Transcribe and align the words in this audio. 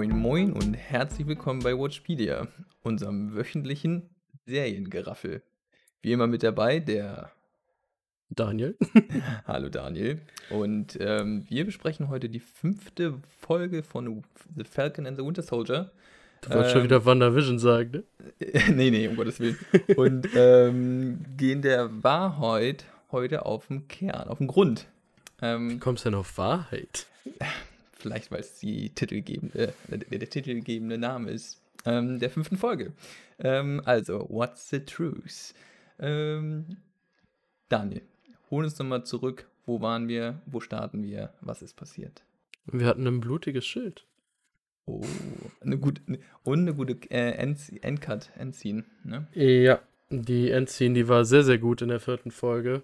Moin 0.00 0.18
Moin 0.18 0.52
und 0.54 0.72
herzlich 0.72 1.26
willkommen 1.26 1.60
bei 1.62 1.78
Watchpedia, 1.78 2.48
unserem 2.82 3.34
wöchentlichen 3.34 4.08
Seriengeraffel. 4.46 5.42
Wie 6.00 6.12
immer 6.12 6.26
mit 6.26 6.42
dabei 6.42 6.78
der 6.80 7.32
Daniel. 8.30 8.78
Hallo 9.46 9.68
Daniel. 9.68 10.22
Und 10.48 10.96
ähm, 11.02 11.44
wir 11.50 11.66
besprechen 11.66 12.08
heute 12.08 12.30
die 12.30 12.40
fünfte 12.40 13.20
Folge 13.40 13.82
von 13.82 14.24
The 14.56 14.64
Falcon 14.64 15.06
and 15.06 15.18
the 15.18 15.22
Winter 15.22 15.42
Soldier. 15.42 15.92
Du 16.40 16.54
wolltest 16.54 16.72
schon 16.72 16.84
wieder 16.84 17.04
WandaVision 17.04 17.58
sagen, 17.58 17.90
ne? 17.90 18.04
nee, 18.70 18.90
nee, 18.90 19.06
um 19.06 19.16
Gottes 19.16 19.38
Willen. 19.38 19.58
Und 19.96 20.30
ähm, 20.34 21.26
gehen 21.36 21.60
der 21.60 22.02
Wahrheit 22.02 22.86
heute 23.12 23.44
auf 23.44 23.66
den 23.66 23.86
Kern, 23.86 24.28
auf 24.28 24.38
den 24.38 24.46
Grund. 24.46 24.86
Ähm, 25.42 25.72
Wie 25.72 25.78
kommst 25.78 26.06
du 26.06 26.08
denn 26.08 26.18
auf 26.18 26.38
Wahrheit? 26.38 27.06
Vielleicht, 28.00 28.30
weil 28.30 28.40
es 28.40 28.58
die 28.58 28.90
titelgebende, 28.90 29.74
äh, 29.88 29.98
der, 29.98 30.18
der 30.18 30.30
titelgebende 30.30 30.98
Name 30.98 31.30
ist. 31.30 31.60
Ähm, 31.84 32.18
der 32.18 32.30
fünften 32.30 32.56
Folge. 32.56 32.92
Ähm, 33.38 33.80
also, 33.84 34.26
What's 34.28 34.68
the 34.70 34.80
Truth? 34.80 35.54
Ähm, 35.98 36.78
Daniel, 37.68 38.02
hol 38.50 38.64
uns 38.64 38.78
nochmal 38.78 39.04
zurück. 39.04 39.46
Wo 39.66 39.80
waren 39.80 40.08
wir? 40.08 40.40
Wo 40.46 40.60
starten 40.60 41.02
wir? 41.02 41.32
Was 41.40 41.62
ist 41.62 41.74
passiert? 41.74 42.22
Wir 42.66 42.86
hatten 42.86 43.06
ein 43.06 43.20
blutiges 43.20 43.66
Schild. 43.66 44.06
Oh, 44.86 45.02
eine 45.60 45.78
gute, 45.78 46.02
und 46.42 46.60
eine 46.60 46.74
gute 46.74 46.94
äh, 47.10 47.32
Endcut, 47.32 48.30
Endscene, 48.36 48.84
ne? 49.04 49.26
Ja, 49.34 49.80
die 50.10 50.50
Endscene, 50.50 50.94
die 50.94 51.08
war 51.08 51.24
sehr, 51.24 51.44
sehr 51.44 51.58
gut 51.58 51.82
in 51.82 51.88
der 51.88 52.00
vierten 52.00 52.30
Folge, 52.30 52.82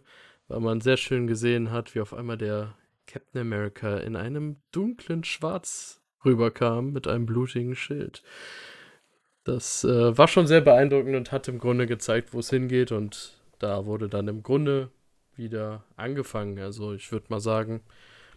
weil 0.48 0.60
man 0.60 0.80
sehr 0.80 0.96
schön 0.96 1.26
gesehen 1.26 1.72
hat, 1.72 1.94
wie 1.94 2.00
auf 2.00 2.14
einmal 2.14 2.38
der 2.38 2.74
Captain 3.06 3.40
America 3.40 3.98
in 3.98 4.16
einem 4.16 4.56
dunklen 4.72 5.24
Schwarz 5.24 6.02
rüberkam 6.24 6.92
mit 6.92 7.06
einem 7.06 7.26
blutigen 7.26 7.74
Schild. 7.74 8.22
Das 9.44 9.84
äh, 9.84 10.18
war 10.18 10.26
schon 10.26 10.46
sehr 10.46 10.60
beeindruckend 10.60 11.14
und 11.14 11.30
hat 11.30 11.46
im 11.48 11.58
Grunde 11.58 11.86
gezeigt, 11.86 12.34
wo 12.34 12.40
es 12.40 12.50
hingeht 12.50 12.90
und 12.90 13.38
da 13.58 13.86
wurde 13.86 14.08
dann 14.08 14.28
im 14.28 14.42
Grunde 14.42 14.90
wieder 15.36 15.84
angefangen. 15.96 16.58
Also 16.58 16.94
ich 16.94 17.12
würde 17.12 17.26
mal 17.28 17.40
sagen, 17.40 17.82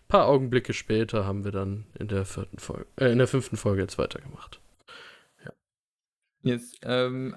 paar 0.10 0.28
Augenblicke 0.28 0.74
später 0.74 1.26
haben 1.26 1.46
wir 1.46 1.52
dann 1.52 1.86
in 1.98 2.08
der 2.08 2.26
vierten 2.26 2.58
Folge, 2.58 2.86
äh, 2.98 3.12
in 3.12 3.20
der 3.20 3.28
fünften 3.28 3.58
Folge 3.58 3.82
jetzt 3.82 3.98
weitergemacht. 3.98 4.60
Ja. 5.46 5.52
Jetzt, 6.42 6.80
ähm, 6.84 7.36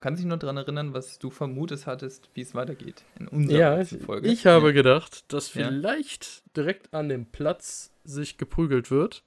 kannst 0.00 0.20
du 0.20 0.24
dich 0.24 0.30
noch 0.30 0.38
daran 0.38 0.56
erinnern, 0.56 0.94
was 0.94 1.18
du 1.18 1.30
vermutet 1.30 1.86
hattest, 1.86 2.30
wie 2.34 2.42
es 2.42 2.54
weitergeht 2.54 3.04
in 3.18 3.28
unserer 3.28 3.80
ja, 3.80 3.84
Folge? 3.84 4.28
Ich 4.28 4.46
habe 4.46 4.66
ja. 4.68 4.72
gedacht, 4.72 5.32
dass 5.32 5.48
vielleicht 5.48 6.42
direkt 6.56 6.92
an 6.94 7.08
dem 7.08 7.26
Platz 7.26 7.92
sich 8.04 8.38
geprügelt 8.38 8.90
wird 8.90 9.22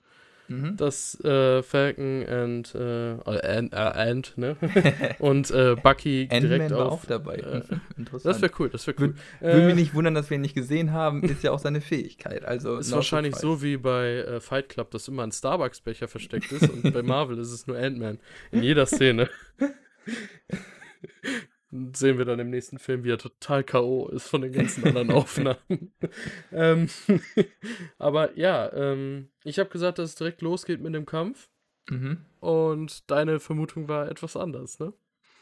Mhm. 0.52 0.78
dass 0.78 1.20
äh, 1.24 1.64
Falcon 1.64 2.26
and, 2.28 2.76
äh, 2.76 3.16
and, 3.26 3.74
äh, 3.74 3.76
and 3.76 4.38
ne? 4.38 4.58
und 5.20 5.50
äh, 5.52 5.76
Bucky 5.82 6.28
direkt 6.28 6.74
auf, 6.74 6.92
auch 6.92 7.06
dabei. 7.06 7.36
Äh, 7.38 7.62
das 8.24 8.42
wäre 8.42 8.52
cool, 8.60 8.70
das 8.70 8.86
wäre 8.86 8.98
cool. 9.00 9.16
Würde 9.40 9.66
mich 9.68 9.76
nicht 9.76 9.94
wundern, 9.94 10.14
dass 10.14 10.30
wir 10.30 10.36
ihn 10.36 10.42
nicht 10.42 10.56
gesehen 10.56 10.92
haben, 10.92 11.24
ist 11.24 11.44
ja 11.44 11.52
auch 11.52 11.60
seine 11.60 11.82
Fähigkeit. 11.82 12.44
Also 12.44 12.78
ist 12.78 12.92
wahrscheinlich 12.92 13.36
so 13.36 13.62
wie 13.62 13.78
bei 13.78 14.18
äh, 14.18 14.40
Fight 14.42 14.70
Club, 14.70 14.92
dass 14.92 15.08
immer 15.08 15.24
ein 15.24 15.32
Starbucks-Becher 15.32 16.08
versteckt 16.08 16.52
ist 16.52 16.70
und 16.70 16.94
bei 16.94 17.02
Marvel 17.04 17.40
ist 17.40 17.52
es 17.52 17.68
nur 17.68 17.78
Ant-Man 17.78 18.20
in 18.52 18.64
jeder 18.64 18.86
Szene. 18.86 19.30
sehen 21.94 22.18
wir 22.18 22.26
dann 22.26 22.40
im 22.40 22.50
nächsten 22.50 22.80
Film, 22.80 23.04
wie 23.04 23.12
er 23.12 23.18
total 23.18 23.64
K.O. 23.64 24.10
ist 24.10 24.28
von 24.28 24.42
den 24.42 24.52
ganzen 24.52 24.86
anderen 24.86 25.12
Aufnahmen. 25.12 25.94
ähm, 26.52 26.90
aber 27.98 28.38
ja, 28.38 28.72
ähm, 28.74 29.30
ich 29.44 29.58
habe 29.60 29.70
gesagt, 29.70 30.00
dass 30.00 30.10
es 30.10 30.16
direkt 30.16 30.42
losgeht 30.42 30.82
mit 30.82 30.94
dem 30.94 31.06
Kampf. 31.06 31.50
Mhm. 31.90 32.26
Und 32.40 33.10
deine 33.10 33.40
Vermutung 33.40 33.88
war 33.88 34.10
etwas 34.10 34.36
anders, 34.36 34.80
ne? 34.80 34.94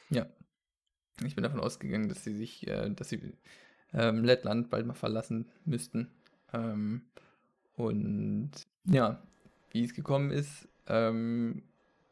Ja. 0.09 0.27
Ich 1.25 1.35
bin 1.35 1.43
davon 1.43 1.59
ausgegangen, 1.59 2.07
dass 2.07 2.23
sie 2.23 2.33
sich, 2.33 2.65
äh, 2.67 2.89
dass 2.91 3.09
sie 3.09 3.33
ähm, 3.93 4.23
Lettland 4.23 4.69
bald 4.69 4.85
mal 4.85 4.93
verlassen 4.93 5.49
müssten. 5.65 6.09
Ähm, 6.53 7.01
und 7.75 8.51
ja, 8.85 9.21
wie 9.71 9.83
es 9.83 9.93
gekommen 9.93 10.31
ist, 10.31 10.67
ähm, 10.87 11.63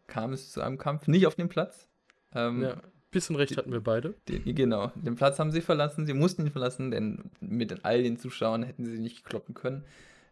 kam 0.08 0.34
es 0.34 0.52
zu 0.52 0.62
einem 0.62 0.78
Kampf, 0.78 1.08
nicht 1.08 1.28
auf 1.28 1.36
dem 1.36 1.50
Platz. 1.50 1.88
Ähm, 2.38 2.62
ja 2.62 2.82
bisschen 3.12 3.36
recht 3.36 3.58
hatten 3.58 3.72
wir 3.72 3.82
beide. 3.82 4.16
Den, 4.28 4.44
genau, 4.56 4.92
den 4.96 5.16
Platz 5.16 5.40
haben 5.40 5.52
sie 5.52 5.62
verlassen, 5.62 6.06
sie 6.06 6.14
mussten 6.14 6.46
ihn 6.46 6.52
verlassen, 6.52 6.92
denn 6.92 7.32
mit 7.40 7.86
all 7.86 8.04
den 8.04 8.18
Zuschauern 8.18 8.64
hätten 8.64 8.86
sie 8.86 9.00
nicht 9.00 9.24
kloppen 9.24 9.56
können. 9.56 9.86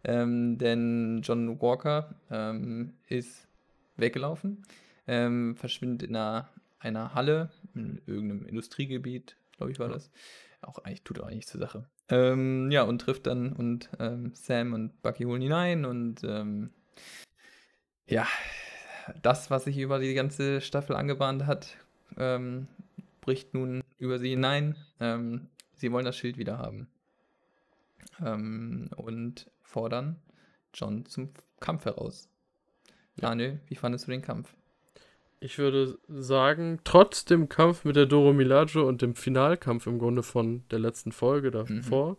Ähm, 0.04 0.58
denn 0.58 1.22
John 1.24 1.60
Walker 1.62 2.16
ähm, 2.30 2.94
ist 3.08 3.48
weggelaufen, 3.98 4.64
ähm, 5.08 5.56
verschwindet 5.56 6.10
in 6.10 6.16
einer, 6.16 6.50
einer 6.80 7.16
Halle, 7.16 7.50
in 7.74 8.02
irgendeinem 8.06 8.46
Industriegebiet, 8.46 9.36
glaube 9.58 9.72
ich, 9.72 9.80
war 9.80 9.90
das. 9.90 10.12
Auch 10.62 10.80
eigentlich 10.80 11.04
tut 11.04 11.20
er 11.20 11.28
eigentlich 11.28 11.48
zur 11.48 11.62
Sache. 11.62 11.88
Ähm, 12.10 12.70
ja, 12.72 12.84
und 12.84 13.00
trifft 13.00 13.26
dann 13.26 13.54
und 13.54 13.90
ähm, 14.00 14.34
Sam 14.36 14.74
und 14.74 15.02
Bucky 15.02 15.24
holen 15.24 15.42
ihn 15.42 15.54
ein 15.54 15.86
und 15.86 16.22
ja, 18.08 18.28
das, 19.24 19.50
was 19.50 19.64
sich 19.64 19.80
über 19.80 19.98
die 19.98 20.14
ganze 20.14 20.62
Staffel 20.62 20.96
angebahnt 20.96 21.48
hat, 21.48 21.76
ähm, 22.18 22.68
bricht 23.22 23.54
nun 23.54 23.84
über 23.98 24.20
sie 24.20 24.30
hinein. 24.30 24.76
Ähm, 25.00 25.48
sie 25.74 25.92
wollen 25.92 26.06
das 26.06 26.18
Schild 26.18 26.38
wieder 26.38 26.58
haben. 26.58 26.88
Ähm, 28.24 28.90
und 28.96 29.50
fordern 29.64 30.22
John 30.74 31.06
zum 31.06 31.32
Kampf 31.60 31.86
heraus. 31.86 32.30
Daniel, 33.18 33.60
wie 33.68 33.76
fandest 33.76 34.08
du 34.08 34.12
den 34.12 34.22
Kampf? 34.22 34.54
Ich 35.40 35.58
würde 35.58 35.98
sagen, 36.08 36.80
trotz 36.84 37.26
dem 37.26 37.50
Kampf 37.50 37.84
mit 37.84 37.96
der 37.96 38.06
Doro 38.06 38.34
Milaje 38.34 38.84
und 38.84 39.02
dem 39.02 39.16
Finalkampf 39.16 39.86
im 39.86 40.00
Grunde 40.00 40.24
von 40.24 40.64
der 40.70 40.80
letzten 40.80 41.12
Folge 41.12 41.52
davor, 41.52 42.12
mhm. 42.12 42.18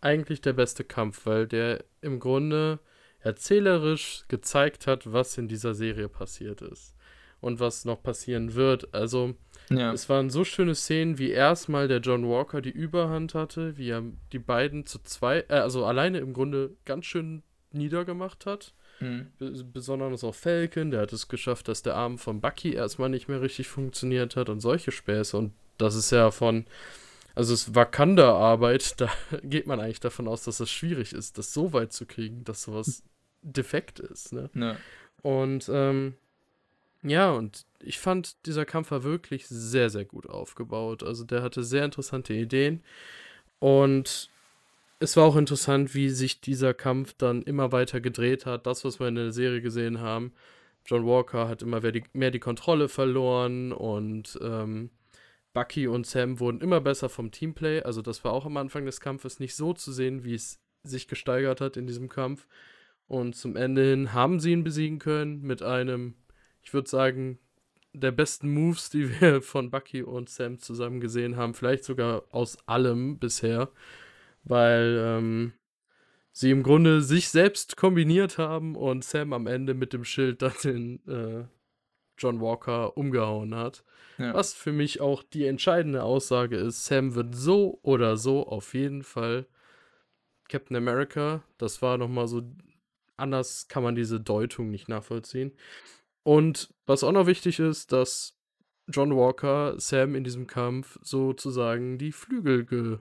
eigentlich 0.00 0.40
der 0.40 0.52
beste 0.52 0.84
Kampf, 0.84 1.26
weil 1.26 1.46
der 1.46 1.84
im 2.00 2.20
Grunde 2.20 2.80
erzählerisch 3.20 4.24
gezeigt 4.28 4.86
hat, 4.86 5.10
was 5.10 5.38
in 5.38 5.48
dieser 5.48 5.74
Serie 5.74 6.08
passiert 6.08 6.60
ist 6.60 6.93
und 7.44 7.60
was 7.60 7.84
noch 7.84 8.02
passieren 8.02 8.54
wird. 8.54 8.94
Also 8.94 9.34
ja. 9.70 9.92
es 9.92 10.08
waren 10.08 10.30
so 10.30 10.44
schöne 10.44 10.74
Szenen, 10.74 11.18
wie 11.18 11.30
erstmal 11.30 11.88
der 11.88 12.00
John 12.00 12.28
Walker 12.28 12.62
die 12.62 12.70
Überhand 12.70 13.34
hatte, 13.34 13.76
wie 13.76 13.90
er 13.90 14.02
die 14.32 14.38
beiden 14.38 14.86
zu 14.86 14.98
zwei, 15.02 15.44
äh, 15.48 15.56
also 15.56 15.84
alleine 15.84 16.18
im 16.18 16.32
Grunde 16.32 16.76
ganz 16.86 17.04
schön 17.04 17.42
niedergemacht 17.70 18.46
hat. 18.46 18.74
Mhm. 19.00 19.32
Besonders 19.72 20.24
auch 20.24 20.34
Falcon, 20.34 20.90
der 20.90 21.02
hat 21.02 21.12
es 21.12 21.28
geschafft, 21.28 21.68
dass 21.68 21.82
der 21.82 21.96
Arm 21.96 22.16
von 22.16 22.40
Bucky 22.40 22.72
erstmal 22.72 23.10
nicht 23.10 23.28
mehr 23.28 23.42
richtig 23.42 23.68
funktioniert 23.68 24.36
hat 24.36 24.48
und 24.48 24.60
solche 24.60 24.90
Späße. 24.90 25.36
Und 25.36 25.52
das 25.76 25.96
ist 25.96 26.12
ja 26.12 26.30
von, 26.30 26.64
also 27.34 27.52
es 27.52 27.74
Wakanda-Arbeit, 27.74 29.00
da 29.00 29.10
geht 29.42 29.66
man 29.66 29.80
eigentlich 29.80 30.00
davon 30.00 30.28
aus, 30.28 30.44
dass 30.44 30.60
es 30.60 30.70
schwierig 30.70 31.12
ist, 31.12 31.36
das 31.36 31.52
so 31.52 31.74
weit 31.74 31.92
zu 31.92 32.06
kriegen, 32.06 32.44
dass 32.44 32.62
sowas 32.62 33.02
defekt 33.42 34.00
ist. 34.00 34.32
Ne? 34.32 34.48
Ja. 34.54 34.76
Und 35.20 35.70
ähm, 35.72 36.14
ja, 37.04 37.32
und 37.32 37.66
ich 37.80 37.98
fand, 37.98 38.46
dieser 38.46 38.64
Kampf 38.64 38.90
war 38.90 39.04
wirklich 39.04 39.46
sehr, 39.46 39.90
sehr 39.90 40.06
gut 40.06 40.26
aufgebaut. 40.28 41.02
Also 41.02 41.24
der 41.24 41.42
hatte 41.42 41.62
sehr 41.62 41.84
interessante 41.84 42.32
Ideen. 42.32 42.82
Und 43.58 44.30
es 45.00 45.16
war 45.16 45.24
auch 45.24 45.36
interessant, 45.36 45.94
wie 45.94 46.08
sich 46.08 46.40
dieser 46.40 46.72
Kampf 46.72 47.14
dann 47.18 47.42
immer 47.42 47.72
weiter 47.72 48.00
gedreht 48.00 48.46
hat. 48.46 48.66
Das, 48.66 48.84
was 48.84 49.00
wir 49.00 49.08
in 49.08 49.16
der 49.16 49.32
Serie 49.32 49.60
gesehen 49.60 50.00
haben. 50.00 50.32
John 50.86 51.06
Walker 51.06 51.48
hat 51.48 51.62
immer 51.62 51.80
mehr 51.80 51.92
die, 51.92 52.04
mehr 52.14 52.30
die 52.30 52.40
Kontrolle 52.40 52.88
verloren 52.88 53.72
und 53.72 54.38
ähm, 54.42 54.90
Bucky 55.54 55.86
und 55.86 56.06
Sam 56.06 56.40
wurden 56.40 56.60
immer 56.60 56.80
besser 56.80 57.08
vom 57.08 57.30
Teamplay. 57.30 57.82
Also 57.82 58.02
das 58.02 58.24
war 58.24 58.32
auch 58.32 58.44
am 58.44 58.56
Anfang 58.56 58.84
des 58.86 59.00
Kampfes 59.00 59.40
nicht 59.40 59.54
so 59.54 59.72
zu 59.72 59.92
sehen, 59.92 60.24
wie 60.24 60.34
es 60.34 60.60
sich 60.82 61.08
gesteigert 61.08 61.60
hat 61.60 61.76
in 61.76 61.86
diesem 61.86 62.08
Kampf. 62.08 62.46
Und 63.06 63.36
zum 63.36 63.56
Ende 63.56 63.84
hin 63.90 64.12
haben 64.12 64.40
sie 64.40 64.52
ihn 64.52 64.64
besiegen 64.64 64.98
können 64.98 65.42
mit 65.42 65.62
einem 65.62 66.14
ich 66.64 66.72
würde 66.72 66.88
sagen, 66.88 67.38
der 67.92 68.10
besten 68.10 68.52
Moves, 68.52 68.90
die 68.90 69.20
wir 69.20 69.42
von 69.42 69.70
Bucky 69.70 70.02
und 70.02 70.28
Sam 70.28 70.58
zusammen 70.58 71.00
gesehen 71.00 71.36
haben. 71.36 71.54
Vielleicht 71.54 71.84
sogar 71.84 72.24
aus 72.30 72.58
allem 72.66 73.18
bisher, 73.18 73.70
weil 74.42 74.98
ähm, 75.00 75.52
sie 76.32 76.50
im 76.50 76.62
Grunde 76.62 77.00
sich 77.00 77.28
selbst 77.28 77.76
kombiniert 77.76 78.38
haben 78.38 78.74
und 78.74 79.04
Sam 79.04 79.32
am 79.32 79.46
Ende 79.46 79.74
mit 79.74 79.92
dem 79.92 80.04
Schild 80.04 80.42
dann 80.42 80.54
den 80.64 81.08
äh, 81.08 81.44
John 82.18 82.40
Walker 82.40 82.96
umgehauen 82.96 83.54
hat. 83.54 83.84
Ja. 84.18 84.34
Was 84.34 84.54
für 84.54 84.72
mich 84.72 85.00
auch 85.00 85.22
die 85.22 85.46
entscheidende 85.46 86.02
Aussage 86.02 86.56
ist, 86.56 86.84
Sam 86.84 87.14
wird 87.14 87.34
so 87.34 87.80
oder 87.82 88.16
so 88.16 88.46
auf 88.46 88.74
jeden 88.74 89.02
Fall 89.02 89.46
Captain 90.48 90.76
America. 90.76 91.42
Das 91.58 91.82
war 91.82 91.98
nochmal 91.98 92.28
so, 92.28 92.42
anders 93.16 93.66
kann 93.68 93.82
man 93.82 93.94
diese 93.96 94.20
Deutung 94.20 94.70
nicht 94.70 94.88
nachvollziehen. 94.88 95.52
Und 96.24 96.74
was 96.86 97.04
auch 97.04 97.12
noch 97.12 97.26
wichtig 97.26 97.60
ist, 97.60 97.92
dass 97.92 98.36
John 98.88 99.14
Walker 99.14 99.78
Sam 99.78 100.14
in 100.14 100.24
diesem 100.24 100.46
Kampf 100.46 100.98
sozusagen 101.02 101.98
die 101.98 102.12
Flügel 102.12 102.98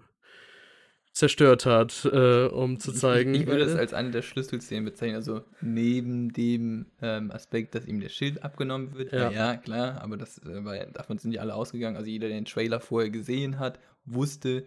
zerstört 1.14 1.66
hat, 1.66 2.06
äh, 2.12 2.46
um 2.48 2.80
zu 2.80 2.92
zeigen. 2.92 3.36
Ich, 3.36 3.42
ich 3.42 3.48
würde 3.48 3.64
es 3.64 3.76
äh, 3.76 3.80
als 3.80 3.94
eine 3.94 4.12
der 4.12 4.24
Schlüsselszenen 4.24 4.84
bezeichnen. 4.84 5.16
Also 5.16 5.44
neben 5.62 6.34
dem 6.34 6.88
ähm, 7.02 7.32
Aspekt, 7.32 7.76
dass 7.76 7.86
ihm 7.86 8.00
der 8.00 8.10
Schild 8.10 8.44
abgenommen 8.44 8.96
wird. 8.96 9.14
Ja, 9.14 9.30
ja 9.32 9.56
klar, 9.56 10.02
aber 10.02 10.18
das, 10.18 10.40
äh, 10.40 10.92
davon 10.92 11.20
sind 11.20 11.32
die 11.32 11.40
alle 11.40 11.54
ausgegangen. 11.54 11.98
Also 11.98 12.10
jeder, 12.10 12.28
der 12.28 12.38
den 12.38 12.46
Trailer 12.46 12.80
vorher 12.80 13.12
gesehen 13.12 13.60
hat, 13.60 13.80
wusste, 14.06 14.66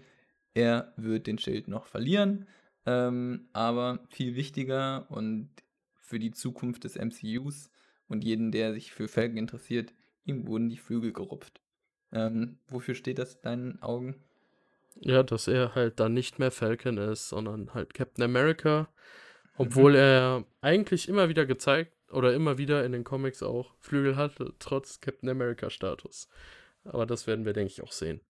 er 0.55 0.93
wird 0.97 1.27
den 1.27 1.39
Schild 1.39 1.69
noch 1.69 1.87
verlieren. 1.87 2.47
Ähm, 2.87 3.49
aber 3.53 3.99
viel 4.09 4.37
wichtiger 4.37 5.07
und 5.11 5.51
für 5.99 6.21
die 6.21 6.31
Zukunft 6.31 6.85
des 6.85 6.97
MCUs 6.97 7.71
und 8.09 8.25
jeden, 8.25 8.53
der 8.53 8.73
sich 8.73 8.93
für 8.93 9.09
Falcon 9.09 9.37
interessiert, 9.37 9.93
ihm 10.25 10.47
wurden 10.47 10.69
die 10.69 10.77
Flügel 10.77 11.13
gerupft. 11.13 11.61
Ähm, 12.13 12.59
wofür 12.69 12.95
steht 12.95 13.19
das 13.19 13.35
in 13.35 13.43
deinen 13.43 13.83
Augen? 13.83 14.17
Ja, 14.99 15.23
dass 15.23 15.49
er 15.49 15.75
halt 15.75 16.01
dann 16.01 16.15
nicht 16.15 16.39
mehr 16.39 16.51
Falcon 16.51 16.99
ist, 16.99 17.29
sondern 17.29 17.75
halt 17.75 17.95
Captain 17.95 18.25
America. 18.25 18.89
Obwohl 19.59 19.93
mhm. 19.93 19.99
er 19.99 20.45
eigentlich 20.61 21.09
immer 21.09 21.29
wieder 21.29 21.47
gezeigt 21.47 21.93
oder 22.11 22.35
immer 22.35 22.59
wieder 22.59 22.85
in 22.85 22.93
den 22.93 23.05
Comics 23.05 23.43
auch 23.43 23.75
Flügel 23.81 24.17
hatte, 24.17 24.55
trotz 24.59 25.01
Captain 25.01 25.29
America-Status. 25.29 26.29
Aber 26.85 27.07
das 27.07 27.27
werden 27.27 27.45
wir, 27.45 27.53
denke 27.53 27.73
ich, 27.73 27.83
auch 27.83 27.93
sehen. 27.93 28.21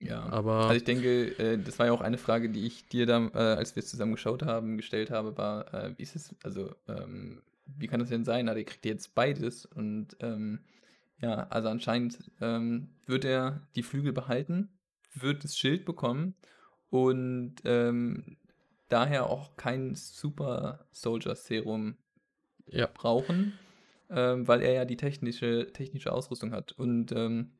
Ja, 0.00 0.20
aber. 0.26 0.66
Also 0.66 0.74
ich 0.76 0.84
denke, 0.84 1.38
äh, 1.38 1.58
das 1.58 1.78
war 1.78 1.86
ja 1.86 1.92
auch 1.92 2.00
eine 2.00 2.18
Frage, 2.18 2.50
die 2.50 2.66
ich 2.66 2.86
dir 2.86 3.06
da, 3.06 3.26
äh, 3.34 3.38
als 3.58 3.74
wir 3.74 3.82
es 3.82 3.90
zusammen 3.90 4.12
geschaut 4.12 4.42
haben, 4.44 4.76
gestellt 4.76 5.10
habe, 5.10 5.36
war, 5.36 5.74
äh, 5.74 5.94
wie 5.96 6.02
ist 6.02 6.14
es, 6.14 6.34
also, 6.44 6.74
ähm, 6.86 7.42
wie 7.76 7.86
kann 7.86 8.00
das 8.00 8.08
denn 8.08 8.24
sein? 8.24 8.48
Also, 8.48 8.58
ihr 8.58 8.64
kriegt 8.64 8.84
jetzt 8.86 9.14
beides 9.14 9.66
und 9.66 10.16
ähm, 10.20 10.60
ja, 11.20 11.48
also 11.48 11.68
anscheinend 11.68 12.30
ähm, 12.40 12.90
wird 13.06 13.24
er 13.24 13.66
die 13.74 13.82
Flügel 13.82 14.12
behalten, 14.12 14.68
wird 15.14 15.44
das 15.44 15.58
Schild 15.58 15.84
bekommen 15.84 16.34
und 16.90 17.56
ähm, 17.64 18.36
daher 18.88 19.26
auch 19.26 19.56
kein 19.56 19.94
Super 19.94 20.86
Soldier 20.92 21.34
Serum 21.34 21.96
ja. 22.66 22.88
brauchen, 22.92 23.58
ähm, 24.10 24.46
weil 24.46 24.62
er 24.62 24.72
ja 24.72 24.84
die 24.84 24.96
technische, 24.96 25.72
technische 25.72 26.12
Ausrüstung 26.12 26.52
hat. 26.52 26.72
Und 26.72 27.12
ähm, 27.12 27.50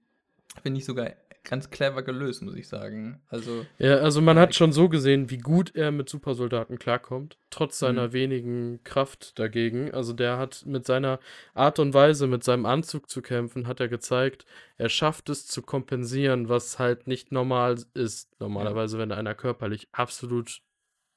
finde 0.62 0.78
ich 0.78 0.84
sogar 0.84 1.10
ganz 1.48 1.70
clever 1.70 2.02
gelöst, 2.02 2.42
muss 2.42 2.54
ich 2.54 2.68
sagen. 2.68 3.20
Also, 3.28 3.66
ja, 3.78 3.96
also 3.96 4.20
man 4.20 4.38
hat 4.38 4.54
schon 4.54 4.72
so 4.72 4.88
gesehen, 4.88 5.30
wie 5.30 5.38
gut 5.38 5.74
er 5.74 5.90
mit 5.90 6.08
Supersoldaten 6.08 6.78
klarkommt, 6.78 7.38
trotz 7.50 7.78
seiner 7.78 8.08
mhm. 8.08 8.12
wenigen 8.12 8.84
Kraft 8.84 9.38
dagegen. 9.38 9.92
Also 9.92 10.12
der 10.12 10.38
hat 10.38 10.64
mit 10.66 10.86
seiner 10.86 11.18
Art 11.54 11.78
und 11.78 11.94
Weise, 11.94 12.26
mit 12.26 12.44
seinem 12.44 12.66
Anzug 12.66 13.08
zu 13.08 13.22
kämpfen, 13.22 13.66
hat 13.66 13.80
er 13.80 13.88
gezeigt, 13.88 14.44
er 14.76 14.90
schafft 14.90 15.30
es 15.30 15.46
zu 15.46 15.62
kompensieren, 15.62 16.48
was 16.48 16.78
halt 16.78 17.06
nicht 17.06 17.32
normal 17.32 17.78
ist. 17.94 18.38
Normalerweise, 18.38 18.96
ja. 18.96 19.02
wenn 19.02 19.12
einer 19.12 19.34
körperlich 19.34 19.88
absolut 19.92 20.60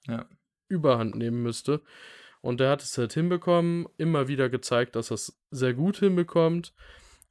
ja. 0.07 0.25
Überhand 0.69 1.15
nehmen 1.15 1.43
müsste. 1.43 1.81
Und 2.39 2.59
er 2.61 2.71
hat 2.71 2.81
es 2.81 2.97
halt 2.97 3.13
hinbekommen, 3.13 3.87
immer 3.97 4.27
wieder 4.27 4.49
gezeigt, 4.49 4.95
dass 4.95 5.11
er 5.11 5.15
es 5.15 5.39
sehr 5.51 5.73
gut 5.73 5.97
hinbekommt. 5.97 6.73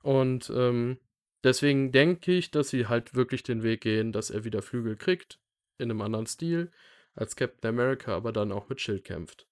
Und 0.03 0.53
ähm, 0.55 0.99
Deswegen 1.43 1.91
denke 1.91 2.33
ich, 2.33 2.51
dass 2.51 2.69
sie 2.69 2.87
halt 2.87 3.15
wirklich 3.15 3.43
den 3.43 3.63
Weg 3.63 3.83
gehen, 3.83 4.13
dass 4.13 4.31
er 4.31 4.45
wieder 4.45 4.63
Flügel 4.63 4.97
kriegt, 4.97 5.39
in 5.79 5.91
einem 5.91 6.03
anderen 6.03 6.27
Stil, 6.27 6.71
als 7.15 7.35
Captain 7.35 7.71
America, 7.71 8.15
aber 8.15 8.33
dann 8.33 8.53
auch 8.53 8.69
mit 8.69 8.81
Schild 8.81 9.05
kämpft. 9.05 9.47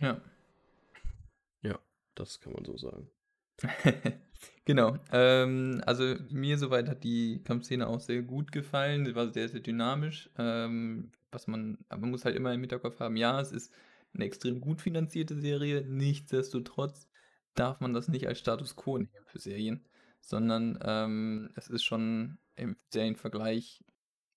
Ja. 0.00 0.20
Ja, 1.62 1.78
das 2.14 2.40
kann 2.40 2.52
man 2.52 2.64
so 2.64 2.76
sagen. 2.76 3.10
genau. 4.64 4.96
Ähm, 5.12 5.82
also 5.86 6.16
mir 6.30 6.58
soweit 6.58 6.88
hat 6.88 7.04
die 7.04 7.42
Kampfszene 7.44 7.86
auch 7.86 8.00
sehr 8.00 8.22
gut 8.22 8.52
gefallen. 8.52 9.06
Sie 9.06 9.14
war 9.14 9.32
sehr, 9.32 9.48
sehr 9.48 9.60
dynamisch. 9.60 10.30
Ähm, 10.38 11.12
was 11.30 11.46
man, 11.46 11.78
aber 11.88 12.02
man 12.02 12.10
muss 12.10 12.24
halt 12.24 12.36
immer 12.36 12.52
im 12.52 12.60
Hinterkopf 12.60 13.00
haben, 13.00 13.16
ja, 13.16 13.40
es 13.40 13.52
ist 13.52 13.72
eine 14.14 14.24
extrem 14.24 14.60
gut 14.60 14.80
finanzierte 14.80 15.36
Serie. 15.36 15.84
Nichtsdestotrotz 15.86 17.08
darf 17.54 17.80
man 17.80 17.92
das 17.92 18.08
nicht 18.08 18.26
als 18.26 18.38
Status 18.38 18.76
quo 18.76 18.98
nehmen 18.98 19.26
für 19.26 19.38
Serien 19.38 19.87
sondern 20.20 20.78
ähm, 20.82 21.50
es 21.54 21.68
ist 21.68 21.84
schon 21.84 22.38
im 22.56 22.76
Serienvergleich 22.90 23.84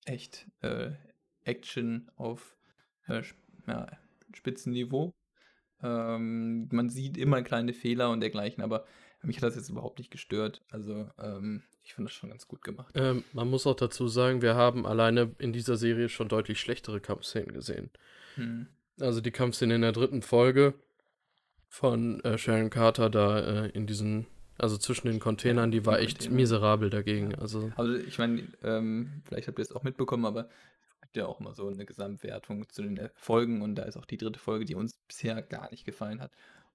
echt 0.05 0.47
äh, 0.61 0.91
Action 1.43 2.09
auf 2.15 2.55
äh, 3.07 3.21
ja, 3.67 3.87
Spitzenniveau. 4.33 5.13
Ähm, 5.81 6.69
man 6.71 6.89
sieht 6.89 7.17
immer 7.17 7.41
kleine 7.41 7.73
Fehler 7.73 8.11
und 8.11 8.21
dergleichen, 8.21 8.63
aber 8.63 8.85
mich 9.23 9.37
hat 9.37 9.43
das 9.43 9.55
jetzt 9.55 9.69
überhaupt 9.69 9.99
nicht 9.99 10.11
gestört. 10.11 10.63
Also 10.69 11.09
ähm, 11.19 11.63
ich 11.83 11.93
finde 11.93 12.09
das 12.09 12.15
schon 12.15 12.29
ganz 12.29 12.47
gut 12.47 12.63
gemacht. 12.63 12.93
Ähm, 12.95 13.23
man 13.33 13.49
muss 13.49 13.67
auch 13.67 13.75
dazu 13.75 14.07
sagen, 14.07 14.41
wir 14.41 14.55
haben 14.55 14.85
alleine 14.85 15.35
in 15.39 15.53
dieser 15.53 15.77
Serie 15.77 16.09
schon 16.09 16.27
deutlich 16.27 16.59
schlechtere 16.59 17.01
Kampfszenen 17.01 17.53
gesehen. 17.53 17.89
Hm. 18.35 18.67
Also 18.99 19.21
die 19.21 19.31
Kampfszene 19.31 19.75
in 19.75 19.81
der 19.81 19.91
dritten 19.91 20.21
Folge 20.21 20.73
von 21.67 22.19
äh, 22.23 22.37
Sharon 22.37 22.69
Carter 22.69 23.09
da 23.09 23.39
äh, 23.39 23.69
in 23.69 23.87
diesen 23.87 24.27
also 24.61 24.77
zwischen 24.77 25.07
den 25.07 25.19
Containern, 25.19 25.71
die 25.71 25.85
war 25.85 25.99
echt 25.99 26.29
miserabel 26.29 26.89
dagegen. 26.89 27.35
Also, 27.35 27.71
also 27.75 27.95
ich 27.95 28.17
meine, 28.17 28.47
ähm, 28.63 29.21
vielleicht 29.25 29.47
habt 29.47 29.59
ihr 29.59 29.63
es 29.63 29.71
auch 29.71 29.83
mitbekommen, 29.83 30.25
aber 30.25 30.49
es 30.95 31.01
gibt 31.01 31.17
ja 31.17 31.25
auch 31.25 31.39
immer 31.39 31.53
so 31.53 31.67
eine 31.67 31.85
Gesamtwertung 31.85 32.69
zu 32.69 32.83
den 32.83 33.09
Folgen 33.15 33.61
und 33.61 33.75
da 33.75 33.83
ist 33.83 33.97
auch 33.97 34.05
die 34.05 34.17
dritte 34.17 34.39
Folge, 34.39 34.65
die 34.65 34.75
uns 34.75 34.97
bisher 35.07 35.41
gar 35.41 35.69
nicht 35.71 35.85
gefallen 35.85 36.21
hat, 36.21 36.31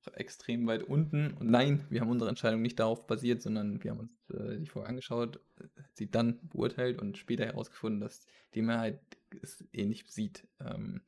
auch 0.08 0.14
extrem 0.14 0.66
weit 0.66 0.82
unten. 0.82 1.32
Und 1.34 1.50
nein, 1.50 1.84
wir 1.90 2.00
haben 2.00 2.10
unsere 2.10 2.28
Entscheidung 2.28 2.62
nicht 2.62 2.78
darauf 2.78 3.06
basiert, 3.06 3.42
sondern 3.42 3.82
wir 3.82 3.90
haben 3.92 4.00
uns 4.00 4.30
äh, 4.30 4.58
die 4.58 4.66
Folge 4.66 4.88
angeschaut, 4.88 5.40
sie 5.94 6.10
dann 6.10 6.38
beurteilt 6.48 7.00
und 7.00 7.18
später 7.18 7.46
herausgefunden, 7.46 8.00
dass 8.00 8.26
die 8.54 8.62
Mehrheit 8.62 9.00
es 9.42 9.64
ähnlich 9.72 10.04
sieht. 10.08 10.46
Ähm, 10.60 11.02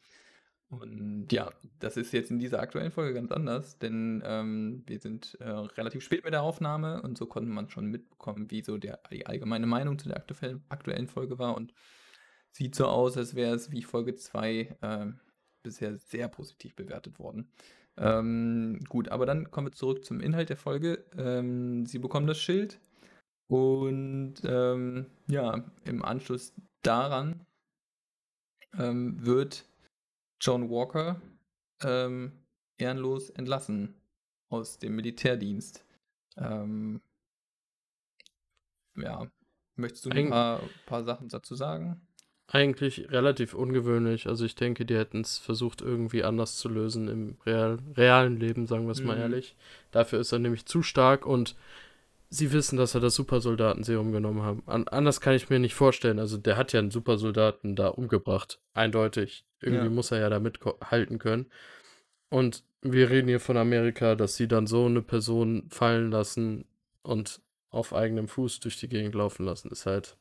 und 0.71 1.29
ja, 1.33 1.51
das 1.79 1.97
ist 1.97 2.13
jetzt 2.13 2.31
in 2.31 2.39
dieser 2.39 2.61
aktuellen 2.61 2.93
Folge 2.93 3.15
ganz 3.15 3.33
anders, 3.33 3.79
denn 3.79 4.23
ähm, 4.25 4.83
wir 4.87 4.99
sind 4.99 5.37
äh, 5.41 5.49
relativ 5.49 6.05
spät 6.05 6.25
mit 6.25 6.35
der 6.35 6.43
Aufnahme 6.43 7.01
und 7.01 7.17
so 7.17 7.25
konnte 7.25 7.51
man 7.51 7.71
schon 7.71 7.87
mitbekommen, 7.87 8.51
wie 8.51 8.63
so 8.63 8.77
der, 8.77 9.01
die 9.11 9.25
allgemeine 9.25 9.67
Meinung 9.67 9.99
zu 9.99 10.09
der 10.09 10.19
aktuellen, 10.69 11.09
Folge 11.09 11.39
war. 11.39 11.57
Und 11.57 11.73
sieht 12.53 12.75
so 12.75 12.87
aus, 12.87 13.17
als 13.17 13.35
wäre 13.35 13.55
es 13.55 13.71
wie 13.71 13.83
Folge 13.83 14.15
2 14.15 14.77
äh, 14.81 15.07
bisher 15.63 15.97
sehr 15.97 16.29
positiv 16.29 16.77
bewertet 16.77 17.19
worden. 17.19 17.51
Ähm, 17.97 18.81
gut, 18.89 19.09
aber 19.09 19.25
dann 19.25 19.51
kommen 19.51 19.69
wir 19.69 19.73
zurück 19.73 20.05
zum 20.05 20.21
Inhalt 20.21 20.51
der 20.51 20.57
Folge. 20.59 21.05
Ähm, 21.17 21.87
sie 21.87 21.99
bekommen 21.99 22.27
das 22.27 22.39
Schild 22.39 22.79
und 23.49 24.35
ähm, 24.45 25.07
ja, 25.29 25.65
im 25.85 26.05
Anschluss 26.05 26.53
daran 26.83 27.47
ähm, 28.79 29.25
wird 29.25 29.65
John 30.41 30.71
Walker 30.71 31.21
ähm, 31.83 32.33
ehrenlos 32.77 33.31
entlassen 33.31 33.95
aus 34.49 34.79
dem 34.79 34.97
Militärdienst. 34.97 35.85
Ähm, 36.37 37.01
ja, 38.97 39.31
möchtest 39.77 40.07
du 40.07 40.11
ein 40.11 40.31
paar, 40.31 40.63
paar 40.87 41.05
Sachen 41.05 41.29
dazu 41.29 41.55
sagen? 41.55 42.01
Eigentlich 42.51 43.11
relativ 43.11 43.53
ungewöhnlich. 43.53 44.27
Also 44.27 44.47
ich 44.47 44.55
denke, 44.55 44.87
die 44.87 44.97
hätten 44.97 45.21
es 45.21 45.37
versucht 45.37 45.83
irgendwie 45.83 46.25
anders 46.25 46.57
zu 46.57 46.69
lösen 46.69 47.09
im 47.09 47.37
real, 47.45 47.79
realen 47.95 48.39
Leben, 48.39 48.67
sagen 48.67 48.87
wir 48.87 48.93
es 48.93 49.01
mhm. 49.01 49.09
mal 49.09 49.19
ehrlich. 49.19 49.55
Dafür 49.91 50.21
ist 50.21 50.33
er 50.33 50.39
nämlich 50.39 50.65
zu 50.65 50.83
stark 50.83 51.27
und 51.27 51.57
sie 52.31 52.53
wissen, 52.53 52.77
dass 52.77 52.95
er 52.95 53.01
das 53.01 53.15
Supersoldatenserum 53.15 54.13
genommen 54.13 54.43
hat. 54.43 54.59
An 54.67 54.89
anders 54.89 55.21
kann 55.21 55.35
ich 55.35 55.49
mir 55.51 55.59
nicht 55.59 55.75
vorstellen. 55.75 56.19
Also 56.19 56.37
der 56.37 56.57
hat 56.57 56.73
ja 56.73 56.81
einen 56.81 56.91
Supersoldaten 56.91 57.77
da 57.77 57.89
umgebracht. 57.89 58.61
Eindeutig. 58.75 59.47
Irgendwie 59.61 59.85
ja. 59.85 59.91
muss 59.91 60.11
er 60.11 60.21
ja 60.21 60.29
da 60.29 60.39
mithalten 60.39 61.19
können. 61.19 61.47
Und 62.31 62.65
wir 62.83 63.11
reden 63.11 63.29
hier 63.29 63.41
von 63.41 63.57
Amerika, 63.57 64.15
dass 64.15 64.37
sie 64.37 64.49
dann 64.49 64.67
so 64.67 64.87
eine 64.87 65.03
Person 65.03 65.69
fallen 65.71 66.11
lassen 66.11 66.67
und 67.03 67.41
auf 67.71 67.95
eigenem 67.95 68.29
Fuß 68.29 68.61
durch 68.61 68.79
die 68.79 68.89
Gegend 68.89 69.15
laufen 69.15 69.45
lassen, 69.45 69.71
ist 69.71 69.87
halt. 69.87 70.17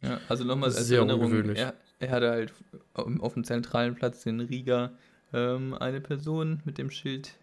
Ja, 0.00 0.20
also 0.28 0.44
nochmal 0.44 0.70
als 0.70 0.86
sehr 0.86 0.98
Erinnerung, 0.98 1.26
ungewöhnlich. 1.26 1.58
Er, 1.58 1.74
er 1.98 2.10
hatte 2.10 2.30
halt 2.30 2.54
auf 2.94 3.34
dem 3.34 3.44
zentralen 3.44 3.94
Platz 3.94 4.24
in 4.26 4.40
Riga 4.40 4.96
ähm, 5.32 5.74
eine 5.74 6.00
Person 6.00 6.62
mit 6.64 6.78
dem 6.78 6.90
Schild 6.90 7.34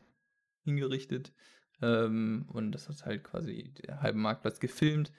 hingerichtet. 0.64 1.34
Ähm, 1.82 2.46
und 2.52 2.72
das 2.72 2.90
hat 2.90 3.06
halt 3.06 3.24
quasi 3.24 3.72
der 3.86 4.02
halbe 4.02 4.18
Marktplatz 4.18 4.60
gefilmt. 4.60 5.12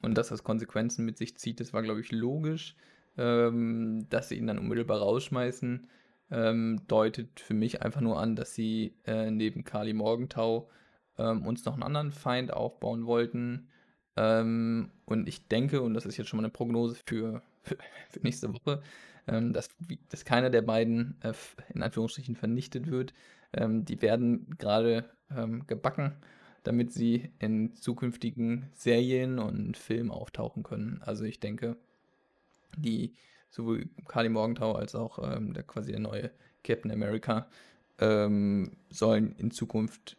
Und 0.00 0.16
dass 0.18 0.28
das 0.28 0.42
Konsequenzen 0.42 1.04
mit 1.04 1.18
sich 1.18 1.36
zieht, 1.36 1.60
das 1.60 1.72
war, 1.72 1.82
glaube 1.82 2.00
ich, 2.00 2.10
logisch. 2.12 2.74
Ähm, 3.18 4.06
dass 4.08 4.30
sie 4.30 4.36
ihn 4.36 4.46
dann 4.46 4.58
unmittelbar 4.58 5.00
rausschmeißen, 5.00 5.86
ähm, 6.30 6.80
deutet 6.88 7.40
für 7.40 7.52
mich 7.52 7.82
einfach 7.82 8.00
nur 8.00 8.18
an, 8.18 8.36
dass 8.36 8.54
sie 8.54 8.94
äh, 9.04 9.30
neben 9.30 9.64
Kali 9.64 9.92
Morgenthau 9.92 10.70
ähm, 11.18 11.46
uns 11.46 11.64
noch 11.66 11.74
einen 11.74 11.82
anderen 11.82 12.10
Feind 12.10 12.54
aufbauen 12.54 13.04
wollten. 13.04 13.68
Ähm, 14.16 14.90
und 15.04 15.28
ich 15.28 15.46
denke, 15.48 15.82
und 15.82 15.92
das 15.92 16.06
ist 16.06 16.16
jetzt 16.16 16.28
schon 16.28 16.38
mal 16.38 16.44
eine 16.44 16.52
Prognose 16.52 16.96
für, 17.06 17.42
für, 17.62 17.76
für 18.08 18.20
nächste 18.20 18.52
Woche, 18.54 18.82
ähm, 19.26 19.52
dass, 19.52 19.68
dass 20.08 20.24
keiner 20.24 20.48
der 20.48 20.62
beiden 20.62 21.20
äh, 21.22 21.34
in 21.74 21.82
Anführungsstrichen 21.82 22.34
vernichtet 22.36 22.90
wird. 22.90 23.12
Ähm, 23.52 23.84
die 23.84 24.00
werden 24.02 24.56
gerade 24.58 25.10
ähm, 25.36 25.66
gebacken, 25.66 26.16
damit 26.62 26.92
sie 26.92 27.30
in 27.38 27.74
zukünftigen 27.74 28.70
Serien 28.74 29.38
und 29.38 29.76
Filmen 29.76 30.10
auftauchen 30.10 30.62
können. 30.62 31.00
Also 31.02 31.24
ich 31.24 31.40
denke, 31.40 31.76
die 32.76 33.14
sowohl 33.50 33.88
Kali 34.08 34.28
Morgenthau 34.28 34.72
als 34.72 34.94
auch 34.94 35.18
ähm, 35.18 35.52
der 35.52 35.62
quasi 35.62 35.90
der 35.90 36.00
neue 36.00 36.30
Captain 36.64 36.90
America 36.90 37.48
ähm, 37.98 38.76
sollen 38.90 39.34
in 39.36 39.50
Zukunft 39.50 40.16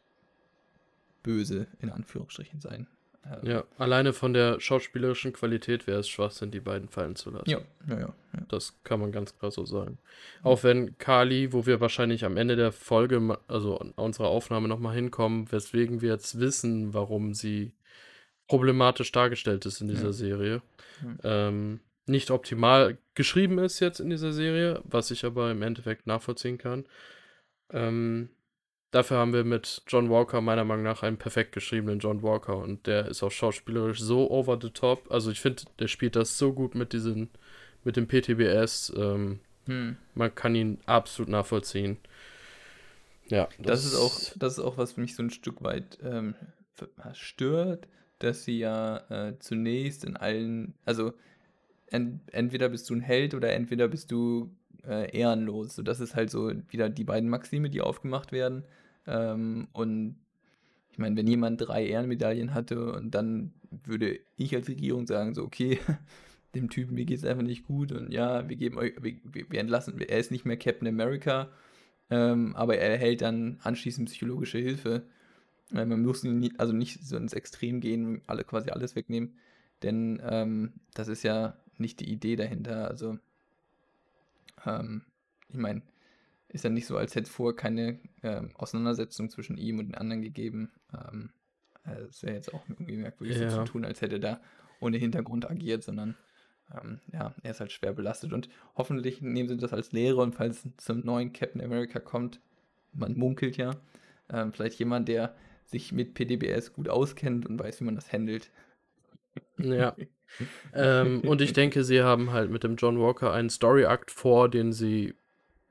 böse 1.24 1.68
in 1.80 1.90
Anführungsstrichen 1.90 2.60
sein. 2.60 2.88
Ähm, 3.25 3.50
ja, 3.50 3.63
alleine 3.77 4.12
von 4.12 4.34
der 4.34 4.60
schauspielerischen 4.60 5.32
Qualität 5.34 5.88
wäre 5.88 6.00
es 6.00 6.10
Schwachsinn, 6.10 6.51
die 6.51 6.60
beiden 6.60 6.89
fallen 6.89 7.15
zu 7.15 7.30
lassen. 7.30 7.50
Ja, 7.50 7.62
ja, 7.88 8.00
ja, 8.00 8.13
ja. 8.34 8.46
Das 8.50 8.75
kann 8.84 9.00
man 9.00 9.12
ganz 9.12 9.38
klar 9.38 9.51
so 9.51 9.65
sagen. 9.65 9.98
Auch 10.42 10.63
wenn 10.63 10.98
Kali, 10.98 11.53
wo 11.53 11.65
wir 11.65 11.80
wahrscheinlich 11.80 12.25
am 12.25 12.36
Ende 12.36 12.56
der 12.56 12.72
Folge, 12.72 13.38
also 13.48 13.80
unserer 13.96 14.27
Aufnahme 14.27 14.68
nochmal 14.68 14.96
hinkommen, 14.96 15.51
weswegen 15.51 16.01
wir 16.01 16.12
jetzt 16.12 16.39
wissen, 16.39 16.94
warum 16.94 17.34
sie 17.34 17.74
problematisch 18.48 19.12
dargestellt 19.12 19.65
ist 19.65 19.80
in 19.80 19.88
dieser 19.88 20.08
ja. 20.08 20.13
Serie. 20.13 20.62
Ja. 21.24 21.48
Ähm, 21.48 21.80
nicht 22.06 22.32
optimal 22.32 22.98
geschrieben 23.15 23.58
ist 23.60 23.80
jetzt 23.80 24.01
in 24.01 24.10
dieser 24.10 24.34
Serie, 24.34 24.82
was 24.84 25.12
ich 25.12 25.24
aber 25.24 25.51
im 25.51 25.62
Endeffekt 25.62 26.08
nachvollziehen 26.08 26.58
kann. 26.58 26.86
Ähm, 27.72 28.30
dafür 28.93 29.17
haben 29.17 29.33
wir 29.33 29.43
mit 29.43 29.81
John 29.88 30.09
Walker 30.09 30.39
meiner 30.39 30.63
Meinung 30.63 30.83
nach 30.83 31.03
einen 31.03 31.17
perfekt 31.17 31.51
geschriebenen 31.51 32.00
John 32.00 32.21
Walker 32.21 32.57
und 32.57 32.85
der 32.88 33.07
ist 33.07 33.23
auch 33.23 33.31
schauspielerisch 33.31 34.00
so 34.00 34.29
over 34.29 34.57
the 34.62 34.69
top. 34.69 35.12
Also 35.12 35.31
ich 35.31 35.41
finde, 35.41 35.63
der 35.79 35.88
spielt 35.88 36.15
das 36.15 36.38
so 36.38 36.53
gut 36.53 36.75
mit 36.75 36.93
diesen, 36.93 37.29
mit 37.83 37.97
dem 37.97 38.07
PTBS. 38.07 38.93
Ähm, 38.95 39.39
hm. 39.65 39.97
Man 40.13 40.35
kann 40.35 40.55
ihn 40.55 40.77
absolut 40.85 41.29
nachvollziehen. 41.29 41.97
Ja, 43.27 43.50
das, 43.57 43.83
das, 43.83 43.85
ist 43.85 43.95
auch, 43.95 44.19
das 44.35 44.53
ist 44.53 44.59
auch, 44.59 44.77
was 44.77 44.95
mich 44.95 45.15
so 45.15 45.23
ein 45.23 45.31
Stück 45.31 45.63
weit 45.63 45.97
ähm, 46.03 46.35
stört, 47.13 47.88
dass 48.19 48.43
sie 48.43 48.59
ja 48.59 48.97
äh, 49.09 49.39
zunächst 49.39 50.03
in 50.03 50.17
allen, 50.17 50.75
also 50.85 51.13
ent, 51.88 52.21
entweder 52.31 52.69
bist 52.69 52.89
du 52.89 52.93
ein 52.93 53.01
Held 53.01 53.33
oder 53.33 53.53
entweder 53.53 53.88
bist 53.88 54.12
du 54.12 54.51
äh, 54.85 55.17
ehrenlos. 55.17 55.75
So, 55.75 55.81
das 55.81 56.00
ist 56.00 56.15
halt 56.15 56.29
so 56.29 56.51
wieder 56.69 56.89
die 56.89 57.05
beiden 57.05 57.29
Maxime, 57.29 57.71
die 57.71 57.81
aufgemacht 57.81 58.31
werden. 58.31 58.65
Ähm, 59.07 59.67
und 59.74 60.15
ich 60.91 61.00
meine, 61.00 61.15
wenn 61.17 61.27
jemand 61.27 61.60
drei 61.60 61.86
Ehrenmedaillen 61.88 62.53
hatte 62.53 62.93
und 62.93 63.15
dann 63.15 63.53
würde 63.86 64.19
ich 64.38 64.55
als 64.55 64.69
Regierung 64.69 65.07
sagen, 65.07 65.33
so, 65.33 65.43
okay, 65.43 65.79
dem 66.55 66.69
Typen, 66.69 66.95
mir 66.95 67.05
geht 67.05 67.17
es 67.17 67.25
einfach 67.25 67.43
nicht 67.43 67.65
gut 67.65 67.91
und 67.91 68.12
ja, 68.12 68.48
wir 68.48 68.55
geben 68.55 68.77
euch, 68.77 68.93
wir, 69.01 69.15
wir 69.50 69.60
entlassen, 69.60 70.00
er 70.00 70.19
ist 70.19 70.31
nicht 70.31 70.45
mehr 70.45 70.57
Captain 70.57 70.88
America, 70.88 71.50
ähm, 72.12 72.55
aber 72.55 72.77
er 72.77 72.91
erhält 72.91 73.22
dann 73.22 73.60
anschließend 73.63 74.10
psychologische 74.10 74.60
Hilfe. 74.60 75.03
Äh, 75.74 75.86
man 75.86 76.03
muss 76.03 76.24
nie, 76.24 76.53
also 76.57 76.74
nicht 76.74 77.03
so 77.03 77.17
ins 77.17 77.33
Extrem 77.33 77.81
gehen, 77.81 78.22
alle 78.27 78.43
quasi 78.43 78.69
alles 78.69 78.95
wegnehmen, 78.95 79.36
denn 79.81 80.22
ähm, 80.24 80.74
das 80.93 81.07
ist 81.07 81.24
ja 81.24 81.57
nicht 81.79 82.00
die 82.00 82.12
Idee 82.12 82.36
dahinter. 82.36 82.88
Also, 82.88 83.17
ähm, 84.65 85.01
ich 85.50 85.57
meine, 85.57 85.81
ist 86.53 86.63
ja 86.63 86.69
nicht 86.69 86.86
so, 86.86 86.95
als 86.98 87.15
hätte 87.15 87.25
es 87.25 87.33
vorher 87.36 87.55
keine 87.55 88.00
ähm, 88.22 88.51
Auseinandersetzung 88.55 89.29
zwischen 89.29 89.57
ihm 89.57 89.79
und 89.79 89.88
den 89.88 89.95
anderen 89.95 90.22
gegeben. 90.22 90.72
Ähm, 90.93 91.31
äh, 91.86 92.03
es 92.03 92.24
wäre 92.24 92.36
jetzt 92.36 92.53
auch 92.53 92.67
irgendwie 92.69 92.95
merkwürdig 92.95 93.39
ja. 93.39 93.50
so 93.50 93.65
zu 93.65 93.72
tun, 93.72 93.86
als 93.86 94.01
hätte 94.01 94.15
er 94.15 94.19
da 94.19 94.41
ohne 94.79 94.98
Hintergrund 94.98 95.50
agiert, 95.50 95.83
sondern 95.83 96.15
ähm, 96.74 97.00
ja, 97.12 97.33
er 97.41 97.51
ist 97.51 97.60
halt 97.60 97.72
schwer 97.72 97.93
belastet. 97.93 98.33
Und 98.33 98.50
hoffentlich 98.75 99.22
nehmen 99.22 99.50
sie 99.50 99.57
das 99.57 99.74
als 99.74 99.91
Lehre 99.91 100.22
und 100.22 100.36
falls 100.36 100.63
es 100.63 100.86
zum 100.86 101.00
neuen 101.01 101.33
Captain 101.33 101.62
America 101.62 102.00
kommt, 102.00 102.39
man 102.93 103.17
munkelt 103.17 103.57
ja, 103.57 103.72
ähm, 104.29 104.53
vielleicht 104.53 104.77
jemand, 104.77 105.07
der 105.07 105.36
sich 105.65 105.91
mit 105.91 106.13
PDBS 106.13 106.74
gut 106.74 106.88
auskennt 106.88 107.48
und 107.48 107.60
weiß, 107.60 107.81
wie 107.81 107.86
man 107.86 107.95
das 107.95 108.13
handelt. 108.13 108.51
Ja. 109.57 109.95
ähm, 110.74 111.22
und 111.22 111.41
ich 111.41 111.53
denke, 111.53 111.83
sie 111.83 112.03
haben 112.03 112.31
halt 112.31 112.51
mit 112.51 112.63
dem 112.63 112.75
John 112.75 113.00
Walker 113.00 113.33
einen 113.33 113.50
Story-Akt 113.50 114.12
vor, 114.12 114.50
den 114.50 114.72
sie 114.72 115.15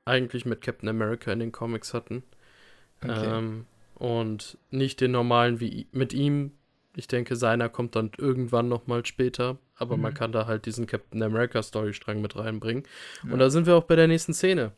eigentlich 0.05 0.45
mit 0.45 0.61
Captain 0.61 0.89
America 0.89 1.31
in 1.31 1.39
den 1.39 1.51
Comics 1.51 1.93
hatten. 1.93 2.23
Okay. 3.03 3.37
Ähm, 3.37 3.65
und 3.95 4.57
nicht 4.69 5.01
den 5.01 5.11
normalen 5.11 5.59
wie 5.59 5.87
mit 5.91 6.13
ihm. 6.13 6.51
Ich 6.95 7.07
denke, 7.07 7.35
seiner 7.35 7.69
kommt 7.69 7.95
dann 7.95 8.11
irgendwann 8.17 8.69
nochmal 8.69 9.05
später. 9.05 9.57
Aber 9.75 9.97
mhm. 9.97 10.03
man 10.03 10.13
kann 10.13 10.31
da 10.31 10.45
halt 10.45 10.65
diesen 10.65 10.85
Captain 10.85 11.23
America 11.23 11.61
Storystrang 11.61 12.21
mit 12.21 12.35
reinbringen. 12.35 12.83
Ja. 13.25 13.33
Und 13.33 13.39
da 13.39 13.49
sind 13.49 13.65
wir 13.65 13.75
auch 13.75 13.85
bei 13.85 13.95
der 13.95 14.07
nächsten 14.07 14.33
Szene. 14.33 14.73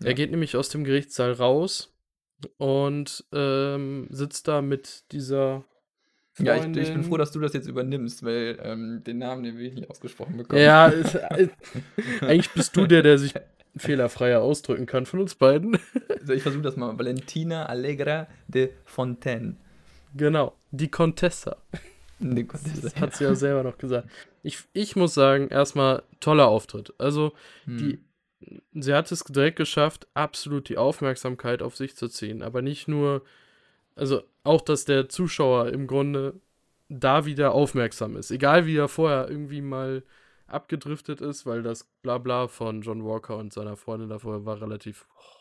Ja. 0.00 0.08
Er 0.08 0.14
geht 0.14 0.30
nämlich 0.30 0.56
aus 0.56 0.68
dem 0.68 0.84
Gerichtssaal 0.84 1.32
raus 1.32 1.92
und 2.56 3.24
ähm, 3.32 4.08
sitzt 4.10 4.48
da 4.48 4.62
mit 4.62 5.04
dieser 5.12 5.64
ja, 6.38 6.56
ich, 6.56 6.64
ich, 6.76 6.92
bin 6.92 7.04
froh, 7.04 7.18
dass 7.18 7.32
du 7.32 7.40
das 7.40 7.52
jetzt 7.52 7.66
übernimmst, 7.66 8.24
weil 8.24 8.58
ähm, 8.62 9.02
den 9.04 9.18
Namen, 9.18 9.42
den 9.42 9.58
ich 9.58 9.74
nicht 9.74 9.90
ausgesprochen 9.90 10.38
bekommen. 10.38 10.62
Ja, 10.62 10.86
ist, 10.86 11.18
eigentlich 12.22 12.50
bist 12.50 12.74
du 12.76 12.86
der, 12.86 13.02
der 13.02 13.18
sich 13.18 13.34
fehlerfreier 13.76 14.40
ausdrücken 14.40 14.86
kann 14.86 15.06
von 15.06 15.20
uns 15.20 15.34
beiden. 15.34 15.78
Also 16.20 16.34
ich 16.34 16.42
versuche 16.42 16.62
das 16.62 16.76
mal. 16.76 16.98
Valentina 16.98 17.64
Allegra 17.64 18.26
de 18.46 18.72
Fontaine. 18.84 19.56
Genau, 20.14 20.54
die 20.70 20.90
Contessa. 20.90 21.56
Die 22.18 22.44
Contessa. 22.44 22.82
Das 22.82 22.96
hat 22.96 23.16
sie 23.16 23.24
ja 23.24 23.34
selber 23.34 23.62
noch 23.62 23.78
gesagt. 23.78 24.06
Ich, 24.42 24.58
ich 24.74 24.96
muss 24.96 25.14
sagen, 25.14 25.48
erstmal 25.48 26.02
toller 26.20 26.48
Auftritt. 26.48 26.92
Also, 26.98 27.32
hm. 27.64 27.78
die, 27.78 28.80
sie 28.82 28.92
hat 28.92 29.10
es 29.10 29.24
direkt 29.24 29.56
geschafft, 29.56 30.08
absolut 30.12 30.68
die 30.68 30.76
Aufmerksamkeit 30.76 31.62
auf 31.62 31.74
sich 31.74 31.96
zu 31.96 32.08
ziehen. 32.08 32.42
Aber 32.42 32.60
nicht 32.60 32.86
nur 32.86 33.22
also 34.00 34.22
auch, 34.44 34.62
dass 34.62 34.86
der 34.86 35.08
Zuschauer 35.08 35.68
im 35.68 35.86
Grunde 35.86 36.40
da 36.88 37.26
wieder 37.26 37.52
aufmerksam 37.52 38.16
ist. 38.16 38.30
Egal 38.30 38.66
wie 38.66 38.76
er 38.76 38.88
vorher 38.88 39.28
irgendwie 39.28 39.60
mal 39.60 40.02
abgedriftet 40.52 41.20
ist, 41.20 41.46
weil 41.46 41.62
das 41.62 41.84
Blabla 42.02 42.48
von 42.48 42.82
John 42.82 43.04
Walker 43.04 43.36
und 43.36 43.52
seiner 43.52 43.76
Freundin 43.76 44.08
davor 44.08 44.44
war 44.44 44.60
relativ. 44.60 45.06
Oh, 45.16 45.40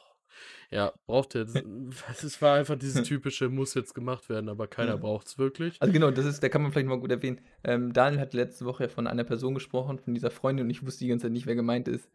ja, 0.72 0.94
braucht 1.06 1.36
jetzt. 1.36 1.56
es 2.24 2.42
war 2.42 2.58
einfach 2.58 2.78
dieses 2.78 3.04
typische, 3.08 3.50
muss 3.50 3.74
jetzt 3.74 3.94
gemacht 3.94 4.30
werden, 4.30 4.50
aber 4.50 4.68
keiner 4.68 4.92
ja. 4.92 4.98
braucht 4.98 5.28
es 5.28 5.38
wirklich. 5.38 5.82
Also 5.82 5.92
genau, 5.92 6.12
das 6.12 6.26
ist, 6.26 6.42
da 6.42 6.50
kann 6.50 6.62
man 6.62 6.72
vielleicht 6.72 6.88
mal 6.88 7.00
gut 7.00 7.12
erwähnen. 7.12 7.42
Ähm, 7.64 7.94
Daniel 7.94 8.22
hat 8.22 8.34
letzte 8.34 8.66
Woche 8.66 8.90
von 8.90 9.08
einer 9.08 9.24
Person 9.24 9.54
gesprochen, 9.54 10.00
von 10.00 10.14
dieser 10.14 10.32
Freundin, 10.32 10.66
und 10.66 10.70
ich 10.70 10.86
wusste 10.86 11.04
die 11.04 11.10
ganze 11.10 11.24
Zeit 11.24 11.34
nicht, 11.34 11.48
wer 11.48 11.56
gemeint 11.56 11.88
ist. 11.88 12.10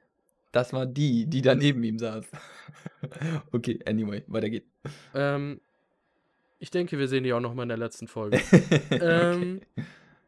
Das 0.53 0.73
war 0.73 0.87
die, 0.87 1.27
die 1.27 1.43
da 1.43 1.57
neben 1.57 1.83
ihm 1.83 1.99
saß. 1.99 2.27
okay, 3.53 3.81
anyway, 3.87 4.23
weiter 4.29 4.51
geht's. 4.51 4.71
Ähm, 5.13 5.61
ich 6.61 6.71
denke, 6.71 6.97
wir 6.97 7.09
sehen 7.09 7.25
die 7.25 7.33
auch 7.33 7.41
noch 7.41 7.55
mal 7.55 7.65
in 7.65 7.71
der 7.71 7.79
letzten 7.79 8.07
Folge. 8.07 8.41
ähm, 8.91 9.61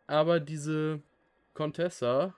aber 0.09 0.41
diese 0.41 1.01
Contessa 1.55 2.35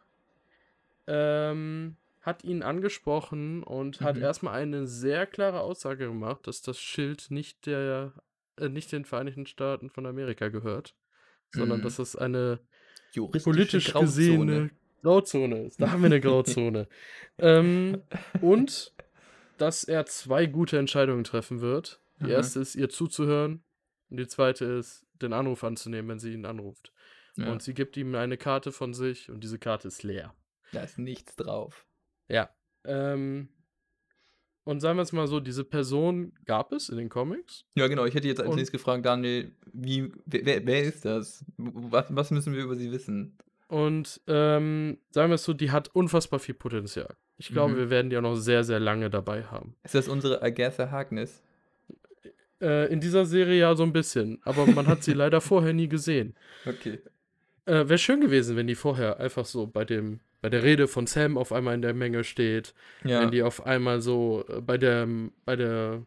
ähm, 1.09 1.97
hat 2.21 2.45
ihn 2.45 2.63
angesprochen 2.63 3.63
und 3.63 4.01
mhm. 4.01 4.05
hat 4.05 4.19
erstmal 4.19 4.61
eine 4.61 4.87
sehr 4.87 5.27
klare 5.27 5.61
Aussage 5.61 6.07
gemacht, 6.07 6.47
dass 6.47 6.63
das 6.63 6.79
Schild 6.79 7.31
nicht 7.31 7.67
der 7.67 8.13
äh, 8.59 8.69
nicht 8.69 8.93
den 8.93 9.05
Vereinigten 9.05 9.47
Staaten 9.47 9.91
von 9.91 10.07
Amerika 10.07 10.49
gehört, 10.49 10.95
sondern 11.53 11.79
mhm. 11.79 11.85
dass 11.85 11.99
es 11.99 12.17
eine 12.17 12.61
politisch 13.43 13.93
Grauzone. 13.93 14.07
gesehene 14.07 14.71
Grauzone 15.03 15.63
ist. 15.65 15.81
Da 15.81 15.91
haben 15.91 16.03
wir 16.03 16.07
eine 16.07 16.21
Grauzone. 16.21 16.87
ähm, 17.39 18.03
und 18.41 18.93
dass 19.57 19.85
er 19.85 20.07
zwei 20.07 20.47
gute 20.47 20.79
Entscheidungen 20.79 21.25
treffen 21.25 21.61
wird. 21.61 22.01
Die 22.21 22.25
mhm. 22.25 22.31
erste 22.31 22.61
ist, 22.61 22.75
ihr 22.75 22.89
zuzuhören 22.89 23.63
und 24.11 24.19
die 24.19 24.27
zweite 24.27 24.65
ist, 24.65 25.07
den 25.23 25.33
Anruf 25.33 25.65
anzunehmen, 25.65 26.11
wenn 26.11 26.19
sie 26.19 26.33
ihn 26.33 26.45
anruft. 26.45 26.93
Ja. 27.37 27.51
Und 27.51 27.63
sie 27.63 27.75
gibt 27.75 27.97
ihm 27.97 28.15
eine 28.15 28.37
Karte 28.37 28.73
von 28.73 28.95
sich 28.95 29.31
und 29.31 29.43
diese 29.43 29.59
Karte 29.59 29.89
ist 29.89 30.03
leer. 30.03 30.35
Da 30.73 30.83
ist 30.83 30.99
nichts 30.99 31.37
drauf. 31.37 31.87
Ja. 32.29 32.51
Ähm, 32.85 33.49
und 34.65 34.81
sagen 34.81 34.99
wir 34.99 35.03
es 35.03 35.13
mal 35.13 35.27
so, 35.27 35.41
diese 35.41 35.65
Person 35.65 36.33
gab 36.45 36.73
es 36.73 36.91
in 36.91 36.99
den 36.99 37.09
Comics. 37.09 37.65
Ja, 37.75 37.87
genau. 37.87 38.05
Ich 38.05 38.15
hätte 38.15 38.29
jetzt 38.29 38.41
als 38.41 38.55
nächstes 38.55 38.73
gefragt, 38.73 39.07
Daniel, 39.07 39.53
wie, 39.73 40.13
wer, 40.27 40.67
wer 40.67 40.83
ist 40.83 41.05
das? 41.05 41.45
Was, 41.57 42.07
was 42.11 42.31
müssen 42.31 42.53
wir 42.53 42.63
über 42.65 42.77
sie 42.77 42.93
wissen? 42.93 43.39
Und 43.69 44.21
ähm, 44.27 44.99
sagen 45.11 45.31
wir 45.31 45.37
es 45.37 45.45
so, 45.45 45.53
die 45.53 45.71
hat 45.71 45.95
unfassbar 45.95 46.39
viel 46.39 46.55
Potenzial. 46.55 47.17
Ich 47.37 47.49
glaube, 47.49 47.75
mhm. 47.75 47.77
wir 47.79 47.91
werden 47.91 48.11
die 48.11 48.17
auch 48.17 48.23
noch 48.23 48.37
sehr, 48.37 48.65
sehr 48.65 48.81
lange 48.81 49.11
dabei 49.11 49.45
haben. 49.45 49.75
Ist 49.85 49.95
das 49.95 50.09
unsere 50.09 50.43
Agatha 50.43 50.91
Harkness? 50.91 51.43
Äh, 52.61 52.93
in 52.93 53.01
dieser 53.01 53.25
Serie 53.25 53.61
ja 53.61 53.75
so 53.77 53.85
ein 53.85 53.93
bisschen, 53.93 54.41
aber 54.43 54.67
man 54.67 54.87
hat 54.87 55.05
sie 55.05 55.13
leider 55.15 55.41
vorher 55.41 55.73
nie 55.73 55.89
gesehen. 55.89 56.35
Okay. 56.67 56.99
Äh, 57.67 57.89
Wäre 57.89 57.99
schön 57.99 58.21
gewesen, 58.21 58.57
wenn 58.57 58.67
die 58.67 58.75
vorher 58.75 59.21
einfach 59.21 59.45
so 59.45 59.67
bei 59.67 59.85
dem, 59.85 60.21
bei 60.41 60.49
der 60.49 60.63
Rede 60.63 60.89
von 60.89 61.07
Sam 61.07 61.37
auf 61.37 61.53
einmal 61.53 61.75
in 61.75 61.83
der 61.83 61.95
Menge 61.95 62.25
steht. 62.25 62.75
Ja. 63.05 63.21
Wenn 63.21 63.31
die 63.31 63.43
auf 63.43 63.67
einmal 63.67 64.01
so 64.01 64.45
äh, 64.49 64.61
bei 64.61 64.79
der, 64.79 65.09
bei 65.45 65.57
der 65.57 66.05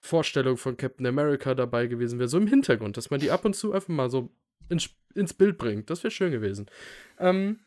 Vorstellung 0.00 0.56
von 0.56 0.76
Captain 0.76 1.06
America 1.06 1.54
dabei 1.54 1.86
gewesen 1.86 2.18
wäre, 2.18 2.28
so 2.28 2.38
im 2.38 2.46
Hintergrund, 2.46 2.96
dass 2.96 3.10
man 3.10 3.20
die 3.20 3.30
ab 3.30 3.44
und 3.44 3.54
zu 3.54 3.72
einfach 3.72 3.88
mal 3.88 4.10
so 4.10 4.30
ins, 4.68 4.90
ins 5.14 5.34
Bild 5.34 5.58
bringt. 5.58 5.90
Das 5.90 6.02
wäre 6.04 6.10
schön 6.10 6.30
gewesen. 6.30 6.66
Ähm, 7.18 7.60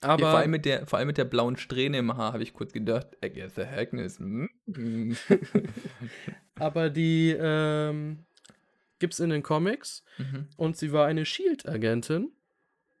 aber 0.00 0.22
ja, 0.22 0.30
vor, 0.30 0.40
allem 0.40 0.50
mit 0.50 0.64
der, 0.64 0.86
vor 0.86 0.98
allem 0.98 1.06
mit 1.06 1.18
der 1.18 1.24
blauen 1.24 1.56
Strähne 1.56 1.98
im 1.98 2.16
Haar 2.16 2.32
habe 2.32 2.42
ich 2.42 2.52
kurz 2.52 2.72
gedacht, 2.72 3.06
Agatha 3.22 3.64
Harkness. 3.64 4.18
Hm? 4.18 4.48
aber 6.56 6.90
die 6.90 7.36
ähm, 7.38 8.18
gibt 8.98 9.14
es 9.14 9.20
in 9.20 9.30
den 9.30 9.42
Comics 9.42 10.04
mhm. 10.18 10.48
und 10.56 10.76
sie 10.76 10.92
war 10.92 11.06
eine 11.06 11.24
Shield-Agentin 11.24 12.32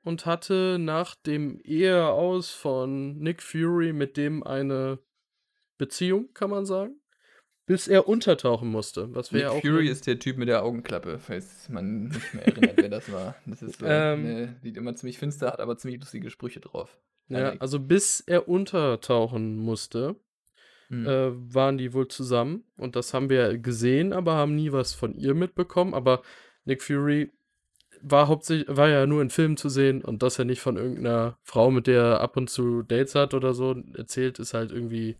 und 0.04 0.26
hatte 0.26 0.78
nach 0.78 1.14
dem 1.14 1.60
Eheaus 1.60 2.50
von 2.50 3.18
Nick 3.18 3.42
Fury 3.42 3.92
mit 3.92 4.16
dem 4.16 4.42
eine 4.42 4.98
Beziehung, 5.78 6.32
kann 6.34 6.50
man 6.50 6.66
sagen, 6.66 7.00
bis 7.66 7.88
er 7.88 8.08
untertauchen 8.08 8.68
musste. 8.68 9.14
Was 9.14 9.32
Nick 9.32 9.46
Fury 9.46 9.88
ist 9.88 10.06
der 10.06 10.18
Typ 10.18 10.36
mit 10.36 10.48
der 10.48 10.64
Augenklappe, 10.64 11.18
falls 11.18 11.68
man 11.68 12.04
nicht 12.08 12.34
mehr 12.34 12.46
erinnert, 12.46 12.76
wer 12.76 12.88
das 12.88 13.12
war. 13.12 13.36
Das 13.46 13.62
ist 13.62 13.78
so, 13.78 13.86
ähm, 13.86 14.22
ne, 14.22 14.56
sieht 14.62 14.76
immer 14.76 14.94
ziemlich 14.94 15.18
finster, 15.18 15.52
hat 15.52 15.60
aber 15.60 15.76
ziemlich 15.76 16.00
lustige 16.00 16.30
Sprüche 16.30 16.60
drauf. 16.60 16.98
Ja, 17.28 17.54
also 17.60 17.80
bis 17.80 18.20
er 18.20 18.48
untertauchen 18.48 19.56
musste, 19.56 20.16
mhm. 20.88 21.06
äh, 21.06 21.54
waren 21.54 21.78
die 21.78 21.92
wohl 21.94 22.08
zusammen. 22.08 22.64
Und 22.76 22.96
das 22.96 23.14
haben 23.14 23.30
wir 23.30 23.58
gesehen, 23.58 24.12
aber 24.12 24.34
haben 24.34 24.54
nie 24.54 24.72
was 24.72 24.92
von 24.92 25.14
ihr 25.14 25.34
mitbekommen. 25.34 25.94
Aber 25.94 26.22
Nick 26.64 26.82
Fury 26.82 27.32
war 28.02 28.28
hauptsächlich, 28.28 28.68
war 28.68 28.88
ja 28.88 29.06
nur 29.06 29.22
in 29.22 29.30
Filmen 29.30 29.56
zu 29.56 29.68
sehen 29.68 30.02
und 30.04 30.22
dass 30.22 30.38
er 30.38 30.44
nicht 30.44 30.60
von 30.60 30.76
irgendeiner 30.76 31.38
Frau, 31.42 31.70
mit 31.70 31.86
der 31.86 32.02
er 32.02 32.20
ab 32.20 32.36
und 32.36 32.50
zu 32.50 32.82
Dates 32.82 33.14
hat 33.14 33.34
oder 33.34 33.54
so, 33.54 33.76
erzählt, 33.96 34.38
ist 34.38 34.54
halt 34.54 34.72
irgendwie 34.72 35.16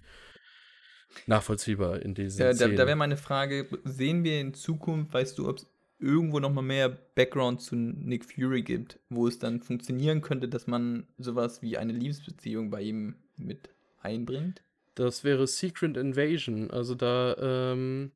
nachvollziehbar 1.27 2.01
in 2.03 2.15
diesen 2.15 2.41
ja, 2.41 2.53
Da, 2.53 2.69
da 2.69 2.87
wäre 2.87 2.97
meine 2.97 3.17
Frage, 3.17 3.69
sehen 3.85 4.25
wir 4.25 4.41
in 4.41 4.55
Zukunft, 4.55 5.12
weißt 5.12 5.39
du, 5.39 5.49
ob 5.49 5.59
es 5.59 5.67
irgendwo 5.99 6.41
nochmal 6.41 6.65
mehr 6.65 6.89
Background 6.89 7.61
zu 7.61 7.77
Nick 7.77 8.25
Fury 8.25 8.62
gibt, 8.62 8.99
wo 9.09 9.29
es 9.29 9.39
dann 9.39 9.61
funktionieren 9.61 10.21
könnte, 10.21 10.49
dass 10.49 10.67
man 10.67 11.07
sowas 11.19 11.62
wie 11.62 11.79
eine 11.79 11.93
Liebesbeziehung 11.93 12.71
bei 12.71 12.83
ihm 12.83 13.15
mit 13.37 13.71
einbringt? 14.01 14.62
Das 14.95 15.25
wäre 15.25 15.47
Secret 15.47 15.97
Invasion. 15.97 16.71
Also 16.71 16.95
da, 16.95 17.37
ähm, 17.39 18.12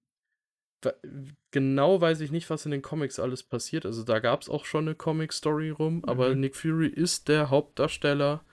genau 1.50 2.00
weiß 2.00 2.20
ich 2.20 2.30
nicht, 2.30 2.50
was 2.50 2.64
in 2.64 2.70
den 2.70 2.82
Comics 2.82 3.18
alles 3.18 3.42
passiert. 3.42 3.86
Also 3.86 4.04
da 4.04 4.18
gab 4.18 4.42
es 4.42 4.48
auch 4.48 4.64
schon 4.64 4.86
eine 4.86 4.94
Comic-Story 4.94 5.70
rum, 5.70 5.96
mhm. 5.96 6.04
aber 6.04 6.34
Nick 6.34 6.56
Fury 6.56 6.88
ist 6.88 7.28
der 7.28 7.50
Hauptdarsteller 7.50 8.44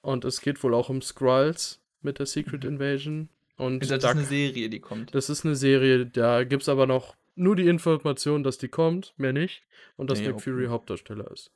und 0.00 0.24
es 0.24 0.40
geht 0.40 0.62
wohl 0.62 0.74
auch 0.74 0.88
um 0.88 1.02
Skrulls 1.02 1.80
mit 2.00 2.18
der 2.18 2.26
Secret 2.26 2.64
mhm. 2.64 2.70
Invasion. 2.70 3.28
Und 3.56 3.80
das 3.80 3.88
da, 3.88 3.96
ist 3.96 4.16
eine 4.16 4.24
Serie, 4.24 4.70
die 4.70 4.80
kommt. 4.80 5.14
Das 5.14 5.28
ist 5.28 5.44
eine 5.44 5.54
Serie, 5.54 6.06
da 6.06 6.44
gibt 6.44 6.62
es 6.62 6.68
aber 6.68 6.86
noch 6.86 7.14
nur 7.34 7.56
die 7.56 7.68
Information, 7.68 8.42
dass 8.42 8.58
die 8.58 8.68
kommt, 8.68 9.14
mehr 9.16 9.32
nicht. 9.32 9.62
Und 9.96 10.10
dass 10.10 10.18
nee, 10.20 10.26
Nick 10.26 10.36
okay. 10.36 10.44
Fury 10.44 10.66
Hauptdarsteller 10.66 11.30
ist. 11.30 11.52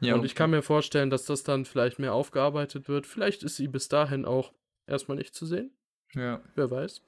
Ja, 0.00 0.14
und 0.14 0.20
okay. 0.20 0.26
ich 0.26 0.34
kann 0.34 0.50
mir 0.50 0.62
vorstellen, 0.62 1.10
dass 1.10 1.24
das 1.24 1.44
dann 1.44 1.64
vielleicht 1.64 1.98
mehr 1.98 2.12
aufgearbeitet 2.12 2.88
wird. 2.88 3.06
Vielleicht 3.06 3.42
ist 3.42 3.56
sie 3.56 3.68
bis 3.68 3.88
dahin 3.88 4.24
auch 4.24 4.52
erstmal 4.86 5.16
nicht 5.16 5.34
zu 5.34 5.46
sehen. 5.46 5.70
Ja. 6.14 6.42
Wer 6.54 6.70
weiß. 6.70 7.02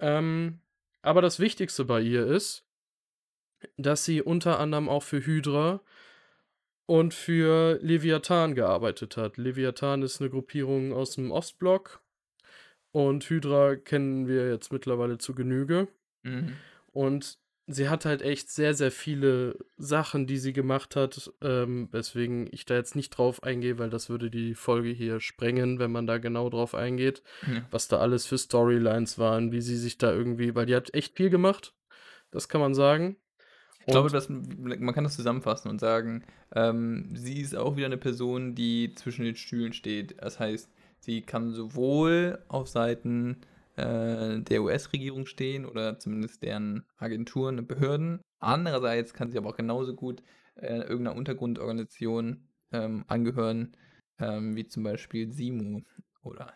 Ähm, 0.00 0.60
aber 1.08 1.22
das 1.22 1.40
Wichtigste 1.40 1.86
bei 1.86 2.02
ihr 2.02 2.26
ist, 2.26 2.66
dass 3.76 4.04
sie 4.04 4.20
unter 4.20 4.60
anderem 4.60 4.88
auch 4.88 5.02
für 5.02 5.24
Hydra 5.24 5.80
und 6.86 7.14
für 7.14 7.78
Leviathan 7.80 8.54
gearbeitet 8.54 9.16
hat. 9.16 9.38
Leviathan 9.38 10.02
ist 10.02 10.20
eine 10.20 10.28
Gruppierung 10.28 10.92
aus 10.92 11.12
dem 11.12 11.30
Ostblock 11.30 12.02
und 12.92 13.28
Hydra 13.28 13.76
kennen 13.76 14.28
wir 14.28 14.50
jetzt 14.50 14.70
mittlerweile 14.70 15.16
zu 15.16 15.34
Genüge. 15.34 15.88
Mhm. 16.24 16.56
Und 16.92 17.38
sie 17.68 17.88
hat 17.88 18.06
halt 18.06 18.22
echt 18.22 18.50
sehr, 18.50 18.74
sehr 18.74 18.90
viele 18.90 19.56
Sachen, 19.76 20.26
die 20.26 20.38
sie 20.38 20.52
gemacht 20.52 20.96
hat, 20.96 21.30
ähm, 21.42 21.88
weswegen 21.92 22.48
ich 22.50 22.64
da 22.64 22.74
jetzt 22.74 22.96
nicht 22.96 23.10
drauf 23.10 23.42
eingehe, 23.42 23.78
weil 23.78 23.90
das 23.90 24.08
würde 24.08 24.30
die 24.30 24.54
Folge 24.54 24.88
hier 24.88 25.20
sprengen, 25.20 25.78
wenn 25.78 25.92
man 25.92 26.06
da 26.06 26.18
genau 26.18 26.48
drauf 26.48 26.74
eingeht, 26.74 27.22
ja. 27.46 27.62
was 27.70 27.86
da 27.86 27.98
alles 27.98 28.26
für 28.26 28.38
Storylines 28.38 29.18
waren, 29.18 29.52
wie 29.52 29.60
sie 29.60 29.76
sich 29.76 29.98
da 29.98 30.12
irgendwie, 30.12 30.54
weil 30.54 30.66
die 30.66 30.74
hat 30.74 30.94
echt 30.94 31.16
viel 31.16 31.30
gemacht, 31.30 31.74
das 32.30 32.48
kann 32.48 32.60
man 32.60 32.74
sagen. 32.74 33.16
Ich 33.80 33.92
glaube, 33.92 34.10
dass, 34.10 34.28
man 34.28 34.92
kann 34.92 35.04
das 35.04 35.16
zusammenfassen 35.16 35.70
und 35.70 35.78
sagen, 35.78 36.22
ähm, 36.54 37.10
sie 37.14 37.40
ist 37.40 37.56
auch 37.56 37.76
wieder 37.76 37.86
eine 37.86 37.96
Person, 37.96 38.54
die 38.54 38.92
zwischen 38.94 39.24
den 39.24 39.36
Stühlen 39.36 39.72
steht. 39.72 40.20
Das 40.20 40.38
heißt, 40.38 40.70
sie 40.98 41.22
kann 41.22 41.52
sowohl 41.54 42.38
auf 42.48 42.68
Seiten 42.68 43.38
äh, 43.78 44.40
der 44.40 44.62
US-Regierung 44.62 45.26
stehen 45.26 45.64
oder 45.64 45.98
zumindest 45.98 46.42
deren 46.42 46.84
Agenturen 46.96 47.58
und 47.58 47.68
Behörden. 47.68 48.20
Andererseits 48.40 49.14
kann 49.14 49.30
sie 49.30 49.38
aber 49.38 49.50
auch 49.50 49.56
genauso 49.56 49.94
gut 49.94 50.22
äh, 50.56 50.78
irgendeiner 50.78 51.16
Untergrundorganisation 51.16 52.48
ähm, 52.72 53.04
angehören, 53.06 53.76
ähm, 54.18 54.56
wie 54.56 54.66
zum 54.66 54.82
Beispiel 54.82 55.32
SIMU 55.32 55.82
oder 56.22 56.52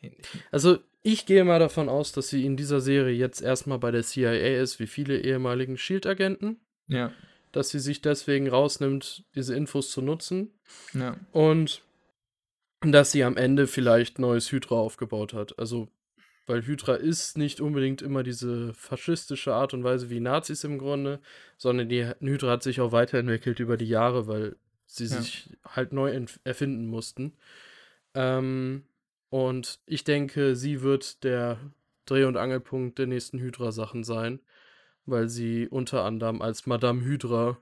ähnlichem. 0.00 0.40
Also 0.52 0.78
ich 1.02 1.26
gehe 1.26 1.44
mal 1.44 1.58
davon 1.58 1.88
aus, 1.88 2.12
dass 2.12 2.28
sie 2.28 2.44
in 2.44 2.56
dieser 2.56 2.80
Serie 2.80 3.14
jetzt 3.14 3.40
erstmal 3.40 3.78
bei 3.78 3.90
der 3.90 4.02
CIA 4.02 4.60
ist, 4.60 4.78
wie 4.78 4.86
viele 4.86 5.18
ehemaligen 5.18 5.76
Shield-Agenten. 5.76 6.60
Ja. 6.86 7.12
Dass 7.52 7.70
sie 7.70 7.80
sich 7.80 8.00
deswegen 8.00 8.48
rausnimmt, 8.48 9.24
diese 9.34 9.56
Infos 9.56 9.90
zu 9.90 10.02
nutzen. 10.02 10.52
Ja. 10.92 11.16
Und 11.32 11.82
dass 12.80 13.12
sie 13.12 13.24
am 13.24 13.36
Ende 13.36 13.66
vielleicht 13.66 14.18
neues 14.18 14.52
Hydra 14.52 14.76
aufgebaut 14.76 15.34
hat. 15.34 15.58
Also 15.58 15.88
weil 16.50 16.66
Hydra 16.66 16.96
ist 16.96 17.38
nicht 17.38 17.60
unbedingt 17.60 18.02
immer 18.02 18.24
diese 18.24 18.74
faschistische 18.74 19.54
Art 19.54 19.72
und 19.72 19.84
Weise 19.84 20.10
wie 20.10 20.18
Nazis 20.18 20.64
im 20.64 20.78
Grunde, 20.78 21.20
sondern 21.56 21.88
die 21.88 22.04
Hydra 22.18 22.50
hat 22.50 22.64
sich 22.64 22.80
auch 22.80 22.90
weiterentwickelt 22.90 23.60
über 23.60 23.76
die 23.76 23.88
Jahre, 23.88 24.26
weil 24.26 24.56
sie 24.84 25.04
ja. 25.04 25.20
sich 25.20 25.56
halt 25.64 25.92
neu 25.92 26.26
erfinden 26.42 26.86
mussten. 26.88 27.34
Ähm, 28.14 28.82
und 29.28 29.78
ich 29.86 30.02
denke, 30.02 30.56
sie 30.56 30.82
wird 30.82 31.22
der 31.22 31.58
Dreh- 32.04 32.24
und 32.24 32.36
Angelpunkt 32.36 32.98
der 32.98 33.06
nächsten 33.06 33.38
Hydra-Sachen 33.38 34.02
sein, 34.02 34.40
weil 35.06 35.28
sie 35.28 35.68
unter 35.68 36.02
anderem 36.02 36.42
als 36.42 36.66
Madame 36.66 37.04
Hydra 37.04 37.58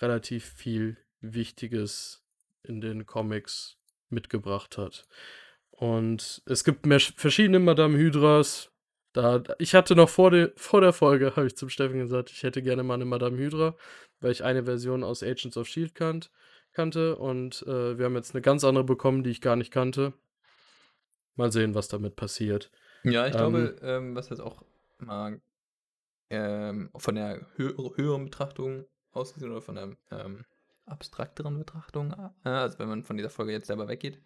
relativ 0.00 0.44
viel 0.44 0.96
Wichtiges 1.20 2.22
in 2.62 2.80
den 2.80 3.04
Comics 3.04 3.78
mitgebracht 4.10 4.78
hat. 4.78 5.08
Und 5.76 6.42
es 6.46 6.64
gibt 6.64 6.86
mehr 6.86 7.00
verschiedene 7.00 7.58
Madame 7.58 7.98
Hydras. 7.98 8.70
Da, 9.12 9.42
ich 9.58 9.74
hatte 9.74 9.94
noch 9.94 10.08
vor, 10.08 10.30
de, 10.30 10.52
vor 10.56 10.80
der 10.80 10.92
Folge, 10.92 11.32
habe 11.36 11.46
ich 11.46 11.56
zum 11.56 11.68
Steffen 11.68 11.98
gesagt, 11.98 12.30
ich 12.30 12.42
hätte 12.42 12.62
gerne 12.62 12.82
mal 12.82 12.94
eine 12.94 13.04
Madame 13.04 13.36
Hydra, 13.36 13.76
weil 14.20 14.32
ich 14.32 14.42
eine 14.42 14.64
Version 14.64 15.04
aus 15.04 15.22
Agents 15.22 15.56
of 15.56 15.66
Shield 15.66 15.94
kannt, 15.94 16.30
kannte. 16.72 17.16
Und 17.16 17.62
äh, 17.66 17.98
wir 17.98 18.06
haben 18.06 18.16
jetzt 18.16 18.34
eine 18.34 18.42
ganz 18.42 18.64
andere 18.64 18.84
bekommen, 18.84 19.22
die 19.22 19.30
ich 19.30 19.40
gar 19.40 19.56
nicht 19.56 19.70
kannte. 19.70 20.14
Mal 21.34 21.52
sehen, 21.52 21.74
was 21.74 21.88
damit 21.88 22.16
passiert. 22.16 22.70
Ja, 23.04 23.26
ich 23.26 23.34
ähm, 23.34 23.38
glaube, 23.38 23.76
ähm, 23.82 24.16
was 24.16 24.30
jetzt 24.30 24.40
auch 24.40 24.64
mal 24.98 25.40
ähm, 26.30 26.90
von 26.96 27.14
der 27.14 27.46
hö 27.56 27.74
höheren 27.96 28.24
Betrachtung 28.24 28.86
ausgesehen 29.12 29.52
oder 29.52 29.60
von 29.60 29.74
der 29.74 29.96
ähm, 30.10 30.44
abstrakteren 30.86 31.58
Betrachtung, 31.58 32.14
äh, 32.44 32.48
also 32.48 32.78
wenn 32.78 32.88
man 32.88 33.02
von 33.04 33.16
dieser 33.16 33.30
Folge 33.30 33.52
jetzt 33.52 33.66
selber 33.66 33.88
weggeht, 33.88 34.18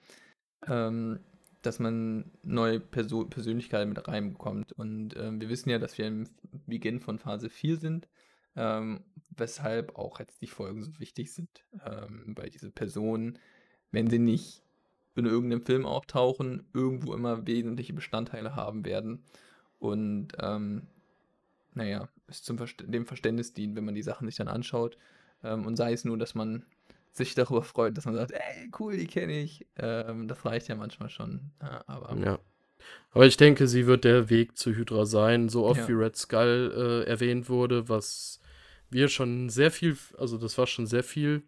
ähm, 0.69 1.21
dass 1.63 1.79
man 1.79 2.31
neue 2.43 2.81
Perso 2.81 3.25
Persönlichkeiten 3.25 3.91
mit 3.91 4.09
reinbekommt. 4.09 4.73
Und 4.73 5.17
ähm, 5.17 5.41
wir 5.41 5.49
wissen 5.49 5.71
ja, 5.71 5.79
dass 5.79 5.99
wir 5.99 6.07
im 6.07 6.29
Beginn 6.67 7.01
von 7.01 7.19
Phase 7.19 7.51
4 7.51 7.77
sind, 7.77 8.09
ähm, 8.57 9.05
weshalb 9.31 9.97
auch 9.97 10.21
jetzt 10.21 10.41
die 10.43 10.47
Folgen 10.47 10.83
so 10.83 10.99
wichtig 10.99 11.33
sind, 11.33 11.65
ähm, 11.85 12.35
weil 12.37 12.51
diese 12.51 12.71
Personen, 12.71 13.39
wenn 13.91 14.09
sie 14.09 14.19
nicht 14.19 14.63
in 15.17 15.27
irgendeinem 15.27 15.63
Film 15.63 15.87
auftauchen, 15.87 16.67
irgendwo 16.73 17.15
immer 17.15 17.47
wesentliche 17.47 17.93
Bestandteile 17.93 18.57
haben 18.57 18.85
werden. 18.85 19.25
Und 19.79 20.29
ähm, 20.39 20.87
naja, 21.75 22.09
es 22.27 22.43
zum 22.43 22.59
Verst 22.59 22.85
dem 22.87 23.07
Verständnis 23.07 23.53
dient, 23.53 23.77
wenn 23.77 23.85
man 23.85 23.95
die 23.95 24.03
Sachen 24.03 24.27
sich 24.27 24.37
dann 24.37 24.49
anschaut. 24.49 24.97
Ähm, 25.43 25.67
und 25.67 25.77
sei 25.77 25.93
es 25.93 26.05
nur, 26.05 26.17
dass 26.17 26.35
man 26.35 26.65
sich 27.13 27.35
darüber 27.35 27.63
freut, 27.63 27.97
dass 27.97 28.05
man 28.05 28.15
sagt, 28.15 28.33
ey, 28.33 28.71
cool, 28.79 28.97
die 28.97 29.07
kenne 29.07 29.41
ich. 29.41 29.67
Ähm, 29.77 30.29
das 30.29 30.45
reicht 30.45 30.69
ja 30.69 30.75
manchmal 30.75 31.11
schon. 31.11 31.53
Ja, 31.61 31.83
aber 31.87 32.17
ja. 32.17 32.39
Aber 33.11 33.27
ich 33.27 33.37
denke, 33.37 33.67
sie 33.67 33.87
wird 33.87 34.05
der 34.05 34.31
Weg 34.31 34.57
zu 34.57 34.73
Hydra 34.75 35.05
sein, 35.05 35.49
so 35.49 35.67
oft 35.67 35.81
ja. 35.81 35.89
wie 35.89 35.93
Red 35.93 36.17
Skull 36.17 37.05
äh, 37.07 37.09
erwähnt 37.09 37.49
wurde, 37.49 37.89
was 37.89 38.41
wir 38.89 39.09
schon 39.09 39.49
sehr 39.49 39.71
viel, 39.71 39.97
also 40.19 40.39
das 40.39 40.57
war 40.59 40.67
schon 40.67 40.87
sehr 40.87 41.03
viel. 41.05 41.43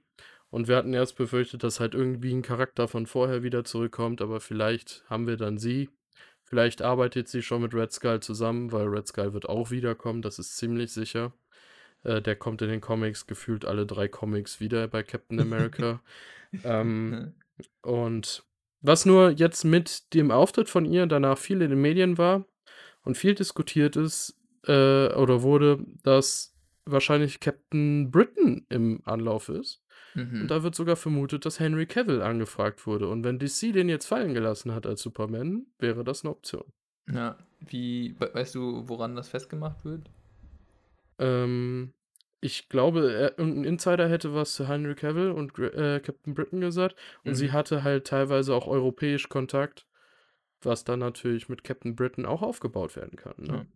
Und 0.51 0.68
wir 0.68 0.77
hatten 0.77 0.92
erst 0.92 1.16
befürchtet, 1.16 1.62
dass 1.62 1.81
halt 1.81 1.94
irgendwie 1.94 2.33
ein 2.33 2.42
Charakter 2.42 2.87
von 2.87 3.07
vorher 3.07 3.42
wieder 3.42 3.64
zurückkommt, 3.64 4.20
aber 4.20 4.38
vielleicht 4.40 5.03
haben 5.09 5.27
wir 5.27 5.38
dann 5.38 5.57
sie. 5.57 5.88
Vielleicht 6.44 6.83
arbeitet 6.83 7.29
sie 7.29 7.40
schon 7.40 7.62
mit 7.62 7.72
Red 7.72 7.92
Skull 7.92 8.20
zusammen, 8.20 8.70
weil 8.70 8.87
Red 8.87 9.09
Skull 9.09 9.33
wird 9.33 9.48
auch 9.48 9.70
wiederkommen, 9.70 10.20
das 10.20 10.38
ist 10.38 10.59
ziemlich 10.59 10.92
sicher. 10.92 11.33
Äh, 12.04 12.22
der 12.22 12.36
kommt 12.36 12.62
in 12.62 12.68
den 12.68 12.80
Comics 12.80 13.26
gefühlt 13.26 13.64
alle 13.64 13.86
drei 13.86 14.08
Comics 14.08 14.60
wieder 14.60 14.88
bei 14.88 15.02
Captain 15.02 15.40
America. 15.40 16.00
ähm, 16.64 17.34
und 17.82 18.44
was 18.80 19.06
nur 19.06 19.30
jetzt 19.30 19.64
mit 19.64 20.12
dem 20.14 20.30
Auftritt 20.30 20.68
von 20.68 20.84
ihr 20.84 21.06
danach 21.06 21.38
viel 21.38 21.62
in 21.62 21.70
den 21.70 21.80
Medien 21.80 22.18
war 22.18 22.44
und 23.04 23.16
viel 23.16 23.34
diskutiert 23.34 23.96
ist 23.96 24.36
äh, 24.66 25.08
oder 25.14 25.42
wurde, 25.42 25.84
dass 26.02 26.54
wahrscheinlich 26.84 27.38
Captain 27.38 28.10
Britain 28.10 28.66
im 28.68 29.00
Anlauf 29.04 29.48
ist. 29.48 29.82
Mhm. 30.14 30.42
Und 30.42 30.48
da 30.48 30.62
wird 30.62 30.74
sogar 30.74 30.96
vermutet, 30.96 31.46
dass 31.46 31.60
Henry 31.60 31.86
Cavill 31.86 32.22
angefragt 32.22 32.86
wurde. 32.86 33.08
Und 33.08 33.24
wenn 33.24 33.38
DC 33.38 33.72
den 33.72 33.88
jetzt 33.88 34.06
fallen 34.06 34.34
gelassen 34.34 34.74
hat 34.74 34.86
als 34.86 35.02
Superman, 35.02 35.66
wäre 35.78 36.04
das 36.04 36.24
eine 36.24 36.32
Option. 36.32 36.64
Ja, 37.10 37.38
wie, 37.60 38.16
weißt 38.18 38.54
du, 38.54 38.88
woran 38.88 39.16
das 39.16 39.28
festgemacht 39.28 39.84
wird? 39.84 40.10
Ähm, 41.18 41.94
ich 42.40 42.68
glaube, 42.68 43.12
er, 43.12 43.38
ein 43.38 43.64
Insider 43.64 44.09
hätte 44.09 44.35
was 44.35 44.55
zu 44.55 44.66
Henry 44.68 44.94
Cavill 44.94 45.31
und 45.31 45.59
äh, 45.59 46.01
Captain 46.01 46.35
Britain 46.35 46.61
gesagt. 46.61 46.96
Und 47.25 47.33
mhm. 47.33 47.37
sie 47.37 47.53
hatte 47.53 47.85
halt 47.85 48.07
teilweise 48.07 48.55
auch 48.55 48.66
europäisch 48.66 49.29
Kontakt, 49.29 49.87
was 50.61 50.85
dann 50.85 50.98
natürlich 50.98 51.48
mit 51.48 51.62
Captain 51.64 51.94
Britain 51.94 52.27
auch 52.27 52.42
aufgebaut 52.42 52.96
werden 52.96 53.16
kann. 53.16 53.35
Ne? 53.38 53.55
Ja. 53.55 53.66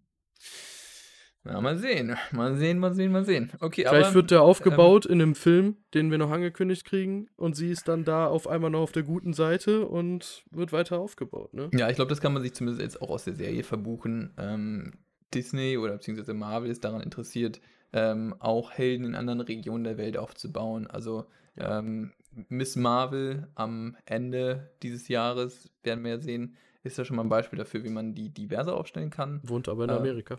Ja, 1.46 1.60
mal 1.60 1.78
sehen. 1.78 2.16
Mal 2.32 2.56
sehen, 2.56 2.78
mal 2.78 2.94
sehen, 2.94 3.12
mal 3.12 3.24
sehen. 3.24 3.52
Okay, 3.60 3.84
Vielleicht 3.88 4.06
aber, 4.06 4.14
wird 4.14 4.30
der 4.30 4.42
aufgebaut 4.42 5.06
ähm, 5.06 5.12
in 5.12 5.22
einem 5.22 5.34
Film, 5.34 5.76
den 5.94 6.10
wir 6.10 6.18
noch 6.18 6.30
angekündigt 6.30 6.84
kriegen, 6.84 7.28
und 7.36 7.54
sie 7.54 7.70
ist 7.70 7.86
dann 7.88 8.04
da 8.04 8.26
auf 8.26 8.48
einmal 8.48 8.70
noch 8.70 8.80
auf 8.80 8.92
der 8.92 9.04
guten 9.04 9.32
Seite 9.32 9.86
und 9.86 10.44
wird 10.50 10.72
weiter 10.72 10.98
aufgebaut, 10.98 11.54
ne? 11.54 11.70
Ja, 11.72 11.88
ich 11.88 11.96
glaube, 11.96 12.08
das 12.08 12.20
kann 12.20 12.32
man 12.32 12.42
sich 12.42 12.54
zumindest 12.54 12.82
jetzt 12.82 13.00
auch 13.00 13.10
aus 13.10 13.24
der 13.24 13.34
Serie 13.34 13.62
verbuchen. 13.62 14.34
Ähm, 14.38 14.94
Disney 15.36 15.78
oder 15.78 15.94
beziehungsweise 15.94 16.34
Marvel 16.34 16.70
ist 16.70 16.84
daran 16.84 17.02
interessiert, 17.02 17.60
ähm, 17.92 18.34
auch 18.38 18.72
Helden 18.72 19.04
in 19.06 19.14
anderen 19.14 19.40
Regionen 19.40 19.84
der 19.84 19.98
Welt 19.98 20.16
aufzubauen. 20.16 20.86
Also 20.86 21.26
ähm, 21.56 22.12
Miss 22.48 22.76
Marvel 22.76 23.48
am 23.54 23.96
Ende 24.04 24.70
dieses 24.82 25.08
Jahres, 25.08 25.70
werden 25.82 26.04
wir 26.04 26.12
ja 26.12 26.18
sehen, 26.18 26.56
ist 26.82 26.98
ja 26.98 27.04
schon 27.04 27.16
mal 27.16 27.24
ein 27.24 27.28
Beispiel 27.28 27.58
dafür, 27.58 27.84
wie 27.84 27.90
man 27.90 28.14
die 28.14 28.30
diverse 28.30 28.72
aufstellen 28.72 29.10
kann. 29.10 29.40
Wohnt 29.42 29.68
aber 29.68 29.84
in 29.84 29.90
äh, 29.90 29.94
Amerika. 29.94 30.38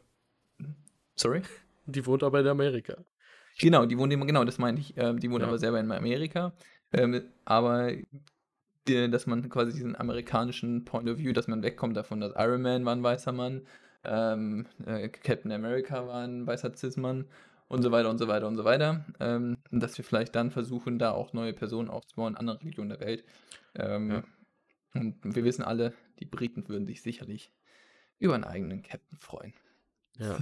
Sorry? 1.15 1.41
Die 1.85 2.05
wohnt 2.05 2.23
aber 2.23 2.39
in 2.39 2.47
Amerika. 2.47 2.97
Genau, 3.59 3.85
die 3.85 3.97
wohnt 3.97 4.13
immer, 4.13 4.25
genau, 4.25 4.43
das 4.43 4.57
meine 4.57 4.79
ich. 4.79 4.93
Ähm, 4.97 5.19
die 5.19 5.31
wohnt 5.31 5.41
ja. 5.41 5.47
aber 5.47 5.57
selber 5.57 5.79
in 5.79 5.91
Amerika. 5.91 6.53
Ähm, 6.93 7.21
aber 7.43 7.91
die, 8.87 9.09
dass 9.09 9.27
man 9.27 9.49
quasi 9.49 9.73
diesen 9.73 9.95
amerikanischen 9.95 10.85
Point 10.85 11.09
of 11.09 11.17
View, 11.17 11.33
dass 11.33 11.47
man 11.47 11.63
wegkommt 11.63 11.97
davon, 11.97 12.21
dass 12.21 12.33
Iron 12.37 12.61
Man 12.61 12.85
war 12.85 12.95
ein 12.95 13.03
weißer 13.03 13.31
Mann, 13.31 13.63
ähm, 14.03 14.67
äh, 14.85 15.09
Captain 15.09 15.51
America 15.51 16.07
war 16.07 16.23
ein 16.23 16.45
weißer 16.45 16.73
Cis-Mann 16.75 17.25
und 17.67 17.81
so 17.81 17.91
weiter 17.91 18.09
und 18.09 18.17
so 18.17 18.27
weiter 18.27 18.47
und 18.47 18.55
so 18.55 18.63
weiter. 18.63 19.05
Ähm, 19.19 19.57
dass 19.71 19.97
wir 19.97 20.05
vielleicht 20.05 20.35
dann 20.35 20.51
versuchen, 20.51 20.99
da 20.99 21.11
auch 21.11 21.33
neue 21.33 21.53
Personen 21.53 21.89
aufzubauen 21.89 22.33
in 22.33 22.37
anderen 22.37 22.59
Regionen 22.59 22.89
der 22.89 22.99
Welt. 22.99 23.23
Ähm, 23.75 24.11
ja. 24.11 24.23
Und 24.93 25.35
wir 25.35 25.43
wissen 25.43 25.63
alle, 25.63 25.93
die 26.19 26.25
Briten 26.25 26.67
würden 26.69 26.87
sich 26.87 27.01
sicherlich 27.01 27.51
über 28.19 28.35
einen 28.35 28.43
eigenen 28.43 28.81
Captain 28.81 29.17
freuen. 29.19 29.53
Ja. 30.17 30.39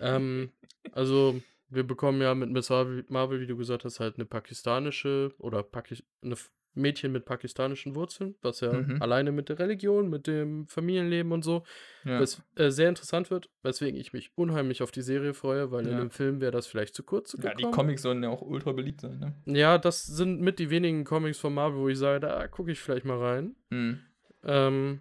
ähm, 0.00 0.52
also, 0.92 1.40
wir 1.68 1.86
bekommen 1.86 2.22
ja 2.22 2.34
mit 2.34 2.50
Miss 2.50 2.70
Marvel, 2.70 3.40
wie 3.40 3.46
du 3.46 3.56
gesagt 3.56 3.84
hast, 3.84 4.00
halt 4.00 4.16
eine 4.16 4.24
pakistanische 4.24 5.34
oder 5.38 5.62
Paki 5.62 6.02
eine 6.22 6.36
Mädchen 6.78 7.12
mit 7.12 7.24
pakistanischen 7.24 7.94
Wurzeln, 7.94 8.36
was 8.42 8.60
ja 8.60 8.72
mhm. 8.72 9.02
alleine 9.02 9.32
mit 9.32 9.48
der 9.48 9.58
Religion, 9.58 10.08
mit 10.08 10.26
dem 10.26 10.66
Familienleben 10.66 11.32
und 11.32 11.42
so, 11.42 11.64
ja. 12.04 12.20
was 12.20 12.42
äh, 12.56 12.70
sehr 12.70 12.88
interessant 12.88 13.30
wird, 13.30 13.50
weswegen 13.62 14.00
ich 14.00 14.12
mich 14.12 14.30
unheimlich 14.34 14.82
auf 14.82 14.90
die 14.90 15.02
Serie 15.02 15.34
freue, 15.34 15.70
weil 15.70 15.86
ja. 15.86 15.92
in 15.92 15.98
dem 15.98 16.10
Film 16.10 16.40
wäre 16.40 16.52
das 16.52 16.66
vielleicht 16.66 16.94
zu 16.94 17.02
kurz 17.02 17.32
gekommen. 17.32 17.54
Ja, 17.58 17.68
die 17.68 17.74
Comics 17.74 18.02
sollen 18.02 18.22
ja 18.22 18.30
auch 18.30 18.42
ultra 18.42 18.72
beliebt 18.72 19.00
sein, 19.00 19.18
ne? 19.18 19.34
Ja, 19.46 19.78
das 19.78 20.06
sind 20.06 20.40
mit 20.40 20.58
die 20.58 20.70
wenigen 20.70 21.04
Comics 21.04 21.38
von 21.38 21.54
Marvel, 21.54 21.80
wo 21.80 21.88
ich 21.88 21.98
sage, 21.98 22.20
da 22.20 22.46
gucke 22.48 22.72
ich 22.72 22.80
vielleicht 22.80 23.04
mal 23.04 23.18
rein. 23.18 23.56
Mhm. 23.70 24.00
Ähm, 24.44 25.00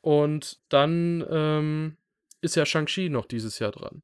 und 0.00 0.58
dann 0.70 1.24
ähm, 1.28 1.96
ist 2.40 2.56
ja 2.56 2.64
Shang-Chi 2.64 3.10
noch 3.10 3.26
dieses 3.26 3.58
Jahr 3.58 3.72
dran. 3.72 4.02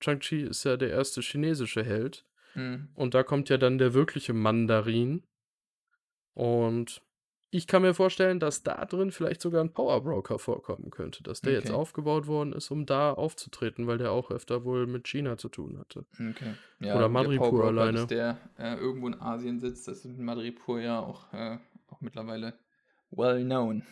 Shang-Chi 0.00 0.42
ist 0.42 0.64
ja 0.64 0.76
der 0.76 0.90
erste 0.90 1.20
chinesische 1.20 1.82
Held. 1.82 2.24
Mhm. 2.54 2.88
Und 2.94 3.14
da 3.14 3.22
kommt 3.22 3.48
ja 3.48 3.56
dann 3.56 3.78
der 3.78 3.94
wirkliche 3.94 4.32
Mandarin. 4.32 5.22
Und 6.38 7.02
ich 7.50 7.66
kann 7.66 7.82
mir 7.82 7.94
vorstellen, 7.94 8.38
dass 8.38 8.62
da 8.62 8.84
drin 8.84 9.10
vielleicht 9.10 9.40
sogar 9.40 9.60
ein 9.60 9.72
Power 9.72 10.00
Broker 10.02 10.38
vorkommen 10.38 10.90
könnte, 10.90 11.24
dass 11.24 11.40
der 11.40 11.54
okay. 11.54 11.60
jetzt 11.62 11.72
aufgebaut 11.72 12.28
worden 12.28 12.52
ist, 12.52 12.70
um 12.70 12.86
da 12.86 13.12
aufzutreten, 13.12 13.88
weil 13.88 13.98
der 13.98 14.12
auch 14.12 14.30
öfter 14.30 14.62
wohl 14.64 14.86
mit 14.86 15.08
China 15.08 15.36
zu 15.36 15.48
tun 15.48 15.80
hatte. 15.80 16.04
Okay. 16.12 16.54
Ja, 16.78 16.94
Oder 16.94 17.08
Madripur 17.08 17.64
alleine. 17.64 17.98
Dass 17.98 18.06
der 18.06 18.38
äh, 18.56 18.76
irgendwo 18.76 19.08
in 19.08 19.20
Asien 19.20 19.58
sitzt, 19.58 19.88
das 19.88 20.04
ist 20.04 20.16
in 20.16 20.24
Madripur 20.24 20.80
ja 20.80 21.00
auch, 21.00 21.32
äh, 21.32 21.58
auch 21.90 22.00
mittlerweile 22.00 22.54
well 23.10 23.42
known. 23.42 23.82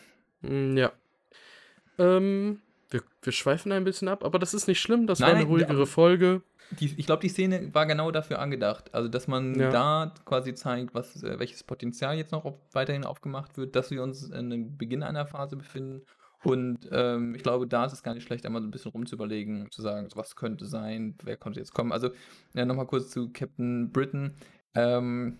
Hm, 0.41 0.77
ja. 0.77 0.93
Ähm, 1.97 2.61
wir, 2.89 3.01
wir 3.23 3.33
schweifen 3.33 3.73
ein 3.73 3.83
bisschen 3.83 4.07
ab, 4.07 4.23
aber 4.23 4.39
das 4.39 4.53
ist 4.53 4.69
nicht 4.69 4.79
schlimm, 4.79 5.05
das 5.05 5.19
nein, 5.19 5.31
war 5.31 5.35
eine 5.39 5.45
ruhigere 5.47 5.85
Folge. 5.85 6.43
Die, 6.71 6.93
ich 6.97 7.05
glaube, 7.05 7.21
die 7.21 7.29
Szene 7.29 7.73
war 7.73 7.85
genau 7.85 8.11
dafür 8.11 8.39
angedacht. 8.39 8.93
Also, 8.93 9.07
dass 9.07 9.27
man 9.27 9.57
ja. 9.57 9.69
da 9.69 10.13
quasi 10.25 10.53
zeigt, 10.53 10.93
was, 10.93 11.23
äh, 11.23 11.39
welches 11.39 11.63
Potenzial 11.63 12.17
jetzt 12.17 12.31
noch 12.31 12.45
auf, 12.45 12.55
weiterhin 12.73 13.05
aufgemacht 13.05 13.57
wird, 13.57 13.75
dass 13.75 13.91
wir 13.91 14.03
uns 14.03 14.29
in 14.29 14.49
dem 14.49 14.77
Beginn 14.77 15.03
einer 15.03 15.25
Phase 15.25 15.55
befinden. 15.55 16.03
Und 16.43 16.87
ähm, 16.91 17.35
ich 17.35 17.43
glaube, 17.43 17.67
da 17.67 17.85
ist 17.85 17.93
es 17.93 18.03
gar 18.03 18.13
nicht 18.13 18.23
schlecht, 18.23 18.45
einmal 18.45 18.61
so 18.61 18.67
ein 18.67 18.71
bisschen 18.71 18.91
rumzuüberlegen, 18.91 19.71
zu 19.71 19.81
sagen, 19.81 20.07
was 20.15 20.35
könnte 20.35 20.65
sein, 20.65 21.15
wer 21.23 21.37
könnte 21.37 21.59
jetzt 21.59 21.73
kommen. 21.73 21.91
Also, 21.91 22.11
ja, 22.53 22.65
nochmal 22.65 22.87
kurz 22.87 23.09
zu 23.09 23.31
Captain 23.31 23.91
Britain. 23.91 24.35
Ähm, 24.75 25.39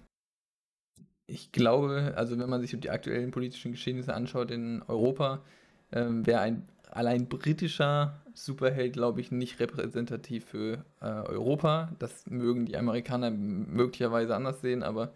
ich 1.28 1.52
glaube, 1.52 2.14
also 2.16 2.40
wenn 2.40 2.50
man 2.50 2.62
sich 2.62 2.78
die 2.80 2.90
aktuellen 2.90 3.32
politischen 3.32 3.74
Geschehnisse 3.74 4.14
anschaut 4.14 4.50
in 4.50 4.82
Europa, 4.84 5.44
ähm, 5.92 6.26
wäre 6.26 6.40
ein 6.40 6.68
allein 6.92 7.28
britischer 7.28 8.22
Superheld, 8.34 8.94
glaube 8.94 9.22
ich, 9.22 9.32
nicht 9.32 9.60
repräsentativ 9.60 10.46
für 10.46 10.86
äh, 11.02 11.06
Europa. 11.06 11.92
Das 12.00 12.26
mögen 12.28 12.66
die 12.66 12.78
Amerikaner 12.78 13.32
möglicherweise 13.32 14.36
anders 14.36 14.62
sehen, 14.62 14.84
aber 14.84 15.14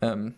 ähm, 0.00 0.34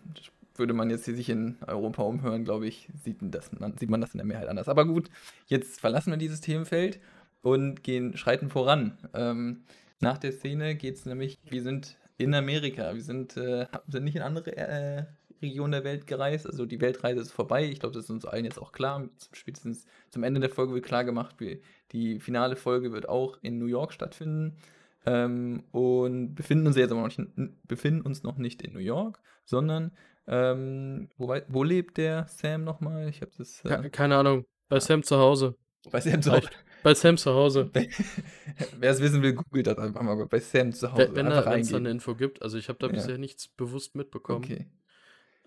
würde 0.54 0.72
man 0.72 0.90
jetzt 0.90 1.04
hier 1.04 1.14
sich 1.14 1.28
in 1.28 1.56
Europa 1.66 2.02
umhören, 2.02 2.44
glaube 2.44 2.66
ich, 2.66 2.88
sieht, 3.04 3.18
das, 3.20 3.50
sieht 3.78 3.90
man 3.90 4.00
das 4.00 4.14
in 4.14 4.18
der 4.18 4.26
Mehrheit 4.26 4.48
anders. 4.48 4.68
Aber 4.68 4.86
gut, 4.86 5.10
jetzt 5.46 5.80
verlassen 5.80 6.10
wir 6.10 6.16
dieses 6.16 6.40
Themenfeld 6.40 7.00
und 7.42 7.82
gehen, 7.82 8.16
schreiten 8.16 8.48
voran. 8.48 8.96
Ähm, 9.14 9.64
nach 10.00 10.18
der 10.18 10.32
Szene 10.32 10.74
geht 10.74 10.96
es 10.96 11.06
nämlich, 11.06 11.38
wir 11.44 11.62
sind 11.62 11.96
in 12.18 12.34
Amerika, 12.34 12.94
wir 12.94 13.02
sind, 13.02 13.36
äh, 13.36 13.66
sind 13.88 14.04
nicht 14.04 14.16
in 14.16 14.22
andere 14.22 14.56
äh, 14.56 15.04
Region 15.42 15.72
der 15.72 15.84
Welt 15.84 16.06
gereist. 16.06 16.46
Also 16.46 16.66
die 16.66 16.80
Weltreise 16.80 17.20
ist 17.20 17.32
vorbei. 17.32 17.64
Ich 17.64 17.80
glaube, 17.80 17.94
das 17.94 18.04
ist 18.04 18.10
uns 18.10 18.24
allen 18.24 18.44
jetzt 18.44 18.60
auch 18.60 18.72
klar. 18.72 19.08
Spätestens 19.32 19.86
zum 20.10 20.22
Ende 20.22 20.40
der 20.40 20.50
Folge 20.50 20.74
wird 20.74 20.84
klar 20.84 21.04
gemacht, 21.04 21.36
die 21.92 22.20
finale 22.20 22.56
Folge 22.56 22.92
wird 22.92 23.08
auch 23.08 23.38
in 23.42 23.58
New 23.58 23.66
York 23.66 23.92
stattfinden. 23.92 24.56
Ähm, 25.06 25.62
und 25.70 26.34
befinden 26.34 26.66
uns 26.66 26.76
jetzt 26.76 26.90
aber 26.90 27.02
noch 27.02 27.16
nicht, 27.16 27.30
befinden 27.68 28.00
uns 28.00 28.24
noch 28.24 28.38
nicht 28.38 28.60
in 28.62 28.72
New 28.72 28.80
York, 28.80 29.20
sondern 29.44 29.92
ähm, 30.26 31.08
wo, 31.16 31.32
wo, 31.46 31.62
lebt 31.62 31.96
der 31.98 32.26
Sam 32.28 32.64
nochmal? 32.64 33.08
Ich 33.08 33.20
habe 33.20 33.30
das. 33.38 33.64
Äh, 33.64 33.88
Keine 33.90 34.16
Ahnung. 34.16 34.44
Bei. 34.68 34.80
Sam 34.80 35.04
zu 35.04 35.16
Hause. 35.16 35.54
Bei 35.92 36.00
Sam 36.00 36.20
zu 36.20 36.32
Hause. 36.32 36.48
Bei 36.82 36.94
Sam 36.94 37.16
zu 37.16 37.32
Hause. 37.32 37.70
Wer 38.80 38.90
es 38.90 39.00
wissen 39.00 39.22
will, 39.22 39.34
googelt 39.34 39.68
das 39.68 39.78
einfach 39.78 40.02
mal 40.02 40.26
bei 40.26 40.40
Sam 40.40 40.72
zu 40.72 40.92
Hause. 40.92 41.10
Wenn, 41.12 41.26
es 41.28 41.70
da 41.70 41.76
eine 41.76 41.90
Info 41.90 42.16
gibt. 42.16 42.42
Also 42.42 42.58
ich 42.58 42.68
habe 42.68 42.78
da 42.80 42.86
ja. 42.86 42.92
bisher 42.92 43.18
nichts 43.18 43.46
bewusst 43.48 43.94
mitbekommen. 43.94 44.44
Okay. 44.44 44.66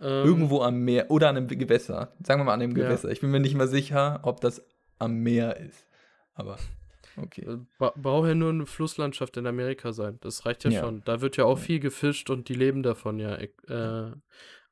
Ähm, 0.02 0.26
Irgendwo 0.26 0.62
am 0.62 0.80
Meer 0.80 1.12
oder 1.12 1.30
an 1.30 1.38
einem 1.38 1.48
Gewässer. 1.48 2.14
Sagen 2.24 2.40
wir 2.40 2.46
mal 2.46 2.54
an 2.54 2.62
einem 2.62 2.74
Gewässer. 2.74 3.10
Ja. 3.10 3.14
Ich 3.14 3.22
bin 3.22 3.32
mir 3.32 3.40
nicht 3.40 3.56
mal 3.56 3.68
sicher, 3.68 4.20
ob 4.24 4.42
das 4.42 4.66
am 4.98 5.16
Meer 5.16 5.58
ist. 5.58 5.88
Aber 6.34 6.58
okay. 7.18 7.42
Äh, 7.42 7.58
ba 7.78 7.94
braucht 7.96 8.28
ja 8.28 8.36
nur 8.36 8.50
eine 8.50 8.66
Flusslandschaft 8.66 9.36
in 9.38 9.48
Amerika 9.48 9.92
sein. 9.92 10.18
Das 10.22 10.46
reicht 10.46 10.64
ja, 10.64 10.72
ja. 10.72 10.82
schon. 10.82 11.04
Da 11.04 11.22
wird 11.22 11.38
ja 11.38 11.46
auch 11.46 11.58
ja. 11.58 11.64
viel 11.64 11.80
gefischt 11.80 12.30
und 12.30 12.48
die 12.48 12.56
leben 12.56 12.84
davon 12.84 13.20
ja 13.20 13.36
äh, 13.36 14.12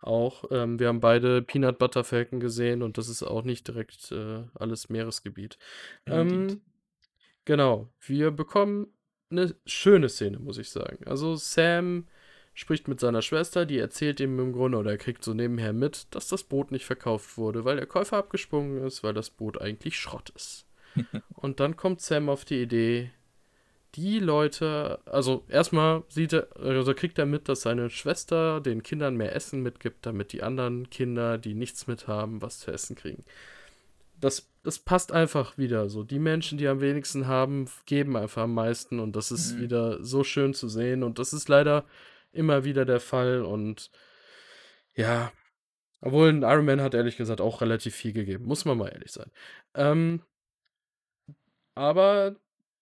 auch. 0.02 0.46
Ähm, 0.52 0.80
wir 0.80 0.88
haben 0.88 1.02
beide 1.02 1.42
Peanut 1.42 1.78
Butter 1.78 2.04
Falcon 2.04 2.40
gesehen 2.40 2.82
und 2.82 2.98
das 2.98 3.10
ist 3.10 3.24
auch 3.24 3.44
nicht 3.44 3.68
direkt 3.68 4.12
äh, 4.12 4.44
alles 4.54 4.90
Meeresgebiet. 4.90 5.58
Ähm, 6.06 6.62
genau. 7.44 7.90
Wir 8.00 8.32
bekommen 8.32 8.88
eine 9.30 9.56
schöne 9.66 10.08
Szene, 10.08 10.40
muss 10.40 10.58
ich 10.58 10.70
sagen. 10.70 11.06
Also 11.06 11.36
Sam 11.36 12.08
spricht 12.58 12.88
mit 12.88 13.00
seiner 13.00 13.22
Schwester, 13.22 13.68
die 13.68 13.78
erzählt 13.78 14.20
ihm 14.20 14.40
im 14.40 14.52
Grunde 14.52 14.80
oder 14.80 14.90
er 14.90 14.98
kriegt 14.98 15.24
so 15.24 15.36
nebenher 15.36 15.74
mit, 15.74 16.08
dass 16.10 16.28
das 16.28 16.42
Boot 16.42 16.72
nicht 16.72 16.86
verkauft 16.86 17.38
wurde, 17.38 17.66
weil 17.66 17.76
der 17.76 17.86
Käufer 17.86 18.18
abgesprungen 18.18 18.84
ist, 18.84 19.04
weil 19.04 19.14
das 19.14 19.30
Boot 19.30 19.62
eigentlich 19.62 19.96
Schrott 19.96 20.32
ist. 20.32 20.66
und 21.36 21.60
dann 21.60 21.78
kommt 21.78 22.02
Sam 22.02 22.30
auf 22.30 22.46
die 22.46 22.60
Idee, 22.60 23.12
die 23.94 24.18
Leute, 24.18 25.00
also 25.06 25.44
erstmal 25.50 26.04
sieht 26.10 26.34
er, 26.34 26.48
also 26.58 26.96
kriegt 26.96 27.20
er 27.20 27.28
mit, 27.28 27.48
dass 27.48 27.62
seine 27.62 27.92
Schwester 27.92 28.60
den 28.60 28.82
Kindern 28.82 29.16
mehr 29.16 29.36
Essen 29.36 29.62
mitgibt, 29.62 30.04
damit 30.08 30.34
die 30.34 30.42
anderen 30.42 30.90
Kinder, 30.90 31.38
die 31.38 31.54
nichts 31.54 31.86
mit 31.86 32.08
haben, 32.08 32.42
was 32.42 32.62
zu 32.62 32.72
essen 32.72 32.96
kriegen. 32.96 33.24
Das, 34.20 34.50
das 34.64 34.80
passt 34.80 35.12
einfach 35.12 35.60
wieder 35.60 35.90
so. 35.90 36.04
Die 36.04 36.18
Menschen, 36.18 36.58
die 36.58 36.68
am 36.68 36.82
wenigsten 36.82 37.28
haben, 37.28 37.70
geben 37.86 38.18
einfach 38.18 38.42
am 38.44 38.56
meisten 38.56 39.00
und 39.00 39.16
das 39.16 39.30
ist 39.30 39.54
mhm. 39.54 39.62
wieder 39.62 40.04
so 40.04 40.24
schön 40.24 40.56
zu 40.56 40.68
sehen 40.68 41.04
und 41.04 41.20
das 41.20 41.34
ist 41.34 41.50
leider 41.50 41.86
immer 42.32 42.64
wieder 42.64 42.86
der 42.86 43.00
Fall 43.00 43.44
und 43.44 43.92
ja, 44.96 45.32
obwohl 46.02 46.30
ein 46.30 46.44
Iron 46.44 46.66
Man 46.66 46.82
hat 46.82 46.94
ehrlich 46.94 47.18
gesagt 47.18 47.42
auch 47.42 47.62
relativ 47.62 47.96
viel 47.96 48.14
gegeben, 48.14 48.46
muss 48.46 48.66
man 48.66 48.78
mal 48.78 48.90
ehrlich 48.90 49.12
sein. 49.12 49.32
Ähm, 49.74 50.22
aber 51.76 52.36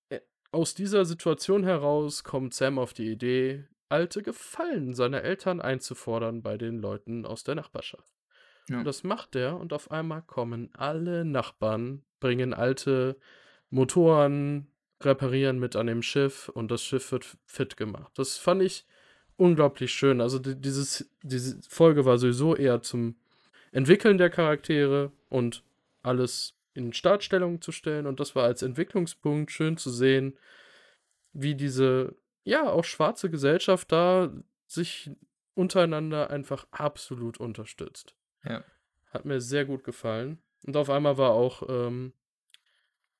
äh, 0.10 0.20
aus 0.52 0.74
dieser 0.74 1.06
Situation 1.06 1.64
heraus 1.64 2.24
kommt 2.24 2.54
Sam 2.54 2.80
auf 2.80 2.94
die 2.94 3.12
Idee, 3.12 3.66
alte 3.90 4.24
Gefallen 4.24 4.94
seiner 4.94 5.22
Eltern 5.24 5.62
einzufordern 5.62 6.42
bei 6.42 6.58
den 6.58 6.80
Leuten 6.80 7.26
aus 7.26 7.44
der 7.44 7.56
Nachbarschaft. 7.56 8.12
Ja. 8.70 8.80
Und 8.80 8.86
das 8.86 9.04
macht 9.04 9.36
er 9.36 9.60
und 9.60 9.74
auf 9.74 9.92
einmal 9.92 10.24
kommen 10.24 10.70
alle 10.74 11.24
Nachbarn, 11.24 12.04
bringen 12.20 12.54
alte 12.54 13.18
Motoren, 13.70 14.72
reparieren 15.02 15.60
mit 15.60 15.76
an 15.76 15.88
dem 15.88 16.02
Schiff 16.02 16.50
und 16.50 16.72
das 16.72 16.84
Schiff 16.84 17.12
wird 17.12 17.38
fit 17.46 17.78
gemacht. 17.78 18.12
Das 18.16 18.38
fand 18.38 18.62
ich 18.62 18.86
unglaublich 19.38 19.92
schön. 19.94 20.22
Also 20.22 20.40
die, 20.40 20.56
dieses, 20.56 21.10
diese 21.24 21.60
Folge 21.68 22.06
war 22.06 22.18
sowieso 22.18 22.56
eher 22.56 22.82
zum 22.82 23.16
Entwickeln 23.72 24.18
der 24.18 24.30
Charaktere 24.30 25.12
und 25.30 25.64
alles 26.02 26.54
in 26.74 26.94
Startstellung 26.94 27.62
zu 27.62 27.72
stellen. 27.72 28.06
Und 28.06 28.20
das 28.20 28.36
war 28.36 28.44
als 28.44 28.62
Entwicklungspunkt 28.62 29.52
schön 29.52 29.78
zu 29.78 29.90
sehen, 29.90 30.38
wie 31.34 31.56
diese, 31.56 32.16
ja, 32.44 32.70
auch 32.70 32.86
schwarze 32.86 33.30
Gesellschaft 33.30 33.92
da 33.92 34.32
sich 34.68 35.12
untereinander 35.56 36.30
einfach 36.30 36.68
absolut 36.72 37.40
unterstützt. 37.40 38.16
Ja. 38.44 38.64
Hat 39.10 39.26
mir 39.26 39.42
sehr 39.42 39.66
gut 39.66 39.84
gefallen. 39.84 40.40
Und 40.66 40.76
auf 40.78 40.90
einmal 40.90 41.18
war 41.18 41.32
auch, 41.32 41.64
ähm, 41.70 42.14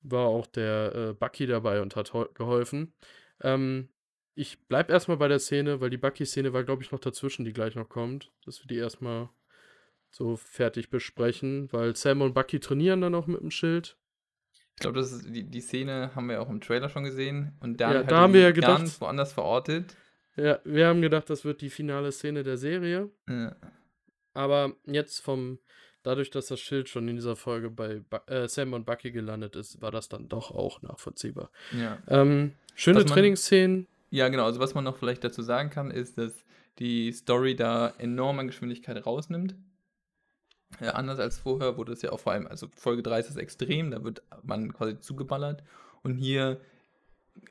war 0.02 0.26
auch 0.26 0.46
der 0.46 0.94
äh, 0.94 1.12
Bucky 1.14 1.46
dabei 1.46 1.80
und 1.80 1.96
hat 1.96 2.12
geholfen. 2.34 2.92
Ähm, 3.40 3.88
ich 4.36 4.58
bleib 4.68 4.90
erstmal 4.90 5.16
bei 5.16 5.28
der 5.28 5.38
Szene, 5.38 5.80
weil 5.80 5.90
die 5.90 5.96
Bucky-Szene 5.96 6.52
war, 6.52 6.62
glaube 6.62 6.82
ich, 6.82 6.92
noch 6.92 7.00
dazwischen, 7.00 7.44
die 7.44 7.54
gleich 7.54 7.74
noch 7.74 7.88
kommt. 7.88 8.30
Dass 8.44 8.62
wir 8.62 8.68
die 8.68 8.76
erstmal 8.76 9.30
so 10.10 10.36
fertig 10.36 10.90
besprechen, 10.90 11.72
weil 11.72 11.96
Sam 11.96 12.20
und 12.20 12.34
Bucky 12.34 12.60
trainieren 12.60 13.00
dann 13.00 13.14
auch 13.14 13.26
mit 13.26 13.40
dem 13.40 13.50
Schild. 13.50 13.96
Ich 14.74 14.80
glaube, 14.80 14.98
das 14.98 15.10
ist 15.10 15.34
die, 15.34 15.44
die 15.44 15.60
Szene 15.60 16.14
haben 16.14 16.28
wir 16.28 16.40
auch 16.42 16.50
im 16.50 16.60
Trailer 16.60 16.90
schon 16.90 17.04
gesehen 17.04 17.56
und 17.60 17.80
dann 17.80 17.92
ja, 17.94 18.02
da 18.02 18.18
haben 18.18 18.34
wir 18.34 18.42
ja 18.42 18.50
gedacht, 18.50 18.78
ganz 18.78 19.00
woanders 19.00 19.32
verortet. 19.32 19.96
Ja, 20.36 20.60
wir 20.64 20.86
haben 20.86 21.00
gedacht, 21.00 21.30
das 21.30 21.46
wird 21.46 21.62
die 21.62 21.70
finale 21.70 22.12
Szene 22.12 22.42
der 22.42 22.58
Serie. 22.58 23.10
Ja. 23.26 23.56
Aber 24.34 24.76
jetzt 24.84 25.20
vom 25.20 25.58
dadurch, 26.02 26.30
dass 26.30 26.48
das 26.48 26.60
Schild 26.60 26.90
schon 26.90 27.08
in 27.08 27.16
dieser 27.16 27.36
Folge 27.36 27.70
bei 27.70 28.02
äh, 28.26 28.46
Sam 28.48 28.74
und 28.74 28.84
Bucky 28.84 29.12
gelandet 29.12 29.56
ist, 29.56 29.80
war 29.80 29.90
das 29.90 30.10
dann 30.10 30.28
doch 30.28 30.50
auch 30.50 30.82
nachvollziehbar. 30.82 31.50
Ja. 31.72 31.98
Ähm, 32.08 32.52
schöne 32.74 33.06
Trainingsszenen. 33.06 33.88
Ja, 34.16 34.30
genau. 34.30 34.46
Also 34.46 34.60
was 34.60 34.74
man 34.74 34.82
noch 34.82 34.96
vielleicht 34.96 35.24
dazu 35.24 35.42
sagen 35.42 35.68
kann, 35.68 35.90
ist, 35.90 36.16
dass 36.16 36.46
die 36.78 37.12
Story 37.12 37.54
da 37.54 37.92
enorm 37.98 38.38
an 38.38 38.46
Geschwindigkeit 38.46 39.04
rausnimmt. 39.04 39.54
Ja, 40.80 40.92
anders 40.92 41.18
als 41.18 41.38
vorher 41.38 41.76
wurde 41.76 41.92
es 41.92 42.00
ja 42.00 42.12
auch 42.12 42.20
vor 42.20 42.32
allem, 42.32 42.46
also 42.46 42.66
Folge 42.74 43.02
3 43.02 43.20
ist 43.20 43.28
das 43.28 43.36
extrem, 43.36 43.90
da 43.90 44.04
wird 44.04 44.22
man 44.42 44.72
quasi 44.72 44.98
zugeballert. 45.00 45.62
Und 46.02 46.14
hier 46.14 46.62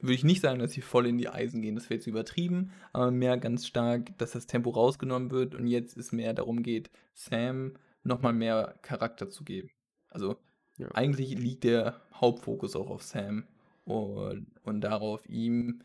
würde 0.02 0.16
ich 0.16 0.24
nicht 0.24 0.42
sagen, 0.42 0.58
dass 0.58 0.72
sie 0.72 0.82
voll 0.82 1.06
in 1.06 1.20
die 1.20 1.30
Eisen 1.30 1.62
gehen, 1.62 1.76
das 1.76 1.86
wäre 1.86 2.00
jetzt 2.00 2.08
übertrieben, 2.08 2.72
aber 2.94 3.12
mehr 3.12 3.38
ganz 3.38 3.68
stark, 3.68 4.18
dass 4.18 4.32
das 4.32 4.48
Tempo 4.48 4.72
rausgenommen 4.72 5.30
wird 5.30 5.54
und 5.54 5.68
jetzt 5.68 5.96
es 5.98 6.12
mehr 6.12 6.34
darum 6.34 6.64
geht, 6.64 6.90
Sam 7.14 7.74
nochmal 8.04 8.34
mehr 8.34 8.74
Charakter 8.82 9.30
zu 9.30 9.44
geben. 9.44 9.70
Also 10.10 10.38
ja. 10.80 10.88
eigentlich 10.96 11.30
liegt 11.38 11.64
der 11.64 12.02
Hauptfokus 12.16 12.76
auch 12.76 12.90
auf 12.90 13.04
Sam 13.04 13.46
und, 13.84 14.48
und 14.64 14.82
darauf, 14.82 15.30
ihm, 15.30 15.84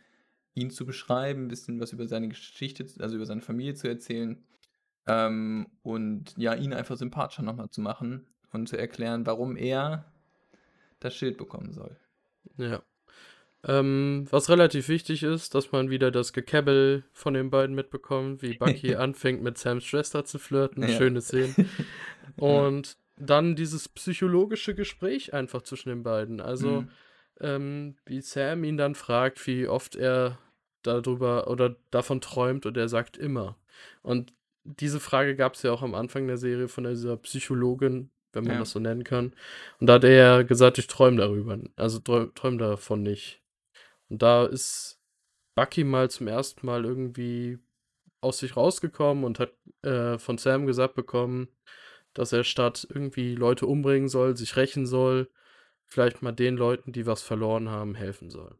ihn 0.55 0.71
zu 0.71 0.87
beschreiben, 0.87 1.45
ein 1.45 1.49
bisschen 1.49 1.81
was 1.81 1.93
über 1.93 2.07
seine 2.07 2.29
Geschichte, 2.29 2.87
also 2.99 3.17
über 3.17 3.27
seine 3.27 3.41
Familie 3.41 3.75
zu 3.75 3.89
erzählen 3.89 4.43
ähm, 5.07 5.69
und 5.83 6.37
ja, 6.37 6.55
ihn 6.55 6.73
einfach 6.73 6.97
sympathischer 6.97 7.43
nochmal 7.43 7.71
zu 7.71 7.81
machen 7.81 8.27
und 8.53 8.69
zu 8.69 8.77
erklären, 8.77 9.27
warum 9.27 9.57
er 9.57 10.13
das 10.99 11.15
Schild 11.15 11.39
bekommen 11.39 11.73
soll. 11.73 11.97
Ja. 12.57 12.83
Ähm, 13.63 14.27
was 14.31 14.49
relativ 14.49 14.89
wichtig 14.89 15.23
ist, 15.23 15.55
dass 15.55 15.71
man 15.71 15.91
wieder 15.91 16.11
das 16.11 16.33
Gekäbbel 16.33 17.05
von 17.13 17.35
den 17.35 17.51
beiden 17.51 17.75
mitbekommt, 17.75 18.43
wie 18.43 18.57
Bucky 18.57 18.95
anfängt 18.97 19.43
mit 19.43 19.59
Sams 19.59 19.85
Schwester 19.85 20.25
zu 20.25 20.39
flirten. 20.39 20.83
Ja. 20.83 20.89
Schöne 20.89 21.21
Szene. 21.21 21.55
Und 22.37 22.97
dann 23.17 23.57
dieses 23.57 23.89
psychologische 23.89 24.75
Gespräch 24.75 25.35
einfach 25.35 25.61
zwischen 25.63 25.91
den 25.91 26.03
beiden. 26.03 26.41
Also, 26.41 26.83
mhm. 26.83 26.91
Ähm, 27.41 27.97
wie 28.07 28.21
Sam 28.21 28.65
ihn 28.65 28.77
dann 28.77 28.95
fragt, 28.95 29.47
wie 29.47 29.67
oft 29.69 29.97
er 29.97 30.39
darüber 30.83 31.49
oder 31.49 31.77
davon 31.91 32.21
träumt 32.21 32.67
und 32.67 32.77
er 32.77 32.89
sagt 32.89 33.17
immer. 33.17 33.57
Und 34.03 34.33
diese 34.65 35.01
Frage 35.01 35.37
gab 35.37 35.55
es 35.55 35.63
ja 35.63 35.73
auch 35.73 35.83
am 35.83 35.95
Anfang 35.95 36.27
der 36.27 36.37
Serie 36.37 36.69
von 36.69 36.85
dieser 36.85 37.17
Psychologin, 37.17 38.11
wenn 38.33 38.45
man 38.45 38.55
ja. 38.55 38.59
das 38.61 38.71
so 38.71 38.79
nennen 38.79 39.05
kann. 39.05 39.35
Und 39.79 39.87
da 39.87 39.95
hat 39.95 40.05
er 40.05 40.13
ja 40.13 40.43
gesagt, 40.43 40.79
ich 40.79 40.87
träume 40.87 41.19
darüber. 41.19 41.59
Also 41.77 41.99
träume 41.99 42.33
träum 42.35 42.59
davon 42.59 43.03
nicht. 43.03 43.43
Und 44.09 44.23
da 44.23 44.47
ist 44.47 45.01
Bucky 45.55 45.85
mal 45.85 46.11
zum 46.11 46.29
ersten 46.29 46.67
Mal 46.67 46.85
irgendwie 46.85 47.59
aus 48.21 48.39
sich 48.39 48.57
rausgekommen 48.57 49.25
und 49.25 49.39
hat 49.39 49.53
äh, 49.83 50.19
von 50.19 50.39
Sam 50.39 50.67
gesagt 50.67 50.95
bekommen, 50.95 51.49
dass 52.13 52.33
er 52.33 52.45
statt 52.45 52.87
irgendwie 52.91 53.35
Leute 53.35 53.67
umbringen 53.67 54.09
soll, 54.09 54.37
sich 54.37 54.57
rächen 54.57 54.87
soll, 54.87 55.31
vielleicht 55.91 56.23
mal 56.23 56.33
den 56.33 56.57
Leuten, 56.57 56.93
die 56.93 57.05
was 57.05 57.21
verloren 57.21 57.69
haben, 57.69 57.95
helfen 57.95 58.31
soll. 58.31 58.55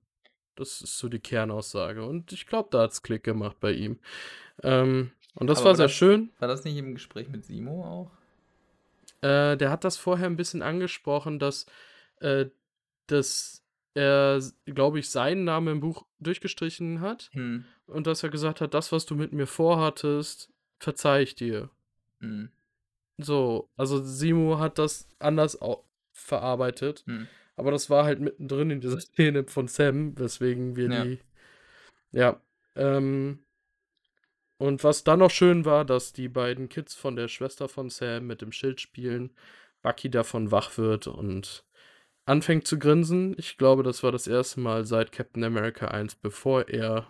Das 0.57 0.83
ist 0.83 0.99
so 0.99 1.09
die 1.09 1.21
Kernaussage. 1.21 2.05
Und 2.05 2.33
ich 2.33 2.47
glaube, 2.47 2.69
da 2.73 2.83
hat 2.83 2.91
es 2.91 3.03
Klick 3.03 3.23
gemacht 3.23 3.57
bei 3.61 3.73
ihm. 3.73 3.99
Ähm, 4.63 5.13
und 5.35 5.47
das 5.47 5.61
war, 5.61 5.67
war 5.67 5.77
sehr 5.77 5.87
das, 5.87 5.95
schön. 5.95 6.31
War 6.41 6.49
das 6.49 6.65
nicht 6.65 6.77
im 6.77 6.93
Gespräch 6.95 7.29
mit 7.29 7.45
Simo 7.45 7.85
auch? 7.85 8.11
Äh, 9.23 9.57
der 9.57 9.71
hat 9.71 9.85
das 9.85 9.97
vorher 9.97 10.27
ein 10.27 10.37
bisschen 10.37 10.61
angesprochen, 10.61 11.39
dass, 11.39 11.67
äh, 12.21 12.47
dass 13.07 13.63
er, 13.95 14.41
glaube 14.67 14.99
ich, 14.99 15.09
seinen 15.09 15.45
Namen 15.45 15.69
im 15.69 15.81
Buch 15.81 16.05
durchgestrichen 16.19 17.01
hat. 17.01 17.31
Hm. 17.33 17.65
Und 17.87 18.07
dass 18.07 18.23
er 18.23 18.29
gesagt 18.29 18.61
hat, 18.61 18.75
das, 18.75 18.93
was 18.93 19.07
du 19.07 19.15
mit 19.15 19.33
mir 19.33 19.47
vorhattest, 19.47 20.51
verzeih 20.79 21.23
ich 21.23 21.37
dir. 21.37 21.71
Hm. 22.19 22.51
So, 23.19 23.69
also 23.77 24.03
Simo 24.03 24.59
hat 24.59 24.79
das 24.79 25.07
anders 25.19 25.61
verarbeitet. 26.21 27.05
Hm. 27.07 27.27
Aber 27.57 27.71
das 27.71 27.91
war 27.91 28.05
halt 28.05 28.21
mittendrin 28.21 28.71
in 28.71 28.81
dieser 28.81 29.01
Szene 29.01 29.45
von 29.45 29.69
Sam, 29.69 30.19
weswegen 30.19 30.77
wir 30.77 30.91
ja. 30.91 31.05
die. 31.05 31.19
Ja. 32.13 32.41
Ähm, 32.77 33.41
und 34.59 34.85
was 34.85 35.05
dann 35.05 35.21
noch 35.21 35.31
schön 35.31 35.65
war, 35.65 35.85
dass 35.85 36.13
die 36.13 36.29
beiden 36.29 36.69
Kids 36.69 36.95
von 36.95 37.17
der 37.17 37.29
Schwester 37.29 37.69
von 37.69 37.89
Sam 37.89 38.27
mit 38.27 38.43
dem 38.43 38.53
Schild 38.53 38.81
spielen, 38.81 39.31
Bucky 39.83 40.11
davon 40.11 40.51
wach 40.51 40.77
wird 40.77 41.07
und 41.07 41.65
anfängt 42.27 42.67
zu 42.67 42.79
grinsen. 42.79 43.35
Ich 43.39 43.57
glaube, 43.57 43.83
das 43.83 44.03
war 44.03 44.13
das 44.13 44.27
erste 44.27 44.61
Mal 44.61 44.85
seit 44.85 45.13
Captain 45.13 45.45
America 45.45 45.89
1, 45.89 46.17
bevor 46.17 46.69
er 46.69 47.07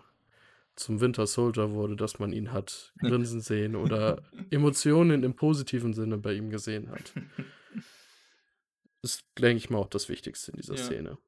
zum 0.77 1.01
Winter 1.01 1.27
Soldier 1.27 1.73
wurde, 1.73 1.97
dass 1.97 2.19
man 2.19 2.33
ihn 2.33 2.53
hat 2.53 2.93
grinsen 3.01 3.41
sehen 3.41 3.77
oder 3.77 4.23
Emotionen 4.51 5.23
im 5.23 5.35
positiven 5.35 5.93
Sinne 5.93 6.19
bei 6.19 6.33
ihm 6.33 6.51
gesehen 6.51 6.91
hat. 6.91 7.13
Ist, 9.03 9.25
denke 9.39 9.57
ich 9.57 9.71
mal, 9.71 9.79
auch 9.79 9.89
das 9.89 10.09
Wichtigste 10.09 10.53
in 10.53 10.59
dieser 10.59 10.75
ja. 10.75 10.85
Szene. 10.85 11.19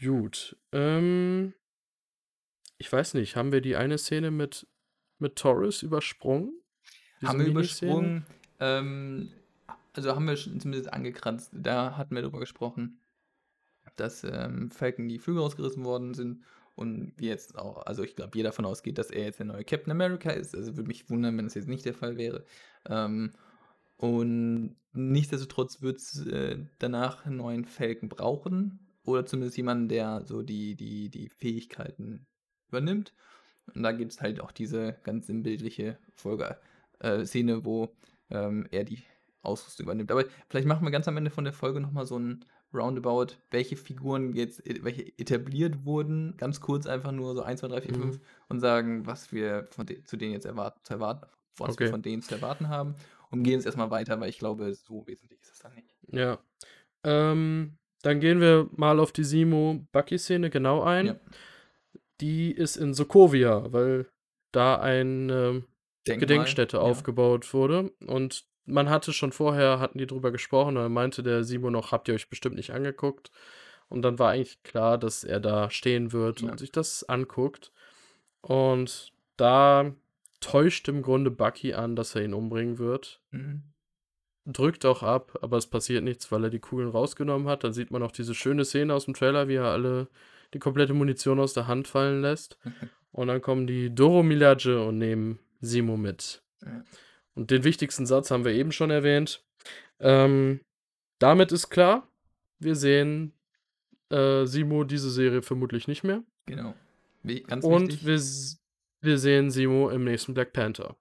Gut. 0.00 0.56
Ähm, 0.72 1.54
ich 2.78 2.92
weiß 2.92 3.14
nicht, 3.14 3.36
haben 3.36 3.52
wir 3.52 3.60
die 3.60 3.76
eine 3.76 3.98
Szene 3.98 4.30
mit, 4.30 4.66
mit 5.18 5.36
Torres 5.36 5.82
übersprungen? 5.82 6.52
Diese 7.20 7.28
haben 7.28 7.40
wir 7.40 7.46
übersprungen. 7.46 8.26
Ähm, 8.58 9.32
also 9.94 10.14
haben 10.14 10.26
wir 10.26 10.36
zumindest 10.36 10.92
angekratzt. 10.92 11.50
Da 11.52 11.96
hatten 11.96 12.14
wir 12.14 12.22
darüber 12.22 12.40
gesprochen, 12.40 13.00
dass 13.96 14.24
ähm, 14.24 14.70
Falcon 14.70 15.08
die 15.08 15.18
Flügel 15.18 15.42
rausgerissen 15.42 15.84
worden 15.84 16.14
sind 16.14 16.44
und 16.74 17.12
wir 17.16 17.28
jetzt 17.28 17.58
auch, 17.58 17.84
also 17.84 18.02
ich 18.02 18.16
glaube, 18.16 18.36
jeder 18.36 18.50
davon 18.50 18.64
ausgeht, 18.64 18.96
dass 18.96 19.10
er 19.10 19.24
jetzt 19.24 19.38
der 19.38 19.46
neue 19.46 19.64
Captain 19.64 19.90
America 19.90 20.30
ist. 20.30 20.54
Also 20.54 20.76
würde 20.76 20.88
mich 20.88 21.10
wundern, 21.10 21.36
wenn 21.36 21.44
das 21.44 21.54
jetzt 21.54 21.68
nicht 21.68 21.84
der 21.84 21.94
Fall 21.94 22.16
wäre. 22.16 22.44
Ähm, 22.88 23.32
und 24.00 24.76
nichtsdestotrotz 24.94 25.82
wird 25.82 25.98
es 25.98 26.26
äh, 26.26 26.56
danach 26.78 27.26
einen 27.26 27.36
neuen 27.36 27.66
Falcon 27.66 28.08
brauchen. 28.08 28.80
Oder 29.04 29.26
zumindest 29.26 29.58
jemanden, 29.58 29.88
der 29.88 30.24
so 30.24 30.40
die, 30.42 30.74
die, 30.74 31.10
die 31.10 31.28
Fähigkeiten 31.28 32.26
übernimmt. 32.68 33.12
Und 33.74 33.82
da 33.82 33.92
gibt 33.92 34.12
es 34.12 34.22
halt 34.22 34.40
auch 34.40 34.52
diese 34.52 34.96
ganz 35.04 35.26
sinnbildliche 35.26 35.98
Folge, 36.14 36.56
äh, 37.00 37.26
Szene, 37.26 37.66
wo 37.66 37.94
ähm, 38.30 38.66
er 38.70 38.84
die 38.84 39.02
Ausrüstung 39.42 39.84
übernimmt. 39.84 40.10
Aber 40.10 40.24
vielleicht 40.48 40.66
machen 40.66 40.86
wir 40.86 40.90
ganz 40.90 41.06
am 41.06 41.18
Ende 41.18 41.30
von 41.30 41.44
der 41.44 41.52
Folge 41.52 41.80
nochmal 41.80 42.06
so 42.06 42.18
ein 42.18 42.46
Roundabout, 42.72 43.34
welche 43.50 43.76
Figuren 43.76 44.32
jetzt, 44.32 44.62
welche 44.82 45.06
etabliert 45.18 45.84
wurden, 45.84 46.38
ganz 46.38 46.60
kurz 46.62 46.86
einfach 46.86 47.12
nur 47.12 47.34
so 47.34 47.42
1, 47.42 47.60
2, 47.60 47.68
3, 47.68 47.80
4, 47.82 47.94
5 47.94 48.20
und 48.48 48.60
sagen, 48.60 49.06
was 49.06 49.30
wir 49.30 49.68
von 49.72 49.84
de 49.84 50.02
zu 50.04 50.16
denen 50.16 50.32
jetzt 50.32 50.46
erwarten, 50.46 50.80
zu 50.84 50.94
erwarten, 50.94 51.26
was 51.56 51.72
okay. 51.72 51.84
wir 51.84 51.90
von 51.90 52.02
denen 52.02 52.22
zu 52.22 52.34
erwarten 52.34 52.68
haben 52.68 52.94
und 53.30 53.42
gehen 53.42 53.54
jetzt 53.54 53.66
erstmal 53.66 53.90
weiter, 53.90 54.20
weil 54.20 54.28
ich 54.28 54.38
glaube, 54.38 54.74
so 54.74 55.06
wesentlich 55.06 55.40
ist 55.40 55.52
es 55.52 55.58
dann 55.60 55.74
nicht. 55.74 55.94
Ja. 56.08 56.38
Ähm, 57.04 57.78
dann 58.02 58.20
gehen 58.20 58.40
wir 58.40 58.68
mal 58.72 58.98
auf 58.98 59.12
die 59.12 59.24
Simo-Bucky-Szene 59.24 60.50
genau 60.50 60.82
ein. 60.82 61.06
Ja 61.06 61.20
die 62.20 62.52
ist 62.52 62.76
in 62.76 62.94
Sokovia, 62.94 63.72
weil 63.72 64.06
da 64.52 64.76
eine 64.76 65.64
Gedenkstätte 66.04 66.76
ja. 66.76 66.82
aufgebaut 66.82 67.52
wurde. 67.54 67.92
Und 68.06 68.44
man 68.66 68.90
hatte 68.90 69.12
schon 69.12 69.32
vorher, 69.32 69.78
hatten 69.80 69.98
die 69.98 70.06
drüber 70.06 70.30
gesprochen, 70.30 70.76
und 70.76 70.82
dann 70.82 70.92
meinte 70.92 71.22
der 71.22 71.44
Simo 71.44 71.70
noch, 71.70 71.92
habt 71.92 72.08
ihr 72.08 72.14
euch 72.14 72.28
bestimmt 72.28 72.56
nicht 72.56 72.72
angeguckt. 72.72 73.30
Und 73.88 74.02
dann 74.02 74.18
war 74.18 74.30
eigentlich 74.30 74.62
klar, 74.62 74.98
dass 74.98 75.24
er 75.24 75.40
da 75.40 75.70
stehen 75.70 76.12
wird 76.12 76.42
ja. 76.42 76.50
und 76.50 76.58
sich 76.58 76.70
das 76.70 77.08
anguckt. 77.08 77.72
Und 78.40 79.12
da 79.36 79.92
täuscht 80.40 80.88
im 80.88 81.02
Grunde 81.02 81.30
Bucky 81.30 81.74
an, 81.74 81.96
dass 81.96 82.14
er 82.14 82.24
ihn 82.24 82.34
umbringen 82.34 82.78
wird. 82.78 83.20
Mhm. 83.30 83.62
drückt 84.46 84.84
auch 84.86 85.02
ab, 85.02 85.38
aber 85.42 85.58
es 85.58 85.66
passiert 85.66 86.02
nichts, 86.02 86.32
weil 86.32 86.44
er 86.44 86.50
die 86.50 86.58
Kugeln 86.58 86.88
rausgenommen 86.88 87.46
hat. 87.46 87.62
Dann 87.62 87.72
sieht 87.72 87.90
man 87.90 88.02
auch 88.02 88.10
diese 88.10 88.34
schöne 88.34 88.64
Szene 88.64 88.94
aus 88.94 89.04
dem 89.04 89.14
Trailer, 89.14 89.48
wie 89.48 89.56
er 89.56 89.66
alle 89.66 90.08
die 90.54 90.58
komplette 90.58 90.94
Munition 90.94 91.38
aus 91.38 91.52
der 91.52 91.68
Hand 91.68 91.86
fallen 91.86 92.22
lässt. 92.22 92.58
Und 93.12 93.28
dann 93.28 93.40
kommen 93.40 93.66
die 93.66 93.94
Doro 93.94 94.22
Milaje 94.22 94.86
und 94.86 94.98
nehmen 94.98 95.40
Simo 95.60 95.96
mit. 95.96 96.44
Ja. 96.62 96.84
Und 97.34 97.50
den 97.50 97.64
wichtigsten 97.64 98.06
Satz 98.06 98.30
haben 98.30 98.44
wir 98.44 98.52
eben 98.52 98.70
schon 98.70 98.90
erwähnt. 98.90 99.44
Ähm, 99.98 100.60
damit 101.18 101.50
ist 101.50 101.70
klar, 101.70 102.08
wir 102.60 102.76
sehen 102.76 103.32
äh, 104.10 104.44
Simo 104.46 104.84
diese 104.84 105.10
Serie 105.10 105.42
vermutlich 105.42 105.88
nicht 105.88 106.04
mehr. 106.04 106.22
Genau. 106.46 106.74
Wie, 107.22 107.42
ganz 107.42 107.64
Und 107.64 107.88
wichtig, 107.88 108.06
wir, 108.06 108.20
wir 109.00 109.18
sehen 109.18 109.50
Simo 109.50 109.90
im 109.90 110.04
nächsten 110.04 110.34
Black 110.34 110.52
Panther. 110.52 110.96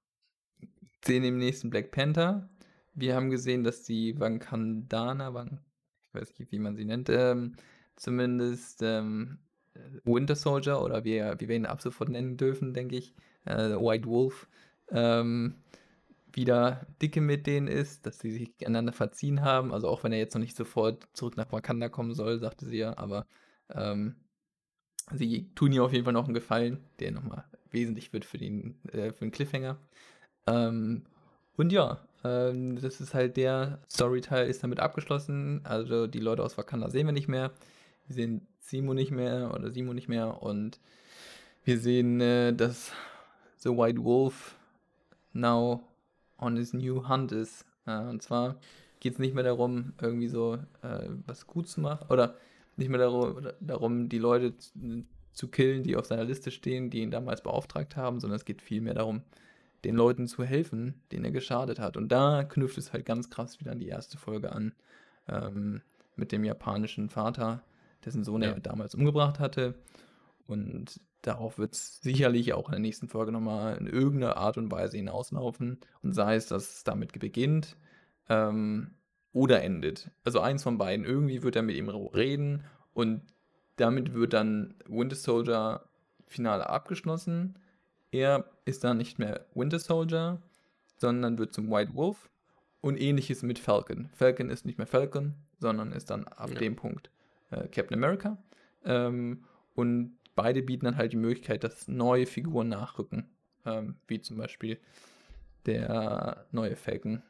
sehen 1.06 1.24
im 1.24 1.38
nächsten 1.38 1.70
Black 1.70 1.92
Panther. 1.92 2.50
Wir 2.94 3.16
haben 3.16 3.30
gesehen, 3.30 3.64
dass 3.64 3.84
die 3.84 4.20
Wakandana, 4.20 5.34
Wan- 5.34 5.60
ich 6.08 6.14
weiß 6.22 6.40
nicht, 6.40 6.52
wie 6.52 6.60
man 6.60 6.76
sie 6.76 6.86
nennt, 6.86 7.10
ähm, 7.10 7.56
zumindest 7.96 8.82
ähm, 8.82 9.40
Winter 10.04 10.36
Soldier 10.36 10.82
oder 10.82 11.04
wie, 11.04 11.22
wie 11.38 11.48
wir 11.48 11.56
ihn 11.56 11.66
ab 11.66 11.82
sofort 11.82 12.10
nennen 12.10 12.38
dürfen, 12.38 12.74
denke 12.74 12.98
ich, 12.98 13.14
äh, 13.46 13.70
White 13.76 14.08
Wolf, 14.08 14.48
ähm, 14.90 15.56
wieder 16.34 16.86
dicke 17.02 17.22
mit 17.22 17.48
denen 17.48 17.68
ist, 17.68 18.06
dass 18.06 18.20
sie 18.20 18.32
sich 18.32 18.52
einander 18.66 18.94
verziehen 18.94 19.42
haben. 19.42 19.74
Also 19.74 19.88
auch 19.88 20.04
wenn 20.04 20.12
er 20.12 20.20
jetzt 20.20 20.34
noch 20.36 20.42
nicht 20.42 20.56
sofort 20.56 21.08
zurück 21.14 21.38
nach 21.38 21.52
Wakanda 21.52 21.90
kommen 21.90 22.14
soll, 22.14 22.40
sagte 22.40 22.66
sie 22.66 22.78
ja, 22.78 22.98
aber 22.98 23.26
ähm, 23.74 24.16
sie 25.14 25.50
tun 25.56 25.72
ihr 25.72 25.84
auf 25.84 25.94
jeden 25.94 26.06
Fall 26.06 26.14
noch 26.14 26.26
einen 26.26 26.34
Gefallen, 26.34 26.84
der 27.00 27.12
nochmal 27.12 27.46
wesentlich 27.72 28.14
wird 28.14 28.26
für 28.26 28.38
den, 28.38 28.76
äh, 28.92 29.12
für 29.12 29.26
den 29.26 29.32
Cliffhanger. 29.32 29.78
Ähm, 30.48 31.04
und 31.58 31.72
ja, 31.72 32.00
ähm, 32.24 32.82
das 32.82 33.02
ist 33.02 33.14
halt 33.14 33.38
der 33.38 33.80
Storyteil 33.90 34.50
ist 34.50 34.64
damit 34.64 34.80
abgeschlossen. 34.80 35.62
Also 35.64 36.08
die 36.08 36.20
Leute 36.20 36.44
aus 36.44 36.58
Wakanda 36.58 36.90
sehen 36.90 37.06
wir 37.06 37.14
nicht 37.14 37.28
mehr. 37.28 37.52
Wir 38.08 38.16
sehen 38.16 38.48
Simo 38.60 38.94
nicht 38.94 39.12
mehr 39.12 39.54
oder 39.54 39.72
Simo 39.72 39.94
nicht 39.94 40.08
mehr 40.08 40.42
und 40.42 40.80
wir 41.64 41.80
sehen, 41.80 42.22
äh, 42.22 42.54
dass 42.54 42.92
The 43.58 43.70
White 43.70 44.04
Wolf 44.04 44.56
now 45.34 45.84
on 46.38 46.56
his 46.56 46.74
new 46.74 47.08
hunt 47.08 47.32
ist. 47.32 47.66
Äh, 47.86 48.00
und 48.00 48.22
zwar 48.22 48.56
geht 49.00 49.14
es 49.14 49.20
nicht 49.20 49.36
mehr 49.36 49.44
darum, 49.44 49.94
irgendwie 50.02 50.28
so 50.28 50.56
äh, 50.82 51.10
was 51.26 51.48
gut 51.48 51.68
zu 51.68 51.82
machen 51.82 52.08
oder 52.10 52.36
nicht 52.76 52.90
mehr 52.90 53.00
darum, 53.00 53.50
darum 53.60 54.10
die 54.10 54.20
Leute 54.20 54.54
zu, 55.34 55.48
killen, 55.48 55.84
die 55.84 55.96
auf 55.96 56.06
seiner 56.06 56.24
Liste 56.24 56.52
stehen, 56.52 56.90
die 56.90 57.00
ihn 57.00 57.12
damals 57.12 57.42
beauftragt 57.42 57.96
haben, 57.96 58.20
sondern 58.20 58.38
es 58.38 58.46
geht 58.46 58.62
vielmehr 58.62 58.94
darum, 58.94 59.22
den 59.84 59.96
Leuten 59.96 60.28
zu 60.28 60.44
helfen, 60.44 61.02
denen 61.12 61.26
er 61.26 61.32
geschadet 61.32 61.80
hat. 61.80 61.96
Und 61.98 62.10
da 62.12 62.44
knüpft 62.44 62.78
es 62.78 62.92
halt 62.92 63.06
ganz 63.06 63.30
krass 63.30 63.60
wieder 63.60 63.72
an 63.72 63.80
die 63.80 63.88
erste 63.88 64.18
Folge 64.18 64.52
an, 64.52 64.74
ähm, 65.28 65.82
mit 66.16 66.32
dem 66.32 66.44
japanischen 66.44 67.10
Vater, 67.10 67.64
dessen 68.04 68.24
Sohn 68.24 68.42
Ja. 68.42 68.50
er 68.50 68.60
damals 68.60 68.96
umgebracht 68.96 69.40
hatte. 69.40 69.76
Und 70.48 71.00
darauf 71.22 71.58
wird 71.58 71.74
es 71.74 72.02
sicherlich 72.02 72.54
auch 72.54 72.68
in 72.68 72.74
der 72.74 72.82
nächsten 72.82 73.08
Folge 73.08 73.32
nochmal 73.32 73.78
in 73.78 73.88
irgendeiner 73.88 74.38
Art 74.38 74.58
und 74.58 74.72
Weise 74.72 74.98
hinauslaufen. 74.98 75.80
Und 76.02 76.14
sei 76.14 76.36
es, 76.36 76.48
dass 76.48 76.70
es 76.76 76.84
damit 76.84 77.18
beginnt 77.18 77.78
ähm, 78.28 78.92
oder 79.32 79.62
endet. 79.62 80.12
Also 80.24 80.40
eins 80.42 80.64
von 80.64 80.78
beiden. 80.78 81.06
Irgendwie 81.06 81.44
wird 81.44 81.56
er 81.56 81.62
mit 81.62 81.78
ihm 81.78 81.90
reden 81.90 82.64
und 82.94 83.22
damit 83.80 84.14
wird 84.14 84.34
dann 84.34 84.76
Winter 84.88 85.16
Soldier 85.16 85.86
Finale 86.28 86.70
abgeschlossen. 86.70 87.58
Er 88.12 88.46
ist 88.66 88.84
dann 88.84 88.98
nicht 88.98 89.20
mehr 89.20 89.46
Winter 89.54 89.80
Soldier, 89.80 90.42
sondern 90.98 91.38
wird 91.38 91.54
zum 91.54 91.70
White 91.70 91.94
Wolf. 91.96 92.30
Und 92.82 93.00
ähnliches 93.00 93.44
mit 93.44 93.60
Falcon. 93.60 94.10
Falcon 94.14 94.50
ist 94.50 94.66
nicht 94.66 94.78
mehr 94.78 94.88
Falcon, 94.88 95.36
sondern 95.60 95.92
ist 95.92 96.10
dann 96.10 96.26
ab 96.26 96.50
Ja. 96.52 96.60
dem 96.60 96.78
Punkt 96.78 97.12
äh, 97.52 97.68
Captain 97.68 97.98
America. 97.98 98.38
Ähm, 98.86 99.44
und 99.76 100.18
beide 100.36 100.62
bieten 100.62 100.86
dann 100.86 100.96
halt 100.96 101.12
die 101.12 101.18
Möglichkeit, 101.18 101.66
dass 101.66 101.90
neue 101.90 102.26
Figuren 102.26 102.70
nachrücken. 102.70 103.30
Ähm, 103.66 103.96
wie 104.08 104.22
zum 104.22 104.38
Beispiel 104.38 104.80
der 105.66 106.46
neue 106.52 106.78
Falcon. 106.78 107.22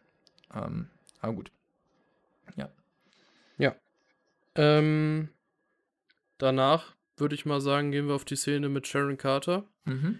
Ähm, 0.54 0.88
aber 1.20 1.34
gut. 1.34 1.52
Ähm, 4.56 5.30
danach 6.39 6.95
würde 7.17 7.36
ich 7.36 7.45
mal 7.45 7.62
sagen, 7.62 7.91
gehen 7.91 8.08
wir 8.08 8.15
auf 8.15 8.25
die 8.25 8.36
Szene 8.36 8.69
mit 8.69 8.88
Sharon 8.88 9.17
Carter. 9.17 9.65
Mhm. 9.86 10.19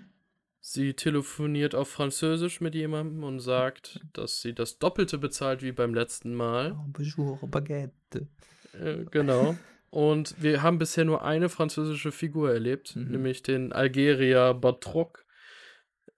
Sie 0.62 0.93
telefoniert 0.93 1.73
auf 1.73 1.89
Französisch 1.89 2.60
mit 2.60 2.75
jemandem 2.75 3.23
und 3.23 3.39
sagt, 3.39 4.01
dass 4.13 4.41
sie 4.41 4.53
das 4.53 4.77
Doppelte 4.77 5.17
bezahlt 5.17 5.63
wie 5.63 5.71
beim 5.71 5.93
letzten 5.93 6.36
Mal. 6.36 6.73
Oh, 6.73 6.86
bonjour, 6.91 7.39
Baguette. 7.49 8.27
Äh, 8.73 9.05
genau. 9.10 9.58
Und 9.89 10.36
wir 10.43 10.62
haben 10.62 10.77
bisher 10.77 11.05
nur 11.05 11.23
eine 11.23 11.49
französische 11.49 12.12
Figur 12.12 12.51
erlebt, 12.51 12.95
Mhm. 12.95 13.12
nämlich 13.12 13.41
den 13.41 13.71
Algerier 13.71 14.53
Batroc 14.53 15.25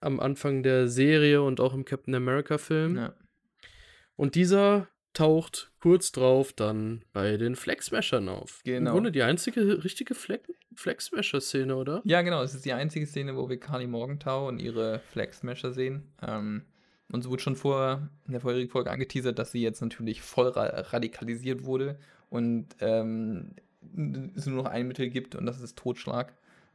am 0.00 0.18
Anfang 0.18 0.62
der 0.64 0.88
Serie 0.88 1.40
und 1.42 1.60
auch 1.60 1.72
im 1.72 1.84
Captain 1.84 2.14
America 2.14 2.58
Film. 2.58 2.96
Ja. 2.96 3.14
Und 4.16 4.34
dieser 4.34 4.88
taucht 5.12 5.70
kurz 5.80 6.12
drauf 6.12 6.52
dann 6.52 7.04
bei 7.12 7.36
den 7.36 7.56
Flag 7.56 7.82
Smashern 7.82 8.28
auf. 8.28 8.60
Im 8.64 8.72
Genau. 8.72 8.92
Grunde 8.92 9.12
die 9.12 9.22
einzige 9.22 9.84
richtige 9.84 10.14
Flag, 10.14 10.40
Flag 10.74 11.00
Smasher 11.00 11.40
Szene, 11.40 11.76
oder? 11.76 12.00
Ja, 12.04 12.22
genau. 12.22 12.42
Es 12.42 12.54
ist 12.54 12.64
die 12.64 12.72
einzige 12.72 13.06
Szene, 13.06 13.36
wo 13.36 13.48
wir 13.48 13.58
Carly 13.60 13.86
Morgenthau 13.86 14.48
und 14.48 14.58
ihre 14.58 15.00
Flag 15.10 15.32
Smasher 15.32 15.72
sehen. 15.72 16.12
Ähm, 16.26 16.62
und 17.10 17.20
es 17.24 17.28
wurde 17.28 17.42
schon 17.42 17.56
vor 17.56 18.08
in 18.26 18.32
der 18.32 18.40
vorherigen 18.40 18.70
Folge 18.70 18.90
angeteasert, 18.90 19.38
dass 19.38 19.52
sie 19.52 19.60
jetzt 19.62 19.82
natürlich 19.82 20.22
voll 20.22 20.48
ra 20.48 20.64
radikalisiert 20.66 21.64
wurde 21.64 21.98
und 22.30 22.68
ähm, 22.80 23.50
es 24.34 24.46
nur 24.46 24.62
noch 24.62 24.70
ein 24.70 24.88
Mittel 24.88 25.10
gibt 25.10 25.34
und 25.34 25.44
das 25.44 25.60
ist 25.60 25.76
Totschlag. 25.76 26.32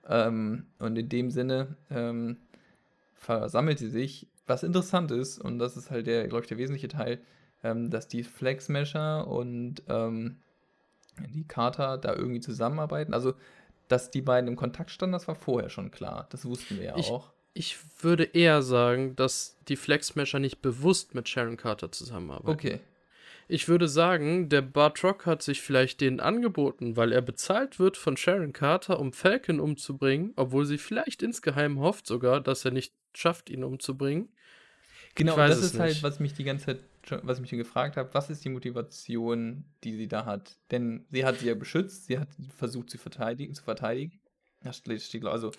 Ähm, 0.08 0.67
und 0.78 0.95
in 0.97 1.10
dem 1.10 1.32
Sinne 1.32 1.76
ähm, 1.89 2.38
versammelt 3.15 3.80
sie 3.80 3.89
sich. 3.89 4.28
Was 4.45 4.63
interessant 4.63 5.12
ist, 5.12 5.39
und 5.39 5.60
das 5.60 5.76
ist 5.76 5.89
halt 5.91 6.08
der, 6.08 6.28
glaube 6.28 6.43
ich, 6.43 6.47
der 6.47 6.58
wesentliche 6.58 6.88
Teil, 6.88 7.19
ähm, 7.63 7.89
dass 7.89 8.08
die 8.08 8.24
Flag 8.24 8.60
Smasher 8.62 9.28
und 9.28 9.82
ähm, 9.88 10.38
die 11.34 11.43
Carter 11.48 11.98
da 11.98 12.13
irgendwie 12.15 12.39
zusammenarbeiten. 12.41 13.13
Also, 13.13 13.34
dass 13.88 14.12
die 14.12 14.22
beiden 14.22 14.48
im 14.50 14.56
Kontakt 14.56 14.91
standen, 14.91 15.13
das 15.13 15.28
war 15.28 15.36
vorher 15.36 15.70
schon 15.70 15.91
klar. 15.91 16.28
Das 16.30 16.46
wussten 16.46 16.78
wir 16.78 16.86
ja 16.86 16.98
Ich- 16.98 17.10
auch. 17.10 17.32
Ich 17.54 17.76
würde 18.04 18.24
eher 18.24 18.62
sagen, 18.62 19.15
dass 19.15 19.58
die 19.67 19.78
Flag 19.78 20.04
Smasher 20.04 20.38
nicht 20.38 20.62
bewusst 20.62 21.15
mit 21.15 21.28
Sharon 21.28 21.58
Carter 21.58 21.91
zusammenarbeiten. 21.91 22.52
Okay. 22.52 22.80
Ich 23.48 23.67
würde 23.67 23.88
sagen, 23.88 24.50
der 24.50 24.62
Bartrock 24.62 25.26
hat 25.26 25.41
sich 25.41 25.62
vielleicht 25.62 26.02
denen 26.02 26.20
angeboten, 26.20 26.98
weil 26.98 27.12
er 27.12 27.22
bezahlt 27.24 27.80
wird 27.80 27.98
von 27.98 28.15
Sharon 28.15 28.54
Carter, 28.54 29.00
um 29.00 29.12
Falcon 29.12 29.60
umzubringen, 29.60 30.34
obwohl 30.36 30.65
sie 30.65 30.78
vielleicht 30.78 31.24
insgeheim 31.24 31.80
hofft 31.80 32.06
sogar, 32.06 32.41
dass 32.41 32.63
er 32.63 32.70
nicht 32.72 32.93
schafft, 33.15 33.50
ihn 33.50 33.63
umzubringen. 33.63 34.30
Genau, 35.15 35.36
das 35.36 35.58
ist 35.63 35.80
halt, 35.80 35.93
nicht. 35.93 36.04
was 36.04 36.20
mich 36.20 36.34
die 36.34 36.43
ganze 36.43 36.65
Zeit, 36.65 36.80
was 37.24 37.38
ich 37.38 37.41
mich 37.41 37.52
gefragt 37.52 37.98
habe, 37.98 38.13
was 38.13 38.30
ist 38.30 38.43
die 38.46 38.50
Motivation, 38.50 39.63
die 39.84 39.96
sie 39.96 40.08
da 40.08 40.26
hat? 40.26 40.58
Denn 40.72 41.06
sie 41.10 41.26
hat 41.26 41.39
sie 41.39 41.48
ja 41.48 41.56
beschützt, 41.56 42.06
sie 42.08 42.20
hat 42.20 42.28
versucht, 42.56 42.89
sie 42.89 42.98
verteidigen, 42.98 43.54
zu 43.54 43.63
verteidigen. 43.63 44.20
Also, 44.63 45.52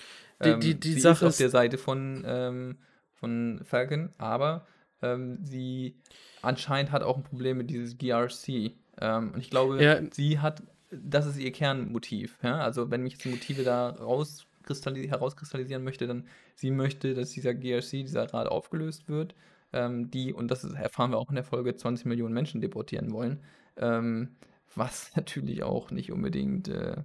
Die- 0.45 0.49
ähm, 0.49 0.61
die- 0.61 0.75
die 0.79 0.93
sie 0.95 1.01
Sache 1.01 1.17
ist 1.17 1.23
auf 1.23 1.29
ist- 1.31 1.41
der 1.41 1.51
Seite 1.51 1.79
von, 1.79 2.25
ähm, 2.27 2.79
von 3.15 3.61
Falcon, 3.65 4.11
aber 4.19 4.67
ähm, 5.03 5.39
sie 5.45 5.97
anscheinend 6.43 6.91
hat 6.93 7.03
auch 7.03 7.17
ein 7.17 7.23
Problem 7.23 7.57
mit 7.59 7.71
dieses 7.71 7.97
GRC. 7.99 8.73
Ähm, 9.01 9.33
und 9.33 9.41
ich 9.41 9.51
glaube, 9.51 9.83
Ja. 9.83 10.01
sie 10.13 10.41
hat, 10.41 10.63
das 10.91 11.27
ist 11.27 11.39
ihr 11.39 11.53
Kernmotiv. 11.53 12.37
Ja? 12.43 12.59
Also, 12.61 12.91
wenn 12.91 13.03
mich 13.03 13.13
jetzt 13.15 13.25
die 13.25 13.29
Motive 13.31 13.63
da 13.63 13.91
rauskristalli 13.91 15.07
herauskristallisieren 15.09 15.85
möchte, 15.85 16.07
dann 16.07 16.27
sie 16.57 16.71
möchte, 16.73 17.15
dass 17.15 17.31
dieser 17.31 17.55
GRC, 17.55 18.03
dieser 18.03 18.33
Rat 18.35 18.49
aufgelöst 18.49 19.09
wird, 19.09 19.35
ähm, 19.72 20.11
die, 20.11 20.33
und 20.33 20.48
das 20.50 20.64
ist, 20.64 20.74
erfahren 20.74 21.11
wir 21.12 21.18
auch 21.18 21.28
in 21.28 21.35
der 21.37 21.44
Folge, 21.44 21.74
20 21.74 22.07
Millionen 22.07 22.35
Menschen 22.35 22.61
deportieren 22.61 23.12
wollen. 23.12 23.40
Ähm, 23.76 24.37
was 24.74 25.12
natürlich 25.16 25.62
auch 25.62 25.90
nicht 25.90 26.12
unbedingt 26.12 26.68
äh, 26.68 26.96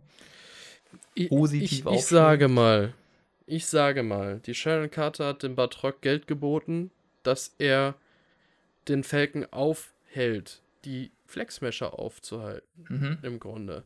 Ich, 1.13 1.30
Positiv 1.30 1.71
ich, 1.71 1.80
ich 1.80 1.86
aufschlägt. 1.86 2.08
sage 2.08 2.47
mal, 2.47 2.93
ich 3.45 3.65
sage 3.65 4.04
mal, 4.04 4.39
die 4.39 4.54
Sharon 4.56 4.89
Carter 4.91 5.28
hat 5.28 5.43
dem 5.43 5.56
Bartrock 5.56 6.02
Geld 6.02 6.28
geboten, 6.28 6.91
dass 7.24 7.55
er 7.57 7.95
den 8.88 9.03
Falcon 9.03 9.45
aufhält, 9.51 10.61
die 10.86 11.11
Flag 11.26 11.51
Smasher 11.51 11.97
aufzuhalten. 11.99 12.86
mhm. 12.89 13.18
im 13.22 13.39
Grunde. 13.39 13.84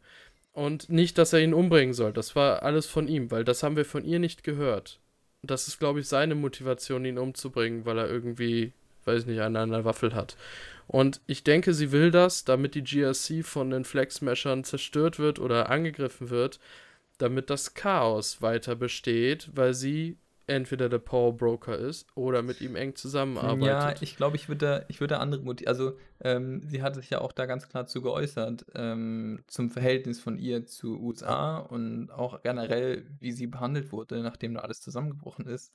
Und 0.54 0.90
nicht, 0.90 1.18
dass 1.20 1.34
er 1.34 1.40
ihn 1.40 1.54
umbringen 1.54 1.94
soll. 1.94 2.12
Das 2.14 2.36
war 2.36 2.64
alles 2.64 2.88
von 2.88 3.08
ihm, 3.08 3.30
weil 3.30 3.44
das 3.44 3.62
haben 3.62 3.76
wir 3.76 3.86
von 3.86 4.04
ihr 4.04 4.20
nicht 4.20 4.44
gehört. 4.44 5.00
Das 5.48 5.68
ist, 5.68 5.80
glaube 5.80 6.00
ich, 6.00 6.08
seine 6.08 6.36
Motivation, 6.36 7.06
ihn 7.06 7.18
umzubringen, 7.18 7.86
weil 7.86 7.98
er 7.98 8.10
irgendwie, 8.10 8.74
weiß 9.06 9.26
nicht, 9.26 9.42
eine 9.42 9.60
an 9.60 9.72
der 9.72 9.86
Waffel 9.86 10.14
hat. 10.14 10.38
Und 10.88 11.22
ich 11.28 11.44
denke, 11.44 11.74
sie 11.74 11.92
will 11.92 12.12
das, 12.12 12.46
damit 12.46 12.76
die 12.76 12.84
GRC 12.84 13.44
von 13.44 13.72
den 13.72 13.84
Flag 13.84 14.12
Smashern 14.12 14.64
zerstört 14.64 15.20
wird 15.20 15.40
oder 15.40 15.70
angegriffen 15.70 16.30
wird, 16.30 16.60
damit 17.18 17.50
das 17.50 17.74
Chaos 17.74 18.42
weiter 18.42 18.76
besteht, 18.76 19.50
weil 19.54 19.74
sie 19.74 20.18
entweder 20.48 20.88
der 20.88 21.00
Power 21.00 21.36
Broker 21.36 21.78
ist 21.78 22.08
oder 22.16 22.42
mit 22.42 22.62
ihm 22.62 22.76
eng 22.76 22.96
zusammenarbeitet. 22.96 23.66
Ja, 23.68 23.94
ich 24.02 24.16
glaube, 24.16 24.38
ich 24.38 24.48
würde 24.48 24.86
ich 24.88 25.02
würde 25.02 25.20
andere 25.20 25.42
Motive. 25.42 25.70
Also, 25.70 25.98
ähm, 26.22 26.62
sie 26.66 26.82
hat 26.82 26.96
sich 26.96 27.10
ja 27.10 27.20
auch 27.20 27.34
da 27.34 27.46
ganz 27.46 27.68
klar 27.68 27.86
zu 27.86 28.02
geäußert, 28.02 28.66
ähm, 28.74 29.44
zum 29.48 29.70
Verhältnis 29.70 30.20
von 30.20 30.40
ihr 30.40 30.66
zu 30.66 31.00
USA 31.00 31.58
und 31.58 32.10
auch 32.12 32.42
generell, 32.42 33.06
wie 33.20 33.34
sie 33.34 33.48
behandelt 33.48 33.92
wurde, 33.92 34.22
nachdem 34.24 34.54
da 34.54 34.62
alles 34.62 34.82
zusammengebrochen 34.82 35.46
ist. 35.46 35.74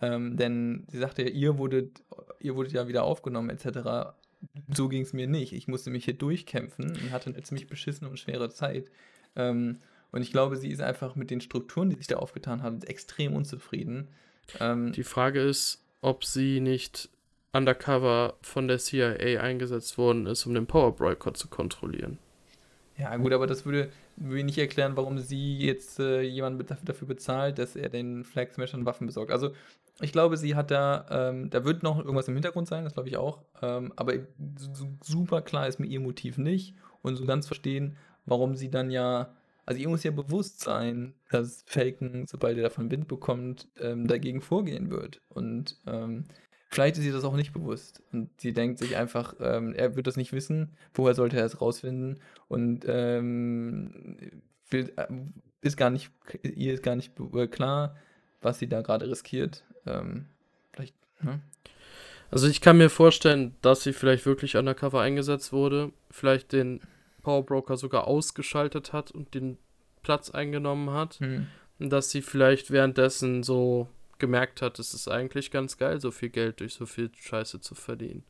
Ähm, 0.00 0.36
denn 0.36 0.84
sie 0.88 0.98
sagte 0.98 1.22
ihr 1.22 1.58
wurde, 1.58 1.90
ihr 2.40 2.56
wurde 2.56 2.70
ja 2.70 2.88
wieder 2.88 3.04
aufgenommen, 3.04 3.50
etc. 3.50 4.14
So 4.72 4.88
ging 4.88 5.02
es 5.02 5.12
mir 5.12 5.26
nicht. 5.26 5.52
Ich 5.52 5.68
musste 5.68 5.90
mich 5.90 6.04
hier 6.04 6.14
durchkämpfen 6.14 6.90
und 6.90 7.10
hatte 7.12 7.30
eine 7.30 7.42
ziemlich 7.42 7.68
beschissene 7.68 8.10
und 8.10 8.18
schwere 8.18 8.50
Zeit. 8.50 8.90
Ähm, 9.36 9.78
und 10.12 10.22
ich 10.22 10.32
glaube, 10.32 10.56
sie 10.56 10.70
ist 10.70 10.80
einfach 10.80 11.16
mit 11.16 11.30
den 11.30 11.40
Strukturen, 11.40 11.90
die 11.90 11.96
sich 11.96 12.06
da 12.06 12.16
aufgetan 12.16 12.62
haben, 12.62 12.82
extrem 12.82 13.34
unzufrieden. 13.34 14.08
Ähm, 14.60 14.92
die 14.92 15.04
Frage 15.04 15.40
ist, 15.40 15.84
ob 16.00 16.24
sie 16.24 16.60
nicht 16.60 17.10
undercover 17.52 18.34
von 18.42 18.68
der 18.68 18.78
CIA 18.78 19.40
eingesetzt 19.40 19.98
worden 19.98 20.26
ist, 20.26 20.46
um 20.46 20.54
den 20.54 20.66
Power 20.66 20.94
Boycott 20.94 21.36
zu 21.36 21.48
kontrollieren. 21.48 22.18
Ja, 22.96 23.16
gut, 23.16 23.32
aber 23.32 23.46
das 23.46 23.64
würde, 23.64 23.90
würde 24.16 24.44
nicht 24.44 24.58
erklären, 24.58 24.96
warum 24.96 25.18
sie 25.18 25.58
jetzt 25.58 26.00
äh, 26.00 26.22
jemanden 26.22 26.66
dafür 26.84 27.06
bezahlt, 27.06 27.58
dass 27.58 27.76
er 27.76 27.88
den 27.88 28.24
Flag 28.24 28.52
Smashern 28.52 28.86
Waffen 28.86 29.06
besorgt. 29.06 29.30
Also, 29.30 29.52
ich 30.00 30.12
glaube, 30.12 30.36
sie 30.36 30.56
hat 30.56 30.70
da, 30.70 31.06
ähm, 31.10 31.50
da 31.50 31.64
wird 31.64 31.82
noch 31.82 31.98
irgendwas 31.98 32.28
im 32.28 32.34
Hintergrund 32.34 32.68
sein, 32.68 32.84
das 32.84 32.94
glaube 32.94 33.08
ich 33.08 33.16
auch. 33.16 33.42
Ähm, 33.62 33.92
aber 33.96 34.14
super 35.02 35.42
klar 35.42 35.68
ist 35.68 35.78
mir 35.78 35.86
ihr 35.86 36.00
Motiv 36.00 36.38
nicht 36.38 36.74
und 37.02 37.16
so 37.16 37.24
ganz 37.24 37.46
verstehen, 37.46 37.96
warum 38.26 38.54
sie 38.56 38.70
dann 38.70 38.90
ja 38.90 39.32
also 39.68 39.82
ihr 39.82 39.88
muss 39.90 40.02
ja 40.02 40.10
bewusst 40.10 40.60
sein, 40.60 41.12
dass 41.28 41.62
Falcon, 41.66 42.26
sobald 42.26 42.56
er 42.56 42.62
davon 42.62 42.90
Wind 42.90 43.06
bekommt, 43.06 43.68
ähm, 43.78 44.06
dagegen 44.06 44.40
vorgehen 44.40 44.88
wird. 44.88 45.20
Und 45.28 45.76
ähm, 45.86 46.24
vielleicht 46.70 46.96
ist 46.96 47.04
ihr 47.04 47.12
das 47.12 47.24
auch 47.24 47.36
nicht 47.36 47.52
bewusst. 47.52 48.02
Und 48.10 48.30
sie 48.40 48.54
denkt 48.54 48.78
sich 48.78 48.96
einfach, 48.96 49.34
ähm, 49.40 49.74
er 49.74 49.94
wird 49.94 50.06
das 50.06 50.16
nicht 50.16 50.32
wissen, 50.32 50.70
woher 50.94 51.12
sollte 51.12 51.36
er 51.36 51.44
es 51.44 51.60
rausfinden? 51.60 52.18
Und 52.48 52.86
ähm, 52.88 54.40
will, 54.70 54.90
äh, 54.96 55.06
ist 55.60 55.76
gar 55.76 55.90
nicht, 55.90 56.10
ihr 56.42 56.72
ist 56.72 56.82
gar 56.82 56.96
nicht 56.96 57.12
äh, 57.34 57.46
klar, 57.46 57.94
was 58.40 58.58
sie 58.58 58.70
da 58.70 58.80
gerade 58.80 59.06
riskiert. 59.10 59.64
Ähm, 59.84 60.28
vielleicht, 60.72 60.94
ne? 61.20 61.42
Also 62.30 62.48
ich 62.48 62.62
kann 62.62 62.78
mir 62.78 62.88
vorstellen, 62.88 63.54
dass 63.60 63.82
sie 63.82 63.92
vielleicht 63.92 64.24
wirklich 64.24 64.56
undercover 64.56 65.02
eingesetzt 65.02 65.52
wurde, 65.52 65.92
vielleicht 66.10 66.52
den 66.52 66.80
Powerbroker 67.28 67.76
sogar 67.76 68.06
ausgeschaltet 68.06 68.94
hat 68.94 69.10
und 69.10 69.34
den 69.34 69.58
Platz 70.02 70.30
eingenommen 70.30 70.94
hat. 70.94 71.20
Mhm. 71.20 71.46
Und 71.78 71.90
dass 71.90 72.08
sie 72.08 72.22
vielleicht 72.22 72.70
währenddessen 72.70 73.42
so 73.42 73.86
gemerkt 74.18 74.62
hat, 74.62 74.78
es 74.78 74.94
ist 74.94 75.08
eigentlich 75.08 75.50
ganz 75.50 75.76
geil, 75.76 76.00
so 76.00 76.10
viel 76.10 76.30
Geld 76.30 76.60
durch 76.60 76.72
so 76.72 76.86
viel 76.86 77.10
Scheiße 77.14 77.60
zu 77.60 77.74
verdienen. 77.74 78.24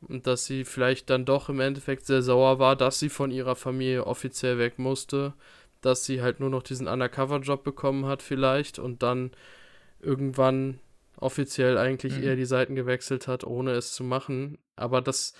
Und 0.00 0.26
dass 0.26 0.46
sie 0.46 0.64
vielleicht 0.64 1.10
dann 1.10 1.24
doch 1.24 1.48
im 1.48 1.60
Endeffekt 1.60 2.06
sehr 2.06 2.22
sauer 2.22 2.58
war, 2.58 2.74
dass 2.74 2.98
sie 2.98 3.08
von 3.08 3.30
ihrer 3.30 3.54
Familie 3.54 4.04
offiziell 4.04 4.58
weg 4.58 4.80
musste, 4.80 5.32
dass 5.80 6.04
sie 6.04 6.20
halt 6.20 6.40
nur 6.40 6.50
noch 6.50 6.64
diesen 6.64 6.88
Undercover-Job 6.88 7.62
bekommen 7.62 8.06
hat 8.06 8.20
vielleicht 8.20 8.80
und 8.80 9.04
dann 9.04 9.30
irgendwann 10.00 10.80
offiziell 11.16 11.78
eigentlich 11.78 12.16
mhm. 12.16 12.24
eher 12.24 12.36
die 12.36 12.46
Seiten 12.46 12.74
gewechselt 12.74 13.28
hat, 13.28 13.44
ohne 13.44 13.70
es 13.70 13.92
zu 13.92 14.02
machen. 14.02 14.58
Aber 14.74 15.00
das, 15.00 15.34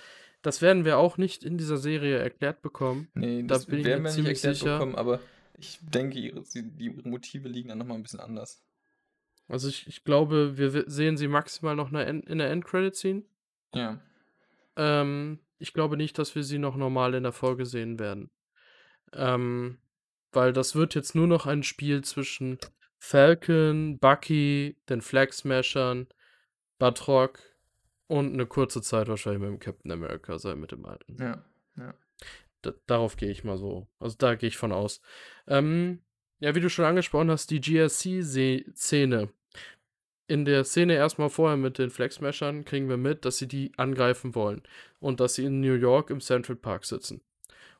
das 0.45 0.61
werden 0.61 0.85
wir 0.85 0.97
auch 0.97 1.17
nicht 1.17 1.43
in 1.43 1.57
dieser 1.57 1.77
Serie 1.77 2.19
erklärt 2.19 2.61
bekommen. 2.61 3.07
Nee, 3.15 3.43
das 3.43 3.65
da 3.65 3.71
bin 3.71 3.83
werden 3.83 4.05
ich 4.05 4.17
mir 4.17 4.23
nicht 4.23 4.43
erklärt 4.43 4.55
sicher. 4.57 4.77
bekommen, 4.77 4.95
aber 4.95 5.19
ich 5.57 5.79
denke, 5.81 6.19
ihre, 6.19 6.43
die 6.53 6.89
Motive 6.89 7.47
liegen 7.49 7.69
dann 7.69 7.79
nochmal 7.79 7.97
ein 7.97 8.03
bisschen 8.03 8.19
anders. 8.19 8.63
Also 9.47 9.69
ich, 9.69 9.87
ich 9.87 10.03
glaube, 10.03 10.57
wir 10.57 10.83
sehen 10.87 11.17
sie 11.17 11.27
maximal 11.27 11.75
noch 11.75 11.91
in 11.91 12.37
der 12.37 12.51
Endcredit-Scene. 12.51 13.23
Ja. 13.73 13.99
Ähm, 14.75 15.39
ich 15.57 15.73
glaube 15.73 15.97
nicht, 15.97 16.19
dass 16.19 16.35
wir 16.35 16.43
sie 16.43 16.59
noch 16.59 16.75
normal 16.75 17.15
in 17.15 17.23
der 17.23 17.31
Folge 17.31 17.65
sehen 17.65 17.99
werden. 17.99 18.29
Ähm, 19.13 19.79
weil 20.31 20.53
das 20.53 20.75
wird 20.75 20.93
jetzt 20.93 21.15
nur 21.15 21.27
noch 21.27 21.45
ein 21.47 21.63
Spiel 21.63 22.03
zwischen 22.03 22.59
Falcon, 22.97 23.97
Bucky, 23.97 24.77
den 24.89 25.01
Flag 25.01 25.31
Smashern, 25.31 26.07
Batroc 26.77 27.39
und 28.07 28.33
eine 28.33 28.45
kurze 28.45 28.81
Zeit 28.81 29.07
wahrscheinlich 29.07 29.41
mit 29.41 29.49
dem 29.49 29.59
Captain 29.59 29.91
America 29.91 30.37
sein, 30.37 30.59
mit 30.59 30.71
dem 30.71 30.85
alten. 30.85 31.17
Ja, 31.19 31.43
ja. 31.77 31.93
D 32.63 32.73
darauf 32.87 33.15
gehe 33.17 33.29
ich 33.29 33.43
mal 33.43 33.57
so. 33.57 33.87
Also 33.99 34.15
da 34.17 34.35
gehe 34.35 34.49
ich 34.49 34.57
von 34.57 34.71
aus. 34.71 35.01
Ähm, 35.47 36.01
ja, 36.39 36.55
wie 36.55 36.61
du 36.61 36.69
schon 36.69 36.85
angesprochen 36.85 37.31
hast, 37.31 37.49
die 37.51 37.61
GSC-Szene. 37.61 39.29
In 40.27 40.45
der 40.45 40.63
Szene 40.63 40.95
erstmal 40.95 41.29
vorher 41.29 41.57
mit 41.57 41.77
den 41.77 41.91
Flexmashern 41.91 42.65
kriegen 42.65 42.89
wir 42.89 42.97
mit, 42.97 43.25
dass 43.25 43.37
sie 43.37 43.47
die 43.47 43.71
angreifen 43.77 44.33
wollen. 44.33 44.63
Und 44.99 45.19
dass 45.19 45.35
sie 45.35 45.45
in 45.45 45.61
New 45.61 45.75
York 45.75 46.09
im 46.09 46.19
Central 46.19 46.55
Park 46.55 46.85
sitzen. 46.85 47.21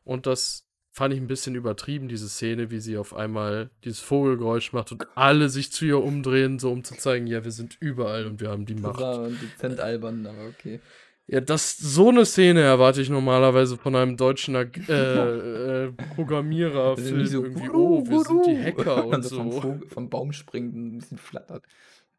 Und 0.03 0.27
das 0.27 0.64
fand 0.95 1.13
ich 1.13 1.19
ein 1.19 1.27
bisschen 1.27 1.55
übertrieben, 1.55 2.07
diese 2.07 2.29
Szene, 2.29 2.71
wie 2.71 2.79
sie 2.79 2.97
auf 2.97 3.13
einmal 3.13 3.69
dieses 3.83 3.99
Vogelgeräusch 3.99 4.71
macht 4.71 4.93
und 4.93 5.05
alle 5.15 5.49
sich 5.49 5.69
zu 5.73 5.83
ihr 5.83 6.01
umdrehen, 6.01 6.57
so 6.57 6.71
um 6.71 6.85
zu 6.85 6.95
zeigen, 6.95 7.27
ja, 7.27 7.43
wir 7.43 7.51
sind 7.51 7.75
überall 7.81 8.25
und 8.25 8.39
wir 8.39 8.49
haben 8.49 8.65
die 8.65 8.75
Macht. 8.75 9.01
Das 9.01 9.17
war 9.17 9.27
dezent 9.27 9.81
albern, 9.81 10.25
aber 10.25 10.47
okay. 10.47 10.79
Ja, 11.27 11.41
das, 11.41 11.75
so 11.75 12.09
eine 12.09 12.25
Szene 12.25 12.61
erwarte 12.61 13.01
ich 13.01 13.09
normalerweise 13.09 13.77
von 13.77 13.93
einem 13.93 14.15
deutschen 14.15 14.55
äh, 14.87 15.85
äh, 15.87 15.91
Programmierer. 16.15 16.95
So, 16.95 17.43
irgendwie, 17.43 17.69
oh, 17.71 18.01
wir 18.07 18.21
sind 18.21 18.45
die 18.45 18.57
Hacker 18.57 19.05
und, 19.05 19.15
und 19.15 19.23
so. 19.23 19.35
Vom, 19.35 19.51
Vogel, 19.51 19.87
vom 19.89 20.09
Baum 20.09 20.31
springt 20.31 20.75
und 20.75 20.95
ein 20.95 20.97
bisschen 20.99 21.17
flattert. 21.17 21.63